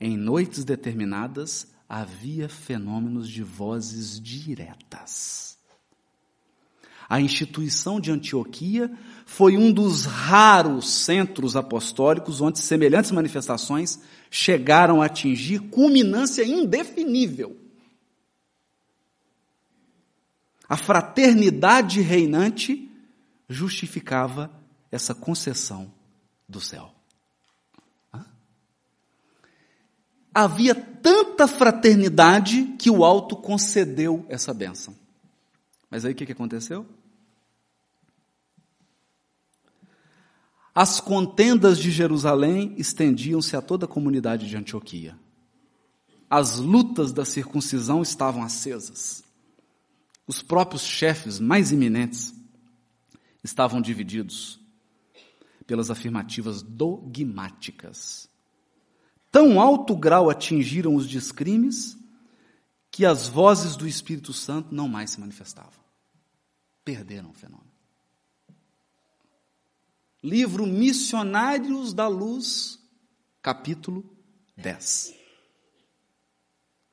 Em 0.00 0.16
noites 0.16 0.64
determinadas 0.64 1.68
havia 1.88 2.48
fenômenos 2.48 3.28
de 3.28 3.42
vozes 3.42 4.20
diretas. 4.20 5.56
A 7.08 7.20
instituição 7.20 8.00
de 8.00 8.10
Antioquia 8.10 8.90
foi 9.24 9.56
um 9.56 9.72
dos 9.72 10.04
raros 10.04 10.90
centros 10.90 11.54
apostólicos 11.54 12.40
onde 12.40 12.58
semelhantes 12.58 13.12
manifestações 13.12 14.00
chegaram 14.28 15.00
a 15.00 15.06
atingir 15.06 15.60
culminância 15.60 16.44
indefinível. 16.44 17.56
A 20.68 20.76
fraternidade 20.76 22.00
reinante 22.00 22.90
justificava 23.48 24.50
essa 24.96 25.14
concessão 25.14 25.92
do 26.48 26.60
céu. 26.60 26.92
Havia 30.34 30.74
tanta 30.74 31.48
fraternidade 31.48 32.74
que 32.78 32.90
o 32.90 33.04
alto 33.04 33.36
concedeu 33.36 34.26
essa 34.28 34.52
bênção. 34.52 34.94
Mas 35.90 36.04
aí 36.04 36.12
o 36.12 36.14
que, 36.14 36.26
que 36.26 36.32
aconteceu? 36.32 36.84
As 40.74 41.00
contendas 41.00 41.78
de 41.78 41.90
Jerusalém 41.90 42.74
estendiam-se 42.76 43.56
a 43.56 43.62
toda 43.62 43.86
a 43.86 43.88
comunidade 43.88 44.46
de 44.46 44.56
Antioquia. 44.58 45.18
As 46.28 46.58
lutas 46.58 47.12
da 47.12 47.24
circuncisão 47.24 48.02
estavam 48.02 48.42
acesas. 48.42 49.24
Os 50.26 50.42
próprios 50.42 50.82
chefes 50.82 51.40
mais 51.40 51.72
iminentes 51.72 52.34
estavam 53.42 53.80
divididos 53.80 54.60
pelas 55.66 55.90
afirmativas 55.90 56.62
dogmáticas. 56.62 58.28
Tão 59.30 59.60
alto 59.60 59.96
grau 59.96 60.30
atingiram 60.30 60.94
os 60.94 61.08
descrimes 61.08 61.96
que 62.90 63.04
as 63.04 63.28
vozes 63.28 63.76
do 63.76 63.86
Espírito 63.86 64.32
Santo 64.32 64.74
não 64.74 64.88
mais 64.88 65.10
se 65.10 65.20
manifestavam. 65.20 65.84
Perderam 66.84 67.30
o 67.30 67.34
fenômeno. 67.34 67.70
Livro 70.22 70.66
Missionários 70.66 71.92
da 71.92 72.08
Luz, 72.08 72.80
capítulo 73.42 74.04
10. 74.56 75.14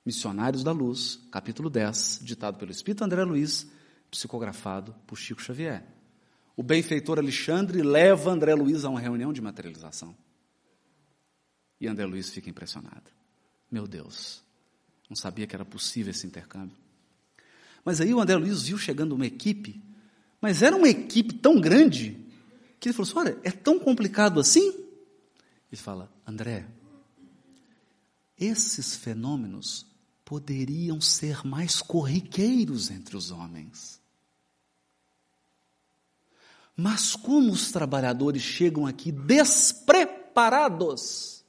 Missionários 0.05 0.63
da 0.63 0.73
Luz, 0.73 1.21
capítulo 1.31 1.69
10, 1.69 2.19
ditado 2.21 2.57
pelo 2.57 2.71
Espírito 2.71 3.05
André 3.05 3.23
Luiz, 3.23 3.65
psicografado 4.11 4.93
por 5.07 5.17
Chico 5.17 5.41
Xavier. 5.41 5.92
O 6.55 6.61
benfeitor 6.61 7.17
Alexandre 7.17 7.81
leva 7.81 8.31
André 8.31 8.53
Luiz 8.53 8.85
a 8.85 8.89
uma 8.89 8.99
reunião 8.99 9.33
de 9.33 9.41
materialização. 9.41 10.15
E 11.79 11.87
André 11.87 12.05
Luiz 12.05 12.29
fica 12.29 12.49
impressionado. 12.49 13.11
Meu 13.71 13.87
Deus, 13.87 14.43
não 15.09 15.15
sabia 15.15 15.47
que 15.47 15.55
era 15.55 15.65
possível 15.65 16.11
esse 16.11 16.27
intercâmbio. 16.27 16.77
Mas 17.83 17.99
aí 17.99 18.13
o 18.13 18.19
André 18.19 18.35
Luiz 18.35 18.63
viu 18.63 18.77
chegando 18.77 19.13
uma 19.13 19.25
equipe, 19.25 19.81
mas 20.39 20.61
era 20.61 20.75
uma 20.75 20.87
equipe 20.87 21.33
tão 21.35 21.59
grande 21.59 22.19
que 22.79 22.89
ele 22.89 22.93
falou 22.93 23.09
assim: 23.09 23.19
olha, 23.19 23.39
é 23.43 23.51
tão 23.51 23.79
complicado 23.79 24.39
assim? 24.39 24.69
Ele 25.71 25.81
fala: 25.81 26.11
André, 26.25 26.67
esses 28.37 28.95
fenômenos 28.95 29.85
poderiam 30.23 31.01
ser 31.01 31.45
mais 31.45 31.81
corriqueiros 31.81 32.91
entre 32.91 33.17
os 33.17 33.31
homens. 33.31 34.02
Mas 36.75 37.15
como 37.15 37.51
os 37.51 37.71
trabalhadores 37.71 38.41
chegam 38.41 38.87
aqui 38.87 39.11
despreparados 39.11 41.45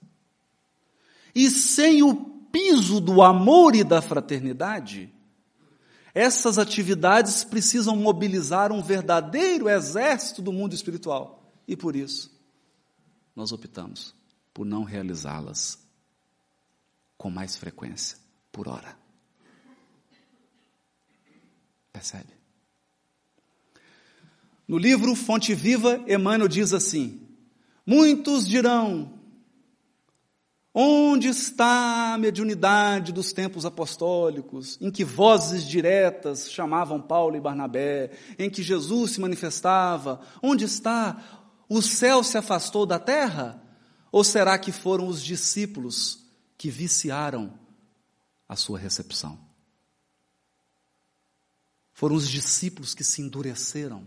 e 1.34 1.48
sem 1.50 2.02
o 2.02 2.14
piso 2.52 3.00
do 3.00 3.22
amor 3.22 3.74
e 3.74 3.82
da 3.82 4.02
fraternidade, 4.02 5.10
essas 6.14 6.58
atividades 6.58 7.42
precisam 7.42 7.96
mobilizar 7.96 8.70
um 8.70 8.80
verdadeiro 8.80 9.68
exército 9.68 10.40
do 10.40 10.52
mundo 10.52 10.74
espiritual. 10.74 11.52
E 11.66 11.76
por 11.76 11.96
isso, 11.96 12.30
nós 13.34 13.50
optamos 13.50 14.14
por 14.52 14.64
não 14.64 14.84
realizá-las 14.84 15.76
com 17.18 17.30
mais 17.30 17.56
frequência, 17.56 18.16
por 18.52 18.68
hora. 18.68 18.96
Percebe? 21.92 22.43
No 24.66 24.78
livro 24.78 25.14
Fonte 25.14 25.54
Viva, 25.54 26.02
Emmanuel 26.06 26.48
diz 26.48 26.72
assim: 26.72 27.20
Muitos 27.86 28.46
dirão, 28.46 29.14
Onde 30.76 31.28
está 31.28 32.14
a 32.14 32.18
mediunidade 32.18 33.12
dos 33.12 33.32
tempos 33.32 33.64
apostólicos, 33.64 34.76
em 34.80 34.90
que 34.90 35.04
vozes 35.04 35.64
diretas 35.64 36.50
chamavam 36.50 37.00
Paulo 37.00 37.36
e 37.36 37.40
Barnabé, 37.40 38.10
em 38.36 38.50
que 38.50 38.60
Jesus 38.60 39.12
se 39.12 39.20
manifestava? 39.20 40.20
Onde 40.42 40.64
está? 40.64 41.44
O 41.68 41.80
céu 41.80 42.24
se 42.24 42.36
afastou 42.36 42.84
da 42.84 42.98
terra? 42.98 43.62
Ou 44.10 44.24
será 44.24 44.58
que 44.58 44.72
foram 44.72 45.06
os 45.06 45.22
discípulos 45.22 46.26
que 46.58 46.70
viciaram 46.70 47.56
a 48.48 48.56
sua 48.56 48.76
recepção? 48.76 49.38
Foram 51.92 52.16
os 52.16 52.28
discípulos 52.28 52.96
que 52.96 53.04
se 53.04 53.22
endureceram 53.22 54.04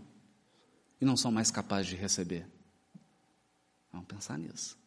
e 1.00 1.04
não 1.04 1.16
são 1.16 1.30
mais 1.30 1.50
capazes 1.50 1.86
de 1.86 1.96
receber? 1.96 2.46
Vamos 3.92 4.06
pensar 4.06 4.38
nisso. 4.38 4.78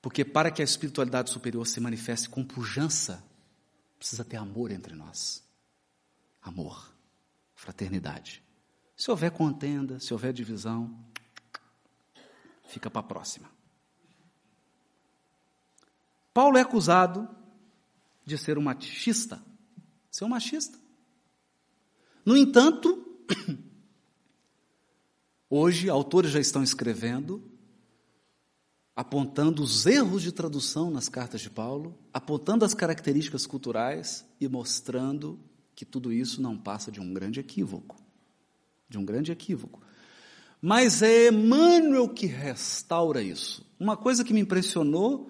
Porque 0.00 0.24
para 0.24 0.50
que 0.50 0.60
a 0.60 0.64
espiritualidade 0.64 1.30
superior 1.30 1.66
se 1.66 1.80
manifeste 1.80 2.28
com 2.28 2.44
pujança, 2.44 3.24
precisa 3.98 4.24
ter 4.24 4.36
amor 4.36 4.70
entre 4.70 4.94
nós. 4.94 5.42
Amor, 6.42 6.92
fraternidade. 7.54 8.42
Se 8.96 9.10
houver 9.10 9.30
contenda, 9.30 9.98
se 9.98 10.12
houver 10.12 10.32
divisão, 10.32 10.94
fica 12.66 12.90
para 12.90 13.00
a 13.00 13.04
próxima. 13.04 13.50
Paulo 16.34 16.58
é 16.58 16.60
acusado 16.60 17.28
de 18.24 18.36
ser 18.36 18.58
um 18.58 18.62
machista, 18.62 19.42
ser 20.10 20.24
um 20.24 20.28
machista. 20.28 20.78
No 22.26 22.36
entanto, 22.36 23.24
hoje 25.56 25.88
autores 25.88 26.30
já 26.30 26.40
estão 26.40 26.62
escrevendo 26.62 27.42
apontando 28.96 29.62
os 29.62 29.86
erros 29.86 30.22
de 30.22 30.30
tradução 30.30 30.90
nas 30.90 31.08
cartas 31.08 31.40
de 31.40 31.50
Paulo, 31.50 31.98
apontando 32.12 32.64
as 32.64 32.74
características 32.74 33.46
culturais 33.46 34.24
e 34.40 34.48
mostrando 34.48 35.38
que 35.74 35.84
tudo 35.84 36.12
isso 36.12 36.40
não 36.40 36.56
passa 36.56 36.92
de 36.92 37.00
um 37.00 37.12
grande 37.12 37.40
equívoco. 37.40 37.96
De 38.88 38.96
um 38.96 39.04
grande 39.04 39.32
equívoco. 39.32 39.80
Mas 40.62 41.02
é 41.02 41.28
Emmanuel 41.28 42.08
que 42.08 42.26
restaura 42.26 43.20
isso. 43.20 43.66
Uma 43.78 43.96
coisa 43.96 44.22
que 44.22 44.32
me 44.32 44.40
impressionou 44.40 45.28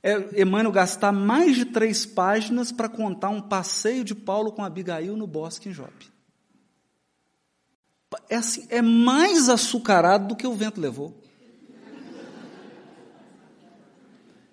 é 0.00 0.40
Emmanuel 0.42 0.70
gastar 0.70 1.10
mais 1.10 1.56
de 1.56 1.64
três 1.64 2.06
páginas 2.06 2.70
para 2.70 2.88
contar 2.88 3.30
um 3.30 3.42
passeio 3.42 4.04
de 4.04 4.14
Paulo 4.14 4.52
com 4.52 4.62
Abigail 4.62 5.16
no 5.16 5.26
bosque 5.26 5.68
em 5.68 5.72
Jope. 5.72 6.13
É, 8.28 8.36
assim, 8.36 8.66
é 8.68 8.82
mais 8.82 9.48
açucarado 9.48 10.28
do 10.28 10.36
que 10.36 10.46
o 10.46 10.54
vento 10.54 10.80
levou. 10.80 11.14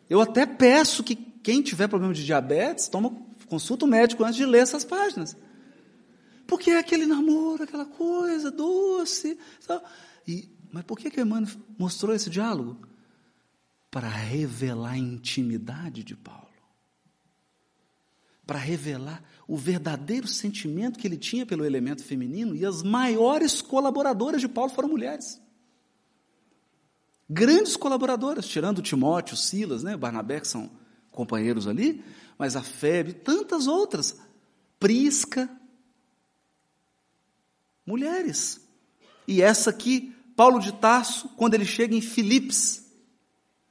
Eu 0.10 0.20
até 0.20 0.46
peço 0.46 1.04
que 1.04 1.16
quem 1.16 1.62
tiver 1.62 1.88
problema 1.88 2.14
de 2.14 2.26
diabetes, 2.26 2.88
toma, 2.88 3.16
consulta 3.48 3.86
o 3.86 3.88
médico 3.88 4.24
antes 4.24 4.36
de 4.36 4.46
ler 4.46 4.60
essas 4.60 4.84
páginas. 4.84 5.36
Porque 6.46 6.72
é 6.72 6.80
aquele 6.80 7.06
namoro, 7.06 7.64
aquela 7.64 7.86
coisa 7.86 8.52
doce. 8.52 9.40
E, 10.28 10.50
mas 10.72 10.84
por 10.84 11.00
que, 11.00 11.10
que 11.10 11.22
Emmanuel 11.22 11.56
mostrou 11.78 12.14
esse 12.14 12.30
diálogo? 12.30 12.78
Para 13.90 14.10
revelar 14.10 14.92
a 14.92 14.98
intimidade 14.98 16.04
de 16.04 16.16
Paulo. 16.16 16.50
Para 18.46 18.60
revelar 18.60 19.24
o 19.52 19.58
verdadeiro 19.58 20.30
sentimento 20.30 20.98
que 20.98 21.06
ele 21.06 21.18
tinha 21.18 21.46
pelo 21.46 21.66
elemento 21.66 22.06
feminino, 22.06 22.56
e 22.56 22.66
as 22.66 22.82
maiores 22.82 23.62
colaboradoras 23.62 24.40
de 24.40 24.48
Paulo 24.48 24.72
foram 24.72 24.88
mulheres 24.88 25.42
grandes 27.32 27.78
colaboradoras, 27.78 28.46
tirando 28.46 28.82
Timóteo, 28.82 29.38
Silas, 29.38 29.84
né, 29.84 29.96
Barnabé, 29.96 30.42
que 30.42 30.48
são 30.48 30.70
companheiros 31.12 31.66
ali, 31.66 32.04
mas 32.38 32.58
a 32.58 32.62
Febe, 32.62 33.14
tantas 33.14 33.68
outras, 33.68 34.20
Prisca, 34.78 35.50
mulheres. 37.86 38.60
E 39.26 39.42
essa 39.42 39.70
aqui, 39.70 40.14
Paulo 40.36 40.60
de 40.60 40.74
Tarso, 40.74 41.30
quando 41.38 41.54
ele 41.54 41.66
chega 41.66 41.96
em 41.96 42.02
Filipos, 42.02 42.84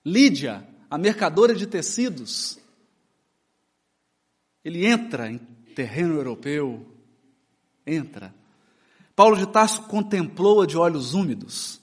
Lídia, 0.05 0.66
a 0.89 0.97
mercadora 0.97 1.55
de 1.55 1.66
tecidos, 1.66 2.59
ele 4.65 4.86
entra 4.86 5.31
em 5.31 5.39
terreno 5.70 6.14
europeu, 6.14 6.86
entra. 7.86 8.34
Paulo 9.16 9.36
de 9.36 9.47
Tarso 9.47 9.82
contemplou-a 9.82 10.66
de 10.66 10.76
olhos 10.76 11.14
úmidos 11.14 11.80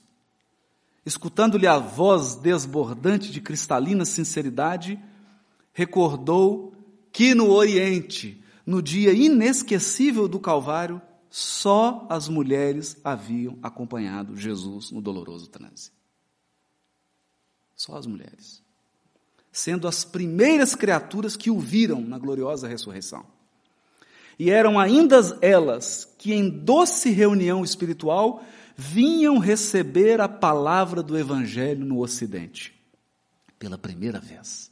escutando-lhe 1.08 1.66
a 1.66 1.78
voz 1.78 2.36
desbordante 2.36 3.32
de 3.32 3.40
cristalina 3.40 4.04
sinceridade, 4.04 5.02
recordou 5.72 6.74
que 7.10 7.34
no 7.34 7.48
Oriente, 7.48 8.44
no 8.64 8.82
dia 8.82 9.12
inesquecível 9.14 10.28
do 10.28 10.38
Calvário, 10.38 11.00
só 11.30 12.06
as 12.10 12.28
mulheres 12.28 12.98
haviam 13.02 13.58
acompanhado 13.62 14.36
Jesus 14.36 14.90
no 14.90 15.00
doloroso 15.00 15.48
transe. 15.48 15.90
Só 17.74 17.96
as 17.96 18.06
mulheres. 18.06 18.62
Sendo 19.50 19.88
as 19.88 20.04
primeiras 20.04 20.74
criaturas 20.74 21.36
que 21.36 21.50
o 21.50 21.58
viram 21.58 22.02
na 22.02 22.18
gloriosa 22.18 22.68
ressurreição. 22.68 23.24
E 24.38 24.50
eram 24.50 24.78
ainda 24.78 25.20
elas 25.40 26.04
que, 26.16 26.32
em 26.32 26.48
doce 26.48 27.10
reunião 27.10 27.64
espiritual, 27.64 28.42
vinham 28.76 29.38
receber 29.38 30.20
a 30.20 30.28
palavra 30.28 31.02
do 31.02 31.18
Evangelho 31.18 31.84
no 31.84 32.00
Ocidente, 32.00 32.72
pela 33.58 33.76
primeira 33.76 34.20
vez. 34.20 34.70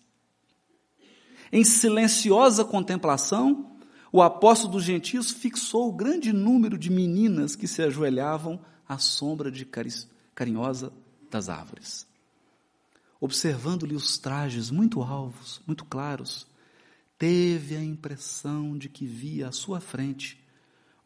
Em 1.50 1.64
silenciosa 1.64 2.64
contemplação, 2.64 3.76
o 4.12 4.22
apóstolo 4.22 4.74
dos 4.74 4.84
gentios 4.84 5.32
fixou 5.32 5.88
o 5.88 5.92
grande 5.92 6.32
número 6.32 6.78
de 6.78 6.90
meninas 6.90 7.56
que 7.56 7.66
se 7.66 7.82
ajoelhavam 7.82 8.60
à 8.88 8.98
sombra 8.98 9.50
de 9.50 9.66
carinhosa 10.34 10.92
das 11.28 11.48
árvores. 11.48 12.06
Observando-lhe 13.20 13.94
os 13.94 14.16
trajes 14.18 14.70
muito 14.70 15.02
alvos, 15.02 15.60
muito 15.66 15.84
claros, 15.84 16.46
teve 17.18 17.76
a 17.76 17.82
impressão 17.82 18.76
de 18.76 18.88
que 18.88 19.06
via 19.06 19.48
à 19.48 19.52
sua 19.52 19.80
frente 19.80 20.44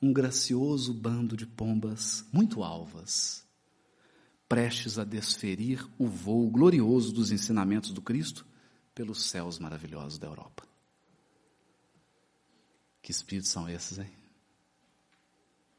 um 0.03 0.13
gracioso 0.13 0.95
bando 0.95 1.37
de 1.37 1.47
pombas 1.47 2.25
muito 2.33 2.63
alvas, 2.63 3.47
prestes 4.49 4.99
a 4.99 5.05
desferir 5.05 5.87
o 5.99 6.07
voo 6.07 6.51
glorioso 6.51 7.13
dos 7.13 7.31
ensinamentos 7.31 7.93
do 7.93 8.01
Cristo 8.01 8.47
pelos 8.95 9.25
céus 9.25 9.59
maravilhosos 9.59 10.19
da 10.19 10.27
Europa. 10.27 10.67
Que 13.03 13.11
espíritos 13.11 13.51
são 13.51 13.69
esses, 13.69 13.99
hein? 13.99 14.11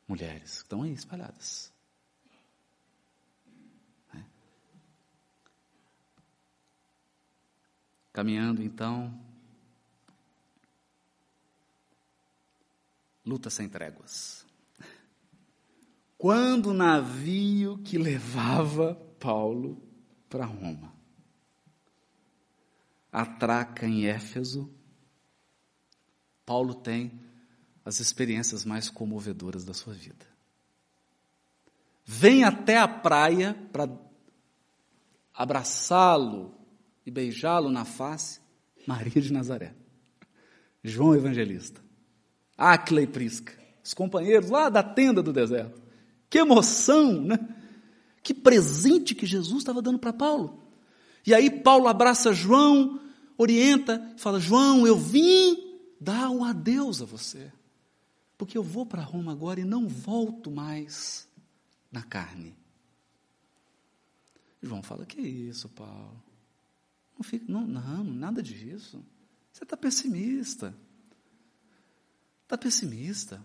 Mulheres 0.07 0.57
que 0.57 0.63
estão 0.63 0.83
aí 0.83 0.93
espalhadas. 0.93 1.71
É. 4.13 4.23
Caminhando 8.13 8.63
então, 8.63 9.30
luta 13.25 13.49
sem 13.49 13.67
tréguas. 13.67 14.45
Quando 16.17 16.67
o 16.67 16.73
navio 16.73 17.79
que 17.79 17.97
levava 17.97 18.95
Paulo 19.19 19.81
para 20.29 20.45
Roma 20.45 20.93
atraca 23.11 23.87
em 23.87 24.05
Éfeso, 24.05 24.71
Paulo 26.45 26.73
tem 26.75 27.19
as 27.83 27.99
experiências 27.99 28.63
mais 28.63 28.89
comovedoras 28.89 29.65
da 29.65 29.73
sua 29.73 29.93
vida. 29.93 30.25
Vem 32.05 32.43
até 32.43 32.77
a 32.77 32.87
praia 32.87 33.53
para 33.71 33.89
abraçá-lo 35.33 36.53
e 37.05 37.11
beijá-lo 37.11 37.69
na 37.69 37.85
face, 37.85 38.39
Maria 38.85 39.21
de 39.21 39.33
Nazaré, 39.33 39.73
João 40.83 41.15
Evangelista, 41.15 41.81
Áquila 42.61 43.01
e 43.01 43.07
Prisca, 43.07 43.53
os 43.83 43.93
companheiros 43.93 44.49
lá 44.49 44.69
da 44.69 44.83
tenda 44.83 45.21
do 45.23 45.33
deserto. 45.33 45.81
Que 46.29 46.37
emoção, 46.37 47.21
né? 47.21 47.39
Que 48.23 48.33
presente 48.33 49.15
que 49.15 49.25
Jesus 49.25 49.59
estava 49.59 49.81
dando 49.81 49.99
para 49.99 50.13
Paulo. 50.13 50.61
E 51.25 51.33
aí 51.33 51.49
Paulo 51.49 51.87
abraça 51.87 52.33
João, 52.33 52.99
orienta, 53.37 54.13
fala: 54.17 54.39
João, 54.39 54.85
eu 54.85 54.97
vim 54.97 55.57
dar 55.99 56.29
um 56.29 56.43
adeus 56.43 57.01
a 57.01 57.05
você, 57.05 57.51
porque 58.37 58.57
eu 58.57 58.63
vou 58.63 58.85
para 58.85 59.01
Roma 59.01 59.31
agora 59.31 59.59
e 59.59 59.65
não 59.65 59.87
volto 59.87 60.49
mais 60.51 61.27
na 61.91 62.03
carne. 62.03 62.55
João 64.61 64.83
fala: 64.83 65.05
Que 65.05 65.19
isso, 65.19 65.67
Paulo? 65.69 66.21
Não, 67.15 67.23
fica, 67.23 67.45
não, 67.47 67.65
não 67.65 68.03
nada 68.03 68.41
disso. 68.41 69.03
Você 69.51 69.63
está 69.63 69.75
pessimista. 69.75 70.73
Está 72.51 72.57
pessimista. 72.57 73.41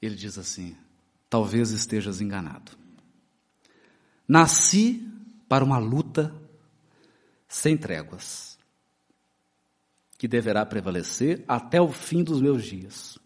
Ele 0.00 0.14
diz 0.14 0.38
assim: 0.38 0.76
Talvez 1.28 1.72
estejas 1.72 2.20
enganado. 2.20 2.70
Nasci 4.28 5.04
para 5.48 5.64
uma 5.64 5.76
luta 5.76 6.32
sem 7.48 7.76
tréguas, 7.76 8.56
que 10.16 10.28
deverá 10.28 10.64
prevalecer 10.64 11.44
até 11.48 11.80
o 11.80 11.88
fim 11.88 12.22
dos 12.22 12.40
meus 12.40 12.64
dias. 12.64 13.18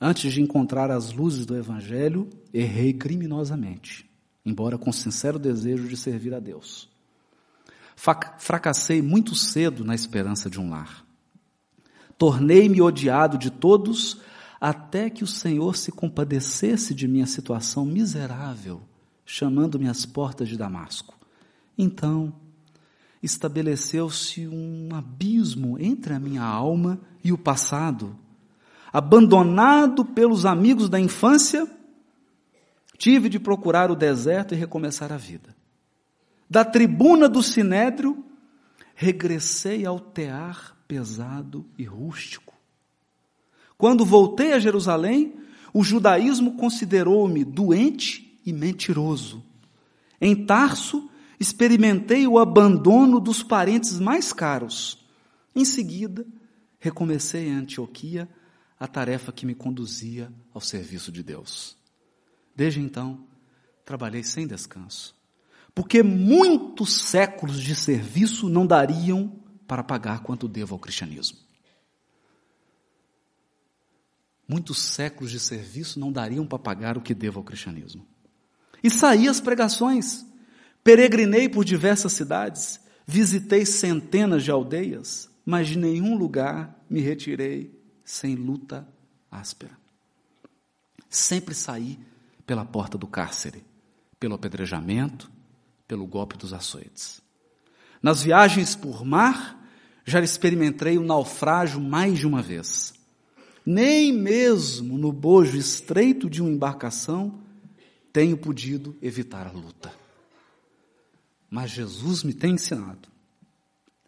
Antes 0.00 0.32
de 0.32 0.42
encontrar 0.42 0.90
as 0.90 1.12
luzes 1.12 1.46
do 1.46 1.56
Evangelho, 1.56 2.28
errei 2.52 2.92
criminosamente, 2.92 4.10
embora 4.44 4.76
com 4.76 4.90
sincero 4.90 5.38
desejo 5.38 5.86
de 5.86 5.96
servir 5.96 6.34
a 6.34 6.40
Deus. 6.40 6.90
Fracassei 7.94 9.00
muito 9.00 9.36
cedo 9.36 9.84
na 9.84 9.94
esperança 9.94 10.50
de 10.50 10.58
um 10.58 10.70
lar. 10.70 11.08
Tornei-me 12.20 12.82
odiado 12.82 13.38
de 13.38 13.48
todos, 13.50 14.20
até 14.60 15.08
que 15.08 15.24
o 15.24 15.26
Senhor 15.26 15.74
se 15.74 15.90
compadecesse 15.90 16.94
de 16.94 17.08
minha 17.08 17.24
situação 17.24 17.86
miserável, 17.86 18.82
chamando-me 19.24 19.88
às 19.88 20.04
portas 20.04 20.46
de 20.46 20.54
Damasco. 20.54 21.14
Então, 21.78 22.30
estabeleceu-se 23.22 24.46
um 24.46 24.90
abismo 24.92 25.78
entre 25.80 26.12
a 26.12 26.20
minha 26.20 26.42
alma 26.42 27.00
e 27.24 27.32
o 27.32 27.38
passado. 27.38 28.14
Abandonado 28.92 30.04
pelos 30.04 30.44
amigos 30.44 30.90
da 30.90 31.00
infância, 31.00 31.66
tive 32.98 33.30
de 33.30 33.40
procurar 33.40 33.90
o 33.90 33.96
deserto 33.96 34.52
e 34.52 34.58
recomeçar 34.58 35.10
a 35.10 35.16
vida. 35.16 35.56
Da 36.50 36.66
tribuna 36.66 37.30
do 37.30 37.42
sinédrio, 37.42 38.22
regressei 38.94 39.86
ao 39.86 39.98
tear 39.98 40.78
pesado 40.90 41.64
e 41.78 41.84
rústico. 41.84 42.52
Quando 43.78 44.04
voltei 44.04 44.52
a 44.54 44.58
Jerusalém, 44.58 45.36
o 45.72 45.84
judaísmo 45.84 46.56
considerou-me 46.56 47.44
doente 47.44 48.40
e 48.44 48.52
mentiroso. 48.52 49.40
Em 50.20 50.44
Tarso, 50.44 51.08
experimentei 51.38 52.26
o 52.26 52.40
abandono 52.40 53.20
dos 53.20 53.40
parentes 53.40 54.00
mais 54.00 54.32
caros. 54.32 54.98
Em 55.54 55.64
seguida, 55.64 56.26
recomecei 56.80 57.46
em 57.46 57.52
Antioquia 57.52 58.28
a 58.78 58.88
tarefa 58.88 59.30
que 59.30 59.46
me 59.46 59.54
conduzia 59.54 60.32
ao 60.52 60.60
serviço 60.60 61.12
de 61.12 61.22
Deus. 61.22 61.76
Desde 62.56 62.80
então, 62.80 63.28
trabalhei 63.84 64.24
sem 64.24 64.44
descanso, 64.44 65.14
porque 65.72 66.02
muitos 66.02 67.02
séculos 67.02 67.62
de 67.62 67.76
serviço 67.76 68.48
não 68.48 68.66
dariam 68.66 69.39
para 69.70 69.84
pagar 69.84 70.24
quanto 70.24 70.48
devo 70.48 70.74
ao 70.74 70.80
cristianismo. 70.80 71.38
Muitos 74.48 74.80
séculos 74.80 75.30
de 75.30 75.38
serviço 75.38 76.00
não 76.00 76.10
dariam 76.10 76.44
para 76.44 76.58
pagar 76.58 76.98
o 76.98 77.00
que 77.00 77.14
devo 77.14 77.38
ao 77.38 77.44
cristianismo. 77.44 78.04
E 78.82 78.90
saí 78.90 79.28
às 79.28 79.40
pregações, 79.40 80.26
Peregrinei 80.82 81.48
por 81.48 81.64
diversas 81.64 82.14
cidades, 82.14 82.80
visitei 83.06 83.64
centenas 83.64 84.42
de 84.42 84.50
aldeias, 84.50 85.30
mas 85.46 85.68
de 85.68 85.78
nenhum 85.78 86.18
lugar 86.18 86.76
me 86.90 87.00
retirei 87.00 87.72
sem 88.04 88.34
luta 88.34 88.88
áspera. 89.30 89.78
Sempre 91.08 91.54
saí 91.54 91.96
pela 92.44 92.64
porta 92.64 92.98
do 92.98 93.06
cárcere, 93.06 93.64
pelo 94.18 94.34
apedrejamento, 94.34 95.30
pelo 95.86 96.08
golpe 96.08 96.36
dos 96.36 96.52
açoites. 96.52 97.22
Nas 98.02 98.20
viagens 98.20 98.74
por 98.74 99.04
mar, 99.04 99.59
já 100.04 100.20
experimentei 100.20 100.98
o 100.98 101.02
naufrágio 101.02 101.80
mais 101.80 102.18
de 102.18 102.26
uma 102.26 102.42
vez. 102.42 102.94
Nem 103.64 104.12
mesmo 104.12 104.96
no 104.98 105.12
bojo 105.12 105.56
estreito 105.56 106.28
de 106.28 106.40
uma 106.40 106.50
embarcação 106.50 107.40
tenho 108.12 108.36
podido 108.36 108.96
evitar 109.00 109.46
a 109.46 109.52
luta 109.52 110.00
mas 111.50 111.72
Jesus 111.72 112.22
me 112.22 112.32
tem 112.32 112.54
ensinado 112.54 113.08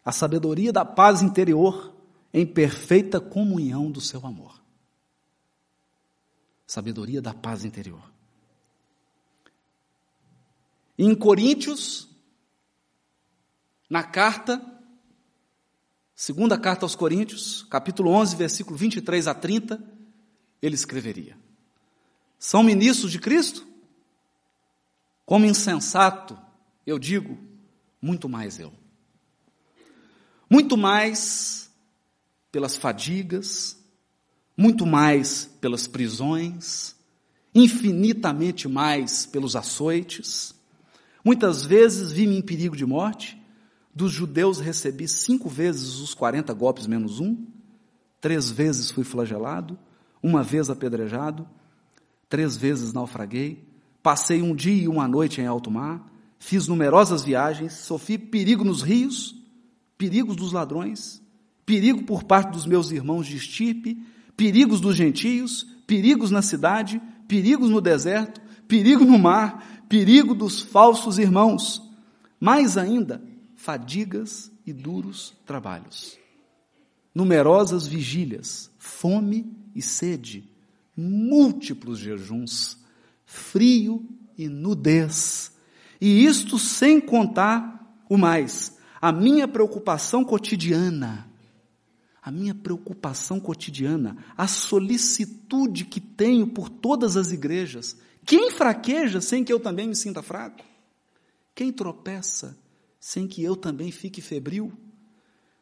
a 0.05 0.11
sabedoria 0.11 0.71
da 0.71 0.85
paz 0.85 1.21
interior 1.21 1.93
em 2.33 2.45
perfeita 2.45 3.19
comunhão 3.19 3.91
do 3.91 4.01
seu 4.01 4.25
amor. 4.25 4.61
Sabedoria 6.65 7.21
da 7.21 7.33
paz 7.33 7.63
interior. 7.63 8.01
Em 10.97 11.13
Coríntios, 11.13 12.09
na 13.89 14.03
carta, 14.03 14.59
segunda 16.15 16.57
carta 16.57 16.85
aos 16.85 16.95
Coríntios, 16.95 17.63
capítulo 17.69 18.11
11, 18.11 18.35
versículo 18.35 18.77
23 18.77 19.27
a 19.27 19.33
30, 19.33 19.83
ele 20.61 20.75
escreveria: 20.75 21.37
São 22.39 22.63
ministros 22.63 23.11
de 23.11 23.19
Cristo? 23.19 23.67
Como 25.25 25.45
insensato 25.45 26.37
eu 26.85 26.99
digo, 26.99 27.37
muito 28.01 28.27
mais 28.27 28.59
eu. 28.59 28.73
Muito 30.49 30.75
mais 30.75 31.71
pelas 32.51 32.75
fadigas, 32.75 33.77
muito 34.55 34.85
mais 34.85 35.45
pelas 35.59 35.87
prisões, 35.87 36.95
infinitamente 37.55 38.67
mais 38.67 39.25
pelos 39.25 39.55
açoites. 39.55 40.53
Muitas 41.23 41.65
vezes 41.65 42.11
vi-me 42.11 42.37
em 42.37 42.41
perigo 42.41 42.75
de 42.75 42.85
morte. 42.85 43.41
Dos 43.93 44.11
judeus 44.11 44.59
recebi 44.59 45.07
cinco 45.07 45.49
vezes 45.49 45.99
os 45.99 46.13
40 46.13 46.53
golpes 46.53 46.87
menos 46.87 47.19
um. 47.19 47.45
Três 48.19 48.49
vezes 48.49 48.91
fui 48.91 49.03
flagelado. 49.03 49.77
Uma 50.21 50.43
vez 50.43 50.69
apedrejado. 50.69 51.47
Três 52.27 52.57
vezes 52.57 52.93
naufraguei. 52.93 53.67
Passei 54.01 54.41
um 54.41 54.55
dia 54.55 54.83
e 54.83 54.87
uma 54.87 55.07
noite 55.07 55.41
em 55.41 55.45
alto 55.45 55.69
mar 55.71 56.13
Fiz 56.45 56.67
numerosas 56.67 57.23
viagens, 57.23 57.71
sofri 57.71 58.17
perigo 58.17 58.65
nos 58.65 58.81
rios, 58.81 59.33
perigos 59.97 60.35
dos 60.35 60.51
ladrões, 60.51 61.21
perigo 61.65 62.03
por 62.03 62.25
parte 62.25 62.51
dos 62.51 62.65
meus 62.65 62.91
irmãos 62.91 63.27
de 63.27 63.37
estirpe, 63.37 63.97
perigos 64.35 64.81
dos 64.81 64.93
gentios, 64.93 65.65
perigos 65.87 66.31
na 66.31 66.41
cidade, 66.41 67.01
perigos 67.29 67.69
no 67.69 67.79
deserto, 67.79 68.41
perigo 68.67 69.05
no 69.05 69.17
mar, 69.17 69.85
perigo 69.87 70.35
dos 70.35 70.59
falsos 70.59 71.17
irmãos, 71.17 71.81
mais 72.41 72.77
ainda, 72.77 73.23
fadigas 73.63 74.51
e 74.65 74.73
duros 74.73 75.33
trabalhos, 75.45 76.19
numerosas 77.15 77.87
vigílias, 77.87 78.69
fome 78.77 79.55
e 79.73 79.81
sede, 79.81 80.49
múltiplos 80.97 81.97
jejuns, 81.97 82.77
frio 83.25 84.05
e 84.37 84.49
nudez, 84.49 85.53
e 86.01 86.25
isto 86.25 86.59
sem 86.59 86.99
contar 86.99 88.03
o 88.09 88.17
mais, 88.17 88.77
a 89.01 89.13
minha 89.13 89.47
preocupação 89.47 90.25
cotidiana, 90.25 91.31
a 92.21 92.29
minha 92.29 92.53
preocupação 92.53 93.39
cotidiana, 93.39 94.17
a 94.35 94.45
solicitude 94.45 95.85
que 95.85 96.01
tenho 96.01 96.47
por 96.47 96.67
todas 96.67 97.15
as 97.15 97.31
igrejas. 97.31 97.95
Quem 98.25 98.51
fraqueja 98.51 99.21
sem 99.21 99.41
que 99.41 99.53
eu 99.53 99.59
também 99.59 99.87
me 99.87 99.95
sinta 99.95 100.21
fraco? 100.21 100.65
Quem 101.55 101.71
tropeça 101.71 102.61
sem 103.03 103.27
que 103.27 103.43
eu 103.43 103.53
também 103.53 103.91
fique 103.91 104.21
febril? 104.21 104.71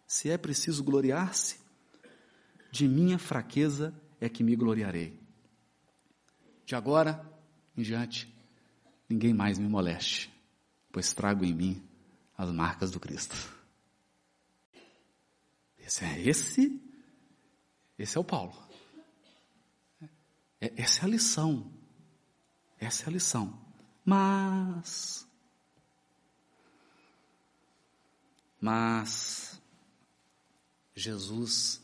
Se 0.06 0.30
é 0.30 0.38
preciso 0.38 0.84
gloriar-se, 0.84 1.58
de 2.72 2.88
minha 2.88 3.18
fraqueza 3.18 4.00
é 4.20 4.30
que 4.30 4.44
me 4.44 4.56
gloriarei. 4.56 5.20
De 6.68 6.76
agora 6.76 7.28
em 7.76 7.82
diante, 7.82 8.32
ninguém 9.10 9.34
mais 9.34 9.58
me 9.58 9.68
moleste, 9.68 10.32
pois 10.92 11.14
trago 11.14 11.44
em 11.44 11.52
mim 11.52 11.84
as 12.38 12.52
marcas 12.52 12.92
do 12.92 13.00
Cristo. 13.00 13.36
Esse 15.80 16.06
é 16.06 16.22
esse, 16.22 16.80
esse 17.98 18.18
é 18.20 18.22
o 18.22 18.24
Paulo. 18.24 18.54
É, 20.62 20.72
essa 20.78 21.02
é 21.02 21.06
a 21.06 21.10
lição. 21.10 21.74
Essa 22.78 23.06
é 23.06 23.08
a 23.08 23.14
lição. 23.14 23.60
Mas, 24.06 25.28
mas, 28.62 29.60
Jesus 30.96 31.82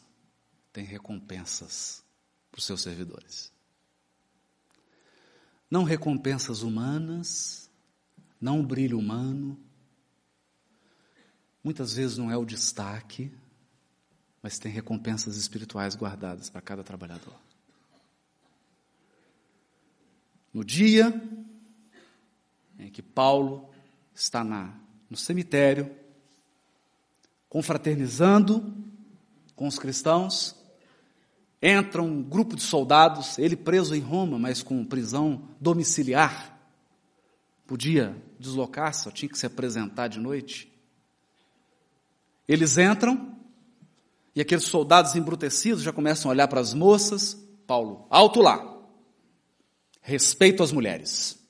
tem 0.72 0.86
recompensas 0.86 2.04
para 2.52 2.60
os 2.60 2.66
seus 2.66 2.82
servidores. 2.82 3.52
Não 5.72 5.84
recompensas 5.84 6.62
humanas, 6.62 7.70
não 8.40 8.64
brilho 8.64 9.00
humano, 9.00 9.60
muitas 11.64 11.94
vezes 11.94 12.18
não 12.18 12.32
é 12.32 12.38
o 12.38 12.46
destaque, 12.46 13.32
mas 14.42 14.60
tem 14.60 14.72
recompensas 14.72 15.36
espirituais 15.36 15.96
guardadas 15.96 16.50
para 16.50 16.62
cada 16.62 16.84
trabalhador. 16.84 17.36
No 20.54 20.64
dia 20.64 21.12
em 22.80 22.90
que 22.90 23.02
Paulo 23.02 23.70
está 24.14 24.44
na, 24.44 24.74
no 25.10 25.18
cemitério, 25.18 25.94
confraternizando 27.58 28.72
com 29.56 29.66
os 29.66 29.80
cristãos, 29.80 30.56
entra 31.60 32.04
um 32.04 32.22
grupo 32.22 32.56
de 32.56 32.62
soldados, 32.62 33.40
ele 33.40 33.56
preso 33.56 33.96
em 33.96 34.00
Roma, 34.00 34.38
mas 34.38 34.62
com 34.62 34.86
prisão 34.86 35.50
domiciliar, 35.60 36.56
podia 37.66 38.16
deslocar-se, 38.40 39.06
só 39.06 39.10
tinha 39.10 39.28
que 39.28 39.40
se 39.40 39.48
apresentar 39.48 40.08
de 40.08 40.20
noite. 40.20 40.72
Eles 42.48 42.78
entram 42.78 43.36
e 44.36 44.40
aqueles 44.40 44.66
soldados 44.66 45.16
embrutecidos 45.16 45.82
já 45.82 45.92
começam 45.92 46.30
a 46.30 46.36
olhar 46.36 46.48
para 46.48 46.62
as 46.62 46.76
moças. 46.76 47.36
Paulo, 47.66 48.06
alto 48.12 48.40
lá. 48.40 48.80
Respeito 50.00 50.62
às 50.62 50.72
mulheres. 50.72 51.44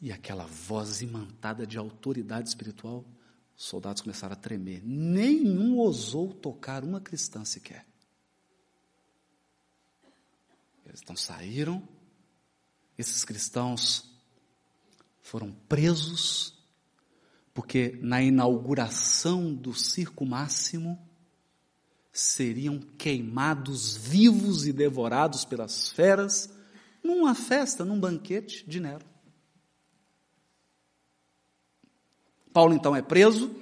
E 0.00 0.10
aquela 0.10 0.46
voz 0.46 1.02
imantada 1.02 1.66
de 1.66 1.76
autoridade 1.76 2.48
espiritual, 2.48 3.04
os 3.60 3.66
soldados 3.66 4.00
começaram 4.00 4.32
a 4.32 4.36
tremer. 4.36 4.82
Nenhum 4.82 5.76
ousou 5.76 6.32
tocar 6.32 6.82
uma 6.82 6.98
cristã 6.98 7.44
sequer. 7.44 7.86
Eles 10.86 11.02
então 11.02 11.14
saíram, 11.14 11.86
esses 12.96 13.22
cristãos 13.22 14.10
foram 15.20 15.52
presos 15.68 16.58
porque 17.52 17.98
na 18.00 18.22
inauguração 18.22 19.54
do 19.54 19.74
circo 19.74 20.24
máximo 20.24 20.98
seriam 22.10 22.78
queimados 22.96 23.94
vivos 23.94 24.66
e 24.66 24.72
devorados 24.72 25.44
pelas 25.44 25.90
feras 25.90 26.50
numa 27.04 27.34
festa, 27.34 27.84
num 27.84 28.00
banquete 28.00 28.66
de 28.66 28.80
Nero. 28.80 29.09
Paulo 32.52 32.74
então 32.74 32.94
é 32.94 33.02
preso. 33.02 33.54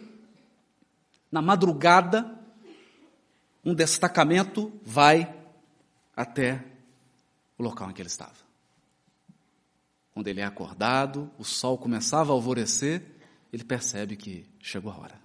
Na 1.31 1.43
madrugada, 1.43 2.39
um 3.65 3.75
destacamento 3.75 4.73
vai 4.85 5.35
até 6.17 6.65
o 7.59 7.63
local 7.63 7.91
em 7.91 7.93
que 7.93 8.01
ele 8.01 8.09
estava. 8.09 8.49
Quando 10.13 10.29
ele 10.29 10.41
é 10.41 10.45
acordado, 10.45 11.31
o 11.39 11.45
sol 11.45 11.79
começava 11.79 12.33
a 12.33 12.35
alvorecer, 12.35 13.05
ele 13.53 13.63
percebe 13.63 14.17
que 14.17 14.49
chegou 14.61 14.91
a 14.91 14.99
hora. 14.99 15.21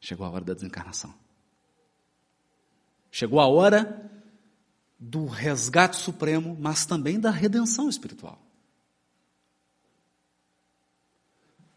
Chegou 0.00 0.26
a 0.26 0.30
hora 0.30 0.44
da 0.44 0.54
desencarnação. 0.54 1.12
Chegou 3.10 3.40
a 3.40 3.46
hora 3.46 4.10
do 4.98 5.26
resgate 5.26 5.96
supremo, 5.96 6.56
mas 6.60 6.86
também 6.86 7.18
da 7.18 7.30
redenção 7.30 7.88
espiritual. 7.88 8.38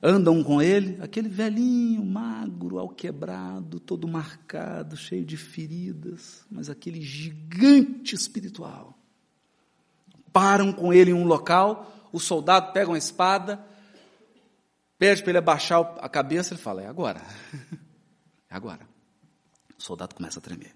Andam 0.06 0.44
com 0.44 0.62
ele, 0.62 1.02
aquele 1.02 1.30
velhinho, 1.30 2.04
magro, 2.04 2.78
alquebrado, 2.78 3.80
todo 3.80 4.06
marcado, 4.06 4.98
cheio 4.98 5.24
de 5.24 5.38
feridas, 5.38 6.46
mas 6.52 6.70
aquele 6.70 7.02
gigante 7.02 8.14
espiritual. 8.14 9.00
Param 10.34 10.74
com 10.74 10.94
ele 10.94 11.12
em 11.12 11.14
um 11.14 11.24
local, 11.26 12.10
o 12.12 12.20
soldado 12.20 12.74
pega 12.74 12.92
uma 12.92 12.98
espada, 12.98 13.66
pede 14.98 15.22
para 15.22 15.32
ele 15.32 15.38
abaixar 15.38 15.80
a 16.02 16.10
cabeça, 16.10 16.54
ele 16.54 16.62
fala: 16.62 16.82
É 16.82 16.88
agora. 16.88 17.22
É 18.50 18.56
agora. 18.56 18.88
O 19.76 19.82
soldado 19.82 20.14
começa 20.14 20.38
a 20.38 20.42
tremer. 20.42 20.76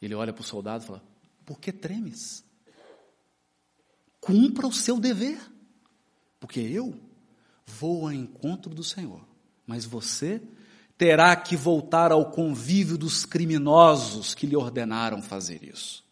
Ele 0.00 0.14
olha 0.14 0.32
para 0.32 0.40
o 0.40 0.44
soldado 0.44 0.84
e 0.84 0.86
fala: 0.86 1.02
Por 1.44 1.60
que 1.60 1.70
tremes? 1.70 2.47
Cumpra 4.20 4.66
o 4.66 4.72
seu 4.72 4.98
dever, 4.98 5.40
porque 6.40 6.60
eu 6.60 6.98
vou 7.66 8.06
ao 8.06 8.12
encontro 8.12 8.74
do 8.74 8.82
Senhor, 8.82 9.20
mas 9.66 9.84
você 9.84 10.42
terá 10.96 11.36
que 11.36 11.56
voltar 11.56 12.10
ao 12.10 12.30
convívio 12.30 12.98
dos 12.98 13.24
criminosos 13.24 14.34
que 14.34 14.46
lhe 14.46 14.56
ordenaram 14.56 15.22
fazer 15.22 15.62
isso. 15.62 16.04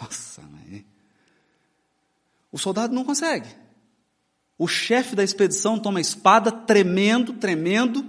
Nossa, 0.00 0.42
mãe. 0.42 0.84
O 2.50 2.58
soldado 2.58 2.94
não 2.94 3.04
consegue. 3.04 3.48
O 4.58 4.68
chefe 4.68 5.16
da 5.16 5.24
expedição 5.24 5.78
toma 5.78 5.98
a 5.98 6.02
espada, 6.02 6.52
tremendo, 6.52 7.32
tremendo. 7.32 8.04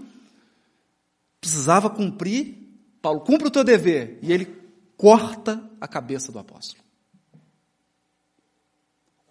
Precisava 1.40 1.90
cumprir. 1.90 2.58
Paulo, 3.02 3.22
cumpre 3.22 3.48
o 3.48 3.52
teu 3.52 3.64
dever. 3.64 4.20
E 4.22 4.34
ele 4.34 4.46
corta 4.98 5.64
a 5.80 5.88
cabeça 5.88 6.32
do 6.32 6.40
apóstolo. 6.40 6.83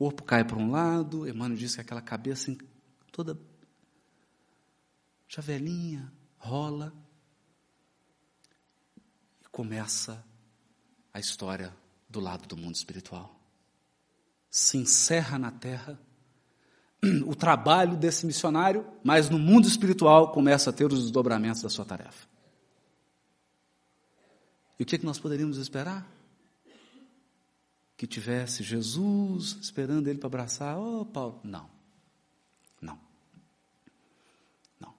Corpo 0.03 0.24
cai 0.24 0.43
para 0.45 0.59
um 0.59 0.69
lado. 0.69 1.29
Emmanuel 1.29 1.57
diz 1.57 1.77
que 1.77 1.81
aquela 1.81 2.03
cabeça 2.03 2.53
toda 3.12 3.39
já 5.29 5.41
rola. 6.39 6.93
E 9.41 9.49
começa 9.49 10.27
a 11.15 11.20
história 11.20 11.73
do 12.09 12.19
lado 12.19 12.49
do 12.49 12.57
mundo 12.57 12.74
espiritual 12.74 13.39
se 14.51 14.77
encerra 14.77 15.39
na 15.39 15.53
terra, 15.53 15.97
o 17.24 17.35
trabalho 17.37 17.97
desse 17.97 18.27
missionário, 18.27 18.85
mas 19.05 19.31
no 19.31 19.39
mundo 19.39 19.69
espiritual 19.69 20.33
começa 20.33 20.70
a 20.70 20.73
ter 20.73 20.93
os 20.93 21.01
desdobramentos 21.01 21.62
da 21.62 21.70
sua 21.70 21.85
tarefa. 21.85 22.27
E 24.81 24.83
o 24.83 24.87
que, 24.87 24.97
é 24.97 24.99
que 24.99 25.07
nós 25.07 25.20
poderíamos 25.20 25.59
esperar? 25.59 26.12
Que 28.03 28.07
tivesse 28.09 28.65
Jesus 28.65 29.57
esperando 29.62 30.09
ele 30.09 30.19
para 30.19 30.27
abraçar, 30.27 30.77
oh 30.77 31.07
Paulo. 31.07 31.39
Não. 31.45 31.70
Não. 32.81 32.99
Não. 34.81 34.93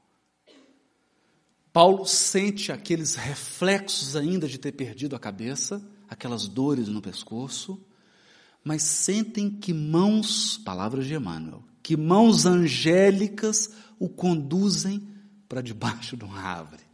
Paulo 1.74 2.06
sente 2.06 2.72
aqueles 2.72 3.16
reflexos 3.16 4.16
ainda 4.16 4.48
de 4.48 4.58
ter 4.58 4.72
perdido 4.72 5.18
a 5.18 5.20
cabeça, 5.20 5.86
aquelas 6.08 6.48
dores 6.48 6.88
no 6.88 7.02
pescoço, 7.02 7.78
mas 8.64 8.84
sentem 8.84 9.50
que 9.50 9.74
mãos, 9.74 10.58
palavras 10.60 11.06
de 11.06 11.14
Emmanuel, 11.14 11.62
que 11.84 11.98
mãos 11.98 12.46
angélicas 12.46 13.70
o 14.00 14.08
conduzem 14.08 15.06
para 15.50 15.60
debaixo 15.60 16.16
de 16.16 16.24
uma 16.24 16.40
árvore. 16.40 16.86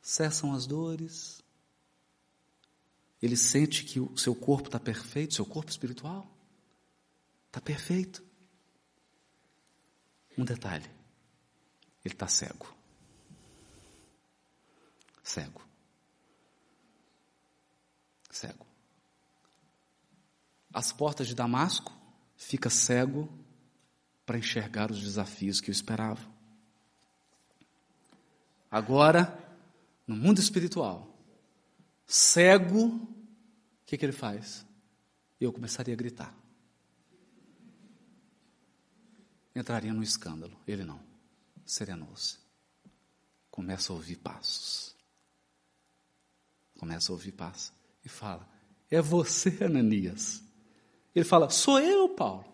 cessam 0.00 0.54
as 0.54 0.64
dores, 0.64 1.41
ele 3.22 3.36
sente 3.36 3.84
que 3.84 4.00
o 4.00 4.16
seu 4.16 4.34
corpo 4.34 4.68
está 4.68 4.80
perfeito, 4.80 5.34
seu 5.34 5.46
corpo 5.46 5.70
espiritual 5.70 6.28
está 7.46 7.60
perfeito. 7.60 8.22
Um 10.36 10.44
detalhe: 10.44 10.90
ele 12.04 12.14
está 12.14 12.26
cego. 12.26 12.74
Cego. 15.22 15.62
Cego. 18.30 18.66
As 20.74 20.90
portas 20.90 21.28
de 21.28 21.34
Damasco, 21.34 21.92
fica 22.34 22.70
cego 22.70 23.28
para 24.26 24.38
enxergar 24.38 24.90
os 24.90 25.00
desafios 25.00 25.60
que 25.60 25.70
o 25.70 25.72
esperavam. 25.72 26.32
Agora, 28.70 29.38
no 30.06 30.16
mundo 30.16 30.40
espiritual, 30.40 31.14
cego, 32.06 33.06
que, 33.92 33.98
que 33.98 34.06
ele 34.06 34.12
faz? 34.12 34.64
Eu 35.38 35.52
começaria 35.52 35.92
a 35.92 35.96
gritar. 35.96 36.34
Entraria 39.54 39.92
no 39.92 40.02
escândalo. 40.02 40.58
Ele 40.66 40.82
não. 40.82 40.98
Serenou-se. 41.66 42.38
Começa 43.50 43.92
a 43.92 43.96
ouvir 43.96 44.16
passos. 44.16 44.96
Começa 46.78 47.12
a 47.12 47.14
ouvir 47.14 47.32
passos. 47.32 47.70
E 48.02 48.08
fala: 48.08 48.48
É 48.90 49.02
você, 49.02 49.58
Ananias. 49.62 50.42
Ele 51.14 51.26
fala: 51.26 51.50
Sou 51.50 51.78
eu, 51.78 52.08
Paulo. 52.08 52.46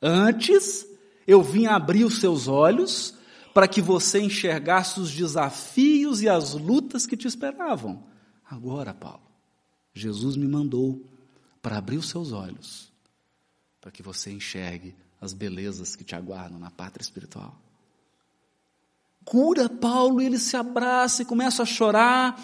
Antes 0.00 0.86
eu 1.26 1.42
vim 1.42 1.66
abrir 1.66 2.04
os 2.04 2.20
seus 2.20 2.48
olhos 2.48 3.14
para 3.52 3.68
que 3.68 3.82
você 3.82 4.18
enxergasse 4.18 4.98
os 4.98 5.12
desafios 5.12 6.22
e 6.22 6.28
as 6.30 6.54
lutas 6.54 7.06
que 7.06 7.18
te 7.18 7.28
esperavam. 7.28 8.06
Agora, 8.46 8.94
Paulo, 8.94 9.31
Jesus 9.94 10.36
me 10.36 10.48
mandou 10.48 11.04
para 11.60 11.78
abrir 11.78 11.98
os 11.98 12.08
seus 12.08 12.32
olhos, 12.32 12.90
para 13.80 13.90
que 13.90 14.02
você 14.02 14.30
enxergue 14.30 14.94
as 15.20 15.32
belezas 15.32 15.94
que 15.94 16.02
te 16.02 16.14
aguardam 16.14 16.58
na 16.58 16.70
pátria 16.70 17.02
espiritual. 17.02 17.56
Cura 19.24 19.68
Paulo, 19.68 20.20
ele 20.20 20.38
se 20.38 20.56
abraça 20.56 21.22
e 21.22 21.24
começa 21.24 21.62
a 21.62 21.66
chorar. 21.66 22.42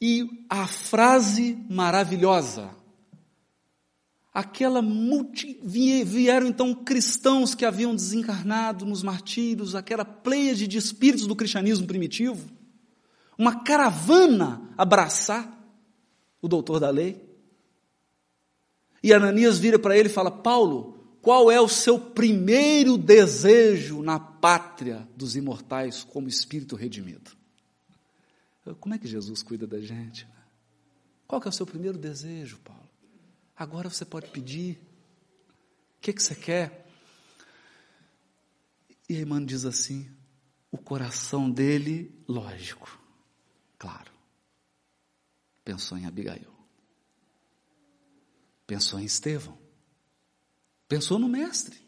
E 0.00 0.46
a 0.48 0.66
frase 0.66 1.62
maravilhosa, 1.68 2.70
aquela 4.32 4.80
multi, 4.80 5.60
vieram 5.62 6.46
então 6.46 6.74
cristãos 6.74 7.54
que 7.54 7.66
haviam 7.66 7.94
desencarnado 7.94 8.86
nos 8.86 9.02
martírios, 9.02 9.74
aquela 9.74 10.06
pleia 10.06 10.54
de 10.54 10.78
espíritos 10.78 11.26
do 11.26 11.36
cristianismo 11.36 11.86
primitivo, 11.86 12.50
uma 13.36 13.62
caravana 13.62 14.62
abraçar 14.78 15.59
o 16.40 16.48
doutor 16.48 16.80
da 16.80 16.90
lei. 16.90 17.28
E 19.02 19.12
Ananias 19.12 19.58
vira 19.58 19.78
para 19.78 19.96
ele 19.96 20.08
e 20.08 20.12
fala: 20.12 20.30
Paulo, 20.30 21.00
qual 21.22 21.50
é 21.50 21.60
o 21.60 21.68
seu 21.68 21.98
primeiro 21.98 22.96
desejo 22.96 24.02
na 24.02 24.18
pátria 24.18 25.08
dos 25.16 25.36
imortais 25.36 26.04
como 26.04 26.28
espírito 26.28 26.76
redimido? 26.76 27.30
Como 28.78 28.94
é 28.94 28.98
que 28.98 29.08
Jesus 29.08 29.42
cuida 29.42 29.66
da 29.66 29.80
gente? 29.80 30.26
Qual 31.26 31.42
é 31.44 31.48
o 31.48 31.52
seu 31.52 31.66
primeiro 31.66 31.98
desejo, 31.98 32.58
Paulo? 32.58 32.88
Agora 33.56 33.90
você 33.90 34.04
pode 34.04 34.28
pedir. 34.30 34.78
O 35.98 36.00
que, 36.00 36.12
que 36.12 36.22
você 36.22 36.34
quer? 36.34 36.86
E 39.08 39.16
a 39.16 39.18
irmã 39.18 39.44
diz 39.44 39.64
assim: 39.64 40.10
o 40.70 40.78
coração 40.78 41.50
dele, 41.50 42.14
lógico, 42.26 42.98
claro, 43.78 44.09
pensou 45.70 45.96
em 45.96 46.04
Abigail, 46.04 46.52
pensou 48.66 48.98
em 48.98 49.04
Estevão, 49.04 49.56
pensou 50.88 51.16
no 51.16 51.28
Mestre. 51.28 51.78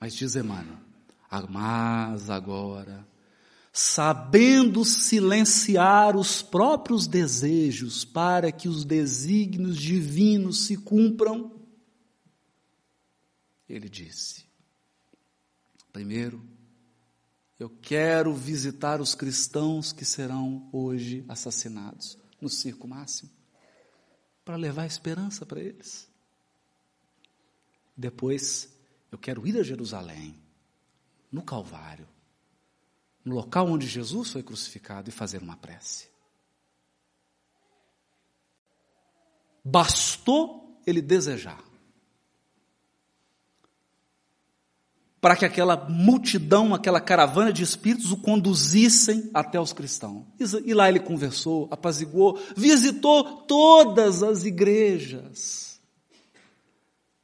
Mas 0.00 0.14
diz 0.14 0.36
Emmanuel: 0.36 0.78
mas 1.50 2.30
agora 2.30 3.06
sabendo 3.70 4.86
silenciar 4.86 6.16
os 6.16 6.40
próprios 6.40 7.06
desejos 7.06 8.06
para 8.06 8.50
que 8.50 8.70
os 8.70 8.86
desígnios 8.86 9.76
divinos 9.76 10.64
se 10.64 10.78
cumpram, 10.78 11.60
ele 13.68 13.90
disse: 13.90 14.46
primeiro, 15.92 16.42
eu 17.58 17.68
quero 17.68 18.32
visitar 18.34 18.98
os 18.98 19.14
cristãos 19.14 19.92
que 19.92 20.06
serão 20.06 20.70
hoje 20.72 21.22
assassinados 21.28 22.18
no 22.40 22.48
circo 22.48 22.88
máximo, 22.88 23.30
para 24.44 24.56
levar 24.56 24.86
esperança 24.86 25.44
para 25.44 25.60
eles. 25.60 26.08
Depois, 27.96 28.68
eu 29.12 29.18
quero 29.18 29.46
ir 29.46 29.58
a 29.58 29.62
Jerusalém, 29.62 30.40
no 31.30 31.42
Calvário, 31.42 32.08
no 33.24 33.34
local 33.34 33.68
onde 33.68 33.86
Jesus 33.86 34.30
foi 34.30 34.42
crucificado 34.42 35.10
e 35.10 35.12
fazer 35.12 35.42
uma 35.42 35.56
prece. 35.56 36.08
Bastou 39.62 40.80
ele 40.86 41.02
desejar. 41.02 41.62
Para 45.20 45.36
que 45.36 45.44
aquela 45.44 45.76
multidão, 45.88 46.74
aquela 46.74 47.00
caravana 47.00 47.52
de 47.52 47.62
espíritos 47.62 48.10
o 48.10 48.16
conduzissem 48.16 49.30
até 49.34 49.60
os 49.60 49.72
cristãos. 49.72 50.24
E 50.64 50.72
lá 50.72 50.88
ele 50.88 51.00
conversou, 51.00 51.68
apaziguou, 51.70 52.40
visitou 52.56 53.24
todas 53.42 54.22
as 54.22 54.44
igrejas, 54.44 55.78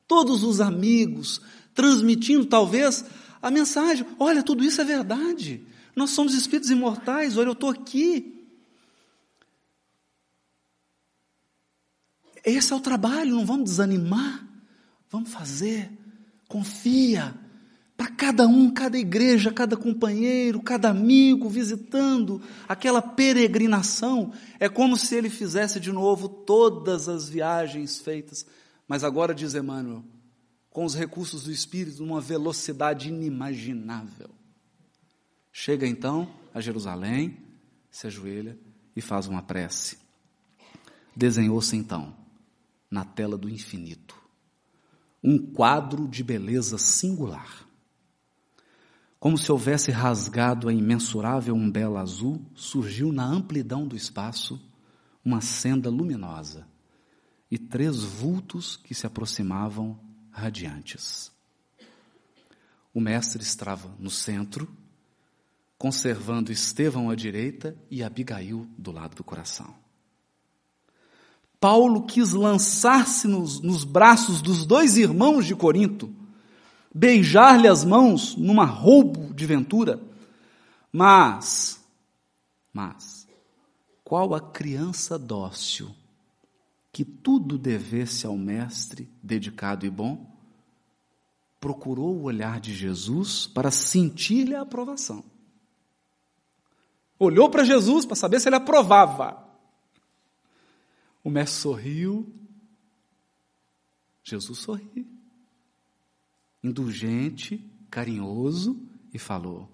todos 0.06 0.42
os 0.44 0.60
amigos, 0.60 1.40
transmitindo 1.74 2.44
talvez 2.44 3.04
a 3.40 3.50
mensagem: 3.50 4.06
olha, 4.18 4.42
tudo 4.42 4.62
isso 4.62 4.80
é 4.80 4.84
verdade. 4.84 5.66
Nós 5.94 6.10
somos 6.10 6.34
espíritos 6.34 6.70
imortais, 6.70 7.38
olha, 7.38 7.48
eu 7.48 7.52
estou 7.52 7.70
aqui. 7.70 8.34
Esse 12.44 12.72
é 12.72 12.76
o 12.76 12.80
trabalho, 12.80 13.34
não 13.34 13.46
vamos 13.46 13.70
desanimar. 13.70 14.46
Vamos 15.10 15.32
fazer. 15.32 15.90
Confia. 16.46 17.34
Para 17.96 18.08
cada 18.08 18.46
um, 18.46 18.70
cada 18.70 18.98
igreja, 18.98 19.50
cada 19.50 19.76
companheiro, 19.76 20.60
cada 20.60 20.90
amigo 20.90 21.48
visitando, 21.48 22.42
aquela 22.68 23.00
peregrinação, 23.00 24.32
é 24.60 24.68
como 24.68 24.96
se 24.96 25.14
ele 25.14 25.30
fizesse 25.30 25.80
de 25.80 25.90
novo 25.90 26.28
todas 26.28 27.08
as 27.08 27.28
viagens 27.28 27.98
feitas. 27.98 28.44
Mas 28.86 29.02
agora, 29.02 29.34
diz 29.34 29.54
Emmanuel, 29.54 30.04
com 30.68 30.84
os 30.84 30.94
recursos 30.94 31.44
do 31.44 31.50
Espírito, 31.50 32.04
numa 32.04 32.20
velocidade 32.20 33.08
inimaginável. 33.08 34.28
Chega 35.50 35.86
então 35.86 36.28
a 36.52 36.60
Jerusalém, 36.60 37.38
se 37.90 38.06
ajoelha 38.06 38.58
e 38.94 39.00
faz 39.00 39.26
uma 39.26 39.40
prece. 39.40 39.96
Desenhou-se 41.16 41.74
então, 41.74 42.14
na 42.90 43.06
tela 43.06 43.38
do 43.38 43.48
infinito, 43.48 44.14
um 45.24 45.38
quadro 45.38 46.06
de 46.06 46.22
beleza 46.22 46.76
singular. 46.76 47.65
Como 49.18 49.38
se 49.38 49.50
houvesse 49.50 49.90
rasgado 49.90 50.68
a 50.68 50.72
imensurável 50.72 51.54
umbela 51.54 52.00
azul, 52.00 52.44
surgiu 52.54 53.12
na 53.12 53.24
amplidão 53.24 53.86
do 53.86 53.96
espaço 53.96 54.60
uma 55.24 55.40
senda 55.40 55.90
luminosa 55.90 56.66
e 57.50 57.58
três 57.58 58.02
vultos 58.02 58.76
que 58.76 58.94
se 58.94 59.06
aproximavam 59.06 59.98
radiantes. 60.30 61.32
O 62.92 63.00
mestre 63.00 63.42
estava 63.42 63.94
no 63.98 64.10
centro, 64.10 64.68
conservando 65.78 66.52
Estevão 66.52 67.10
à 67.10 67.14
direita 67.14 67.76
e 67.90 68.02
Abigail 68.02 68.66
do 68.78 68.92
lado 68.92 69.16
do 69.16 69.24
coração. 69.24 69.74
Paulo 71.60 72.04
quis 72.04 72.32
lançar-se 72.32 73.26
nos, 73.26 73.60
nos, 73.60 73.82
braços 73.82 74.40
dos 74.40 74.64
dois 74.64 74.96
irmãos 74.96 75.46
de 75.46 75.54
Corinto, 75.54 76.14
beijar-lhe 76.96 77.68
as 77.68 77.84
mãos 77.84 78.34
numa 78.36 78.64
roubo 78.64 79.34
de 79.34 79.44
ventura, 79.44 80.00
mas, 80.90 81.78
mas, 82.72 83.28
qual 84.02 84.34
a 84.34 84.40
criança 84.40 85.18
dócil 85.18 85.94
que 86.90 87.04
tudo 87.04 87.58
devesse 87.58 88.26
ao 88.26 88.38
mestre 88.38 89.10
dedicado 89.22 89.84
e 89.84 89.90
bom, 89.90 90.34
procurou 91.60 92.16
o 92.16 92.22
olhar 92.22 92.58
de 92.58 92.74
Jesus 92.74 93.46
para 93.46 93.70
sentir-lhe 93.70 94.54
a 94.54 94.62
aprovação. 94.62 95.22
Olhou 97.18 97.50
para 97.50 97.64
Jesus 97.64 98.06
para 98.06 98.16
saber 98.16 98.40
se 98.40 98.48
ele 98.48 98.56
aprovava. 98.56 99.46
O 101.22 101.28
mestre 101.28 101.60
sorriu. 101.60 102.34
Jesus 104.24 104.58
sorriu. 104.60 105.15
Indulgente, 106.66 107.64
carinhoso, 107.90 108.80
e 109.12 109.18
falou: 109.18 109.70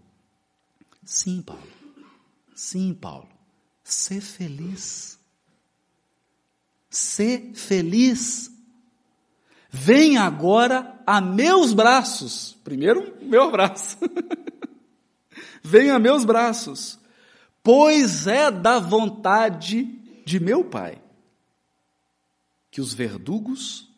Sim, 1.05 1.43
Paulo, 1.43 1.66
Sim, 2.55 2.94
Paulo, 2.94 3.28
ser 3.82 4.20
feliz. 4.20 5.19
Ser 6.89 7.52
feliz. 7.55 8.51
Venha 9.70 10.23
agora 10.23 11.02
a 11.06 11.20
meus 11.20 11.73
braços. 11.73 12.59
Primeiro, 12.62 13.16
meu 13.23 13.43
abraço. 13.44 13.97
Venha 15.64 15.94
a 15.94 15.98
meus 15.98 16.24
braços, 16.24 16.98
pois 17.62 18.27
é 18.27 18.51
da 18.51 18.78
vontade 18.78 19.85
de 20.24 20.39
meu 20.39 20.64
Pai 20.64 21.01
que 22.70 22.81
os 22.81 22.93
verdugos 22.93 23.89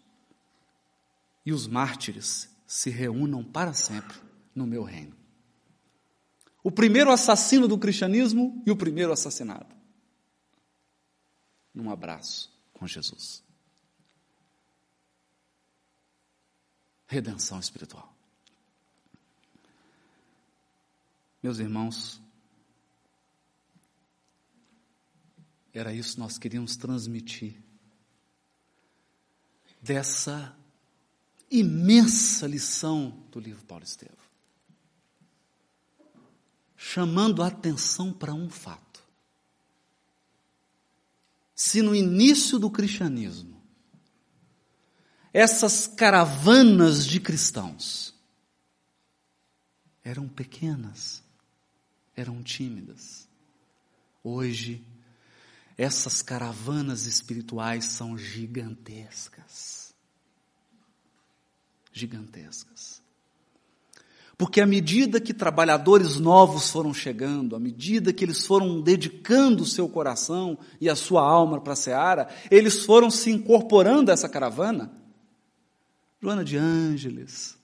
e 1.46 1.52
os 1.52 1.66
mártires 1.66 2.53
se 2.66 2.90
reúnam 2.90 3.44
para 3.44 3.72
sempre 3.72 4.16
no 4.54 4.66
meu 4.66 4.82
reino. 4.82 5.16
O 6.62 6.70
primeiro 6.70 7.10
assassino 7.10 7.68
do 7.68 7.78
cristianismo 7.78 8.62
e 8.66 8.70
o 8.70 8.76
primeiro 8.76 9.12
assassinado. 9.12 9.74
Num 11.74 11.90
abraço 11.90 12.50
com 12.72 12.86
Jesus. 12.86 13.42
Redenção 17.06 17.58
espiritual. 17.60 18.14
Meus 21.42 21.58
irmãos, 21.58 22.22
era 25.74 25.92
isso 25.92 26.14
que 26.14 26.20
nós 26.20 26.38
queríamos 26.38 26.76
transmitir 26.76 27.62
dessa 29.82 30.56
imensa 31.58 32.46
lição 32.46 33.24
do 33.30 33.38
livro 33.38 33.64
Paulo 33.64 33.84
Estevam, 33.84 34.16
chamando 36.76 37.42
a 37.42 37.46
atenção 37.46 38.12
para 38.12 38.34
um 38.34 38.50
fato. 38.50 39.02
Se 41.54 41.80
no 41.80 41.94
início 41.94 42.58
do 42.58 42.70
cristianismo, 42.70 43.62
essas 45.32 45.86
caravanas 45.86 47.06
de 47.06 47.20
cristãos 47.20 48.14
eram 50.02 50.28
pequenas, 50.28 51.22
eram 52.16 52.42
tímidas. 52.42 53.28
Hoje, 54.22 54.84
essas 55.76 56.22
caravanas 56.22 57.06
espirituais 57.06 57.86
são 57.86 58.16
gigantescas. 58.16 59.83
Gigantescas. 61.94 63.00
Porque 64.36 64.60
à 64.60 64.66
medida 64.66 65.20
que 65.20 65.32
trabalhadores 65.32 66.16
novos 66.16 66.68
foram 66.68 66.92
chegando, 66.92 67.54
à 67.54 67.60
medida 67.60 68.12
que 68.12 68.24
eles 68.24 68.44
foram 68.44 68.80
dedicando 68.80 69.62
o 69.62 69.66
seu 69.66 69.88
coração 69.88 70.58
e 70.80 70.90
a 70.90 70.96
sua 70.96 71.22
alma 71.22 71.60
para 71.60 71.74
a 71.74 71.76
seara, 71.76 72.28
eles 72.50 72.84
foram 72.84 73.10
se 73.10 73.30
incorporando 73.30 74.10
a 74.10 74.14
essa 74.14 74.28
caravana. 74.28 74.92
Joana 76.20 76.44
de 76.44 76.56
Ângeles, 76.56 77.56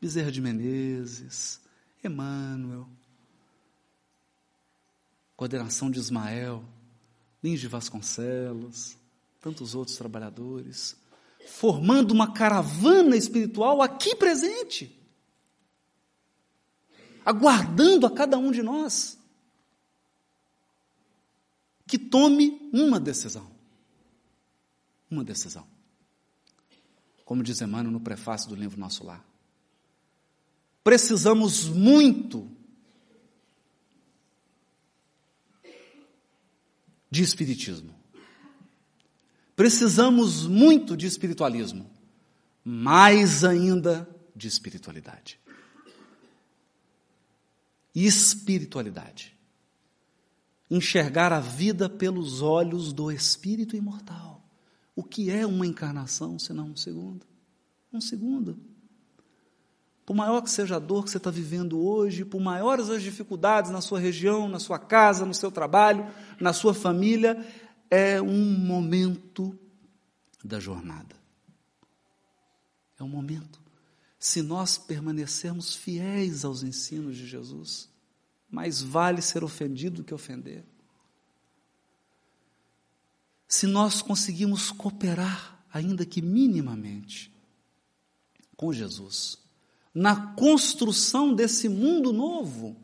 Bezerra 0.00 0.32
de 0.32 0.40
Menezes, 0.40 1.60
Emmanuel, 2.02 2.88
coordenação 5.36 5.90
de 5.90 5.98
Ismael, 5.98 6.64
Lins 7.44 7.60
de 7.60 7.68
Vasconcelos, 7.68 8.96
tantos 9.42 9.74
outros 9.74 9.98
trabalhadores, 9.98 10.96
formando 11.46 12.12
uma 12.12 12.32
caravana 12.32 13.16
espiritual 13.16 13.82
aqui 13.82 14.14
presente, 14.14 14.98
aguardando 17.24 18.06
a 18.06 18.10
cada 18.10 18.38
um 18.38 18.50
de 18.50 18.62
nós 18.62 19.18
que 21.86 21.98
tome 21.98 22.70
uma 22.72 23.00
decisão. 23.00 23.50
Uma 25.10 25.24
decisão. 25.24 25.66
Como 27.24 27.42
diz 27.42 27.60
Emmanuel 27.62 27.92
no 27.92 28.00
prefácio 28.00 28.48
do 28.48 28.54
livro 28.54 28.78
Nosso 28.78 29.04
Lar. 29.04 29.24
Precisamos 30.84 31.64
muito 31.64 32.50
de 37.10 37.22
espiritismo. 37.22 37.97
Precisamos 39.58 40.46
muito 40.46 40.96
de 40.96 41.04
espiritualismo, 41.04 41.90
mais 42.64 43.42
ainda 43.42 44.08
de 44.32 44.46
espiritualidade. 44.46 45.40
Espiritualidade. 47.92 49.36
Enxergar 50.70 51.32
a 51.32 51.40
vida 51.40 51.88
pelos 51.88 52.40
olhos 52.40 52.92
do 52.92 53.10
espírito 53.10 53.74
imortal. 53.74 54.44
O 54.94 55.02
que 55.02 55.28
é 55.28 55.44
uma 55.44 55.66
encarnação 55.66 56.38
senão 56.38 56.68
um 56.68 56.76
segundo? 56.76 57.26
Um 57.92 58.00
segundo. 58.00 58.60
Por 60.06 60.14
maior 60.14 60.40
que 60.40 60.50
seja 60.50 60.76
a 60.76 60.78
dor 60.78 61.02
que 61.02 61.10
você 61.10 61.16
está 61.16 61.32
vivendo 61.32 61.84
hoje, 61.84 62.24
por 62.24 62.40
maiores 62.40 62.88
as 62.90 63.02
dificuldades 63.02 63.72
na 63.72 63.80
sua 63.80 63.98
região, 63.98 64.48
na 64.48 64.60
sua 64.60 64.78
casa, 64.78 65.26
no 65.26 65.34
seu 65.34 65.50
trabalho, 65.50 66.06
na 66.40 66.52
sua 66.52 66.72
família, 66.72 67.44
é 67.90 68.20
um 68.20 68.58
momento 68.58 69.58
da 70.44 70.60
jornada. 70.60 71.16
É 72.98 73.02
um 73.02 73.08
momento. 73.08 73.60
Se 74.18 74.42
nós 74.42 74.76
permanecermos 74.76 75.76
fiéis 75.76 76.44
aos 76.44 76.62
ensinos 76.62 77.16
de 77.16 77.26
Jesus, 77.26 77.88
mais 78.50 78.82
vale 78.82 79.22
ser 79.22 79.44
ofendido 79.44 79.96
do 79.96 80.04
que 80.04 80.14
ofender. 80.14 80.64
Se 83.46 83.66
nós 83.66 84.02
conseguimos 84.02 84.70
cooperar, 84.70 85.64
ainda 85.72 86.04
que 86.04 86.20
minimamente, 86.20 87.32
com 88.56 88.72
Jesus, 88.72 89.38
na 89.94 90.34
construção 90.34 91.34
desse 91.34 91.68
mundo 91.68 92.12
novo. 92.12 92.76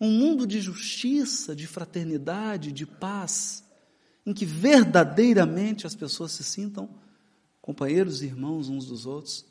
Um 0.00 0.10
mundo 0.10 0.46
de 0.46 0.60
justiça, 0.60 1.54
de 1.54 1.66
fraternidade, 1.66 2.72
de 2.72 2.86
paz, 2.86 3.62
em 4.24 4.32
que 4.32 4.46
verdadeiramente 4.46 5.86
as 5.86 5.94
pessoas 5.94 6.32
se 6.32 6.42
sintam 6.42 6.88
companheiros 7.60 8.22
e 8.22 8.26
irmãos 8.26 8.68
uns 8.68 8.86
dos 8.86 9.06
outros, 9.06 9.44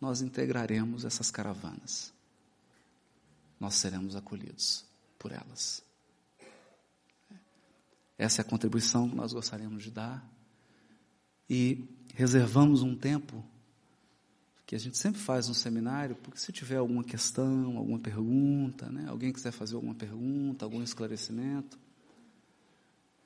nós 0.00 0.20
integraremos 0.20 1.04
essas 1.04 1.30
caravanas. 1.30 2.12
Nós 3.58 3.76
seremos 3.76 4.16
acolhidos 4.16 4.84
por 5.18 5.30
elas. 5.30 5.82
Essa 8.18 8.40
é 8.40 8.42
a 8.42 8.48
contribuição 8.48 9.08
que 9.08 9.14
nós 9.14 9.32
gostaríamos 9.32 9.82
de 9.82 9.90
dar. 9.90 10.28
E 11.48 11.88
reservamos 12.14 12.82
um 12.82 12.96
tempo 12.96 13.44
que 14.72 14.76
a 14.76 14.78
gente 14.78 14.96
sempre 14.96 15.20
faz 15.20 15.48
no 15.48 15.54
seminário, 15.54 16.16
porque 16.16 16.40
se 16.40 16.50
tiver 16.50 16.76
alguma 16.76 17.04
questão, 17.04 17.76
alguma 17.76 17.98
pergunta, 17.98 18.88
né, 18.88 19.04
alguém 19.06 19.30
quiser 19.30 19.52
fazer 19.52 19.74
alguma 19.74 19.94
pergunta, 19.94 20.64
algum 20.64 20.82
esclarecimento, 20.82 21.78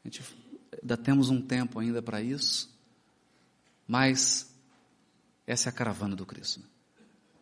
a 0.05 0.09
gente 0.09 0.25
ainda 0.83 0.97
temos 0.97 1.31
um 1.31 1.41
tempo 1.41 1.79
ainda 1.79 2.03
para 2.03 2.21
isso, 2.21 2.77
mas 3.87 4.53
essa 5.47 5.69
é 5.69 5.71
a 5.71 5.73
caravana 5.73 6.17
do 6.17 6.27
Cristo. 6.27 6.63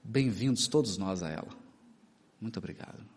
Bem-vindos 0.03 0.69
todos 0.69 0.99
nós 0.99 1.23
a 1.23 1.31
ela. 1.31 1.57
Muito 2.39 2.59
obrigado. 2.59 3.14